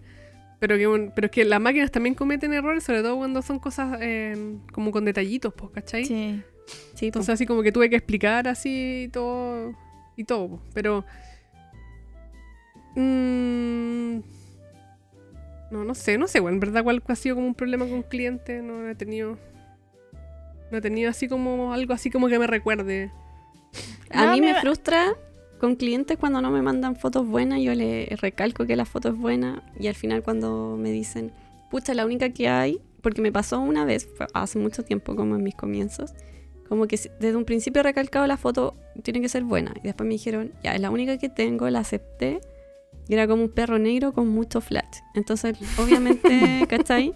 Pero, 0.62 0.76
que 0.78 0.86
un- 0.86 1.10
pero 1.12 1.24
es 1.26 1.32
que 1.32 1.44
las 1.44 1.60
máquinas 1.60 1.90
también 1.90 2.14
cometen 2.14 2.52
errores, 2.52 2.84
sobre 2.84 3.02
todo 3.02 3.16
cuando 3.16 3.42
son 3.42 3.58
cosas 3.58 3.98
eh, 4.00 4.58
como 4.70 4.92
con 4.92 5.04
detallitos, 5.04 5.52
pues, 5.52 5.72
¿cachai? 5.72 6.04
Sí. 6.04 6.40
Sí, 6.94 7.00
po. 7.00 7.04
Entonces 7.06 7.30
así 7.34 7.46
como 7.46 7.64
que 7.64 7.72
tuve 7.72 7.90
que 7.90 7.96
explicar 7.96 8.46
así 8.46 9.10
todo 9.12 9.74
y 10.16 10.22
todo, 10.22 10.48
po. 10.50 10.62
pero 10.72 11.04
mm, 12.94 14.18
no, 15.72 15.84
no 15.84 15.94
sé, 15.94 16.18
no 16.18 16.28
sé, 16.28 16.40
bueno, 16.40 16.54
en 16.56 16.60
verdad 16.60 16.84
cuál 16.84 17.02
ha 17.08 17.16
sido 17.16 17.34
como 17.36 17.48
un 17.48 17.54
problema 17.54 17.84
con 17.84 17.94
un 17.94 18.02
cliente, 18.02 18.62
no 18.62 18.88
he 18.88 18.94
tenido 18.94 19.38
no 20.70 20.78
he 20.78 20.80
tenido 20.80 21.10
así 21.10 21.28
como 21.28 21.72
algo 21.74 21.92
así 21.92 22.08
como 22.10 22.28
que 22.28 22.38
me 22.38 22.46
recuerde. 22.46 23.10
A 24.10 24.26
No, 24.26 24.32
mí 24.32 24.40
me 24.40 24.52
me- 24.54 24.60
frustra 24.60 25.14
con 25.62 25.76
clientes 25.76 26.18
cuando 26.18 26.42
no 26.42 26.50
me 26.50 26.60
mandan 26.60 26.96
fotos 26.96 27.24
buenas, 27.24 27.60
yo 27.60 27.72
le 27.76 28.06
recalco 28.20 28.66
que 28.66 28.74
la 28.74 28.84
foto 28.84 29.10
es 29.10 29.16
buena 29.16 29.62
y 29.78 29.86
al 29.86 29.94
final 29.94 30.24
cuando 30.24 30.76
me 30.76 30.90
dicen, 30.90 31.30
pucha, 31.70 31.94
la 31.94 32.04
única 32.04 32.30
que 32.30 32.48
hay, 32.48 32.80
porque 33.00 33.22
me 33.22 33.30
pasó 33.30 33.60
una 33.60 33.84
vez, 33.84 34.08
hace 34.34 34.58
mucho 34.58 34.82
tiempo, 34.82 35.14
como 35.14 35.36
en 35.36 35.44
mis 35.44 35.54
comienzos, 35.54 36.14
como 36.68 36.88
que 36.88 36.98
desde 37.20 37.36
un 37.36 37.44
principio 37.44 37.78
he 37.78 37.84
recalcado 37.84 38.26
la 38.26 38.38
foto 38.38 38.74
tiene 39.04 39.20
que 39.20 39.28
ser 39.28 39.44
buena 39.44 39.72
y 39.76 39.82
después 39.82 40.04
me 40.04 40.14
dijeron, 40.14 40.52
ya, 40.64 40.74
es 40.74 40.80
la 40.80 40.90
única 40.90 41.16
que 41.16 41.28
tengo, 41.28 41.70
la 41.70 41.78
acepté 41.78 42.40
y 43.06 43.14
era 43.14 43.28
como 43.28 43.44
un 43.44 43.48
perro 43.48 43.78
negro 43.78 44.12
con 44.12 44.26
mucho 44.26 44.60
flash. 44.60 44.98
Entonces, 45.14 45.56
obviamente, 45.78 46.66
¿cachai? 46.68 47.14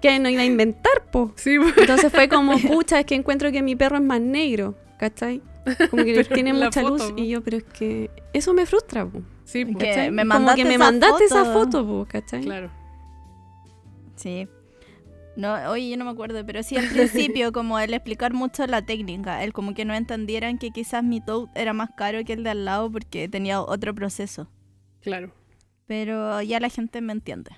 Que 0.00 0.20
no 0.20 0.28
iba 0.28 0.42
a 0.42 0.46
inventar, 0.46 1.10
po. 1.10 1.32
Sí. 1.34 1.56
Entonces 1.78 2.12
fue 2.12 2.28
como, 2.28 2.56
pucha, 2.68 3.00
es 3.00 3.06
que 3.06 3.16
encuentro 3.16 3.50
que 3.50 3.60
mi 3.60 3.74
perro 3.74 3.96
es 3.96 4.04
más 4.04 4.20
negro, 4.20 4.76
¿cachai? 4.98 5.42
Como 5.90 6.04
que 6.04 6.14
Pero 6.14 6.28
tiene 6.34 6.52
mucha 6.52 6.82
luz 6.82 7.02
foto, 7.02 7.14
po. 7.14 7.20
y 7.22 7.28
yo, 7.28 7.42
pero 7.42 7.56
es 7.58 7.64
que 7.64 8.10
eso 8.32 8.52
me 8.52 8.66
frustra, 8.66 9.06
po, 9.06 9.22
sí, 9.44 9.64
po. 9.64 9.78
Que 9.78 9.86
¿cachai? 9.88 10.10
me 10.10 10.22
como 10.22 10.34
mandaste 10.34 10.62
que 10.62 10.68
me 10.68 10.74
esa 10.74 10.84
mandaste 10.84 11.24
esa 11.24 11.44
foto. 11.44 11.84
foto, 11.84 11.86
po, 11.86 12.06
¿cachai? 12.08 12.42
claro. 12.42 12.70
Sí. 14.16 14.48
No, 15.36 15.54
oye, 15.70 15.90
yo 15.90 15.96
no 15.96 16.04
me 16.04 16.12
acuerdo, 16.12 16.46
pero 16.46 16.62
sí 16.62 16.76
al 16.76 16.88
principio, 16.88 17.50
como 17.52 17.78
el 17.80 17.92
explicar 17.92 18.32
mucho 18.32 18.66
la 18.66 18.82
técnica, 18.82 19.42
el 19.42 19.52
como 19.52 19.74
que 19.74 19.84
no 19.84 19.94
entendieran 19.94 20.58
que 20.58 20.70
quizás 20.70 21.02
mi 21.02 21.20
tote 21.20 21.50
era 21.60 21.72
más 21.72 21.90
caro 21.96 22.24
que 22.24 22.34
el 22.34 22.44
de 22.44 22.50
al 22.50 22.64
lado 22.64 22.90
porque 22.90 23.28
tenía 23.28 23.60
otro 23.60 23.94
proceso. 23.94 24.48
Claro. 25.00 25.32
Pero 25.86 26.40
ya 26.42 26.60
la 26.60 26.68
gente 26.68 27.00
me 27.00 27.12
entiende. 27.12 27.50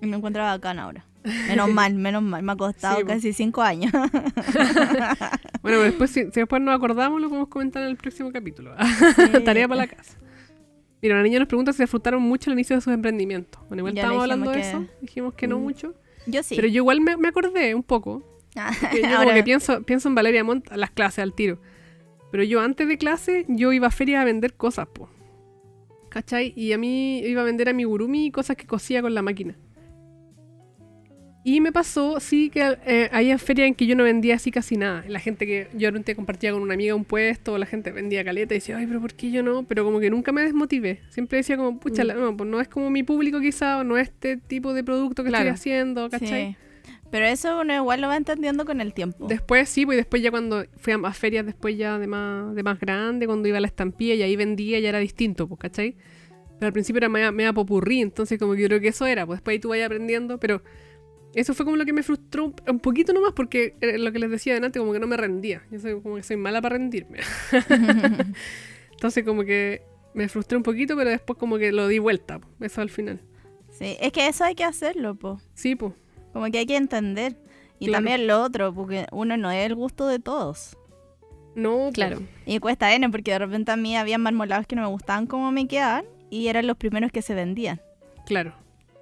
Y 0.00 0.06
me 0.06 0.16
encuentra 0.16 0.44
bacán 0.44 0.78
ahora. 0.78 1.06
Menos 1.48 1.68
mal, 1.72 1.94
menos 1.94 2.22
mal. 2.22 2.42
Me 2.42 2.52
ha 2.52 2.56
costado 2.56 2.98
Sí, 2.98 3.04
casi 3.04 3.32
cinco 3.32 3.62
años. 3.62 3.92
Bueno, 5.62 5.80
después 5.80 6.10
si, 6.10 6.22
si 6.24 6.30
después 6.40 6.62
nos 6.62 6.74
acordamos 6.74 7.20
lo 7.20 7.28
podemos 7.28 7.48
comentar 7.48 7.82
en 7.82 7.88
el 7.90 7.96
próximo 7.96 8.32
capítulo. 8.32 8.74
Tarea 9.44 9.66
para 9.68 9.82
la 9.82 9.86
casa. 9.88 10.16
Mira, 11.02 11.14
una 11.14 11.22
niña 11.24 11.40
nos 11.40 11.48
pregunta 11.48 11.72
si 11.72 11.82
disfrutaron 11.82 12.22
mucho 12.22 12.50
el 12.50 12.54
inicio 12.54 12.76
de 12.76 12.82
sus 12.82 12.92
emprendimientos. 12.92 13.60
Bueno, 13.68 13.80
igual 13.82 13.94
Ya 13.94 14.00
estábamos 14.02 14.22
hablando 14.22 14.50
de 14.50 14.60
eso. 14.60 14.86
Dijimos 15.00 15.34
que 15.34 15.46
no 15.46 15.58
Mm. 15.58 15.62
mucho. 15.62 15.94
Yo 16.26 16.42
sí. 16.42 16.54
Pero 16.56 16.68
yo 16.68 16.76
igual 16.76 17.00
me, 17.00 17.16
me 17.16 17.28
acordé 17.28 17.74
un 17.74 17.82
poco. 17.82 18.22
que 18.90 18.96
yo 18.98 19.02
como 19.02 19.16
Ahora- 19.16 19.34
que 19.34 19.42
pienso, 19.42 19.82
pienso 19.82 20.08
en 20.08 20.14
Valeria 20.14 20.42
Montt 20.44 20.70
a 20.72 20.76
las 20.76 20.90
clases 20.90 21.20
al 21.20 21.34
tiro. 21.34 21.58
Pero 22.30 22.42
yo 22.44 22.60
antes 22.60 22.86
de 22.88 22.98
clase, 22.98 23.44
yo 23.48 23.72
iba 23.72 23.88
a 23.88 23.90
ferias 23.90 24.22
a 24.22 24.24
vender 24.24 24.54
cosas, 24.54 24.86
po. 24.88 25.08
¿Cachai? 26.08 26.52
Y 26.56 26.72
a 26.72 26.78
mí 26.78 27.18
iba 27.20 27.42
a 27.42 27.44
vender 27.44 27.68
amigurumi 27.68 28.26
y 28.26 28.30
cosas 28.30 28.56
que 28.56 28.66
cosía 28.66 29.02
con 29.02 29.14
la 29.14 29.22
máquina. 29.22 29.56
Y 31.50 31.60
me 31.62 31.72
pasó, 31.72 32.20
sí, 32.20 32.50
que 32.50 32.76
eh, 32.84 33.08
había 33.10 33.38
ferias 33.38 33.68
en 33.68 33.74
que 33.74 33.86
yo 33.86 33.96
no 33.96 34.04
vendía 34.04 34.34
así 34.34 34.50
casi 34.50 34.76
nada. 34.76 35.02
La 35.08 35.18
gente 35.18 35.46
que 35.46 35.68
yo 35.72 35.88
antes 35.88 36.14
compartía 36.14 36.52
con 36.52 36.60
una 36.60 36.74
amiga 36.74 36.94
un 36.94 37.06
puesto, 37.06 37.56
la 37.56 37.64
gente 37.64 37.90
vendía 37.90 38.22
caleta 38.22 38.52
y 38.54 38.58
decía, 38.58 38.76
ay, 38.76 38.86
pero 38.86 39.00
¿por 39.00 39.14
qué 39.14 39.30
yo 39.30 39.42
no? 39.42 39.62
Pero 39.62 39.82
como 39.84 39.98
que 39.98 40.10
nunca 40.10 40.30
me 40.30 40.42
desmotivé. 40.42 41.00
Siempre 41.08 41.38
decía 41.38 41.56
como, 41.56 41.80
pucha, 41.80 42.04
Mm. 42.04 42.08
no, 42.20 42.36
pues 42.36 42.50
no 42.50 42.60
es 42.60 42.68
como 42.68 42.90
mi 42.90 43.02
público 43.02 43.40
quizá, 43.40 43.78
o 43.78 43.84
no 43.84 43.96
es 43.96 44.08
este 44.08 44.36
tipo 44.36 44.74
de 44.74 44.84
producto 44.84 45.24
que 45.24 45.30
Claro. 45.30 45.44
estoy 45.48 45.54
haciendo, 45.72 46.10
¿cachai? 46.10 46.50
Sí. 46.50 46.56
Pero 47.10 47.24
eso 47.24 47.60
uno 47.62 47.74
igual 47.74 48.02
lo 48.02 48.08
va 48.08 48.18
entendiendo 48.18 48.66
con 48.66 48.82
el 48.82 48.92
tiempo. 48.92 49.26
Después 49.26 49.70
sí, 49.70 49.86
pues 49.86 49.96
después 49.96 50.20
ya 50.22 50.30
cuando 50.30 50.66
fui 50.76 50.92
a 50.92 50.98
más 50.98 51.16
ferias, 51.16 51.46
después 51.46 51.78
ya 51.78 51.98
de 51.98 52.06
más, 52.06 52.54
de 52.54 52.62
más 52.62 52.78
grande, 52.78 53.24
cuando 53.26 53.48
iba 53.48 53.56
a 53.56 53.60
la 53.62 53.68
estampilla 53.68 54.14
y 54.14 54.20
ahí 54.22 54.36
vendía 54.36 54.78
ya 54.80 54.90
era 54.90 54.98
distinto, 54.98 55.48
pues, 55.48 55.58
¿cachai? 55.60 55.96
Pero 56.58 56.66
al 56.66 56.72
principio 56.74 56.98
era 56.98 57.08
media, 57.08 57.32
media 57.32 57.54
popurrí, 57.54 58.02
entonces 58.02 58.38
como 58.38 58.52
que 58.54 58.60
yo 58.62 58.68
creo 58.68 58.80
que 58.80 58.88
eso 58.88 59.06
era, 59.06 59.24
pues 59.24 59.38
después 59.38 59.54
ahí 59.54 59.58
tú 59.60 59.70
vayas 59.70 59.86
aprendiendo, 59.86 60.38
pero 60.38 60.62
eso 61.34 61.54
fue 61.54 61.64
como 61.64 61.76
lo 61.76 61.84
que 61.84 61.92
me 61.92 62.02
frustró 62.02 62.52
un- 62.66 62.80
poquito 62.80 63.12
nomás 63.12 63.32
porque 63.34 63.76
eh, 63.80 63.98
lo 63.98 64.10
que 64.12 64.18
les 64.18 64.30
decía 64.30 64.54
delante, 64.54 64.78
como 64.78 64.92
que 64.92 64.98
no 65.00 65.06
me 65.06 65.16
rendía. 65.16 65.62
Yo 65.70 65.78
soy 65.78 66.00
como 66.00 66.16
que 66.16 66.22
soy 66.22 66.36
mala 66.36 66.60
para 66.62 66.76
rendirme. 66.76 67.18
entonces 68.92 69.24
como 69.24 69.44
que 69.44 69.82
me 70.14 70.28
frustré 70.28 70.56
un 70.56 70.62
poquito, 70.62 70.96
pero 70.96 71.10
después 71.10 71.38
como 71.38 71.58
que 71.58 71.70
lo 71.72 71.86
di 71.88 71.98
vuelta, 71.98 72.40
eso 72.60 72.80
al 72.80 72.90
final. 72.90 73.20
Sí, 73.70 73.96
es 74.00 74.10
que 74.12 74.26
eso 74.26 74.44
hay 74.44 74.54
que 74.54 74.64
hacerlo, 74.64 75.14
po. 75.14 75.40
Sí, 75.54 75.76
pues. 75.76 75.92
Como 76.32 76.46
que 76.50 76.58
hay 76.58 76.66
que 76.66 76.76
entender. 76.76 77.36
Y 77.78 77.86
Claro. 77.86 77.98
también 77.98 78.26
lo 78.26 78.42
otro, 78.42 78.74
porque 78.74 79.06
uno 79.12 79.36
no 79.36 79.50
es 79.52 79.64
el 79.66 79.74
gusto 79.76 80.08
de 80.08 80.18
todos. 80.18 80.76
No, 81.54 81.76
pues. 81.84 81.94
Claro. 81.94 82.22
Y 82.46 82.58
cuesta 82.58 82.92
N, 82.94 83.08
porque 83.10 83.30
de 83.32 83.38
repente 83.38 83.70
a 83.70 83.76
mí 83.76 83.96
había 83.96 84.18
marmolados 84.18 84.66
que 84.66 84.74
no 84.74 84.82
me 84.82 84.88
gustaban 84.88 85.26
como 85.26 85.52
me 85.52 85.68
quedaban 85.68 86.04
y 86.30 86.48
eran 86.48 86.66
los 86.66 86.76
primeros 86.76 87.12
que 87.12 87.22
se 87.22 87.34
vendían. 87.34 87.80
Claro. 88.26 88.54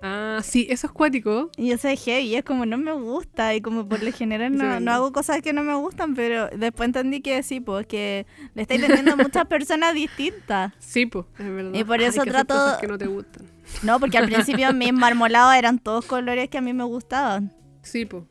Ah, 0.09 0.40
sí, 0.42 0.66
eso 0.70 0.86
es 0.86 0.92
cuático. 0.92 1.50
Y 1.57 1.68
yo 1.70 1.78
sé 1.78 1.96
heavy, 1.96 2.36
es 2.36 2.44
como 2.44 2.64
no 2.64 2.78
me 2.78 2.92
gusta 2.92 3.54
y 3.54 3.61
como 3.61 3.88
por 3.88 4.02
lo 4.02 4.12
general 4.12 4.57
no, 4.57 4.78
no 4.80 4.92
hago 4.92 5.12
cosas 5.12 5.42
que 5.42 5.52
no 5.52 5.62
me 5.64 5.74
gustan, 5.74 6.14
pero 6.14 6.48
después 6.48 6.86
entendí 6.86 7.20
que 7.20 7.42
sí, 7.42 7.61
pues 7.61 7.86
que 7.86 8.26
le 8.54 8.62
estáis 8.62 8.80
vendiendo 8.80 9.12
a 9.14 9.16
muchas 9.16 9.46
personas 9.46 9.94
distintas. 9.94 10.72
Sí, 10.78 11.07
pues, 11.07 11.26
es 11.38 11.50
verdad. 11.50 11.72
Y 11.74 11.84
por 11.84 11.98
Hay 12.00 12.07
eso 12.07 12.20
hacer 12.20 12.32
trato- 12.32 12.54
cosas 12.54 12.78
que 12.78 12.86
no 12.86 12.96
te 12.98 13.07
gustan. 13.07 13.44
No, 13.82 13.98
porque 13.98 14.16
al 14.18 14.26
principio 14.26 14.72
mis 14.74 14.92
marmolados 14.92 15.54
eran 15.54 15.78
todos 15.78 16.07
colores 16.07 16.48
que 16.48 16.59
a 16.59 16.61
mí 16.61 16.72
me 16.72 16.84
gustaban. 16.84 17.52
Sí, 17.82 18.04
pues. 18.07 18.22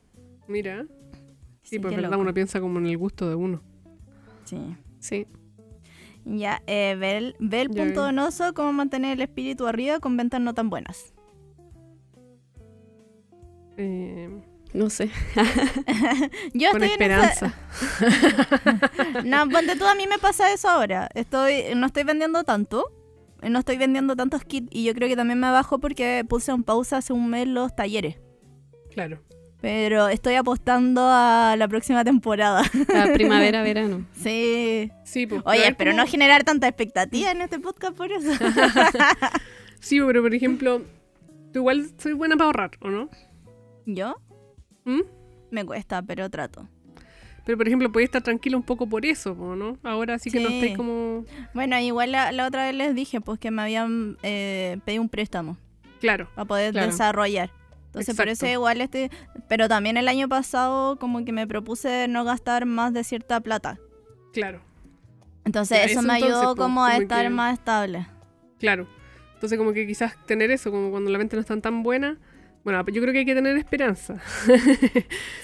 Mira. 0.48 0.86
Sí, 1.62 1.78
pues 1.78 1.90
qué 1.90 1.96
es 1.96 1.96
verdad, 1.96 2.10
loco. 2.12 2.22
uno 2.22 2.32
piensa 2.34 2.60
como 2.60 2.78
en 2.78 2.86
el 2.86 2.96
gusto 2.96 3.28
de 3.28 3.34
uno. 3.34 3.60
Sí. 4.44 4.58
Sí. 5.00 5.26
Ya, 6.24 6.62
eh, 6.66 6.96
ve 6.98 7.16
el, 7.18 7.36
ve 7.38 7.60
el 7.60 7.70
punto 7.70 8.02
donoso, 8.02 8.52
cómo 8.54 8.72
mantener 8.72 9.12
el 9.12 9.20
espíritu 9.22 9.66
arriba 9.66 10.00
con 10.00 10.16
ventas 10.16 10.40
no 10.40 10.54
tan 10.54 10.70
buenas. 10.70 11.12
Eh, 13.76 14.28
No 14.72 14.90
sé. 14.90 15.10
Yo 16.54 16.70
con 16.72 16.82
estoy 16.82 17.04
en 17.04 17.10
esa- 17.12 17.28
esperanza. 17.28 17.54
No, 19.24 19.48
ponte 19.48 19.76
tú, 19.76 19.84
a 19.86 19.94
mí 19.94 20.06
me 20.06 20.18
pasa 20.18 20.52
eso 20.52 20.68
ahora. 20.68 21.08
Estoy, 21.14 21.74
no 21.74 21.86
estoy 21.86 22.04
vendiendo 22.04 22.44
tanto. 22.44 22.84
No 23.42 23.58
estoy 23.60 23.76
vendiendo 23.76 24.16
tantos 24.16 24.44
kits. 24.44 24.68
Y 24.70 24.84
yo 24.84 24.94
creo 24.94 25.08
que 25.08 25.16
también 25.16 25.38
me 25.38 25.50
bajo 25.50 25.78
porque 25.78 26.24
puse 26.28 26.52
en 26.52 26.62
pausa 26.64 26.98
hace 26.98 27.12
un 27.12 27.28
mes 27.28 27.46
los 27.46 27.74
talleres. 27.76 28.16
Claro. 28.92 29.22
Pero 29.60 30.08
estoy 30.08 30.34
apostando 30.34 31.02
a 31.10 31.54
la 31.56 31.68
próxima 31.68 32.04
temporada. 32.04 32.62
La 32.88 33.12
primavera, 33.12 33.62
verano. 33.62 34.06
sí. 34.12 34.90
Sí, 35.04 35.26
pues. 35.26 35.42
Oye, 35.44 35.74
pero 35.76 35.92
no 35.92 36.06
generar 36.06 36.44
tanta 36.44 36.68
expectativa 36.68 37.30
en 37.30 37.40
este 37.42 37.58
podcast 37.58 37.94
por 37.96 38.10
eso. 38.12 38.30
Sí, 39.80 40.00
pero 40.00 40.22
por 40.22 40.34
ejemplo, 40.34 40.82
tú 41.52 41.60
igual 41.60 41.86
soy 41.98 42.12
buena 42.12 42.36
para 42.36 42.46
ahorrar, 42.46 42.70
¿o 42.80 42.88
no? 42.90 43.08
¿Yo? 43.86 44.16
¿Mm? 44.84 45.00
Me 45.50 45.64
cuesta, 45.64 46.02
pero 46.02 46.28
trato. 46.28 46.68
Pero 47.44 47.56
por 47.58 47.68
ejemplo, 47.68 47.90
podés 47.92 48.06
estar 48.06 48.22
tranquilo 48.22 48.56
un 48.58 48.64
poco 48.64 48.88
por 48.88 49.06
eso, 49.06 49.32
¿o 49.32 49.54
¿no? 49.54 49.78
Ahora 49.84 50.18
sí 50.18 50.30
que 50.30 50.40
no 50.40 50.48
estoy 50.48 50.74
como. 50.74 51.24
Bueno, 51.54 51.78
igual 51.78 52.10
la, 52.12 52.32
la 52.32 52.46
otra 52.46 52.64
vez 52.66 52.74
les 52.74 52.94
dije 52.94 53.20
pues 53.20 53.38
que 53.38 53.52
me 53.52 53.62
habían 53.62 54.16
eh, 54.24 54.78
pedido 54.84 55.02
un 55.02 55.08
préstamo 55.08 55.56
Claro. 56.00 56.28
para 56.34 56.44
poder 56.44 56.72
Claro. 56.72 56.88
desarrollar. 56.88 57.50
Entonces 57.86 58.14
por 58.16 58.28
eso 58.28 58.46
igual 58.46 58.80
este... 58.82 59.10
Pero 59.48 59.68
también 59.68 59.96
el 59.96 60.08
año 60.08 60.28
pasado 60.28 60.98
como 60.98 61.24
que 61.24 61.32
me 61.32 61.46
propuse 61.46 62.08
no 62.08 62.24
gastar 62.24 62.66
más 62.66 62.92
de 62.92 63.04
cierta 63.04 63.40
plata. 63.40 63.78
Claro. 64.34 64.60
Entonces 65.46 65.78
Ya, 65.78 65.84
eso, 65.84 66.00
eso 66.00 66.08
me 66.08 66.14
entonces, 66.16 66.36
ayudó 66.38 66.56
como 66.56 66.84
a 66.84 66.96
estar 66.96 67.22
que- 67.22 67.30
más 67.30 67.54
estable. 67.58 68.06
Claro. 68.58 68.86
Entonces 69.34 69.56
como 69.56 69.72
que 69.72 69.86
quizás 69.86 70.14
tener 70.26 70.50
eso, 70.50 70.70
como 70.72 70.90
cuando 70.90 71.10
la 71.10 71.16
mente 71.18 71.36
no 71.36 71.40
está 71.40 71.58
tan 71.60 71.82
buena. 71.84 72.18
Bueno, 72.66 72.84
yo 72.90 73.00
creo 73.00 73.12
que 73.12 73.20
hay 73.20 73.24
que 73.24 73.34
tener 73.36 73.56
esperanza. 73.56 74.20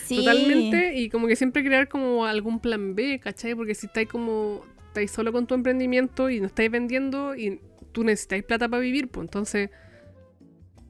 Sí. 0.04 0.16
Totalmente. 0.16 0.96
Y 0.96 1.08
como 1.08 1.28
que 1.28 1.36
siempre 1.36 1.64
crear 1.64 1.88
como 1.88 2.26
algún 2.26 2.58
plan 2.58 2.96
B, 2.96 3.20
¿cachai? 3.20 3.54
Porque 3.54 3.76
si 3.76 3.86
estáis 3.86 4.08
como. 4.08 4.64
estáis 4.88 5.12
solo 5.12 5.30
con 5.30 5.46
tu 5.46 5.54
emprendimiento 5.54 6.28
y 6.28 6.40
no 6.40 6.48
estáis 6.48 6.68
vendiendo 6.68 7.36
y 7.36 7.60
tú 7.92 8.02
necesitáis 8.02 8.42
plata 8.42 8.68
para 8.68 8.80
vivir, 8.80 9.06
pues 9.06 9.26
entonces. 9.26 9.70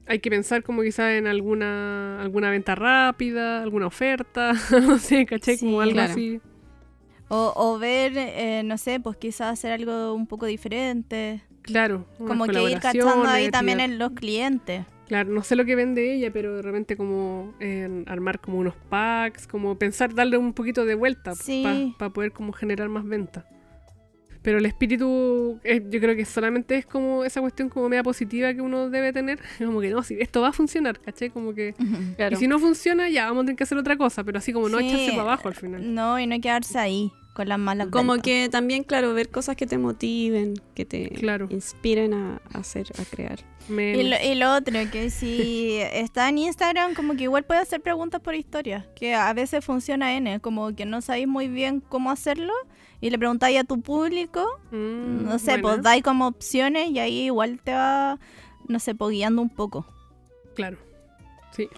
Hay 0.07 0.21
que 0.21 0.31
pensar 0.31 0.63
como 0.63 0.81
quizás 0.81 1.13
en 1.13 1.27
alguna 1.27 2.23
alguna 2.23 2.51
venta 2.51 2.75
rápida, 2.75 3.63
alguna 3.63 3.89
oferta, 3.89 4.55
no 4.71 4.99
sé, 4.99 5.27
¿cachai? 5.27 5.59
Sí, 5.59 5.67
como 5.67 5.83
algo 5.83 5.93
claro. 5.93 6.13
así. 6.13 6.41
O, 7.29 7.53
o 7.55 7.79
ver, 7.79 8.15
eh, 8.17 8.63
no 8.65 8.79
sé, 8.79 9.01
pues 9.01 9.19
quizás 9.19 9.53
hacer 9.53 9.73
algo 9.73 10.15
un 10.15 10.27
poco 10.27 10.47
diferente. 10.47 11.43
Claro. 11.61 12.07
Como 12.17 12.47
que 12.47 12.71
ir 12.71 12.81
cachando 12.81 13.29
ahí 13.29 13.51
también 13.51 13.81
en 13.81 13.99
los 13.99 14.13
clientes. 14.13 14.87
Claro, 15.13 15.29
no 15.31 15.43
sé 15.43 15.57
lo 15.57 15.67
que 15.67 15.77
vende 15.77 16.15
ella, 16.15 16.33
pero 16.33 16.57
de 16.57 16.63
repente 16.63 16.97
como 16.97 17.53
en 17.61 18.05
armar 18.09 18.41
como 18.41 18.57
unos 18.59 18.75
packs, 18.89 19.47
como 19.47 19.77
pensar 19.79 20.15
darle 20.15 20.39
un 20.39 20.55
poquito 20.55 20.87
de 20.87 20.95
vuelta 20.95 21.35
Sí. 21.35 21.95
para 21.99 22.11
poder 22.15 22.33
como 22.33 22.55
generar 22.55 22.89
más 22.89 23.05
venta. 23.05 23.45
Pero 24.41 24.57
el 24.57 24.65
espíritu, 24.65 25.61
eh, 25.65 25.83
yo 25.91 26.01
creo 26.01 26.17
que 26.17 26.25
solamente 26.25 26.77
es 26.77 26.87
como 26.87 27.27
esa 27.27 27.43
cuestión 27.43 27.69
como 27.69 27.91
media 27.91 28.03
positiva 28.03 28.55
que 28.55 28.63
uno 28.63 28.89
debe 28.89 29.13
tener. 29.13 29.39
Como 29.59 29.83
que 29.83 29.91
no, 29.91 30.03
si 30.03 30.15
esto 30.19 30.41
va 30.41 30.49
a 30.49 30.53
funcionar, 30.53 30.99
¿cachai? 30.99 31.29
Como 31.29 31.53
que. 31.55 31.75
Claro. 32.17 32.35
Y 32.35 32.39
si 32.39 32.49
no 32.49 32.59
funciona, 32.59 33.11
ya 33.11 33.27
vamos 33.27 33.43
a 33.43 33.45
tener 33.49 33.57
que 33.57 33.65
hacer 33.65 33.77
otra 33.77 33.97
cosa, 33.99 34.25
pero 34.25 34.39
así 34.39 34.51
como 34.55 34.71
no 34.71 34.79
Sí. 34.79 34.87
echarse 34.89 35.11
para 35.11 35.23
abajo 35.23 35.49
al 35.49 35.55
final. 35.55 35.95
No, 35.95 36.19
y 36.19 36.27
no 36.27 36.41
quedarse 36.41 36.79
ahí 36.79 37.13
con 37.33 37.49
las 37.49 37.59
malas 37.59 37.89
Como 37.89 38.13
ventas. 38.13 38.25
que 38.25 38.49
también, 38.51 38.85
claro, 38.85 39.15
ver 39.15 39.31
cosas 39.31 39.57
que 39.57 39.67
te 39.67 39.79
motiven, 39.79 40.55
que 40.75 40.85
te 40.85 41.09
Claro. 41.11 41.47
inspiren 41.51 42.13
a, 42.15 42.41
a 42.53 42.59
hacer, 42.59 42.87
a 43.01 43.05
crear. 43.05 43.41
Y 43.69 44.03
lo, 44.03 44.17
y 44.23 44.35
lo 44.35 44.55
otro, 44.55 44.75
que 44.91 45.09
si 45.11 45.77
está 45.93 46.29
en 46.29 46.39
Instagram, 46.39 46.95
como 46.95 47.15
que 47.15 47.23
igual 47.25 47.45
puede 47.45 47.61
hacer 47.61 47.81
preguntas 47.81 48.21
por 48.21 48.35
historia, 48.35 48.87
que 48.97 49.15
a 49.15 49.33
veces 49.33 49.65
funciona 49.65 50.15
N, 50.17 50.41
como 50.41 50.75
que 50.75 50.85
no 50.85 51.01
sabéis 51.01 51.29
muy 51.29 51.49
bien 51.49 51.81
cómo 51.81 52.11
hacerlo 52.11 52.53
y 53.01 53.11
le 53.11 53.19
preguntáis 53.19 53.59
a 53.61 53.65
tu 53.65 53.81
público, 53.81 54.47
Mm, 54.71 55.25
no 55.25 55.39
sé, 55.39 55.53
buena. 55.53 55.63
pues 55.63 55.83
dais 55.83 56.03
como 56.03 56.27
opciones 56.27 56.91
y 56.91 56.99
ahí 56.99 57.23
igual 57.27 57.61
te 57.63 57.73
va, 57.73 58.19
no 58.69 58.79
sé, 58.79 58.95
pues 58.95 59.13
guiando 59.13 59.41
un 59.43 59.51
poco. 59.51 59.87
Claro. 60.55 60.77
Sí. 61.57 61.69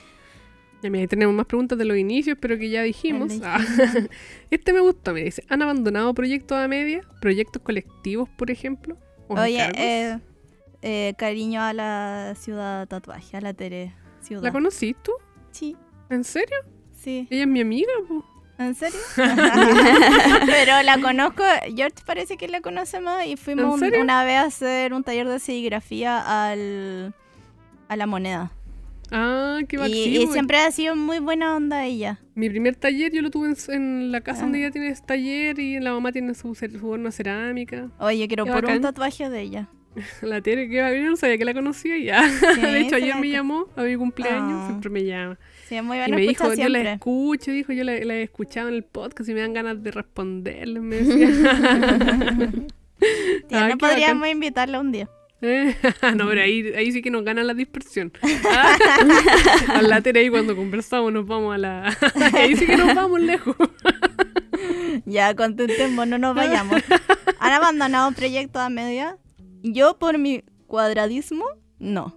Mira, 0.90 1.02
ahí 1.02 1.08
tenemos 1.08 1.34
más 1.34 1.46
preguntas 1.46 1.78
de 1.78 1.84
los 1.84 1.96
inicios, 1.96 2.36
pero 2.40 2.58
que 2.58 2.70
ya 2.70 2.82
dijimos. 2.82 3.32
Ah. 3.42 3.58
este 4.50 4.72
me 4.72 4.80
gustó, 4.80 5.12
me 5.12 5.22
dice. 5.22 5.44
¿Han 5.48 5.62
abandonado 5.62 6.12
proyectos 6.14 6.58
a 6.58 6.68
media? 6.68 7.02
¿Proyectos 7.20 7.62
colectivos, 7.62 8.28
por 8.28 8.50
ejemplo? 8.50 8.98
¿O 9.28 9.34
Oye, 9.40 9.66
eh, 9.76 10.18
eh, 10.82 11.14
cariño 11.16 11.62
a 11.62 11.72
la 11.72 12.34
ciudad 12.36 12.86
tatuaje, 12.86 13.36
a 13.36 13.40
la 13.40 13.54
Tere 13.54 13.94
ciudad. 14.20 14.42
¿La 14.42 14.52
conocís 14.52 14.94
tú? 15.02 15.12
Sí, 15.50 15.76
¿En 16.10 16.24
serio? 16.24 16.56
sí. 16.92 17.26
Ella 17.30 17.42
es 17.42 17.48
mi 17.48 17.60
amiga, 17.60 17.92
po. 18.06 18.24
¿En 18.58 18.74
serio? 18.74 18.98
Pero 20.46 20.82
la 20.82 21.00
conozco, 21.00 21.42
George 21.74 21.96
parece 22.04 22.36
que 22.36 22.48
la 22.48 22.60
conocemos 22.60 23.24
y 23.24 23.36
fuimos 23.36 23.80
una 23.80 24.24
vez 24.24 24.36
a 24.36 24.44
hacer 24.44 24.92
un 24.92 25.02
taller 25.02 25.28
de 25.28 25.38
serigrafía 25.38 26.50
al, 26.50 27.14
a 27.88 27.96
la 27.96 28.06
moneda. 28.06 28.52
Ah, 29.10 29.60
qué 29.68 29.76
bacán. 29.76 29.92
y 29.94 30.26
siempre 30.28 30.58
ha 30.58 30.70
sido 30.70 30.96
muy 30.96 31.18
buena 31.18 31.54
onda 31.56 31.84
ella. 31.84 32.18
Mi 32.34 32.48
primer 32.50 32.74
taller 32.76 33.12
yo 33.12 33.22
lo 33.22 33.30
tuve 33.30 33.48
en, 33.48 33.56
en 33.74 34.12
la 34.12 34.20
casa 34.22 34.40
Ah. 34.40 34.42
donde 34.44 34.58
ella 34.60 34.70
tiene 34.70 34.88
ese 34.88 35.02
taller 35.04 35.58
y 35.58 35.78
la 35.80 35.92
mamá 35.92 36.10
tiene 36.12 36.34
su, 36.34 36.54
su 36.54 36.88
horno 36.88 37.06
de 37.06 37.12
cerámica. 37.12 37.90
Oye, 37.98 38.18
yo 38.20 38.26
quiero 38.28 38.44
Qué 38.44 38.50
por 38.52 38.64
un 38.64 38.68
bacán. 38.68 38.82
tatuaje 38.82 39.28
de 39.30 39.40
ella. 39.40 39.68
La 40.22 40.40
Tere, 40.40 40.68
que 40.68 40.74
yo 40.76 41.10
no 41.10 41.16
sabía 41.16 41.38
que 41.38 41.44
la 41.44 41.54
conocía 41.54 41.96
ya. 41.98 42.28
Sí, 42.54 42.60
de 42.60 42.80
hecho, 42.80 42.96
ayer 42.96 43.14
me 43.16 43.28
llamó 43.28 43.68
a 43.76 43.82
mi 43.82 43.94
cumpleaños, 43.96 44.58
Ah. 44.62 44.66
siempre 44.68 44.90
me 44.90 45.04
llama. 45.04 45.38
Sí, 45.68 45.80
muy 45.82 45.98
Y 45.98 46.10
me 46.10 46.16
dijo, 46.22 46.44
escucha 46.44 46.62
yo 46.64 46.68
la 46.68 46.78
siempre. 46.80 46.92
escucho, 46.94 47.50
dijo, 47.52 47.72
yo 47.72 47.84
la, 47.84 47.96
la 48.00 48.14
he 48.16 48.22
escuchado 48.22 48.68
en 48.68 48.74
el 48.74 48.82
podcast 48.82 49.28
y 49.30 49.34
me 49.34 49.40
dan 49.40 49.52
ganas 49.52 49.80
de 49.82 49.90
responderle, 49.92 50.80
me 50.80 50.96
decía. 51.02 51.28
Tía, 53.48 53.64
Ah, 53.64 53.68
no 53.68 53.78
podríamos 53.78 54.28
invitarla 54.28 54.80
un 54.80 54.90
día. 54.92 55.08
Eh, 55.42 55.76
no, 56.16 56.26
pero 56.28 56.40
ahí, 56.40 56.72
ahí 56.76 56.90
sí 56.92 57.02
que 57.02 57.10
nos 57.10 57.24
gana 57.24 57.42
la 57.42 57.54
dispersión. 57.54 58.12
a 59.68 59.82
la 59.82 60.00
Tere 60.00 60.20
ahí 60.20 60.30
cuando 60.30 60.56
conversamos 60.56 61.12
nos 61.12 61.26
vamos 61.26 61.54
a 61.54 61.58
la... 61.58 61.96
ahí 62.34 62.56
sí 62.56 62.66
que 62.66 62.76
nos 62.76 62.94
vamos 62.94 63.20
lejos. 63.20 63.56
Ya, 65.04 65.34
contentemos, 65.34 66.06
no 66.06 66.18
nos 66.18 66.34
vayamos. 66.34 66.80
¿Han 67.40 67.52
abandonado 67.52 68.12
proyectos 68.12 68.62
a 68.62 68.70
media? 68.70 69.18
Yo, 69.62 69.98
por 69.98 70.18
mi 70.18 70.42
cuadradismo, 70.66 71.44
no. 71.78 72.16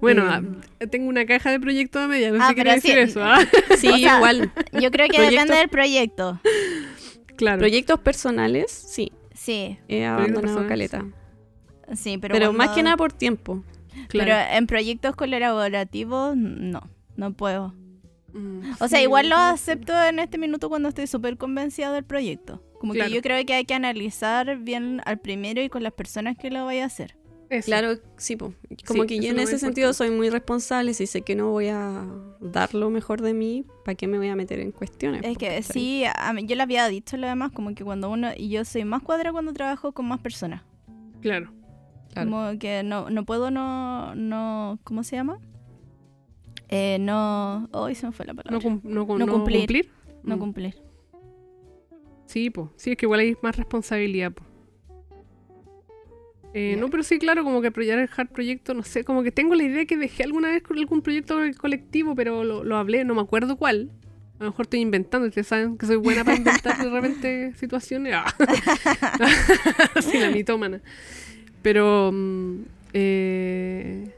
Bueno, 0.00 0.24
Mm. 0.24 0.60
ah, 0.80 0.86
tengo 0.86 1.08
una 1.08 1.26
caja 1.26 1.50
de 1.50 1.60
proyectos 1.60 2.02
a 2.02 2.06
media, 2.08 2.30
no 2.30 2.42
Ah, 2.42 2.48
sé 2.48 2.54
qué 2.54 2.64
decir 2.64 2.92
sí. 2.94 2.98
eso. 2.98 3.22
¿ah? 3.22 3.38
Sí, 3.76 3.88
O 3.88 3.96
sea, 3.98 4.16
igual. 4.16 4.52
Yo 4.72 4.90
creo 4.90 5.08
que 5.08 5.18
Proyectos- 5.18 5.30
depende 5.30 5.54
del 5.56 5.68
proyecto. 5.68 6.40
Claro. 7.36 7.58
Proyectos 7.58 8.00
personales, 8.00 8.70
sí. 8.70 9.12
Sí, 9.42 9.78
He 9.88 10.04
abandonado 10.04 10.40
personales, 10.42 10.68
caleta. 10.68 11.06
sí, 11.94 12.18
pero, 12.18 12.34
Pero, 12.34 12.52
más 12.52 12.70
que 12.70 12.82
nada 12.82 12.98
por 12.98 13.10
tiempo. 13.12 13.64
claro. 14.08 14.32
Pero 14.36 14.56
en 14.58 14.66
proyectos 14.66 15.16
colaborativos, 15.16 16.36
no, 16.36 16.82
no 17.16 17.32
puedo. 17.32 17.74
Mm, 18.34 18.60
O 18.80 18.86
sea, 18.88 18.98
sí, 18.98 19.04
igual 19.04 19.30
lo 19.30 19.36
acepto 19.36 19.92
en 20.04 20.18
este 20.18 20.36
minuto 20.36 20.68
cuando 20.68 20.90
estoy 20.90 21.06
súper 21.06 21.38
convencida 21.38 21.90
del 21.90 22.04
proyecto. 22.04 22.62
Como 22.78 22.92
Claro. 22.92 23.08
que 23.08 23.16
yo 23.16 23.22
creo 23.22 23.44
que 23.46 23.54
hay 23.54 23.64
que 23.64 23.72
analizar 23.74 24.58
bien 24.58 25.00
al 25.06 25.18
primero 25.18 25.62
y 25.62 25.70
con 25.70 25.82
las 25.82 25.92
personas 25.94 26.36
que 26.36 26.50
lo 26.50 26.66
vaya 26.66 26.84
a 26.84 26.86
hacer. 26.86 27.16
Eso. 27.50 27.66
Claro, 27.66 27.94
sí, 28.16 28.36
po. 28.36 28.54
como 28.86 29.02
Sí, 29.02 29.08
que 29.08 29.18
yo 29.20 29.30
en 29.32 29.40
ese 29.40 29.58
sentido 29.58 29.92
soy 29.92 30.10
muy 30.10 30.30
responsable. 30.30 30.94
Si 30.94 31.06
sé 31.08 31.22
que 31.22 31.34
no 31.34 31.50
voy 31.50 31.66
a 31.68 32.06
dar 32.40 32.74
lo 32.74 32.90
mejor 32.90 33.20
de 33.22 33.34
mí, 33.34 33.64
¿para 33.84 33.96
qué 33.96 34.06
me 34.06 34.18
voy 34.18 34.28
a 34.28 34.36
meter 34.36 34.60
en 34.60 34.70
cuestiones? 34.70 35.22
Es 35.24 35.36
que 35.36 35.60
sí, 35.62 36.04
a 36.14 36.32
mí- 36.32 36.46
yo 36.46 36.54
le 36.54 36.62
había 36.62 36.86
dicho 36.86 37.16
lo 37.16 37.26
demás, 37.26 37.50
como 37.50 37.74
que 37.74 37.82
cuando 37.82 38.08
uno, 38.08 38.28
y 38.36 38.50
yo 38.50 38.64
soy 38.64 38.84
más 38.84 39.02
cuadra 39.02 39.32
cuando 39.32 39.52
trabajo 39.52 39.90
con 39.92 40.06
más 40.06 40.20
personas. 40.20 40.62
Claro. 41.20 41.50
Claro. 42.12 42.30
Como 42.30 42.58
que 42.60 42.82
no, 42.84 43.10
no 43.10 43.24
puedo 43.24 43.50
no, 43.50 44.14
no, 44.14 44.78
¿cómo 44.84 45.02
se 45.02 45.16
llama? 45.16 45.38
Eh, 46.68 46.98
no, 47.00 47.68
hoy 47.72 47.96
se 47.96 48.06
me 48.06 48.12
fue 48.12 48.26
la 48.26 48.34
palabra. 48.34 48.52
No, 48.52 48.60
cum- 48.62 48.80
no, 48.84 49.06
cum- 49.08 49.18
No 49.18 49.26
no 49.26 49.32
cumplir. 49.32 49.58
cumplir. 49.60 49.90
No 50.22 50.36
Mm. 50.36 50.38
cumplir. 50.38 50.82
Sí, 52.26 52.48
pues. 52.50 52.68
Sí, 52.76 52.92
es 52.92 52.96
que 52.96 53.06
igual 53.06 53.20
hay 53.20 53.36
más 53.42 53.56
responsabilidad, 53.56 54.30
po. 54.32 54.44
Eh, 56.54 56.76
No, 56.78 56.88
pero 56.90 57.02
sí, 57.02 57.18
claro, 57.18 57.44
como 57.44 57.60
que 57.62 57.70
dejar 57.70 58.28
proyecto, 58.28 58.74
no 58.74 58.82
sé, 58.82 59.04
como 59.04 59.22
que 59.22 59.30
tengo 59.32 59.54
la 59.54 59.62
idea 59.62 59.84
que 59.86 59.96
dejé 59.96 60.24
alguna 60.24 60.48
vez 60.48 60.62
con 60.62 60.78
algún 60.78 61.00
proyecto 61.02 61.38
colectivo, 61.58 62.14
pero 62.14 62.42
lo, 62.44 62.64
lo 62.64 62.76
hablé, 62.76 63.04
no 63.04 63.14
me 63.14 63.20
acuerdo 63.20 63.56
cuál. 63.56 63.90
A 64.40 64.44
lo 64.44 64.50
mejor 64.50 64.64
estoy 64.66 64.80
inventando, 64.80 65.28
ustedes 65.28 65.46
saben 65.48 65.76
que 65.76 65.86
soy 65.86 65.96
buena 65.96 66.24
para 66.24 66.36
inventar 66.38 66.78
de 66.82 66.88
repente 66.90 67.52
situaciones. 67.58 68.14
Ah. 68.16 68.34
sí, 70.00 70.18
la 70.18 70.30
mitómana. 70.30 70.80
Pero... 71.62 72.10
mm, 72.12 72.60
eh, 72.94 74.10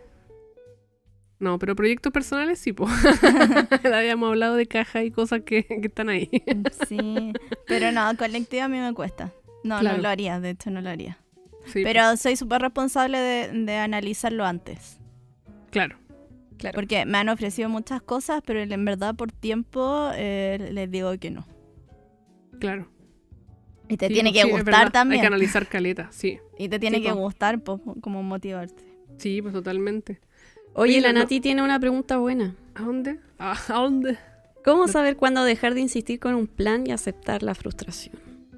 No, 1.41 1.59
pero 1.59 1.75
proyectos 1.75 2.13
personales 2.13 2.61
sí, 2.61 2.73
pues. 2.73 2.91
Habíamos 3.85 4.29
hablado 4.29 4.55
de 4.55 4.67
caja 4.67 5.03
y 5.03 5.11
cosas 5.11 5.43
que, 5.45 5.65
que 5.65 5.87
están 5.89 6.09
ahí. 6.09 6.31
Sí, 6.89 7.33
pero 7.67 7.91
no, 7.91 8.17
colectivo 8.17 8.63
a 8.63 8.69
mí 8.69 8.79
me 8.79 8.95
cuesta. 8.95 9.33
No, 9.65 9.81
Claro. 9.81 9.97
no 9.97 10.03
lo 10.05 10.09
haría, 10.09 10.39
de 10.41 10.51
hecho 10.51 10.71
no 10.71 10.81
lo 10.81 10.89
haría. 10.91 11.19
Sí, 11.67 11.83
Pero 11.85 12.17
soy 12.17 12.37
súper 12.37 12.63
responsable 12.63 13.19
de, 13.19 13.49
de 13.65 13.77
analizarlo 13.77 14.45
antes. 14.45 14.99
Claro. 15.71 15.97
Claro. 16.59 16.75
Porque 16.77 17.05
me 17.07 17.19
han 17.19 17.29
ofrecido 17.29 17.69
muchas 17.69 18.03
cosas, 18.03 18.43
pero 18.45 18.61
en 18.61 18.85
verdad 18.85 19.15
por 19.17 19.33
tiempo 19.33 20.11
eh, 20.15 20.69
les 20.73 20.91
digo 20.91 21.17
que 21.19 21.31
no. 21.31 21.45
Claro. 22.61 22.89
Y 23.89 23.97
te 23.97 24.09
Sí, 24.09 24.15
tiene 24.15 24.31
pues 24.31 24.43
que 24.43 24.47
sí, 24.49 24.53
gustar 24.53 24.65
verdad, 24.67 24.85
Hay 24.87 24.91
también. 24.93 25.21
que 25.21 25.27
analizar 25.27 25.67
caleta, 25.69 26.09
sí. 26.13 26.39
Y 26.59 26.69
te 26.69 26.79
tiene 26.79 26.99
Sí, 26.99 27.03
que 27.05 27.11
po. 27.11 27.17
gustar 27.17 27.61
po, 27.63 27.81
como 28.01 28.23
motivarte. 28.23 28.85
Sí, 29.19 29.43
pues 29.43 29.53
totalmente. 29.53 30.21
Oye, 30.75 30.97
Mira, 30.97 31.09
la 31.09 31.13
no- 31.15 31.21
Nati 31.21 31.41
tiene 31.41 31.63
una 31.63 31.79
pregunta 31.81 32.19
buena. 32.19 32.55
¿A 32.75 32.83
dónde? 32.83 33.19
¿A, 33.39 33.53
a 33.69 33.75
dónde? 33.75 34.19
¿Cómo 34.65 34.87
saber 34.87 35.17
cuándo 35.17 35.43
dejar 35.45 35.75
de 35.75 35.81
insistir 35.81 36.21
con 36.21 36.35
un 36.35 36.47
plan 36.47 36.87
y 36.87 36.93
aceptar 36.93 37.43
la 37.43 37.55
frustración? 37.57 38.15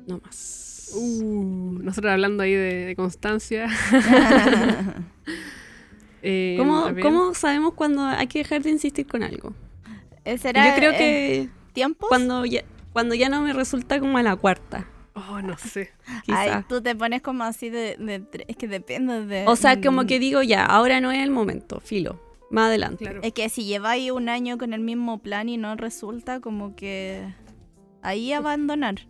No 0.06 0.18
más. 0.18 0.60
Uh, 0.92 1.78
nosotros 1.82 2.12
hablando 2.12 2.42
ahí 2.42 2.52
de, 2.52 2.84
de 2.86 2.96
constancia. 2.96 3.68
Eh, 6.26 6.54
¿Cómo, 6.56 6.86
cómo 7.02 7.34
sabemos 7.34 7.74
cuando 7.74 8.02
hay 8.02 8.26
que 8.28 8.38
dejar 8.38 8.62
de 8.62 8.70
insistir 8.70 9.06
con 9.06 9.22
algo? 9.22 9.52
Eh, 10.24 10.38
¿Será 10.38 10.70
Yo 10.70 10.74
creo 10.74 10.92
eh, 10.92 10.96
que 10.96 11.50
tiempos? 11.74 12.08
cuando 12.08 12.46
ya, 12.46 12.64
cuando 12.94 13.14
ya 13.14 13.28
no 13.28 13.42
me 13.42 13.52
resulta 13.52 14.00
como 14.00 14.16
a 14.16 14.22
la 14.22 14.34
cuarta, 14.34 14.86
Oh, 15.14 15.40
no 15.40 15.56
sé. 15.56 15.92
Ay, 16.26 16.64
tú 16.68 16.82
te 16.82 16.96
pones 16.96 17.22
como 17.22 17.44
así 17.44 17.70
de, 17.70 17.96
de 17.98 18.44
Es 18.48 18.56
que 18.56 18.66
depende 18.66 19.24
de... 19.24 19.44
O 19.46 19.54
sea, 19.54 19.80
como 19.80 20.02
mm, 20.02 20.06
que 20.06 20.18
digo 20.18 20.42
ya, 20.42 20.64
ahora 20.64 21.00
no 21.00 21.12
es 21.12 21.22
el 21.22 21.30
momento, 21.30 21.80
filo, 21.80 22.20
más 22.50 22.66
adelante. 22.66 23.04
Claro. 23.04 23.20
Es 23.22 23.32
que 23.32 23.48
si 23.48 23.64
lleváis 23.64 24.10
un 24.10 24.28
año 24.28 24.58
con 24.58 24.74
el 24.74 24.80
mismo 24.80 25.18
plan 25.18 25.48
y 25.48 25.56
no 25.56 25.76
resulta, 25.76 26.40
como 26.40 26.74
que... 26.74 27.32
Ahí 28.02 28.32
abandonar. 28.32 29.06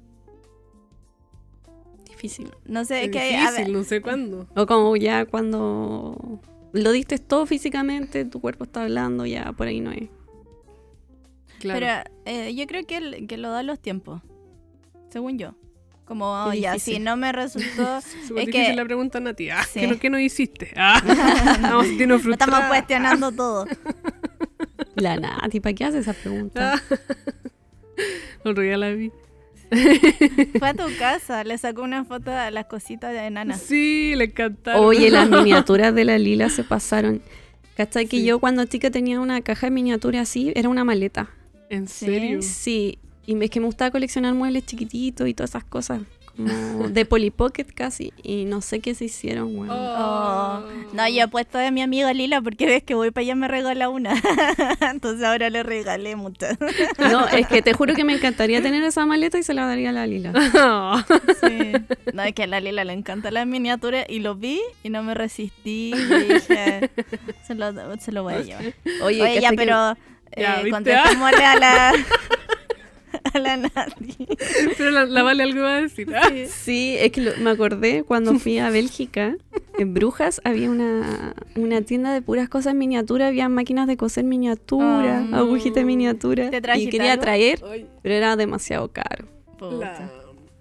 Difícil. 2.25 2.51
No 2.65 2.87
sé, 2.87 3.05
Es 3.05 3.11
que... 3.11 3.19
a 3.21 3.41
difícil, 3.41 3.65
ver, 3.67 3.69
no 3.75 3.85
sé 3.85 4.01
cuándo. 4.01 4.47
O 4.57 4.67
como 4.67 4.97
ya 4.97 5.27
cuando 5.27 6.41
lo 6.73 6.91
diste 6.93 7.19
todo 7.19 7.45
físicamente, 7.45 8.25
tu 8.25 8.41
cuerpo 8.41 8.65
está 8.65 8.83
hablando, 8.85 9.27
ya 9.27 9.53
por 9.53 9.67
ahí 9.67 9.81
no 9.81 9.91
es. 9.93 10.09
Claro. 11.59 11.81
Pero 11.81 12.11
eh, 12.25 12.55
yo 12.55 12.67
creo 12.67 12.87
que, 12.87 12.97
el- 12.97 13.27
que 13.27 13.37
lo 13.37 13.51
dan 13.51 13.67
los 13.67 13.79
tiempos. 13.79 14.23
Según 15.11 15.39
yo. 15.39 15.55
Como, 16.07 16.25
oh, 16.47 16.53
ya, 16.55 16.79
si 16.79 16.99
no 16.99 17.17
me 17.19 17.31
resultó... 17.33 18.01
Súper 18.27 18.41
es 18.43 18.47
difícil 18.47 18.53
que- 18.69 18.75
la 18.75 18.85
pregunta, 18.85 19.21
Nati. 19.21 19.51
Ah, 19.51 19.63
Sí. 19.65 19.81
¿qué, 19.81 19.87
no, 19.87 19.99
qué 19.99 20.09
no 20.11 20.19
hiciste? 20.19 20.73
Ah, 20.77 21.03
no, 21.61 21.83
no 22.07 22.17
estamos 22.33 22.61
cuestionando 22.69 23.33
todo. 23.37 23.67
La 24.95 25.17
Nati, 25.19 25.61
¿para 25.61 25.75
qué 25.75 25.85
haces 25.85 26.09
esa 26.09 26.15
pregunta? 26.15 26.75
Ah. 26.75 26.97
Otro 28.45 28.63
día 28.63 28.79
la 28.79 28.89
vi. 28.91 29.13
Fue 30.59 30.69
a 30.69 30.75
tu 30.75 30.85
casa, 30.99 31.45
le 31.45 31.57
sacó 31.59 31.83
una 31.83 32.05
foto 32.05 32.31
a 32.31 32.51
las 32.51 32.67
cositas 32.67 33.13
de 33.13 33.27
enana. 33.27 33.57
Sí, 33.57 34.15
le 34.17 34.25
encantaron. 34.25 34.85
Oye, 34.85 35.11
las 35.11 35.29
miniaturas 35.31 35.95
de 35.95 36.05
la 36.05 36.19
Lila 36.19 36.49
se 36.51 36.65
pasaron. 36.65 37.23
¿Cachai? 37.77 38.07
Que 38.07 38.19
Sí. 38.19 38.25
yo 38.25 38.39
cuando 38.39 38.65
chica 38.67 38.91
tenía 38.91 39.19
una 39.21 39.41
caja 39.43 39.67
de 39.67 39.71
miniatura 39.73 40.21
así, 40.21 40.53
era 40.55 40.69
una 40.69 40.85
maleta. 40.85 41.29
¿En 41.71 41.89
serio? 41.89 42.41
Sí, 42.43 42.99
y 43.27 43.43
es 43.43 43.51
que 43.51 43.59
me 43.61 43.67
gustaba 43.67 43.91
coleccionar 43.91 44.33
muebles 44.35 44.65
chiquititos 44.67 45.27
y 45.29 45.35
todas 45.35 45.51
esas 45.51 45.65
cosas. 45.65 46.03
Como 46.37 46.89
de 46.89 47.05
Polly 47.05 47.31
Pocket 47.31 47.67
casi, 47.75 48.13
y 48.23 48.45
no 48.45 48.61
sé 48.61 48.81
qué 48.81 48.95
se 48.95 49.05
hicieron, 49.07 49.57
weón. 49.57 49.71
Oh. 49.71 50.63
No, 50.93 51.09
yo 51.09 51.25
he 51.25 51.29
puesto 51.29 51.59
de 51.59 51.71
mi 51.71 51.83
amiga 51.83 52.13
Lila 52.13 52.41
porque 52.41 52.67
ves 52.67 52.83
que 52.83 52.95
voy 52.95 53.11
para 53.11 53.23
allá 53.23 53.35
me 53.35 53.49
regala 53.49 53.89
una. 53.89 54.15
Entonces 54.91 55.25
ahora 55.25 55.51
le 55.51 55.63
regalé 55.63 56.17
muchas. 56.17 56.57
No, 56.99 57.27
es 57.29 57.47
que 57.47 57.63
te 57.63 57.73
juro 57.73 57.95
que 57.95 58.05
me 58.05 58.15
encantaría 58.15 58.63
tener 58.63 58.83
esa 58.85 59.05
maleta 59.07 59.39
y 59.39 59.43
se 59.43 59.55
la 59.55 59.67
daría 59.67 59.91
a 59.91 59.93
la 59.93 60.07
Lila. 60.07 60.33
Sí. 61.41 61.73
No, 62.13 62.23
es 62.23 62.33
que 62.35 62.45
a 62.45 62.47
la 62.47 62.61
Lila 62.61 62.85
le 62.85 62.93
encanta 62.93 63.31
las 63.31 63.47
miniaturas 63.47 64.07
y 64.09 64.21
lo 64.21 64.35
vi 64.35 64.61
y 64.83 64.91
no 64.91 65.03
me 65.03 65.15
resistí 65.15 65.93
y 65.95 66.33
dije, 66.33 66.91
se 67.47 67.55
lo, 67.55 67.73
se 67.99 68.13
lo 68.13 68.23
voy 68.23 68.35
a 68.35 68.41
llevar. 68.41 68.65
Oye, 69.03 69.23
Oye, 69.23 69.35
ya, 69.41 69.51
¿cachai 69.51 69.51
que- 69.51 69.57
pero 69.57 69.97
Ya, 70.37 70.61
eh, 70.63 71.45
a 71.45 71.57
la, 71.57 71.93
a 73.35 73.39
la 73.39 73.57
Nati. 73.57 74.27
Pero 74.77 74.91
la, 74.91 75.05
la 75.07 75.23
Vale 75.23 75.43
algo 75.43 75.59
iba 75.61 75.77
a 75.77 75.81
decir. 75.83 76.09
Ah, 76.15 76.31
Sí, 76.49 76.97
es 76.99 77.13
que 77.13 77.21
lo- 77.23 77.37
me 77.39 77.51
acordé 77.51 78.03
cuando 78.03 78.39
fui 78.39 78.59
a 78.59 78.71
Bélgica, 78.71 79.37
en 79.79 79.95
Brujas 79.95 80.41
había 80.45 80.71
una, 80.71 81.35
una 81.57 81.83
tienda 81.83 82.13
de 82.13 82.23
puras 82.23 82.49
cosas 82.49 82.73
en 82.73 82.79
miniatura, 82.79 83.29
había 83.29 83.49
máquinas 83.49 83.87
de 83.87 83.97
coser 83.97 84.25
miniatura, 84.25 85.27
Ah. 85.33 85.39
agujitas 85.39 85.77
de 85.77 85.85
miniatura. 85.85 86.51
¿Te 86.51 86.59
y 86.79 86.89
quería 86.89 87.13
algo? 87.13 87.23
traer, 87.23 87.61
pero 88.03 88.15
era 88.15 88.37
demasiado 88.37 88.89
caro. 88.93 89.27
Puta. 89.59 89.77
la, 89.77 90.11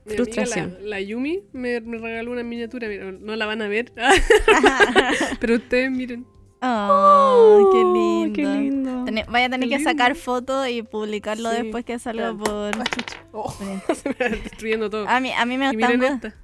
mi 0.06 0.16
Frustración. 0.16 0.66
amiga, 0.66 0.80
la, 0.82 0.88
la 0.90 1.02
Yumi 1.02 1.44
me, 1.54 1.80
me 1.82 1.98
regaló 1.98 2.32
una 2.32 2.44
miniatura. 2.44 2.88
mira, 2.88 3.12
no 3.12 3.36
la 3.36 3.46
van 3.46 3.62
a 3.62 3.68
ver. 3.68 3.92
Pero 5.40 5.56
ustedes 5.56 5.92
miren. 5.92 6.26
Oh, 6.66 7.70
qué 7.74 7.80
Oh, 7.84 7.94
lindo. 7.94 8.34
qué 8.34 8.46
lindo. 8.46 9.06
Vaya 9.30 9.48
a 9.48 9.50
tener 9.50 9.68
Qué 9.70 9.78
que 9.78 9.84
sacar 9.84 10.16
fotos 10.16 10.68
y 10.70 10.82
publicarlo 10.82 11.52
Sí, 11.52 11.58
después 11.64 11.84
que 11.84 12.00
salga 12.00 12.34
por... 12.34 12.72
Ah. 12.78 12.84
Oh, 13.34 13.52
se 13.94 14.10
me 14.18 14.30
destruyendo 14.30 14.90
todo. 14.90 15.08
A 15.10 15.20
mí, 15.20 15.32
a 15.34 15.46
mí 15.46 15.58
me 15.58 15.72
gusta 15.72 15.94
esta. 15.94 16.36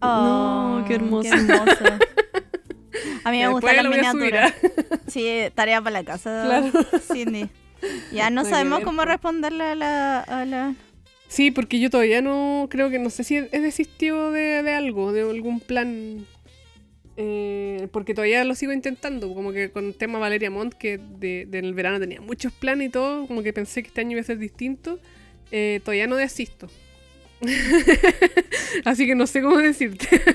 No, 0.00 0.84
qué 0.86 0.94
hermoso. 0.96 1.32
hermoso. 1.32 1.84
A 3.24 3.30
mí 3.30 3.38
me 3.38 3.48
gustan 3.48 3.76
las 3.76 3.88
miniaturas. 3.88 4.54
Sí, 5.06 5.28
tarea 5.54 5.80
para 5.80 6.00
la 6.00 6.04
casa. 6.04 6.42
Claro. 6.44 6.70
Cindy. 7.12 7.48
Ya 8.12 8.30
no 8.30 8.44
sabemos 8.44 8.80
cómo 8.80 8.98
po. 9.02 9.04
responderle 9.04 9.64
a 9.64 9.74
la, 9.74 10.20
a 10.20 10.44
la... 10.44 10.74
Sí, 11.28 11.50
porque 11.50 11.80
yo 11.80 11.88
todavía 11.90 12.20
no 12.22 12.66
creo 12.70 12.90
que 12.90 12.98
no 12.98 13.10
sé 13.10 13.24
si 13.24 13.36
he 13.36 13.60
desistido 13.60 14.32
de, 14.32 14.62
de 14.62 14.74
algo, 14.74 15.12
de 15.12 15.22
algún 15.22 15.60
plan. 15.60 16.26
Eh, 17.16 17.88
porque 17.92 18.14
todavía 18.14 18.44
lo 18.44 18.54
sigo 18.54 18.72
intentando. 18.72 19.34
Como 19.34 19.52
que 19.52 19.70
con 19.70 19.86
el 19.86 19.94
tema 19.94 20.18
Valeria 20.18 20.50
Montt, 20.50 20.74
que 20.74 20.98
de, 20.98 21.46
del 21.48 21.74
verano 21.74 21.98
tenía 22.00 22.20
muchos 22.20 22.52
planes 22.52 22.88
y 22.88 22.90
todo, 22.90 23.26
como 23.26 23.42
que 23.42 23.52
pensé 23.52 23.82
que 23.82 23.88
este 23.88 24.00
año 24.00 24.12
iba 24.12 24.20
a 24.20 24.24
ser 24.24 24.38
distinto. 24.38 24.98
eh, 25.50 25.80
todavía 25.84 26.06
no 26.06 26.16
desisto. 26.16 26.68
Así 28.84 29.06
que 29.06 29.14
no 29.14 29.26
sé 29.26 29.42
cómo 29.42 29.58
decirte. 29.58 30.08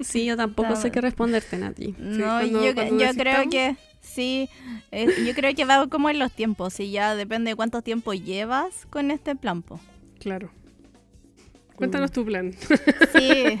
Sí, 0.00 0.24
yo 0.24 0.36
tampoco 0.36 0.74
sé 0.74 0.90
qué 0.90 1.00
responderte, 1.00 1.56
Nati. 1.58 1.94
No, 1.96 2.24
cuando- 2.26 2.64
yo, 2.64 2.74
cuando 2.74 2.98
yo 3.04 3.14
creo 3.14 3.48
que 3.48 3.76
sí. 4.00 4.48
eh, 4.90 5.06
yo 5.24 5.32
creo 5.32 5.54
que 5.54 5.64
va 5.64 5.86
como 5.86 6.10
en 6.10 6.18
los 6.18 6.32
tiempos. 6.32 6.80
Y 6.80 6.90
ya 6.90 7.14
depende 7.14 7.52
de 7.52 7.54
cuánto 7.54 7.82
tiempo 7.82 8.12
llevas 8.12 8.84
con 8.90 9.12
este 9.12 9.36
plan. 9.36 9.62
po. 9.62 9.78
Claro. 10.18 10.50
Cuéntanos 11.76 12.10
tu 12.12 12.24
plan. 12.24 12.52
Sí. 12.52 13.58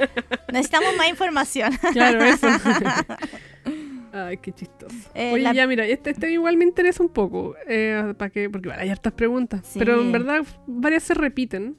Necesitamos 0.52 0.96
más 0.96 1.08
información. 1.08 1.72
Claro, 1.92 2.22
eso. 2.24 2.46
Ay, 4.12 4.36
qué 4.36 4.52
chistoso. 4.52 4.94
Eh, 5.14 5.32
Oye, 5.32 5.42
la- 5.42 5.52
ya, 5.54 5.66
mira, 5.66 5.86
este, 5.86 6.10
este 6.10 6.30
igual 6.30 6.56
me 6.58 6.64
interesa 6.64 7.02
un 7.02 7.08
poco. 7.08 7.54
Eh, 7.66 8.12
¿para 8.18 8.30
qué? 8.30 8.50
Porque 8.50 8.68
igual 8.68 8.80
hay 8.80 8.90
hartas 8.90 9.12
preguntas. 9.14 9.62
Sí. 9.64 9.78
Pero 9.78 10.00
en 10.00 10.12
verdad, 10.12 10.44
varias 10.66 11.02
se 11.04 11.14
repiten. 11.14 11.76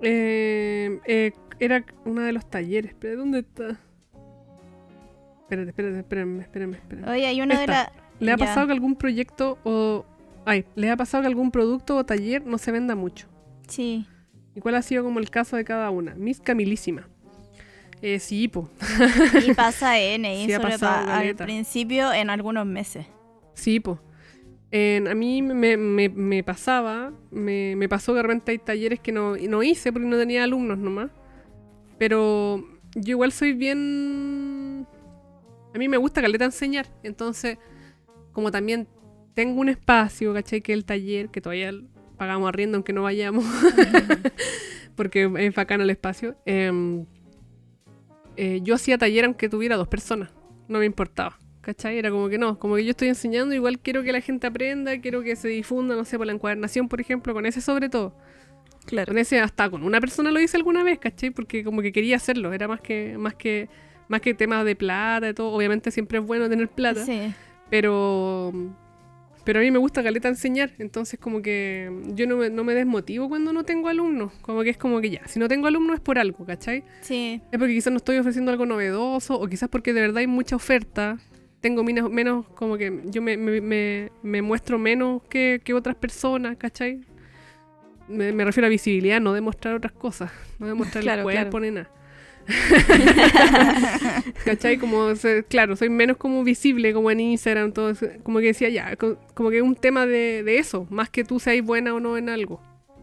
Eh, 0.00 1.00
eh, 1.04 1.32
era 1.58 1.84
uno 2.04 2.20
de 2.22 2.32
los 2.32 2.48
talleres. 2.48 2.94
Pero 2.98 3.18
¿dónde 3.18 3.40
está? 3.40 3.76
Espérate, 5.42 5.70
espérate, 5.70 5.98
espérame, 5.98 6.40
espérame, 6.40 6.74
espérame. 6.74 7.08
Oye, 7.08 7.26
hay 7.26 7.40
una 7.40 7.58
de 7.58 7.66
las... 7.66 7.88
¿Le 8.20 8.32
ha 8.32 8.36
ya. 8.36 8.44
pasado 8.46 8.66
que 8.66 8.72
algún 8.72 8.96
proyecto 8.96 9.58
o... 9.64 10.04
Ay, 10.44 10.64
¿le 10.76 10.90
ha 10.90 10.96
pasado 10.96 11.22
que 11.22 11.26
algún 11.28 11.50
producto 11.50 11.96
o 11.96 12.04
taller 12.04 12.44
no 12.46 12.58
se 12.58 12.70
venda 12.70 12.94
mucho? 12.94 13.26
Sí. 13.66 14.06
¿Y 14.58 14.60
cuál 14.60 14.74
ha 14.74 14.82
sido 14.82 15.04
como 15.04 15.20
el 15.20 15.30
caso 15.30 15.54
de 15.54 15.64
cada 15.64 15.88
una? 15.90 16.16
Miss 16.16 16.40
Camilísima. 16.40 17.08
Eh, 18.02 18.18
sí, 18.18 18.48
po. 18.48 18.68
Y 19.46 19.54
pasa 19.54 19.96
N. 20.00 20.34
Y 20.42 20.46
Sí, 20.46 20.52
sobre 20.52 20.74
al 20.74 21.36
principio 21.36 22.12
en 22.12 22.28
algunos 22.28 22.66
meses. 22.66 23.06
Sí, 23.54 23.78
pues. 23.78 23.98
a 24.72 25.14
mí 25.14 25.42
me, 25.42 25.76
me- 25.76 26.08
me 26.08 26.42
pasaba, 26.42 27.12
me, 27.30 27.76
me 27.76 27.88
pasó 27.88 28.12
que 28.14 28.16
de 28.16 28.22
repente 28.22 28.50
hay 28.50 28.58
talleres 28.58 28.98
que 28.98 29.12
no, 29.12 29.36
no 29.36 29.62
hice 29.62 29.92
porque 29.92 30.08
no 30.08 30.16
tenía 30.18 30.42
alumnos 30.42 30.76
nomás. 30.76 31.12
Pero 31.98 32.64
yo 32.96 33.10
igual 33.12 33.30
soy 33.30 33.52
bien... 33.52 34.88
A 35.72 35.78
mí 35.78 35.86
me 35.86 35.98
gusta 35.98 36.20
caleta 36.20 36.44
enseñar. 36.46 36.88
Entonces, 37.04 37.58
como 38.32 38.50
también 38.50 38.88
tengo 39.34 39.60
un 39.60 39.68
espacio, 39.68 40.34
¿cachai? 40.34 40.62
Que 40.62 40.72
el 40.72 40.84
taller, 40.84 41.28
que 41.28 41.40
todavía 41.40 41.70
pagamos 42.18 42.48
arriendo 42.48 42.76
aunque 42.76 42.92
no 42.92 43.02
vayamos. 43.04 43.44
porque 44.96 45.30
es 45.38 45.54
bacano 45.54 45.84
el 45.84 45.90
espacio. 45.90 46.36
em, 46.44 47.04
eh, 48.36 48.60
yo 48.62 48.74
hacía 48.74 48.98
taller 48.98 49.24
aunque 49.24 49.48
tuviera 49.48 49.76
dos 49.76 49.88
personas. 49.88 50.30
No 50.68 50.78
me 50.78 50.84
importaba. 50.84 51.38
¿Cachai? 51.60 51.98
Era 51.98 52.10
como 52.10 52.28
que 52.28 52.38
no, 52.38 52.58
como 52.58 52.76
que 52.76 52.84
yo 52.84 52.90
estoy 52.90 53.08
enseñando, 53.08 53.54
igual 53.54 53.78
quiero 53.78 54.02
que 54.02 54.10
la 54.12 54.20
gente 54.22 54.46
aprenda, 54.46 54.98
quiero 55.00 55.22
que 55.22 55.36
se 55.36 55.48
difunda, 55.48 55.94
no 55.96 56.04
sé, 56.06 56.16
por 56.16 56.26
la 56.26 56.32
encuadernación, 56.32 56.88
por 56.88 56.98
ejemplo, 57.00 57.34
con 57.34 57.44
ese 57.44 57.60
sobre 57.60 57.88
todo. 57.90 58.14
Claro. 58.86 59.06
Con 59.08 59.18
ese 59.18 59.38
hasta 59.40 59.68
con 59.68 59.82
una 59.82 60.00
persona 60.00 60.30
lo 60.30 60.40
hice 60.40 60.56
alguna 60.56 60.82
vez, 60.82 60.98
¿cachai? 60.98 61.28
Porque 61.30 61.62
como 61.64 61.82
que 61.82 61.92
quería 61.92 62.16
hacerlo, 62.16 62.54
era 62.54 62.68
más 62.68 62.80
que, 62.80 63.18
más 63.18 63.34
que, 63.34 63.68
más 64.08 64.22
que 64.22 64.32
temas 64.32 64.64
de 64.64 64.76
plata 64.76 65.28
y 65.28 65.34
todo. 65.34 65.50
Obviamente 65.52 65.90
siempre 65.90 66.18
es 66.20 66.24
bueno 66.24 66.48
tener 66.48 66.68
plata, 66.68 67.04
Sí. 67.04 67.34
pero 67.68 68.52
pero 69.48 69.60
a 69.60 69.62
mí 69.62 69.70
me 69.70 69.78
gusta 69.78 70.02
caleta 70.02 70.28
enseñar, 70.28 70.72
entonces 70.78 71.18
como 71.18 71.40
que 71.40 71.90
yo 72.08 72.26
no 72.26 72.36
me, 72.36 72.50
no 72.50 72.64
me 72.64 72.74
desmotivo 72.74 73.30
cuando 73.30 73.50
no 73.50 73.64
tengo 73.64 73.88
alumnos, 73.88 74.30
como 74.42 74.62
que 74.62 74.68
es 74.68 74.76
como 74.76 75.00
que 75.00 75.08
ya, 75.08 75.26
si 75.26 75.38
no 75.38 75.48
tengo 75.48 75.66
alumnos 75.68 75.94
es 75.94 76.00
por 76.02 76.18
algo, 76.18 76.44
¿cachai? 76.44 76.84
Sí. 77.00 77.40
Es 77.50 77.58
porque 77.58 77.72
quizás 77.72 77.90
no 77.90 77.96
estoy 77.96 78.18
ofreciendo 78.18 78.50
algo 78.50 78.66
novedoso 78.66 79.40
o 79.40 79.46
quizás 79.48 79.70
porque 79.70 79.94
de 79.94 80.02
verdad 80.02 80.18
hay 80.18 80.26
mucha 80.26 80.54
oferta. 80.54 81.16
Tengo 81.62 81.82
menos, 81.82 82.10
menos 82.10 82.46
como 82.50 82.76
que 82.76 83.00
yo 83.06 83.22
me, 83.22 83.38
me- 83.38 83.62
me- 83.62 84.12
me 84.22 84.42
muestro 84.42 84.78
menos 84.78 85.22
que, 85.30 85.62
que 85.64 85.72
otras 85.72 85.96
personas, 85.96 86.58
¿cachai? 86.58 87.00
Me, 88.06 88.44
refiero 88.44 88.66
a 88.66 88.70
visibilidad, 88.70 89.18
no 89.18 89.32
demostrar 89.32 89.74
otras 89.76 89.92
cosas, 89.94 90.30
no 90.58 90.66
demostrar 90.66 91.02
Claro, 91.04 91.20
el 91.20 91.24
cuerpo 91.24 91.52
claro. 91.52 91.64
ni 91.64 91.70
nada. 91.70 91.90
¿Cachai? 94.44 94.78
Como, 94.78 95.08
claro, 95.48 95.76
soy 95.76 95.88
menos 95.90 96.16
como 96.16 96.42
visible 96.44 96.92
como 96.92 97.10
en 97.10 97.20
Instagram, 97.20 97.72
todo 97.72 97.90
eso. 97.90 98.06
Como 98.22 98.38
que 98.40 98.46
decía 98.46 98.68
ya, 98.68 98.96
co- 98.96 99.18
como 99.34 99.50
que 99.50 99.58
es 99.58 99.62
un 99.62 99.74
tema 99.74 100.06
de, 100.06 100.42
de 100.42 100.58
eso, 100.58 100.86
más 100.90 101.10
que 101.10 101.24
tú 101.24 101.38
seas 101.40 101.64
buena 101.64 101.94
o 101.94 102.00
no 102.00 102.16
en 102.16 102.28
algo. 102.28 102.60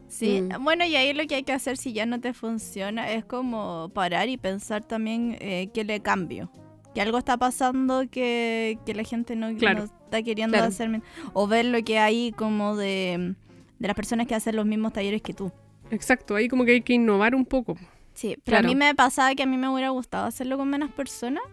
Sí, 0.08 0.42
Mm. 0.42 0.64
bueno, 0.64 0.86
y 0.86 0.96
ahí 0.96 1.14
lo 1.14 1.26
que 1.28 1.36
hay 1.36 1.44
que 1.44 1.52
hacer 1.54 1.78
si 1.78 1.94
ya 1.94 2.06
no 2.06 2.20
te 2.22 2.34
funciona 2.34 3.12
es 3.12 3.26
como 3.26 3.90
parar 3.94 4.30
y 4.30 4.38
pensar 4.38 4.84
también 4.84 5.38
eh, 5.40 5.70
que 5.74 5.84
le 5.84 6.00
cambio. 6.00 6.52
Que 6.94 7.02
algo 7.02 7.18
está 7.18 7.38
pasando 7.38 8.04
que, 8.10 8.78
que 8.86 8.94
la 8.94 9.04
gente 9.04 9.36
no, 9.36 9.54
Claro. 9.58 9.80
no 9.80 9.86
está 9.86 10.22
queriendo 10.24 10.54
Claro. 10.54 10.68
hacer. 10.70 11.02
O 11.34 11.48
ver 11.48 11.66
lo 11.66 11.84
que 11.84 12.00
hay 12.00 12.32
como 12.32 12.76
de, 12.78 13.34
de 13.80 13.88
las 13.88 13.96
personas 13.96 14.28
que 14.28 14.36
hacen 14.36 14.56
los 14.56 14.66
mismos 14.66 14.94
talleres 14.94 15.22
que 15.22 15.34
tú. 15.34 15.52
Exacto, 15.92 16.36
ahí 16.36 16.48
como 16.48 16.64
que 16.66 16.72
hay 16.72 16.82
que 16.82 16.94
innovar 16.94 17.36
un 17.36 17.46
poco. 17.46 17.76
Sí, 18.16 18.38
pero 18.44 18.56
Claro. 18.58 18.68
a 18.68 18.70
mí 18.70 18.76
me 18.76 18.96
pasaba 18.96 19.36
que 19.36 19.44
a 19.44 19.46
mí 19.46 19.58
me 19.58 19.70
hubiera 19.70 19.90
gustado 19.90 20.26
hacerlo 20.26 20.58
con 20.58 20.70
menos 20.70 20.90
personas, 20.92 21.44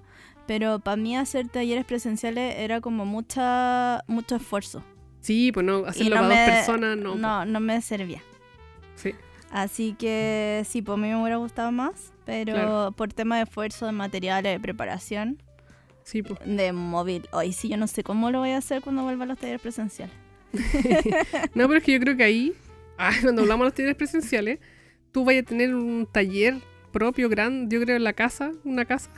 pero 0.47 0.79
para 0.79 0.97
mí 0.97 1.17
hacer 1.17 1.49
talleres 1.49 1.85
presenciales 1.85 2.55
era 2.59 2.81
como 2.81 3.05
mucha 3.05 4.03
mucho 4.07 4.37
esfuerzo. 4.37 4.83
Sí, 5.21 5.53
pues 5.53 5.67
no, 5.67 5.85
hacerlo 5.87 6.17
no 6.17 6.23
para 6.23 6.29
me- 6.35 6.41
dos 6.41 6.51
personas, 6.57 6.97
no. 6.97 7.15
No, 7.17 7.45
no 7.45 7.61
me 7.61 7.81
servía. 7.83 8.23
Sí. 8.97 9.13
Así 9.51 9.95
que 9.99 10.65
sí, 10.67 10.81
pues 10.83 10.95
a 10.99 11.01
mí 11.01 11.09
me 11.09 11.17
hubiera 11.21 11.37
gustado 11.37 11.71
más, 11.73 12.13
pero 12.25 12.55
Claro. 12.55 12.93
por 12.97 13.13
tema 13.13 13.37
de 13.37 13.43
esfuerzo, 13.43 13.87
de 13.87 13.93
materiales, 13.93 14.53
de 14.53 14.61
preparación, 14.61 15.43
Sí, 16.05 16.23
pues. 16.23 16.41
de 16.45 16.73
móvil. 16.73 17.29
Hoy 17.33 17.53
sí, 17.53 17.69
yo 17.69 17.77
no 17.77 17.87
sé 17.87 18.03
cómo 18.03 18.31
lo 18.31 18.39
voy 18.41 18.51
a 18.51 18.57
hacer 18.59 18.81
cuando 18.83 19.03
vuelva 19.03 19.25
a 19.25 19.27
los 19.27 19.39
talleres 19.39 19.61
presenciales. 19.61 20.15
No, 21.55 21.67
pero 21.67 21.77
es 21.79 21.85
que 21.85 21.93
yo 21.93 22.01
creo 22.01 22.17
que 22.17 22.25
ahí, 22.25 22.53
ah, 22.99 23.11
cuando 23.23 23.43
hablamos 23.43 23.65
de 23.65 23.69
los 23.69 23.75
talleres 23.75 23.97
presenciales, 23.97 24.59
tú 25.13 25.25
vayas 25.25 25.45
a 25.45 25.47
tener 25.49 25.75
un 25.75 26.07
taller 26.11 26.57
propio, 26.93 27.31
grande, 27.31 27.75
yo 27.75 27.83
creo 27.83 27.97
en 27.97 28.05
la 28.05 28.13
casa, 28.13 28.53
una 28.65 28.85
casa. 28.85 29.09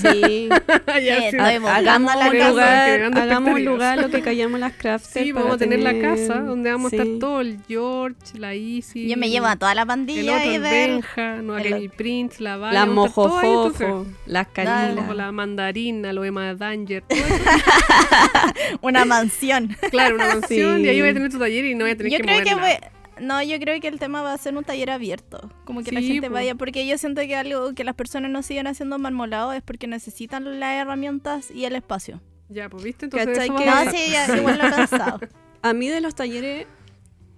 Sí. 0.00 0.48
Ya, 0.86 1.18
Eh, 1.18 1.30
sí, 1.30 1.36
estoy 1.36 1.58
buscando 1.58 1.68
hagamos 1.68 2.14
la 2.16 2.30
casa. 2.30 2.48
lugar, 2.48 3.00
hagamos 3.18 3.60
lugar 3.60 3.98
lo 3.98 4.08
que 4.10 4.22
callamos 4.22 4.60
las 4.60 4.72
crafts. 4.74 5.08
Sí, 5.12 5.32
vamos 5.32 5.54
a 5.54 5.58
tener 5.58 5.80
la 5.80 5.98
casa 6.00 6.40
donde 6.40 6.70
vamos 6.70 6.92
a 6.92 6.96
estar 6.96 7.18
todos, 7.18 7.42
el 7.42 7.58
George, 7.68 8.38
la 8.38 8.54
Easy. 8.54 9.08
Yo 9.08 9.16
me 9.16 9.28
llevo 9.28 9.46
a 9.46 9.56
toda 9.56 9.74
la 9.74 9.82
el 9.82 9.88
pandilla 9.88 10.36
otro, 10.38 10.50
y 10.50 10.54
el 10.54 10.60
ver... 10.62 10.90
Benja, 10.90 11.42
no, 11.42 11.58
el 11.58 11.66
Akemi 11.66 11.88
Prince, 11.88 12.42
la 12.42 12.56
Vale. 12.56 12.74
La 12.74 12.86
mojofofo, 12.86 14.06
las 14.26 14.46
carilas. 14.48 15.14
la 15.16 15.32
mandarina, 15.32 16.12
lo 16.12 16.24
Emma 16.24 16.54
Danger. 16.54 17.02
todo 17.08 17.18
eso. 17.18 17.34
Una 18.82 19.04
mansión. 19.04 19.76
claro, 19.90 20.14
una 20.14 20.26
mansión 20.28 20.76
Sí. 20.78 20.84
y 20.84 20.88
ahí 20.88 21.00
voy 21.00 21.10
a 21.10 21.14
tener 21.14 21.30
tu 21.30 21.38
taller 21.38 21.64
y 21.64 21.74
no 21.74 21.84
voy 21.84 21.90
a 21.92 21.96
tener 21.96 22.12
Yo 22.12 22.18
que 22.18 22.24
creo 22.24 22.42
que 22.44 22.54
voy- 22.54 22.78
No, 23.20 23.42
yo 23.42 23.58
creo 23.58 23.80
que 23.80 23.88
el 23.88 23.98
tema 23.98 24.22
va 24.22 24.32
a 24.34 24.38
ser 24.38 24.56
un 24.56 24.64
taller 24.64 24.90
abierto. 24.90 25.50
Como 25.64 25.82
que 25.82 25.92
la 25.92 26.00
Sí, 26.00 26.08
gente 26.08 26.28
po. 26.28 26.34
vaya. 26.34 26.54
Porque 26.54 26.86
yo 26.86 26.98
siento 26.98 27.22
que 27.22 27.34
algo 27.36 27.74
que 27.74 27.82
las 27.84 27.94
personas 27.94 28.30
no 28.30 28.42
siguen 28.42 28.66
haciendo 28.66 28.98
marmolado 28.98 29.52
es 29.52 29.62
porque 29.62 29.86
necesitan 29.86 30.60
las 30.60 30.74
herramientas 30.82 31.50
y 31.50 31.64
el 31.64 31.74
espacio. 31.76 32.20
Ya, 32.48 32.68
pues 32.68 32.84
viste, 32.84 33.06
entonces 33.06 33.28
¿Cachai? 33.28 33.44
eso 33.46 33.54
va 33.54 33.62
Que- 33.62 33.68
a 33.70 33.84
No, 33.84 33.90
sí, 33.90 33.98
ya, 34.12 34.36
igual 34.36 34.58
lo 34.58 34.66
he 34.68 34.72
pensado. 34.72 35.20
A 35.62 35.72
mí 35.72 35.88
de 35.88 36.00
los 36.00 36.14
talleres, 36.14 36.66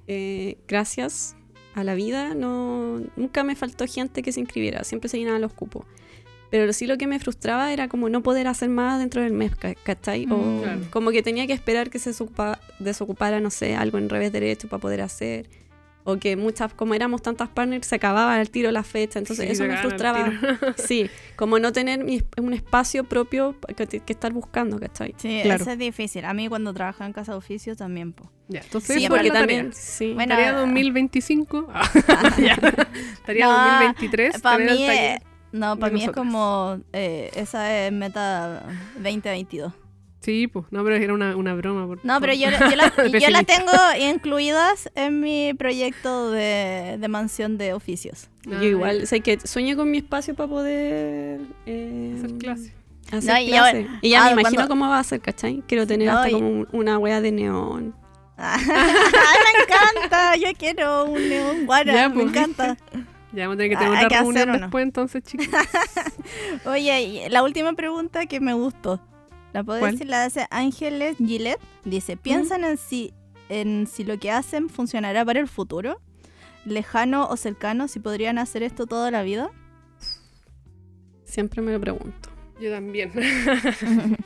eh, 0.07 0.59
gracias 0.67 1.37
a 1.75 1.85
la 1.85 1.95
vida, 1.95 2.35
no 2.35 3.01
nunca 3.17 3.45
me 3.45 3.55
faltó 3.55 3.87
gente 3.87 4.23
que 4.23 4.33
se 4.33 4.41
inscribiera, 4.41 4.85
siempre 4.85 5.09
se 5.09 5.19
llenaban 5.19 5.41
los 5.41 5.53
cupos. 5.53 5.87
Pero 6.51 6.73
sí 6.73 6.87
lo 6.87 6.97
que 6.99 7.07
me 7.07 7.19
frustraba 7.21 7.73
era 7.73 7.89
como 7.89 8.09
no 8.09 8.23
poder 8.23 8.47
hacer 8.49 8.69
más 8.71 8.99
dentro 8.99 9.23
del 9.23 9.33
mes, 9.35 9.55
ca- 9.55 9.75
¿cachai? 9.75 10.25
O 10.31 10.37
Mm. 10.37 10.61
Claro. 10.63 10.81
como 10.91 11.11
que 11.11 11.23
tenía 11.23 11.47
que 11.47 11.53
esperar 11.53 11.91
que 11.91 11.99
se 11.99 12.11
desocupa- 12.11 12.59
desocupara, 12.79 13.39
no 13.41 13.51
sé, 13.51 13.77
algo 13.77 13.99
en 13.99 14.09
revés 14.09 14.33
derecho 14.33 14.67
para 14.69 14.81
poder 14.81 15.03
hacer. 15.03 15.49
O 16.11 16.17
que 16.19 16.37
muchas, 16.37 16.73
como 16.73 16.95
éramos 16.95 17.21
tantas 17.21 17.51
partners, 17.51 17.87
se 17.87 17.97
acababa 17.97 18.35
al 18.37 18.49
tiro 18.49 18.71
la 18.71 18.83
fecha. 18.83 19.19
Entonces 19.19 19.45
Sí, 19.45 19.53
eso 19.53 19.65
me 19.65 19.77
frustraba. 19.77 20.33
Sí, 20.79 21.11
como 21.37 21.59
no 21.59 21.71
tener 21.71 22.03
mi- 22.03 22.23
un 22.41 22.55
espacio 22.55 23.05
propio 23.05 23.55
que, 23.77 23.87
que 23.87 24.13
estar 24.15 24.33
buscando, 24.33 24.79
¿cachai? 24.81 25.15
Sí, 25.19 25.41
Claro. 25.43 25.63
eso 25.63 25.73
es 25.73 25.79
difícil. 25.79 26.25
A 26.25 26.33
mí 26.33 26.49
cuando 26.49 26.73
trabajaba 26.73 27.05
en 27.07 27.13
casa 27.13 27.33
de 27.33 27.39
oficio 27.39 27.77
también. 27.77 28.15
Ya, 28.49 28.61
entonces 28.61 28.97
Sí, 29.03 29.07
porque 29.07 29.31
también, 29.31 29.71
tarea. 29.71 29.83
sí. 29.83 30.13
Bueno, 30.15 30.35
Tarea 30.35 30.51
ah, 30.57 30.61
2025. 30.61 31.69
Ah, 32.09 32.37
ya. 32.39 32.57
Tarea 33.27 33.47
No, 33.47 33.53
2023. 33.53 34.41
Para 34.41 34.59
mí, 34.65 34.87
eh, 34.89 35.19
no, 35.53 35.79
para 35.79 35.93
mí 35.93 36.05
es 36.05 36.11
como, 36.11 36.81
eh, 36.95 37.31
esa 37.35 37.87
es 37.87 37.93
meta 37.93 38.63
2022. 38.95 39.75
Sí, 40.29 40.47
pues, 40.47 40.67
no, 40.71 40.85
pero 40.85 40.97
era 40.97 41.15
una, 41.15 41.35
una 41.37 41.55
broma. 41.55 41.87
Por, 41.87 42.05
No, 42.05 42.21
pero 42.21 42.35
por- 42.35 42.39
yo, 42.43 42.51
yo, 42.51 42.77
la, 42.77 42.93
yo 42.97 43.03
la 43.05 43.11
Pesimista. 43.11 43.45
tengo 43.45 43.73
incluidas 44.13 44.91
en 44.95 45.21
mi 45.21 45.55
proyecto 45.55 46.31
de, 46.31 46.99
de 47.01 47.09
mansión 47.09 47.57
de 47.57 47.73
oficios. 47.73 48.29
Ah, 48.47 48.59
Yo 48.61 48.65
igual, 48.65 49.07
sé 49.07 49.21
que 49.21 49.41
sueño 49.41 49.75
con 49.75 49.91
mi 49.91 49.97
espacio 49.99 50.35
para 50.35 50.51
poder 50.51 51.41
eh, 51.65 52.15
Hacer 52.19 52.37
clase. 52.37 52.75
hacer 53.11 53.33
No, 53.33 53.41
y 53.41 53.47
clase. 53.49 53.79
ahora- 53.79 53.99
y 54.03 54.11
ya 54.11 54.21
ah, 54.21 54.25
me 54.27 54.33
imagino 54.33 54.57
cuando- 54.57 54.69
cómo 54.69 54.89
va 54.91 54.99
a 54.99 55.05
ser, 55.05 55.21
¿cachai? 55.21 55.63
Quiero 55.67 55.87
tener 55.87 56.09
No, 56.09 56.19
hasta 56.19 56.29
y- 56.29 56.33
como 56.33 56.47
un- 56.47 56.69
una 56.73 56.99
wea 56.99 57.23
de 57.23 57.33
neón. 57.33 57.95
me 58.37 59.63
encanta, 59.63 60.37
yo 60.37 60.49
quiero 60.59 61.07
un 61.07 61.27
neón 61.27 61.65
guara, 61.65 61.93
Ya, 61.95 62.09
me 62.11 62.15
pues, 62.17 62.27
encanta. 62.29 62.77
Ya 63.33 63.43
vamos 63.47 63.57
a 63.57 63.59
tener 63.59 63.71
que 63.71 63.77
Ah, 63.77 63.79
tener 63.81 63.95
hay 63.99 64.05
una 64.05 64.09
que 64.09 64.19
reunión 64.43 64.61
después, 64.61 64.83
entonces, 64.85 65.23
chicos. 65.23 65.47
Oye, 66.65 67.01
y 67.03 67.29
la 67.29 67.43
última 67.43 67.75
pregunta 67.75 68.25
que 68.27 68.41
me 68.41 68.55
gustó. 68.55 69.01
¿La 69.53 69.65
puedo 69.65 69.79
¿Cuál? 69.81 69.93
decir? 69.93 70.09
La 70.09 70.25
hace 70.25 70.47
Ángeles 70.51 71.17
Gillette. 71.19 71.61
Dice, 71.85 72.17
¿piensan 72.17 72.65
en 72.65 72.77
si, 72.77 73.13
en 73.49 73.87
si 73.87 74.05
lo 74.05 74.19
que 74.19 74.31
hacen 74.31 74.69
funcionará 74.69 75.25
para 75.25 75.41
el 75.41 75.49
futuro? 75.49 76.01
¿Lejano 76.65 77.27
o 77.29 77.37
cercano? 77.37 77.89
¿Si 77.89 77.99
podrían 78.01 78.39
hacer 78.39 78.63
esto 78.63 78.87
toda 78.87 79.11
la 79.11 79.23
vida? 79.23 79.51
Siempre 81.25 81.63
me 81.63 81.73
lo 81.73 81.81
pregunto. 81.81 82.29
Yo 82.61 82.71
también. 82.71 83.13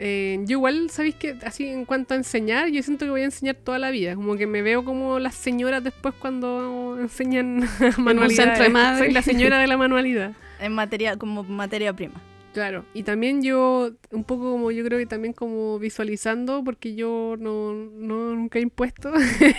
Eh, 0.00 0.38
yo 0.44 0.58
igual, 0.58 0.90
¿sabéis 0.90 1.16
que 1.16 1.36
Así 1.44 1.66
en 1.66 1.84
cuanto 1.84 2.14
a 2.14 2.16
enseñar, 2.16 2.68
yo 2.68 2.80
siento 2.84 3.04
que 3.04 3.10
voy 3.10 3.22
a 3.22 3.24
enseñar 3.24 3.56
toda 3.56 3.80
la 3.80 3.90
vida. 3.90 4.14
Como 4.14 4.36
que 4.36 4.46
me 4.46 4.62
veo 4.62 4.84
como 4.84 5.18
las 5.18 5.34
señoras 5.34 5.82
después 5.82 6.14
cuando 6.14 6.96
enseñan 7.00 7.68
manualidades. 7.98 8.36
centro 8.36 8.62
de 8.62 8.68
madre. 8.70 8.98
Soy 9.06 9.12
la 9.12 9.22
señora 9.22 9.58
de 9.58 9.66
la 9.66 9.76
manualidad. 9.76 10.34
en 10.60 10.72
materia, 10.72 11.16
como 11.16 11.42
materia 11.42 11.92
prima. 11.92 12.14
Claro, 12.54 12.84
y 12.94 13.02
también 13.04 13.42
yo, 13.42 13.90
un 14.10 14.24
poco 14.24 14.50
como 14.52 14.70
yo 14.70 14.82
creo 14.84 14.98
que 14.98 15.06
también 15.06 15.32
como 15.32 15.78
visualizando, 15.78 16.64
porque 16.64 16.94
yo 16.94 17.36
no, 17.38 17.72
no 17.72 18.34
nunca 18.34 18.58
he 18.58 18.62
impuesto 18.62 19.12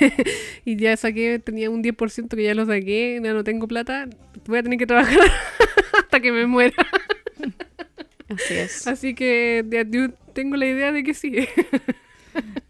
y 0.66 0.76
ya 0.76 0.98
saqué, 0.98 1.40
tenía 1.40 1.70
un 1.70 1.82
10% 1.84 2.36
que 2.36 2.44
ya 2.44 2.56
lo 2.56 2.66
saqué, 2.66 3.20
ya 3.24 3.34
no 3.34 3.44
tengo 3.44 3.68
plata, 3.68 4.08
voy 4.48 4.58
a 4.60 4.64
tener 4.64 4.80
que 4.80 4.88
trabajar 4.88 5.20
hasta 5.98 6.20
que 6.20 6.32
me 6.32 6.46
muera. 6.48 6.76
Así 8.28 8.54
es. 8.56 8.86
Así 8.88 9.16
que 9.16 9.64
ya, 9.70 9.84
yo 9.88 10.10
tengo 10.34 10.56
la 10.58 10.66
idea 10.66 10.92
de 10.92 11.04
que 11.04 11.14
sí. 11.14 11.48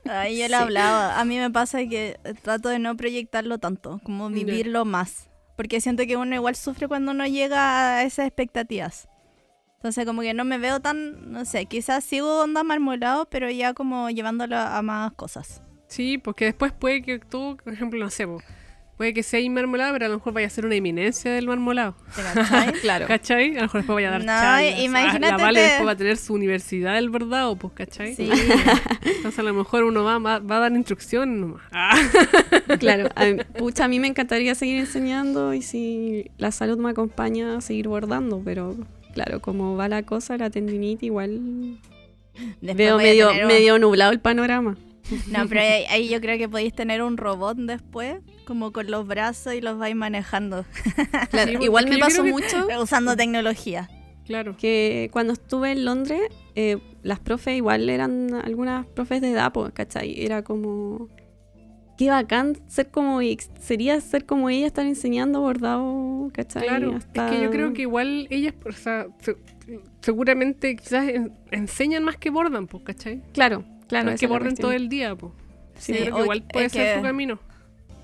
Ay, 0.05 0.37
yo 0.37 0.45
Sí. 0.45 0.49
le 0.51 0.55
hablaba. 0.55 1.19
A 1.19 1.25
mí 1.25 1.37
me 1.37 1.49
pasa 1.49 1.79
que 1.85 2.17
trato 2.43 2.69
de 2.69 2.79
no 2.79 2.95
proyectarlo 2.97 3.57
tanto, 3.57 3.99
como 4.03 4.29
vivirlo 4.29 4.85
más. 4.85 5.29
Porque 5.57 5.81
siento 5.81 6.05
que 6.05 6.15
uno 6.17 6.35
igual 6.35 6.55
sufre 6.55 6.87
cuando 6.87 7.13
no 7.13 7.25
llega 7.27 7.97
a 7.97 8.03
esas 8.03 8.25
expectativas. 8.27 9.07
Entonces 9.79 10.05
como 10.05 10.21
que 10.21 10.33
no 10.33 10.43
me 10.43 10.57
veo 10.57 10.81
tan, 10.81 11.31
no 11.31 11.45
sé, 11.45 11.65
quizás 11.65 12.03
sigo 12.03 12.41
onda 12.43 12.63
marmolado, 12.63 13.27
pero 13.29 13.49
ya 13.49 13.73
como 13.73 14.09
llevándolo 14.09 14.57
a 14.57 14.81
más 14.81 15.13
cosas. 15.13 15.61
Sí, 15.87 16.17
porque 16.17 16.45
después 16.45 16.73
puede 16.73 17.01
que 17.01 17.19
tú, 17.19 17.57
por 17.63 17.71
ejemplo, 17.73 17.97
no 18.03 18.09
sé, 18.09 18.27
puede 18.97 19.13
que 19.13 19.23
sea 19.23 19.39
marmolado, 19.49 19.93
pero 19.93 20.05
a 20.07 20.09
lo 20.09 20.15
mejor 20.15 20.33
vaya 20.33 20.47
a 20.47 20.49
ser 20.49 20.65
una 20.65 20.75
eminencia 20.75 21.31
del 21.31 21.47
marmolado. 21.47 21.95
¿Te 22.13 22.21
cachai? 22.21 22.73
Claro. 22.81 23.07
¿Cachai? 23.07 23.51
A 23.51 23.53
lo 23.55 23.61
mejor 23.61 23.79
después 23.81 23.95
vaya 23.95 24.09
a 24.09 24.11
dar 24.11 24.19
No, 24.19 24.25
charlas. 24.27 24.79
imagínate 24.81 25.25
Ah, 25.27 25.37
La 25.37 25.37
Vale 25.37 25.59
te- 25.61 25.65
después 25.67 25.87
va 25.87 25.91
a 25.91 25.95
tener 25.95 26.17
su 26.17 26.33
universidad 26.33 26.95
del 26.95 27.09
bordado, 27.09 27.55
pues, 27.55 27.73
¿cachai? 27.73 28.13
Sí. 28.15 28.29
Entonces 29.05 29.39
a 29.39 29.43
lo 29.43 29.53
mejor 29.53 29.85
uno 29.85 30.03
va, 30.03 30.19
va, 30.19 30.39
va 30.39 30.57
a 30.57 30.59
dar 30.59 30.73
instrucciones 30.73 31.37
nomás. 31.39 31.61
Ah. 31.71 31.95
Claro, 32.79 33.09
a 33.15 33.25
mí, 33.25 33.37
pucha, 33.57 33.85
a 33.85 33.87
mí 33.87 33.99
me 33.99 34.07
encantaría 34.07 34.53
seguir 34.55 34.77
enseñando 34.79 35.53
y 35.53 35.61
si 35.61 36.29
la 36.37 36.51
salud 36.51 36.77
me 36.77 36.89
acompaña 36.91 37.57
a 37.57 37.61
seguir 37.61 37.87
bordando, 37.87 38.41
pero 38.45 38.75
claro, 39.23 39.41
como 39.41 39.75
va 39.75 39.87
la 39.89 40.03
cosa, 40.03 40.37
la 40.37 40.49
tendinitis, 40.49 41.03
igual 41.07 41.77
Después 42.61 42.75
veo 42.77 42.97
medio, 42.97 43.27
tener 43.29 43.43
un- 43.43 43.47
medio 43.47 43.79
nublado 43.79 44.11
el 44.11 44.19
panorama. 44.19 44.77
No, 45.27 45.47
pero 45.47 45.61
ahí, 45.61 45.85
ahí 45.89 46.07
yo 46.09 46.21
creo 46.21 46.37
que 46.37 46.47
podéis 46.47 46.73
tener 46.73 47.01
un 47.01 47.17
robot 47.17 47.57
después, 47.57 48.17
como 48.45 48.71
con 48.71 48.89
los 48.91 49.07
brazos 49.07 49.55
y 49.55 49.61
los 49.61 49.77
vais 49.79 49.95
manejando, 49.95 50.65
Claro, 51.31 51.47
Sí, 51.47 51.53
porque 51.53 51.65
igual 51.65 51.87
me 51.87 51.97
pasó 51.97 52.21
creo 52.21 52.33
mucho 52.33 52.67
usando 52.81 53.15
tecnología. 53.17 53.89
Claro. 54.25 54.55
que 54.57 55.09
cuando 55.11 55.33
estuve 55.33 55.71
en 55.71 55.85
Londres, 55.85 56.21
eh, 56.53 56.77
las 57.01 57.19
profes 57.19 57.57
igual 57.57 57.89
eran 57.89 58.35
algunas 58.35 58.85
profes 58.85 59.21
de 59.21 59.31
edad, 59.31 59.51
¿cachai? 59.73 60.23
Era 60.23 60.43
como... 60.43 61.09
Qué 61.99 62.09
bacán 62.09 62.57
ser 62.67 62.87
como... 62.91 63.19
Sería 63.59 63.99
ser 63.99 64.25
como 64.25 64.49
ella, 64.49 64.65
estar 64.67 64.85
enseñando 64.85 65.41
bordado, 65.41 66.29
¿cachai? 66.33 66.63
Claro, 66.65 66.95
Hasta- 66.95 67.25
es 67.27 67.35
que 67.35 67.43
yo 67.43 67.51
creo 67.51 67.73
que 67.73 67.81
igual 67.81 68.25
ellas, 68.29 68.53
o 68.65 68.71
sea, 68.71 69.07
se- 69.19 69.35
seguramente 69.99 70.77
quizás 70.77 71.09
en- 71.09 71.33
enseñan 71.51 72.05
más 72.05 72.15
que 72.15 72.29
bordan, 72.29 72.67
pues, 72.67 72.83
¿cachai? 72.85 73.21
Claro, 73.33 73.65
claro. 73.89 74.05
no 74.05 74.11
es 74.11 74.19
que 74.21 74.27
borden 74.27 74.55
todo 74.55 74.71
el 74.71 74.87
día, 74.87 75.13
pues. 75.17 75.33
Sí, 75.75 75.91
Sí, 75.93 75.99
creo 75.99 76.15
que 76.15 76.21
igual 76.21 76.43
puede 76.43 76.65
es 76.67 76.71
ser 76.71 76.85
que- 76.93 76.95
su 76.99 77.01
camino. 77.03 77.37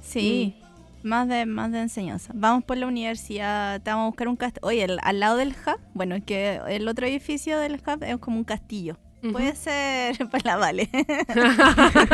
Sí, 0.01 0.55
más 1.03 1.30
de 1.30 1.45
más 1.45 1.72
de 1.72 1.80
enseñanza. 1.80 2.34
Vamos 2.35 2.65
por 2.65 2.76
la 2.76 2.88
universidad, 2.88 3.81
te 3.81 3.89
vamos 3.91 4.03
a 4.03 4.07
buscar 4.07 4.27
un 4.27 4.35
castillo. 4.35 4.67
Oye, 4.67 4.84
el- 4.84 4.99
al 5.03 5.19
lado 5.22 5.38
del 5.38 5.49
hub, 5.49 5.80
bueno, 5.93 6.15
es 6.15 6.23
que 6.26 6.59
el 6.67 6.85
otro 6.89 7.07
edificio 7.07 7.57
del 7.59 7.76
hub 7.76 8.03
es 8.03 8.17
como 8.17 8.38
un 8.38 8.43
castillo. 8.43 8.97
Puede 9.32 9.56
ser 9.56 10.18
para 10.30 10.44
la 10.52 10.58
Vale. 10.58 10.90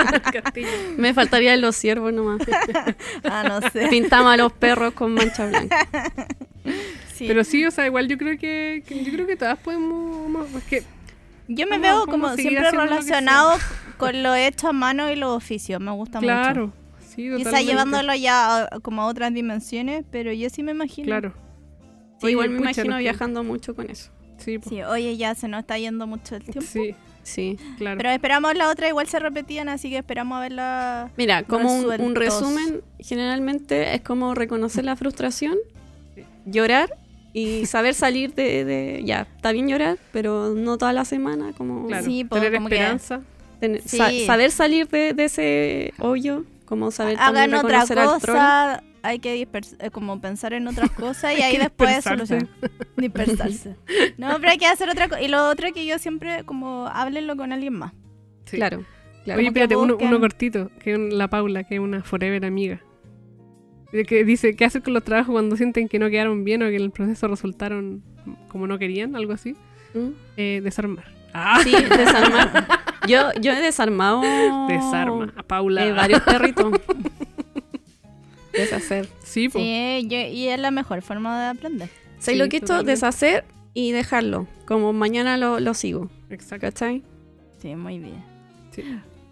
Me 0.98 1.14
faltaría 1.14 1.56
los 1.58 1.76
ciervos 1.76 2.14
nomás. 2.14 2.42
ah, 3.24 3.44
no 3.48 3.62
sé. 3.70 3.88
Pintamos 3.90 4.34
a 4.34 4.38
los 4.38 4.54
perros 4.54 4.94
con 4.94 5.14
mancha 5.14 5.48
blanca. 5.48 5.88
Sí. 7.16 7.26
Pero 7.28 7.44
sí, 7.44 7.66
o 7.66 7.72
sea, 7.72 7.86
igual 7.86 8.08
yo 8.08 8.18
creo 8.18 8.38
que, 8.38 8.84
que- 8.86 9.04
yo 9.04 9.12
creo 9.12 9.28
que 9.28 9.36
todas 9.36 9.58
podemos, 9.60 10.48
es 10.56 10.64
que 10.66 10.84
Yo 11.48 11.68
me 11.68 11.80
veo 11.80 12.06
como 12.06 12.34
siempre 12.36 12.72
lo 12.72 12.82
relacionado 12.84 13.54
con 13.98 14.24
lo 14.24 14.36
hecho 14.36 14.68
a 14.70 14.74
mano 14.74 15.12
y 15.12 15.16
los 15.16 15.36
oficios. 15.36 15.80
Me 15.82 15.92
gusta 15.92 16.20
mucho. 16.20 16.28
claro, 16.32 16.74
sí, 17.08 17.30
Quizá 17.38 17.62
llevándolo 17.62 18.14
ya 18.16 18.64
a- 18.64 18.80
como 18.80 19.02
a 19.02 19.06
otras 19.08 19.34
dimensiones, 19.34 20.06
pero 20.12 20.32
yo 20.34 20.50
sí 20.50 20.64
me 20.64 20.72
imagino. 20.72 21.06
Claro. 21.08 21.34
Sí, 22.22 22.28
igual 22.28 22.50
me 22.52 22.60
imagino 22.60 22.98
viajando 22.98 23.44
mucho 23.44 23.76
con 23.76 23.90
eso. 23.90 24.12
Sí. 24.44 24.60
Sí, 24.68 24.82
oye, 24.84 25.16
ya 25.18 25.36
se 25.36 25.48
nos 25.48 25.62
está 25.62 25.78
yendo 25.78 26.08
mucho 26.08 26.36
el 26.36 26.44
tiempo. 26.44 26.62
sí, 26.62 26.96
Sí. 27.24 27.58
claro. 27.78 27.98
Pero 27.98 28.10
esperamos 28.10 28.56
la 28.56 28.70
otra, 28.70 28.88
igual 28.88 29.08
se 29.08 29.20
repetían, 29.20 29.70
así 29.70 29.90
que 29.92 29.98
esperamos 30.00 30.38
a 30.38 30.42
verla. 30.42 31.12
Mira, 31.18 31.44
como 31.44 31.72
un, 31.74 31.86
un 32.02 32.16
resumen, 32.16 32.82
generalmente 33.00 33.94
es 33.94 34.02
como 34.02 34.34
reconocer 34.34 34.84
la 34.86 34.96
frustración, 34.96 35.56
llorar 36.46 36.90
y 37.34 37.66
saber 37.66 37.94
salir 37.94 38.34
de, 38.34 38.66
de- 38.66 39.02
Ya, 39.06 39.28
está 39.36 39.52
bien 39.52 39.68
llorar, 39.68 39.98
pero 40.12 40.54
no 40.56 40.78
toda 40.78 40.94
la 40.94 41.06
semana, 41.06 41.54
como 41.58 41.88
claro. 41.88 42.04
Sí, 42.06 42.24
po, 42.24 42.36
tener 42.36 42.54
como 42.54 42.68
que- 42.70 42.76
esperanza. 42.76 43.22
tener- 43.60 43.82
Sí. 43.86 43.98
sa- 43.98 44.12
saber 44.26 44.52
salir 44.52 44.88
de, 44.90 45.14
de 45.14 45.26
ese 45.26 45.94
hoyo, 46.00 46.44
como 46.66 46.90
saber 46.92 47.18
Hagan 47.18 47.34
también 47.36 47.54
otra 47.60 47.70
reconocer 47.82 48.00
al 48.00 48.20
troll. 48.22 48.36
cosa, 48.38 48.84
hay 49.04 49.20
que 49.20 49.42
eh, 49.42 49.90
como 49.92 50.20
pensar 50.22 50.54
en 50.54 50.68
otras 50.68 50.92
cosas 50.92 51.38
y 51.38 51.42
ahí 51.44 51.58
después 51.58 51.96
dispersarse. 51.96 52.40
solucionar. 52.40 52.72
Dispersarse. 52.98 53.76
No, 54.18 54.36
pero 54.40 54.52
hay 54.52 54.58
que 54.58 54.68
hacer 54.68 54.90
otra 54.90 55.08
cosa. 55.10 55.22
Y 55.22 55.28
lo 55.28 55.48
otro 55.50 55.72
que 55.74 55.86
yo 55.86 55.98
siempre, 56.00 56.44
como, 56.44 56.88
háblenlo 56.88 57.36
con 57.36 57.52
alguien 57.52 57.74
más. 57.74 57.94
Sí. 58.46 58.58
Claro, 58.58 58.84
claro. 59.24 59.40
Oye, 59.40 59.48
espérate, 59.48 59.76
uno, 59.76 59.98
uno 60.00 60.20
cortito, 60.20 60.70
que 60.80 60.94
es 60.94 61.00
la 61.14 61.28
Paula, 61.30 61.64
que 61.64 61.76
es 61.76 61.82
una 61.82 62.04
forever 62.04 62.46
amiga. 62.46 62.82
Que 64.08 64.24
dice, 64.24 64.56
¿qué 64.56 64.64
hacer 64.66 64.84
con 64.84 64.94
los 64.94 65.04
trabajos 65.04 65.34
cuando 65.34 65.58
sienten 65.58 65.90
que 65.90 66.00
no 66.00 66.10
quedaron 66.10 66.44
bien 66.46 66.64
o 66.64 66.68
que 66.68 66.78
en 66.78 66.84
el 66.84 66.92
proceso 66.92 67.28
resultaron 67.28 68.02
como 68.48 68.66
no 68.68 68.80
querían? 68.80 69.16
Algo 69.18 69.34
así. 69.34 69.56
¿Mm? 69.94 70.10
Eh, 70.38 70.62
desarmar. 70.64 71.06
Ah, 71.34 71.60
Sí, 71.64 71.72
desarmar. 71.72 72.68
Yo, 73.08 73.32
yo 73.42 73.52
he 73.52 73.60
desarmado 73.60 74.22
desarma. 74.68 75.34
A 75.36 75.42
Paula. 75.42 75.86
eh, 75.88 75.92
varios 75.92 76.22
perritos. 76.22 76.72
deshacer. 78.54 79.08
Sí, 79.24 79.50
po. 79.50 79.60
Sí, 79.60 80.06
yo- 80.08 80.18
y 80.20 80.48
es 80.48 80.60
la 80.60 80.72
mejor 80.72 81.02
forma 81.02 81.42
de 81.42 81.48
aprender. 81.50 81.90
¿Sabes 82.20 82.26
Sí, 82.26 82.36
lo 82.36 82.50
que 82.50 82.58
esto? 82.58 82.84
Deshacer 82.84 83.46
y 83.74 83.92
dejarlo. 83.92 84.48
Como 84.66 84.94
mañana 84.94 85.38
lo, 85.38 85.60
lo 85.60 85.74
sigo. 85.74 86.10
Exacto. 86.30 86.68
¿Cachai? 86.68 87.04
Sí, 87.62 87.76
muy 87.76 88.00
bien. 88.00 88.24
Sí. 88.72 88.84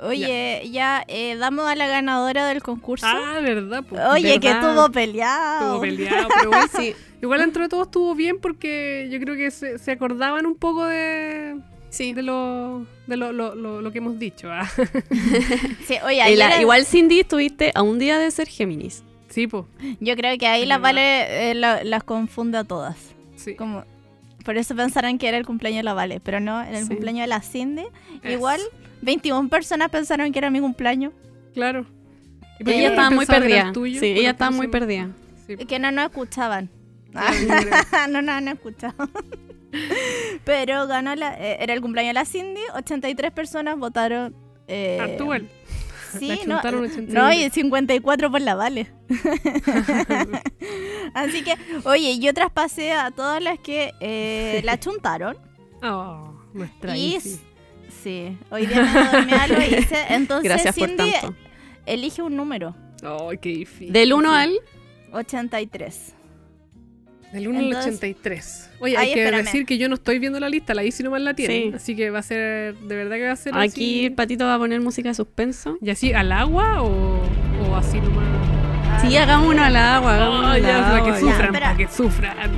Oye, 0.02 0.62
ya, 0.72 1.04
eh, 1.10 1.36
damos 1.36 1.66
a 1.68 1.76
la 1.76 1.88
ganadora 1.88 2.48
del 2.48 2.64
concurso. 2.64 3.06
Ah, 3.08 3.40
verdad, 3.42 3.84
po. 3.84 3.98
Oye, 4.12 4.40
que 4.40 4.50
estuvo 4.50 4.90
peleado. 4.92 5.66
Estuvo 5.66 5.82
peleado, 5.82 6.28
pero 6.34 6.44
igual, 6.52 6.70
Sí. 6.78 6.96
igual 7.22 7.40
dentro 7.42 7.64
de 7.64 7.70
todo 7.70 7.84
estuvo 7.84 8.16
bien 8.16 8.40
porque 8.40 9.10
yo 9.12 9.20
creo 9.20 9.36
que 9.36 9.52
se, 9.52 9.78
se 9.78 9.92
acordaban 9.92 10.46
un 10.46 10.56
poco 10.56 10.86
de, 10.86 11.58
Sí. 11.90 12.14
de, 12.14 12.22
lo, 12.24 12.86
de 13.08 13.18
lo, 13.18 13.34
lo, 13.34 13.56
lo- 13.56 13.82
lo 13.82 13.92
que 13.92 13.98
hemos 13.98 14.18
dicho. 14.18 14.48
ah. 14.50 14.66
Sí, 15.86 15.96
oye, 16.06 16.18
la- 16.38 16.48
era- 16.48 16.62
igual 16.62 16.86
Cindy 16.86 17.20
estuviste 17.20 17.72
a 17.76 17.82
un 17.82 18.00
día 18.00 18.18
de 18.20 18.32
ser 18.32 18.48
Géminis. 18.48 19.04
Sí, 19.30 19.48
po. 19.48 19.68
yo 20.00 20.16
creo 20.16 20.38
que 20.38 20.48
ahí 20.48 20.66
las. 20.66 20.82
Vale 20.82 21.52
eh, 21.52 21.54
la- 21.56 21.84
las 21.84 22.04
confunde 22.04 22.58
a 22.58 22.64
todas. 22.64 22.98
Sí. 23.36 23.56
Como, 23.56 23.84
por 24.44 24.58
eso 24.58 24.76
pensarán 24.76 25.18
que 25.18 25.28
era 25.28 25.38
el 25.38 25.46
cumpleaños 25.46 25.80
de 25.80 25.84
la 25.84 25.94
Vale, 25.94 26.20
pero 26.20 26.40
no, 26.40 26.62
era 26.62 26.78
el 26.80 26.84
Sí. 26.86 26.90
cumpleaños 26.90 27.22
de 27.22 27.28
la 27.28 27.42
Cindy. 27.42 27.84
Igual, 28.24 28.60
21 29.02 29.50
personas 29.50 29.90
pensaron 29.90 30.32
que 30.32 30.40
era 30.40 30.50
mi 30.50 30.60
cumpleaños. 30.60 31.14
Claro. 31.54 31.86
¿Y 32.60 32.70
Ella 32.72 32.82
no 32.82 32.90
estaba 32.90 33.10
muy 33.12 33.26
perdida. 33.26 33.72
tuyo? 33.72 34.00
Sí, 34.00 34.08
ella 34.08 34.22
la 34.24 34.30
estaba 34.32 34.52
muy 34.52 34.68
perdida. 34.68 35.10
Sí. 35.48 35.56
Que 35.58 35.80
no 35.80 35.92
nos 35.92 36.06
escuchaban. 36.06 36.70
No 38.10 38.22
nos 38.22 38.36
han 38.36 38.48
escuchado. 38.50 39.10
Pero 40.44 40.88
ganó 40.88 41.16
la, 41.16 41.34
eh, 41.40 41.58
era 41.60 41.74
el 41.74 41.82
cumpleaños 41.82 42.10
de 42.10 42.14
la 42.16 42.26
Cindy, 42.26 42.62
83 42.76 43.32
personas 43.32 43.78
votaron. 43.78 44.36
Eh, 44.68 45.18
igual. 45.20 45.48
Sí, 46.18 46.40
no, 46.48 46.60
81. 46.60 47.14
no, 47.14 47.34
y 47.34 47.50
54 47.50 48.32
por 48.32 48.42
la 48.42 48.56
Vale. 48.56 48.88
Así 51.14 51.44
que, 51.44 51.56
oye, 51.86 52.20
yo 52.20 52.34
traspasé 52.34 52.94
a 52.94 53.12
todas 53.12 53.42
las 53.42 53.60
que 53.60 53.94
eh, 54.00 54.62
la 54.64 54.80
chuntaron. 54.80 55.38
Oh, 55.84 56.34
nuestra 56.54 56.96
y 56.98 57.16
Isi. 57.16 57.40
sí, 58.04 58.38
hoy 58.50 58.66
día 58.66 59.24
me 59.26 59.34
algo 59.34 59.62
hice. 59.62 60.06
Entonces, 60.14 60.44
Gracias 60.44 60.76
por 60.78 60.90
Cindy, 60.90 61.12
tanto. 61.12 61.36
elige 61.86 62.22
un 62.22 62.36
número: 62.36 62.76
Oh, 63.04 63.32
qué 63.42 63.50
difícil. 63.50 63.94
Del 63.94 64.14
1 64.14 64.32
al. 64.34 64.52
83. 65.12 66.16
Del 67.34 67.48
1 67.48 67.60
al 67.60 67.66
Entonces- 67.66 67.94
83. 67.98 68.72
Oye, 68.80 68.98
Ay, 68.98 69.08
hay 69.10 69.14
que 69.14 69.20
espérame. 69.24 69.44
decir 69.46 69.66
que 69.66 69.78
yo 69.78 69.88
no 69.90 69.96
estoy 69.96 70.18
viendo 70.20 70.40
la 70.40 70.50
lista, 70.50 70.74
la 70.74 70.84
Isi 70.84 71.04
nomás 71.04 71.22
la 71.22 71.34
tiene. 71.36 71.54
Sí. 71.54 71.72
Así 71.76 71.96
que 71.96 72.10
va 72.10 72.20
a 72.20 72.24
ser, 72.24 72.76
de 72.76 72.96
verdad 72.96 73.18
que 73.18 73.26
va 73.28 73.32
a 73.34 73.36
ser 73.36 73.54
Aquí 73.56 74.00
el 74.00 74.06
así. 74.08 74.16
patito 74.16 74.46
va 74.46 74.56
a 74.56 74.58
poner 74.58 74.82
música 74.82 75.10
de 75.10 75.16
suspenso. 75.16 75.78
¿Y 75.82 75.90
así 75.92 76.12
al 76.14 76.32
agua 76.32 76.82
o, 76.82 77.22
o 77.70 77.76
así 77.76 78.00
nomás? 78.02 79.02
Sí, 79.02 79.16
hagamos 79.16 79.50
uno 79.50 79.64
al 79.64 79.76
agua. 79.76 80.16
Hagamos 80.16 80.40
uno 80.40 80.52
Oh, 80.54 80.58
ya, 80.58 80.82
para 80.82 81.04
que 81.04 81.10
agua, 81.10 81.20
sufran, 81.20 81.46
espera. 81.46 81.60
para 81.68 81.78
que 81.78 81.88
sufran. 81.88 82.52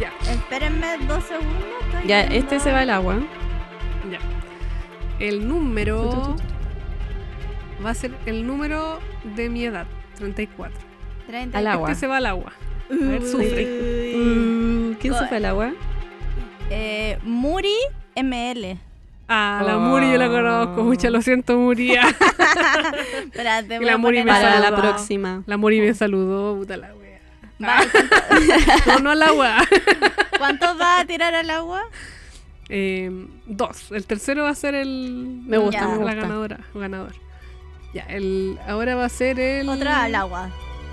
Ya, 0.00 0.12
Espérenme 0.30 0.86
dos 1.06 1.24
segundos. 1.24 1.54
estoy 1.92 2.08
Ya, 2.08 2.18
viendo- 2.26 2.34
este 2.36 2.60
se 2.60 2.72
va 2.72 2.80
al 2.80 2.90
agua. 2.90 3.18
ya. 4.10 4.18
El 5.24 5.46
número 5.48 6.36
va 7.84 7.90
a 7.90 7.94
ser 7.94 8.10
el 8.26 8.46
número 8.46 8.98
de 9.36 9.48
mi 9.48 9.64
edad, 9.64 9.86
34. 10.18 10.76
30. 11.28 11.56
Al 11.58 11.66
agua. 11.68 11.88
Este 11.92 12.00
se 12.00 12.06
va 12.08 12.16
al 12.18 12.26
agua. 12.26 12.52
A 12.90 13.04
ver, 13.04 13.22
sufre. 13.26 14.14
Mm, 14.16 14.92
¿Quién 14.94 15.14
fue 15.14 15.36
al 15.36 15.44
agua? 15.44 15.72
Eh, 16.70 17.18
Muri 17.22 17.74
ML. 18.14 18.78
Ah, 19.28 19.62
la 19.66 19.78
Muri 19.78 20.12
yo 20.12 20.18
la 20.18 20.28
conozco 20.28 20.84
mucho, 20.84 21.10
lo 21.10 21.20
siento 21.20 21.56
Muri. 21.58 21.92
Espérate, 23.24 23.80
la 23.80 23.96
Muri 23.98 24.22
me 24.24 24.30
a- 24.30 24.34
Para 24.34 24.56
la 24.60 24.62
saludó. 24.66 24.82
próxima. 24.82 25.42
La 25.46 25.56
Muri 25.56 25.80
me 25.80 25.94
saludó, 25.94 26.56
puta 26.56 26.76
la 26.76 26.94
wea. 26.94 27.20
Va, 27.62 27.78
No, 28.86 28.98
no 29.00 29.10
al 29.10 29.22
agua. 29.22 29.56
¿Cuántos 30.38 30.80
va 30.80 31.00
a 31.00 31.04
tirar 31.06 31.34
al 31.34 31.50
agua? 31.50 31.82
Eh, 32.68 33.10
dos. 33.46 33.90
El 33.92 34.04
tercero 34.06 34.44
va 34.44 34.50
a 34.50 34.54
ser 34.54 34.74
el. 34.74 35.40
Me 35.46 35.58
gusta, 35.58 35.80
Ya. 35.80 35.86
me 35.88 35.92
la 35.92 36.02
gusta. 36.02 36.14
ganadora. 36.14 36.58
o 36.74 36.78
ganador. 36.78 37.14
Ya, 37.94 38.02
el. 38.08 38.58
Ahora 38.68 38.94
va 38.94 39.06
a 39.06 39.08
ser 39.08 39.40
el. 39.40 39.68
Otra 39.68 40.04
al 40.04 40.14
agua. 40.14 40.50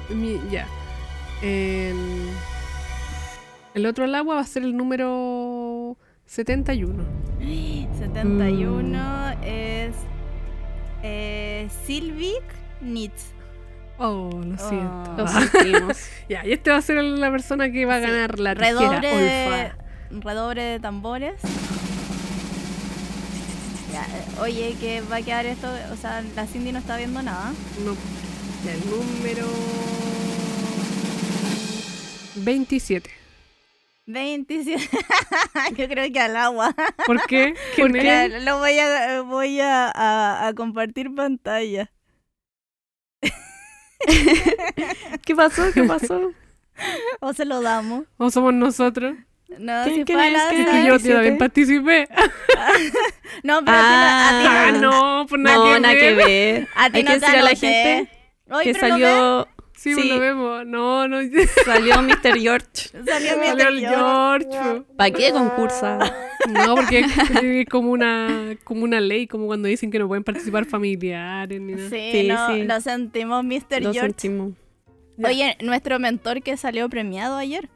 mi- 0.09 0.39
ya. 0.51 0.67
El, 1.43 2.29
el 3.75 3.85
otro 3.85 4.05
al 4.05 4.15
agua 4.15 4.35
va 4.35 4.41
a 4.41 4.45
ser 4.45 4.63
el 4.63 4.75
número 4.77 5.97
71. 6.25 7.03
71 7.99 9.29
es 9.43 9.93
eh, 11.03 11.67
Silvic 11.85 12.43
Nitz. 12.81 13.25
Oh, 13.99 14.29
lo 14.33 14.57
siento. 14.57 15.11
Oh. 15.11 15.17
Lo 15.17 15.27
sentimos. 15.27 15.97
Ya, 16.29 16.45
y 16.45 16.53
este 16.53 16.71
va 16.71 16.77
a 16.77 16.81
ser 16.81 17.03
la 17.03 17.29
persona 17.29 17.69
que 17.71 17.85
va 17.85 17.95
a 17.97 17.99
Sí. 17.99 18.07
ganar 18.07 18.39
la 18.39 18.55
tijera 18.55 18.71
Redobre 18.71 19.07
de, 19.17 19.45
olfa. 19.47 19.75
redobre 20.29 20.63
de 20.63 20.79
tambores. 20.79 21.41
Ya, 23.91 24.03
eh, 24.05 24.41
oye, 24.41 24.75
que 24.79 25.01
va 25.01 25.17
a 25.17 25.21
quedar 25.21 25.45
esto, 25.45 25.67
o 25.91 25.95
sea, 25.97 26.23
la 26.35 26.47
Cindy 26.47 26.71
no 26.71 26.79
está 26.79 26.97
viendo 26.97 27.21
nada. 27.21 27.51
No. 27.85 27.93
Ya, 28.65 28.73
el 28.73 28.79
número 28.89 29.45
27. 32.35 33.09
27. 34.05 34.89
Yo 35.77 35.87
creo 35.87 36.11
que 36.11 36.19
al 36.19 36.35
agua. 36.35 36.75
¿Por 37.05 37.25
qué? 37.25 37.53
¿Quién 37.75 37.91
Mira, 37.91 38.27
lo 38.27 38.59
voy 38.59 38.77
a 38.79 39.21
voy 39.21 39.59
a, 39.61 39.89
a- 39.89 40.47
a 40.47 40.53
compartir 40.53 41.13
pantalla. 41.15 41.89
¿Qué 45.25 45.35
pasó? 45.35 45.63
¿Qué 45.73 45.83
pasó? 45.83 46.31
O 47.21 47.33
se 47.33 47.45
lo 47.45 47.61
damos. 47.61 48.05
¿O 48.17 48.29
somos 48.29 48.53
nosotros? 48.53 49.15
No, 49.59 49.83
¿Quién- 49.85 49.95
si 49.99 50.03
que 50.05 50.13
yo, 50.13 50.19
yo 50.19 50.91
27. 50.91 51.13
también 51.13 51.37
participé. 51.37 52.07
No, 53.43 53.65
pero 53.65 53.75
a 53.77 53.81
ti 53.81 54.43
no- 54.43 54.49
Ah, 54.51 54.71
no, 54.79 55.25
pues 55.27 55.41
nada, 55.41 55.57
No, 55.57 55.63
que 55.73 55.79
nada 55.79 55.93
ver. 55.95 56.01
que 56.01 56.13
ver. 56.13 56.67
a 56.75 56.89
ti 56.91 56.97
Hay 56.97 57.03
no 57.03 57.11
que 57.11 57.13
te 57.15 57.19
decirle 57.19 57.39
a 57.39 57.43
la 57.43 57.55
gente 57.55 58.11
que 58.63 58.73
salió, 58.75 59.47
Sí, 59.83 59.93
Sí. 59.95 60.07
lo 60.07 60.19
vemos. 60.19 60.65
No, 60.65 61.07
no. 61.09 61.17
salió 61.65 62.01
Mr. 62.01 62.39
George. 62.39 62.89
Salió 63.05 63.37
mi 63.37 63.47
Salió 63.47 63.67
el. 63.67 63.79
George. 63.79 64.83
¿Para 64.95 65.11
qué 65.11 65.31
concursa? 65.31 65.99
No, 66.49 66.75
porque 66.75 66.99
es, 67.01 67.65
como 67.69 67.91
una 67.91 68.55
como 68.63 68.83
una 68.85 69.01
ley, 69.01 69.27
como 69.27 69.45
cuando 69.47 69.67
dicen 69.67 69.91
que 69.91 69.99
no 69.99 70.07
pueden 70.07 70.23
participar 70.23 70.65
familiares 70.65 71.59
ni 71.59 71.73
nada. 71.73 71.89
Sí, 71.89 72.09
Sí, 72.11 72.27
no, 72.27 72.53
sí. 72.53 72.63
lo 72.63 72.81
sentimos, 72.81 73.43
Mr. 73.43 73.81
Lo 73.81 73.91
George. 73.93 73.99
sentimos. 73.99 74.53
Oye, 75.23 75.57
nuestro 75.61 75.99
mentor 75.99 76.41
que 76.41 76.55
salió 76.57 76.87
premiado 76.89 77.35
ayer. 77.37 77.69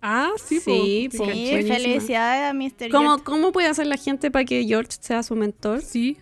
Ah, 0.00 0.30
sí, 0.36 0.60
Sí, 0.60 1.08
po. 1.16 1.24
Sí, 1.26 1.50
felicidades 1.66 2.50
a 2.50 2.54
Mr. 2.54 2.88
¿Cómo, 2.90 3.08
George. 3.08 3.24
¿Cómo 3.24 3.50
puede 3.52 3.66
hacer 3.66 3.86
la 3.88 3.96
gente 3.96 4.30
para 4.30 4.44
que 4.44 4.64
George 4.64 4.92
sea 5.00 5.22
su 5.24 5.34
mentor? 5.34 5.82
Sí. 5.82 6.16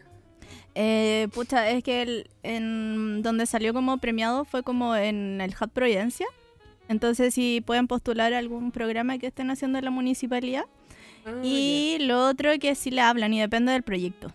Eh, 0.78 1.28
pucha, 1.32 1.70
es 1.70 1.82
que 1.82 2.02
el- 2.02 2.28
en 2.42 3.22
donde 3.22 3.46
salió 3.46 3.72
como 3.72 3.96
premiado 3.96 4.44
fue 4.44 4.62
como 4.62 4.94
en 4.94 5.40
el 5.40 5.54
Hub 5.58 5.70
Providencia. 5.70 6.26
Entonces, 6.88 7.32
si 7.34 7.62
pueden 7.64 7.86
postular 7.88 8.34
algún 8.34 8.70
programa 8.70 9.16
que 9.18 9.26
estén 9.28 9.50
haciendo 9.50 9.78
en 9.78 9.84
la 9.86 9.90
municipalidad. 9.90 10.66
Ah, 11.24 11.30
y 11.42 11.96
lo 12.00 12.26
otro 12.28 12.50
que 12.60 12.74
sí 12.74 12.90
le 12.90 13.00
hablan 13.00 13.32
y 13.32 13.40
depende 13.40 13.72
del 13.72 13.82
proyecto. 13.82 14.30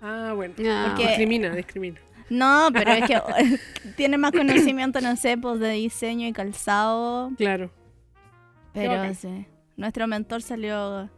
Ah, 0.00 0.32
bueno. 0.34 0.54
Ah, 0.66 0.86
Porque- 0.90 1.08
Discrimina, 1.08 1.50
discrimina. 1.54 2.00
No, 2.30 2.68
pero 2.72 2.92
es 2.92 3.04
que 3.04 3.20
tiene 3.96 4.16
más 4.18 4.30
conocimiento, 4.32 5.00
no 5.00 5.16
sé, 5.16 5.36
pues 5.36 5.58
de 5.58 5.70
diseño 5.72 6.28
y 6.28 6.32
calzado. 6.32 7.32
Claro. 7.36 7.70
Pero 8.72 9.12
sí, 9.14 9.46
nuestro 9.76 10.06
mentor 10.06 10.40
salió... 10.42 11.10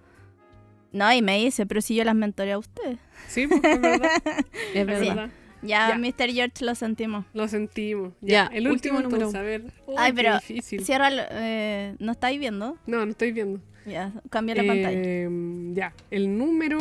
No, 0.95 1.13
y 1.13 1.23
me 1.23 1.39
dice, 1.39 1.67
pero 1.67 1.81
si 1.83 1.97
yo 1.97 2.05
las 2.05 2.15
mentoré 2.15 2.53
a 2.53 2.59
ustedes. 2.59 2.99
Sí, 3.27 3.49
pues, 3.49 3.61
es 3.65 3.81
verdad. 3.81 4.11
es 4.75 4.87
verdad. 4.87 5.01
verdad. 5.17 5.31
Ya, 5.63 5.89
Ya. 5.89 5.99
Mr. 5.99 6.31
George 6.33 6.65
lo 6.65 6.75
sentimos. 6.77 7.25
Lo 7.35 7.49
sentimos. 7.49 8.13
Ya, 8.21 8.49
Ya, 8.49 8.57
el 8.57 8.69
último, 8.69 8.99
último 8.99 9.19
número. 9.19 9.37
a 9.39 9.43
ver. 9.43 9.65
Ay, 9.97 10.13
pero 10.13 10.35
difícil. 10.39 10.85
Cierra, 10.85 11.09
eh, 11.33 11.97
¿no 11.99 12.13
estáis 12.13 12.39
viendo? 12.39 12.79
No, 12.87 13.05
no 13.05 13.11
estoy 13.11 13.33
viendo. 13.33 13.61
Ya, 13.87 14.13
cambia 14.31 14.55
la 14.55 14.63
pantalla. 14.63 14.93
Eh, 15.03 15.29
Ya, 15.73 15.93
el 16.13 16.39
número 16.39 16.79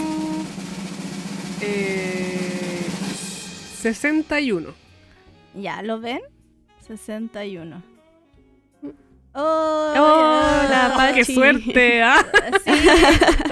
eh, 1.62 2.82
61. 3.78 4.74
Ya, 5.56 5.82
¿lo 5.82 6.00
ven? 6.00 6.20
61. 6.86 7.82
Oh, 9.36 9.94
Hola, 9.96 10.92
¡Oh, 10.94 10.98
Pachi. 10.98 11.14
¡Qué 11.16 11.26
suerte! 11.26 12.04
¿ah? 12.04 12.24
Sí. 12.64 12.72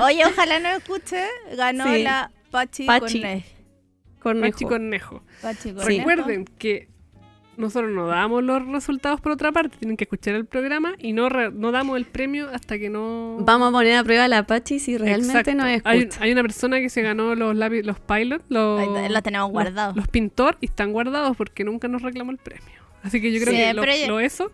Oye, 0.01 0.23
ojalá 0.25 0.59
no 0.59 0.69
escuche. 0.69 1.25
Ganó 1.57 1.85
Sí. 1.85 2.03
la 2.03 2.31
Pachi, 2.51 2.85
Pachi. 2.85 3.21
Cornej. 3.21 3.45
Cornejo. 4.19 4.51
Pachi 4.53 4.65
Cornejo. 4.65 5.23
Pachi. 5.41 5.73
Cornejo. 5.73 5.87
Recuerden 5.87 6.45
que 6.59 6.87
nosotros 7.57 7.91
no 7.91 8.07
damos 8.07 8.43
los 8.43 8.65
resultados 8.67 9.21
por 9.21 9.31
otra 9.33 9.51
parte, 9.51 9.77
tienen 9.77 9.97
que 9.97 10.05
escuchar 10.05 10.35
el 10.35 10.45
programa 10.45 10.93
y 10.97 11.13
no, 11.13 11.29
re- 11.29 11.51
no 11.51 11.71
damos 11.71 11.97
el 11.97 12.05
premio 12.05 12.49
hasta 12.51 12.79
que 12.79 12.89
no... 12.89 13.37
Vamos 13.41 13.69
a 13.69 13.71
poner 13.71 13.97
a 13.97 14.03
prueba 14.03 14.27
la 14.27 14.39
Apache 14.39 14.79
si 14.79 14.97
realmente 14.97 15.51
hay, 15.61 15.75
escucha. 15.75 16.23
hay 16.23 16.31
una 16.31 16.41
persona 16.43 16.79
que 16.79 16.89
se 16.89 17.01
ganó 17.03 17.35
los 17.35 17.55
lápiz, 17.55 17.83
los 17.83 17.99
pilot, 17.99 18.41
los, 18.49 19.11
la 19.11 19.21
tenemos 19.21 19.47
los- 19.47 19.51
guardados. 19.51 19.95
Los, 19.95 20.07
pintor 20.07 20.57
y 20.61 20.67
están 20.67 20.91
guardados 20.91 21.35
porque 21.37 21.63
nunca 21.63 21.87
nos 21.87 22.01
reclamó 22.01 22.31
el 22.31 22.37
premio. 22.37 22.81
Así 23.03 23.19
que 23.21 23.31
yo 23.31 23.39
creo 23.41 23.53
Sí, 23.53 23.59
que 23.59 24.07
lo 24.07 24.19
eso, 24.19 24.51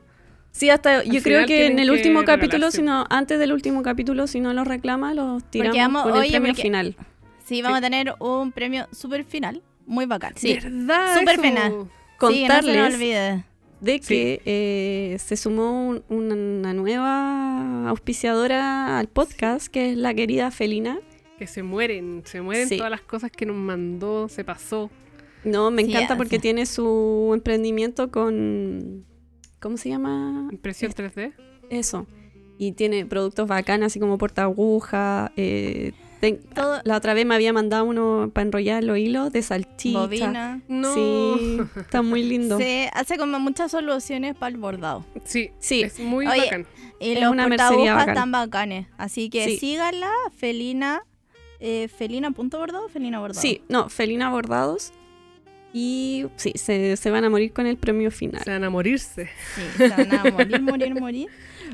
Sí, 0.58 0.72
hasta 0.72 1.04
yo 1.04 1.18
Al 1.18 1.22
creo 1.22 1.22
final 1.22 1.46
que 1.46 1.66
en 1.68 1.78
el 1.78 1.92
último 1.92 2.24
capítulo, 2.26 2.70
regalarse. 2.70 2.78
si 2.78 2.82
no, 2.84 3.06
antes 3.12 3.38
del 3.38 3.54
último 3.54 3.84
capítulo, 3.84 4.26
si 4.26 4.40
no 4.40 4.54
lo 4.54 4.64
reclama, 4.64 5.14
los 5.14 5.44
tiramos 5.52 5.76
vamos- 5.78 6.02
con 6.04 6.12
el 6.14 6.18
oye, 6.22 6.32
premio 6.32 6.48
porque- 6.50 6.62
final. 6.64 6.96
Sí, 7.46 7.62
vamos 7.62 7.78
a 7.78 7.82
tener 7.82 8.16
un 8.20 8.52
premio 8.52 8.88
super 8.92 9.24
final. 9.24 9.62
Muy 9.86 10.08
bacán. 10.08 10.34
Sí. 10.36 10.56
¿verdad? 10.56 10.70
Sí, 11.20 11.26
no 11.26 11.32
se 11.32 11.38
Contarles 12.18 13.00
de 13.80 13.94
Sí. 14.02 14.08
que 14.08 14.42
eh, 14.46 15.18
se 15.20 15.38
sumó 15.38 15.88
un- 15.90 16.04
una, 16.10 16.74
nueva 16.74 17.90
auspiciadora 17.90 18.98
al 18.98 19.08
podcast, 19.08 19.68
que 19.68 19.92
es 19.92 19.98
la 19.98 20.16
querida 20.16 20.50
Felina. 20.50 20.98
Que 21.38 21.46
se 21.46 21.62
mueren, 21.62 22.24
se 22.26 22.42
mueren 22.42 22.68
Sí. 22.68 22.78
todas 22.78 22.90
las 22.90 23.02
cosas 23.02 23.30
que 23.30 23.46
nos 23.46 23.56
mandó, 23.56 24.28
se 24.28 24.44
pasó. 24.44 24.90
No, 25.44 25.70
me 25.70 25.84
Sí, 25.86 25.92
encanta 25.92 26.18
porque 26.18 26.40
tiene 26.40 26.66
su 26.66 27.30
emprendimiento 27.36 28.10
con... 28.10 29.06
¿Cómo 29.60 29.78
se 29.78 29.90
llama? 29.90 30.48
Impresión 30.52 30.92
3D. 30.94 31.34
Eso. 31.70 32.06
Y 32.58 32.72
tiene 32.74 33.06
productos 33.06 33.48
bacanas, 33.48 33.88
así 33.88 34.00
como 34.00 34.18
porta 34.18 34.44
aguja. 34.44 35.32
eh, 35.36 35.92
ten- 36.20 36.40
Todo- 36.56 36.82
La 36.86 36.98
otra 36.98 37.14
vez 37.14 37.26
me 37.26 37.36
había 37.36 37.54
mandado 37.54 37.86
uno 37.86 38.32
para 38.34 38.46
enrollar 38.48 38.84
los 38.84 38.98
hilos 38.98 39.32
de 39.32 39.42
salchicha. 39.44 40.00
Bobina. 40.00 40.62
No. 40.68 40.94
Sí, 40.94 41.60
está 41.76 42.02
muy 42.02 42.24
lindo. 42.24 42.58
Se 42.58 42.90
hace 42.94 43.18
como 43.18 43.40
muchas 43.40 43.72
soluciones 43.72 44.36
para 44.36 44.50
el 44.50 44.58
bordado. 44.58 45.06
Sí, 45.24 45.52
Sí. 45.60 45.82
es 45.84 46.00
muy 46.00 46.26
Oye, 46.28 46.42
bacán. 46.46 46.66
Y 47.00 47.12
Es 47.12 47.22
los 47.22 47.32
una 47.32 47.48
mercería 47.48 47.76
portahojas 47.76 47.96
bacán. 47.98 48.10
están 48.16 48.32
bacanes. 48.32 48.88
Así 48.98 49.30
que 49.30 49.46
Sí. 49.46 49.58
síganla, 49.58 50.12
Felina. 50.36 51.04
Eh, 51.60 51.88
¿Felina 51.96 52.30
punto 52.32 52.58
bordado 52.60 52.86
o 52.86 52.90
Felina 52.90 53.20
bordado? 53.20 53.42
Sí, 53.42 53.62
no, 53.70 53.90
Felina 53.90 54.30
Bordados. 54.32 54.94
Y 55.80 56.26
sí, 56.38 56.54
se, 56.56 56.98
se 56.98 57.12
van 57.12 57.24
a 57.24 57.30
morir 57.30 57.54
con 57.54 57.68
el 57.68 57.78
premio 57.78 58.10
final. 58.10 58.42
Se 58.44 58.50
van 58.50 58.64
a 58.64 58.70
morirse. 58.72 59.30
Sí, 59.56 59.62
se 59.78 59.88
van 59.90 60.12
a 60.12 60.24
morir, 60.32 60.62
morir, 60.62 61.00
morir. 61.00 61.28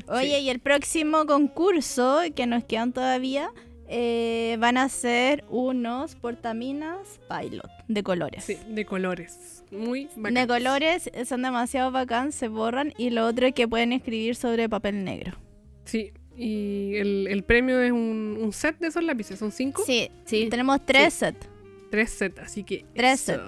Oye, 0.08 0.40
y 0.40 0.50
el 0.50 0.58
próximo 0.58 1.24
concurso, 1.24 2.20
que 2.36 2.46
nos 2.46 2.64
quedan 2.64 2.92
todavía, 2.92 3.48
eh, 3.88 4.56
van 4.60 4.76
a 4.76 4.88
ser 4.90 5.44
unos 5.48 6.16
portaminas 6.16 7.20
pilot 7.28 7.70
de 7.88 8.02
colores. 8.02 8.44
Sí, 8.44 8.58
de 8.68 8.84
colores. 8.84 9.62
Muy 9.70 10.08
bacán. 10.16 10.34
De 10.34 10.46
colores 10.46 11.10
eh, 11.14 11.24
son 11.24 11.40
demasiado 11.42 11.90
bacán, 11.90 12.32
se 12.32 12.48
borran. 12.48 12.92
Y 12.98 13.10
lo 13.10 13.26
otro 13.26 13.46
es 13.46 13.54
que 13.54 13.66
pueden 13.66 13.92
escribir 13.92 14.36
sobre 14.36 14.68
papel 14.68 15.04
negro. 15.04 15.38
Sí, 15.84 16.12
y 16.36 16.96
el, 16.96 17.26
el 17.28 17.42
premio 17.44 17.80
es 17.80 17.92
un, 17.92 18.38
un 18.40 18.52
set 18.52 18.78
de 18.80 18.88
esos 18.88 19.02
lápices. 19.02 19.38
¿Son 19.38 19.50
cinco? 19.52 19.82
Sí, 19.86 20.10
Sí. 20.26 20.48
tenemos 20.50 20.84
tres 20.84 21.14
sets. 21.14 21.48
Tres 21.90 22.10
sets, 22.10 22.38
así 22.40 22.64
que. 22.64 22.84
Tres 22.94 23.20
sets. 23.20 23.42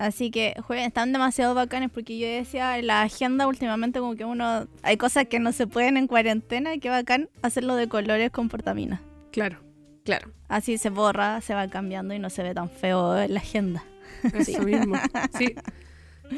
Así 0.00 0.30
que 0.30 0.54
jueguen, 0.66 0.86
están 0.86 1.12
demasiado 1.12 1.54
bacanes 1.54 1.90
porque 1.92 2.18
yo 2.18 2.26
decía 2.26 2.80
la 2.80 3.02
agenda 3.02 3.46
últimamente 3.46 3.98
como 3.98 4.16
que 4.16 4.24
uno 4.24 4.66
hay 4.82 4.96
cosas 4.96 5.26
que 5.26 5.38
no 5.38 5.52
se 5.52 5.66
pueden 5.66 5.98
en 5.98 6.06
cuarentena 6.06 6.72
y 6.72 6.78
qué 6.78 6.88
bacán 6.88 7.28
hacerlo 7.42 7.76
de 7.76 7.86
colores 7.86 8.30
con 8.30 8.48
portamina. 8.48 9.02
Claro, 9.30 9.58
Claro. 10.04 10.30
Así 10.48 10.78
se 10.78 10.88
borra, 10.88 11.42
se 11.42 11.54
va 11.54 11.68
cambiando 11.68 12.14
y 12.14 12.18
no 12.18 12.30
se 12.30 12.42
ve 12.42 12.54
tan 12.54 12.70
feo 12.70 13.18
en 13.18 13.34
la 13.34 13.40
agenda. 13.40 13.84
eso 14.22 14.62
mismo. 14.62 14.96
Sí. 15.38 15.54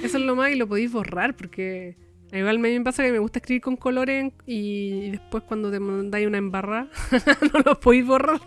Eso 0.02 0.18
es 0.18 0.24
lo 0.24 0.34
más 0.34 0.50
y 0.50 0.56
lo 0.56 0.66
podéis 0.66 0.90
borrar 0.90 1.36
porque. 1.36 1.96
Igual 2.32 2.56
a 2.56 2.58
mí 2.58 2.78
me 2.78 2.80
pasa 2.80 3.04
que 3.04 3.12
me 3.12 3.18
gusta 3.20 3.38
escribir 3.38 3.62
con 3.62 3.76
colores 3.76 4.32
y 4.44 5.10
después 5.10 5.44
cuando 5.46 5.70
te 5.70 5.78
mandáis 5.78 6.26
una 6.26 6.38
embarrada 6.38 6.88
no 7.52 7.60
lo 7.60 7.78
podéis 7.78 8.06
borrar. 8.06 8.40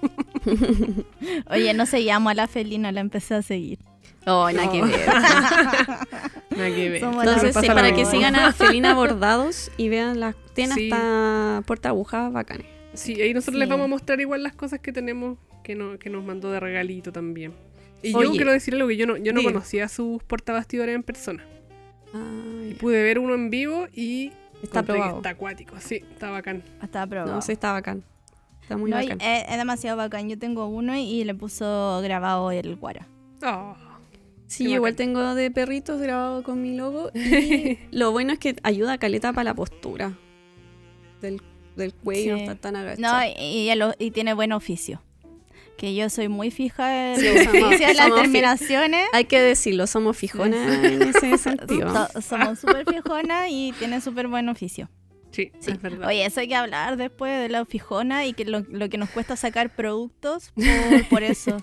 Oye, 1.51 1.73
no 1.73 1.85
seguíamos 1.85 2.31
a 2.31 2.33
la 2.33 2.47
felina, 2.47 2.91
la 2.91 3.01
empecé 3.01 3.35
a 3.35 3.41
seguir. 3.43 3.77
Oh, 4.27 4.49
nada 4.51 4.71
que 4.71 4.79
No. 4.81 4.87
ver. 4.87 5.05
Nada 6.57 6.69
que 6.75 6.89
ver. 6.89 6.99
Somos 7.01 7.23
Entonces, 7.23 7.55
sí, 7.59 7.67
para 7.67 7.93
que 7.93 8.05
sigan 8.05 8.35
a 8.35 8.51
Felina 8.53 8.93
Bordados 8.93 9.71
y 9.77 9.89
vean 9.89 10.19
las. 10.19 10.35
Tiene 10.53 10.73
Sí. 10.73 10.89
hasta 10.91 11.63
porta 11.65 11.89
agujas 11.89 12.31
bacanes. 12.31 12.65
Sí, 12.93 13.21
ahí 13.21 13.33
nosotros 13.33 13.55
Sí. 13.55 13.59
les 13.59 13.69
vamos 13.69 13.85
a 13.85 13.87
mostrar 13.89 14.21
igual 14.21 14.41
las 14.41 14.53
cosas 14.55 14.79
que 14.79 14.91
tenemos 14.93 15.37
que, 15.63 15.75
no, 15.75 15.99
que 15.99 16.09
nos 16.09 16.23
mandó 16.23 16.49
de 16.51 16.59
regalito 16.59 17.11
también. 17.11 17.53
Y 18.01 18.11
yo 18.13 18.19
Oye. 18.19 18.31
quiero 18.31 18.51
decir 18.51 18.73
algo 18.75 18.87
que 18.87 18.95
yo 18.97 19.05
no, 19.07 19.17
yo 19.17 19.33
no 19.33 19.43
conocía 19.43 19.87
sus 19.89 20.21
portabastidores 20.23 20.95
en 20.95 21.03
persona. 21.03 21.43
Ah, 22.13 22.61
Y 22.69 22.73
pude 22.75 23.03
ver 23.03 23.19
uno 23.19 23.33
en 23.35 23.49
vivo 23.49 23.87
y 23.93 24.31
Está 24.63 24.79
aprobado. 24.79 25.17
Está 25.17 25.29
acuático, 25.29 25.75
sí, 25.79 25.95
está 26.13 26.29
bacán. 26.31 26.63
Hasta 26.79 27.01
aprobado. 27.01 27.33
No, 27.35 27.41
sí, 27.41 27.51
está 27.51 27.71
bacán. 27.73 28.03
Está 28.61 28.77
muy 28.77 28.89
No, 28.89 29.01
y 29.01 29.07
bacán. 29.09 29.21
es, 29.21 29.43
es 29.49 29.57
demasiado 29.57 29.97
bacán. 29.97 30.29
Yo 30.29 30.39
tengo 30.39 30.67
uno 30.67 30.95
y 30.95 31.23
le 31.25 31.35
puso 31.35 31.99
grabado 32.01 32.49
el 32.51 32.75
guara. 32.77 33.07
Oh, 33.43 33.75
Sí, 34.47 34.65
igual 34.65 34.93
bacán. 34.93 34.95
tengo 34.95 35.35
de 35.35 35.49
perritos 35.51 35.99
grabado 36.01 36.43
con 36.43 36.61
mi 36.61 36.75
logo. 36.75 37.09
Y 37.15 37.79
lo 37.91 38.11
bueno 38.11 38.33
es 38.33 38.39
que 38.39 38.55
ayuda 38.63 38.93
a 38.93 38.97
caleta 38.97 39.33
para 39.33 39.45
la 39.45 39.53
postura 39.55 40.17
del, 41.21 41.41
del 41.75 41.93
cuello, 41.93 42.37
Sí. 42.37 42.43
no 42.45 42.51
está 42.51 42.55
tan 42.55 42.73
No, 42.73 42.79
agachado. 42.79 43.31
y, 43.39 43.69
y 43.99 44.11
tiene 44.11 44.33
buen 44.33 44.51
oficio. 44.51 45.01
Que 45.77 45.93
yo 45.93 46.09
soy 46.09 46.29
muy 46.29 46.51
fija 46.51 47.13
en 47.15 47.19
Sí, 47.19 47.27
somos- 47.45 47.79
las 47.95 48.15
terminaciones. 48.15 49.07
Hay 49.11 49.25
que 49.25 49.41
decirlo, 49.41 49.87
somos 49.87 50.15
fijonas 50.15 50.83
en 50.85 51.01
ese 51.01 51.37
sentido. 51.37 51.91
So- 52.13 52.21
somos 52.21 52.59
súper 52.59 52.85
fijonas 52.85 53.47
y 53.49 53.73
tiene 53.77 53.99
súper 53.99 54.27
buen 54.27 54.47
oficio. 54.47 54.89
sí, 55.31 55.51
Sí. 55.59 55.71
es 55.71 55.81
verdad. 55.81 56.07
Oye, 56.07 56.23
eso 56.25 56.39
hay 56.39 56.47
que 56.47 56.55
hablar 56.55 56.95
después 56.95 57.41
de 57.41 57.49
la 57.49 57.65
fijona 57.65 58.25
y 58.25 58.31
que 58.31 58.45
lo, 58.45 58.61
lo 58.69 58.87
que 58.87 58.97
nos 58.97 59.09
cuesta 59.09 59.35
sacar 59.35 59.75
productos 59.75 60.51
por, 60.55 61.09
por 61.09 61.23
eso. 61.23 61.57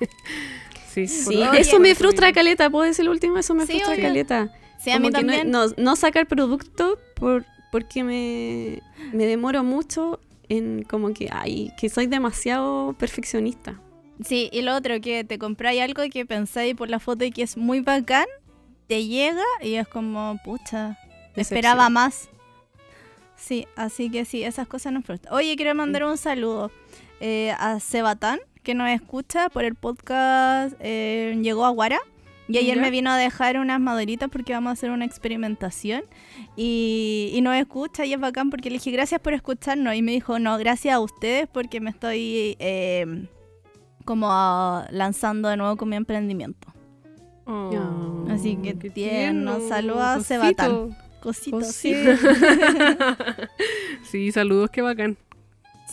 Sí, 1.09 1.43
eso 1.59 1.81
me 1.81 1.95
frustra 1.95 2.33
caleta, 2.33 2.69
puedo 2.71 2.85
decir 2.85 3.05
lo 3.05 3.11
último, 3.11 3.39
eso 3.39 3.55
me 3.55 3.67
Sí, 3.67 3.73
frustra 3.73 3.95
obvio. 3.95 4.03
caleta. 4.05 4.53
Sí, 4.79 4.91
a 4.91 4.99
mí 4.99 5.11
también. 5.11 5.51
No, 5.51 5.67
no 5.77 5.97
sacar 5.97 6.27
producto 6.27 6.99
por, 7.15 7.45
porque 7.71 8.03
me, 8.05 8.83
me 9.13 9.27
demoro 9.27 9.63
mucho 9.63 10.21
en 10.49 10.83
como 10.83 11.15
que, 11.15 11.29
ay, 11.31 11.71
que 11.79 11.89
soy 11.89 12.07
demasiado 12.07 12.95
perfeccionista. 12.99 13.81
Sí, 14.25 14.51
y 14.53 14.63
lo 14.63 14.75
otro, 14.77 15.01
que 15.01 15.25
te 15.25 15.39
compráis 15.39 15.81
algo 15.83 16.03
que 16.11 16.27
pensáis 16.27 16.75
por 16.75 16.91
la 16.91 16.99
foto 16.99 17.25
y 17.25 17.31
que 17.31 17.43
es 17.43 17.57
muy 17.57 17.81
bacán, 17.81 18.27
te 18.89 19.07
llega 19.07 19.43
y 19.63 19.75
es 19.75 19.89
como, 19.89 20.39
pucha, 20.45 20.99
esperaba 21.37 21.89
más. 21.89 22.29
Sí, 23.37 23.67
así 23.77 24.11
que 24.11 24.25
sí, 24.25 24.45
esas 24.45 24.69
cosas 24.69 24.93
nos 24.93 25.05
frustran. 25.05 25.33
Oye, 25.35 25.57
quiero 25.57 25.75
mandar 25.75 26.05
un 26.05 26.17
saludo 26.19 26.71
eh, 27.21 27.53
a 27.59 27.81
Sebatán, 27.81 28.39
que 28.63 28.75
nos 28.75 28.89
escucha 28.91 29.49
por 29.49 29.65
el 29.65 29.75
podcast 29.75 30.75
eh, 30.81 31.39
Llegó 31.43 31.65
a 31.65 31.71
Guara. 31.71 31.99
Y 32.49 32.59
ayer 32.59 32.77
Ya. 32.77 32.83
me 32.83 32.91
vino 32.91 33.11
a 33.11 33.17
dejar 33.17 33.57
unas 33.59 33.81
maderitas 33.81 34.29
porque 34.29 34.53
vamos 34.53 34.71
a 34.71 34.73
hacer 34.73 34.91
una 34.91 35.05
experimentación. 35.05 36.03
Y, 36.57 37.31
y 37.33 37.41
nos 37.41 37.57
escucha 37.57 38.05
y 38.05 38.13
es 38.13 38.21
bacán 38.21 38.51
porque 38.51 38.69
le 38.69 38.75
dije 38.75 38.91
gracias 38.91 39.21
por 39.21 39.33
escucharnos. 39.33 39.95
Y 39.95 40.03
me 40.03 40.13
dijo, 40.13 40.39
no, 40.39 40.59
gracias 40.59 40.95
a 40.95 41.01
ustedes 41.01 41.49
porque 41.51 41.81
me 41.81 41.91
estoy 41.91 42.57
eh, 42.59 43.27
como 44.05 44.29
lanzando 44.91 45.49
de 45.49 45.57
nuevo 45.57 45.77
con 45.77 45.89
mi 45.89 45.97
emprendimiento. 45.97 46.69
Oh, 47.47 48.27
Así 48.31 48.57
que 48.57 48.79
qué 48.79 48.91
tierno. 48.91 49.57
tierno, 49.57 49.69
Saludos 49.69 50.03
a 50.03 50.15
cosito. 50.17 50.29
Sebatán. 50.29 50.97
Cositos, 51.23 51.69
sí. 51.69 51.95
sí, 54.03 54.33
saludos, 54.33 54.69
qué 54.71 54.83
bacán. 54.83 55.17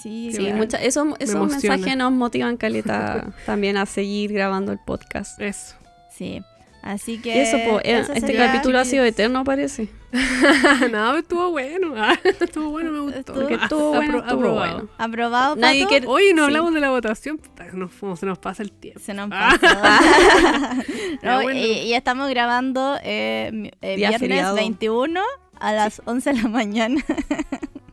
Sí, 0.02 0.32
Sí, 0.34 0.52
mucha- 0.54 0.78
eso- 0.78 1.16
esos 1.20 1.36
emociona. 1.36 1.76
mensajes 1.76 1.98
nos 1.98 2.12
motivan 2.12 2.58
caleta 2.58 3.28
también 3.46 3.78
a 3.78 3.86
seguir 3.86 4.32
grabando 4.34 4.72
el 4.72 4.80
podcast. 4.80 5.40
Eso. 5.42 5.76
Sí. 6.16 6.42
Así 6.82 7.18
que. 7.18 7.42
eso, 7.42 7.58
po, 7.70 7.80
eh, 7.80 8.00
eso 8.00 8.14
este 8.14 8.34
capítulo 8.36 8.80
ha 8.80 8.86
sido 8.86 9.04
eterno, 9.04 9.44
parece. 9.44 9.90
no, 10.92 11.18
estuvo 11.18 11.52
bueno. 11.52 11.94
Ah, 11.98 12.18
estuvo 12.24 12.70
bueno, 12.72 12.92
me 12.92 13.00
gustó. 13.02 13.20
Estuvo- 13.20 13.48
Que 13.48 13.56
Ah, 13.56 13.60
estuvo 13.64 13.90
bueno, 13.90 14.14
apro- 14.14 14.22
estuvo 14.22 14.40
aprobado. 14.40 14.74
bueno. 14.76 14.90
Aprobado, 14.98 15.56
Nadie 15.58 15.86
quiere- 15.88 16.08
Oye, 16.08 16.34
no 16.34 16.44
Sí. 16.44 16.46
hablamos 16.46 16.74
de 16.74 16.80
la 16.80 16.90
votación. 16.92 17.42
Nos, 17.74 17.92
se 18.20 18.26
nos 18.26 18.40
pasa 18.40 18.64
el 18.64 18.72
tiempo. 18.72 19.02
Se 19.02 19.14
nos 19.14 19.30
Ah. 19.34 19.50
pasó. 19.60 20.86
Ya, 21.22 21.36
No, 21.38 21.42
bueno. 21.44 21.60
y, 21.60 21.66
y 21.66 21.94
estamos 21.94 22.30
grabando 22.30 22.98
eh, 23.04 23.72
eh, 23.82 23.96
viernes 23.98 24.20
feriado. 24.22 24.56
21 24.56 25.22
a 25.60 25.74
las 25.74 26.02
11 26.06 26.32
de 26.34 26.42
la 26.44 26.48
mañana. 26.48 27.04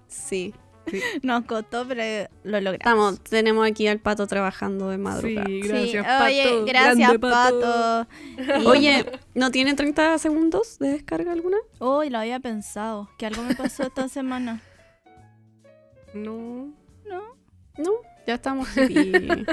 Sí. 0.06 0.54
Nos 1.22 1.44
costó, 1.44 1.86
pero 1.86 2.28
lo 2.44 2.60
logramos. 2.60 2.74
Estamos, 2.74 3.20
tenemos 3.20 3.66
aquí 3.68 3.86
al 3.88 3.98
pato 3.98 4.26
trabajando 4.26 4.88
de 4.90 4.98
madrugada. 4.98 5.46
Sí, 5.46 5.62
Sí, 5.62 5.68
gracias, 5.68 6.22
Oye, 6.22 6.44
Pato. 6.44 6.64
gracias, 6.64 6.96
Grande, 6.98 7.18
Pato. 7.18 8.06
Y- 8.62 8.66
Oye, 8.66 9.06
¿no 9.34 9.50
tiene 9.50 9.74
30 9.74 10.18
segundos 10.18 10.78
de 10.78 10.90
descarga 10.90 11.32
alguna? 11.32 11.56
Uy, 11.80 12.10
lo 12.10 12.18
había 12.18 12.40
pensado. 12.40 13.08
Que 13.18 13.26
algo 13.26 13.42
me 13.42 13.54
pasó 13.54 13.82
esta 13.84 14.08
semana. 14.08 14.60
No. 16.14 16.72
¿No? 17.08 17.22
No, 17.78 17.90
ya 18.26 18.34
estamos 18.34 18.68
hippie. 18.76 19.44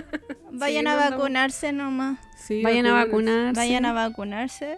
Vayan 0.52 0.86
Sí, 0.86 0.90
a 0.92 1.10
vacunarse 1.10 1.74
nomás. 1.74 2.20
Sí, 2.38 2.62
Vayan 2.64 2.86
a 2.86 2.94
vacunarse. 2.94 3.60
Vayan 3.60 3.86
a 3.86 3.94
vacunarse. 3.94 4.78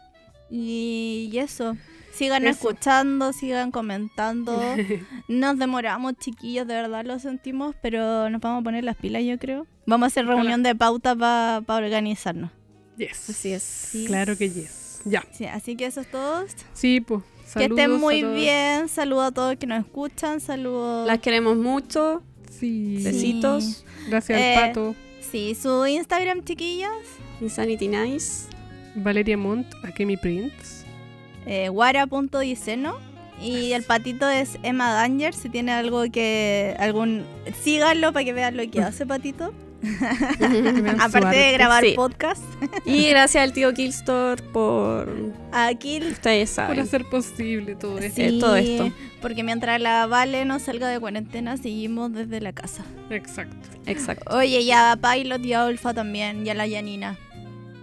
Y, 0.49 1.29
y 1.31 1.37
eso. 1.39 1.75
Sigan 2.15 2.47
Eso. 2.47 2.69
escuchando, 2.69 3.33
sigan 3.33 3.71
comentando. 3.71 4.61
Nos 5.27 5.57
demoramos, 5.59 6.13
chiquillos, 6.17 6.65
de 6.67 6.73
verdad 6.75 7.05
lo 7.05 7.19
sentimos, 7.19 7.75
pero 7.81 8.29
nos 8.29 8.39
vamos 8.41 8.61
a 8.61 8.63
poner 8.63 8.83
las 8.85 8.95
pilas, 8.95 9.23
yo 9.23 9.37
creo. 9.37 9.67
Vamos 9.85 10.05
a 10.05 10.07
hacer 10.07 10.25
reunión 10.25 10.63
de 10.63 10.73
pauta 10.75 11.15
para 11.15 11.61
organizarnos. 11.67 12.51
Yes. 12.97 13.29
Así 13.29 13.51
es. 13.51 13.91
Claro 14.07 14.37
que 14.37 14.49
yes. 14.49 15.01
Ya. 15.03 15.25
Sí, 15.33 15.45
así 15.45 15.75
que 15.75 15.85
eso 15.87 16.01
es 16.01 16.09
todo. 16.09 16.45
Sí, 16.73 17.01
pues. 17.01 17.21
que 17.53 17.63
estén 17.65 17.77
saludos 17.77 17.99
muy 17.99 18.23
bien. 18.23 18.87
Saludos 18.87 19.25
a 19.25 19.31
todos 19.31 19.55
que 19.57 19.67
nos 19.67 19.79
escuchan. 19.85 20.39
Saludos. 20.39 21.05
Las 21.05 21.19
queremos 21.19 21.57
mucho. 21.57 22.23
Sí. 22.49 22.95
Sí. 22.99 23.03
Besitos. 23.03 23.85
Gracias 24.07 24.39
Eh, 24.39 24.55
al 24.55 24.67
pato. 24.69 24.95
Sí, 25.19 25.53
su 25.53 25.85
Instagram, 25.85 26.43
chiquillas. 26.45 26.91
Insanity 27.41 27.89
Nice. 27.89 28.47
Valeria 28.95 29.37
Montt, 29.37 29.67
Akemi 29.83 30.15
Prince. 30.15 30.74
Eh, 31.45 31.69
guara.diceno 31.69 32.97
y 33.41 33.73
el 33.73 33.83
patito 33.83 34.29
es 34.29 34.57
Emma 34.63 34.93
Danger 34.93 35.33
si 35.33 35.49
tiene 35.49 35.73
algo 35.73 36.03
que 36.11 36.75
algún 36.79 37.23
síganlo 37.63 38.13
para 38.13 38.23
que 38.25 38.33
vean 38.33 38.55
lo 38.55 38.69
que 38.71 38.81
hace 38.81 39.05
patito 39.05 39.53
Que 39.81 40.95
aparte 40.99 41.35
de 41.35 41.51
grabar 41.51 41.83
Sí. 41.83 41.93
podcast 41.95 42.41
Y 42.85 43.09
gracias 43.09 43.43
al 43.43 43.51
tío 43.53 43.73
Killstore 43.73 44.41
por. 44.41 45.13
aquí 45.51 45.99
Ustedes 46.01 46.49
Por 46.51 46.55
saben. 46.55 46.79
hacer 46.79 47.05
posible 47.05 47.75
todo 47.75 47.99
esto. 47.99 48.21
Eh, 48.21 48.37
todo 48.39 48.55
esto. 48.55 48.91
porque 49.21 49.43
mientras 49.43 49.79
la 49.81 50.07
Vale 50.07 50.45
no 50.45 50.59
salga 50.59 50.87
de 50.87 50.99
cuarentena 50.99 51.57
seguimos 51.57 52.13
desde 52.13 52.39
la 52.41 52.53
casa 52.53 52.83
Exacto. 53.09 53.57
Exacto. 53.85 54.35
oye 54.35 54.61
y 54.61 54.71
a 54.71 54.97
Pilot 54.99 55.45
y 55.45 55.53
a 55.53 55.65
Olfa 55.65 55.93
también 55.93 56.47
y 56.47 56.49
a 56.49 56.53
la 56.55 56.65
Yanina 56.67 57.17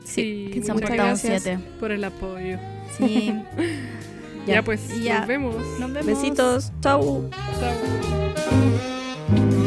Sí, 0.04 0.50
que 0.52 0.62
se 0.62 0.70
han 0.70 0.76
muchas 0.78 0.88
portado 0.90 1.08
un 1.10 1.14
gracias 1.20 1.42
siete 1.44 1.58
por 1.78 1.92
el 1.92 2.02
apoyo. 2.02 2.58
Sí 2.96 3.42
Ya, 4.46 4.54
Ya. 4.54 4.62
pues, 4.64 5.00
Ya. 5.00 5.18
nos 5.20 5.28
vemos. 5.28 5.54
nos 5.78 5.92
vemos 5.92 6.06
Besitos. 6.06 6.72
Chau. 6.80 7.30
Chao. 7.60 9.61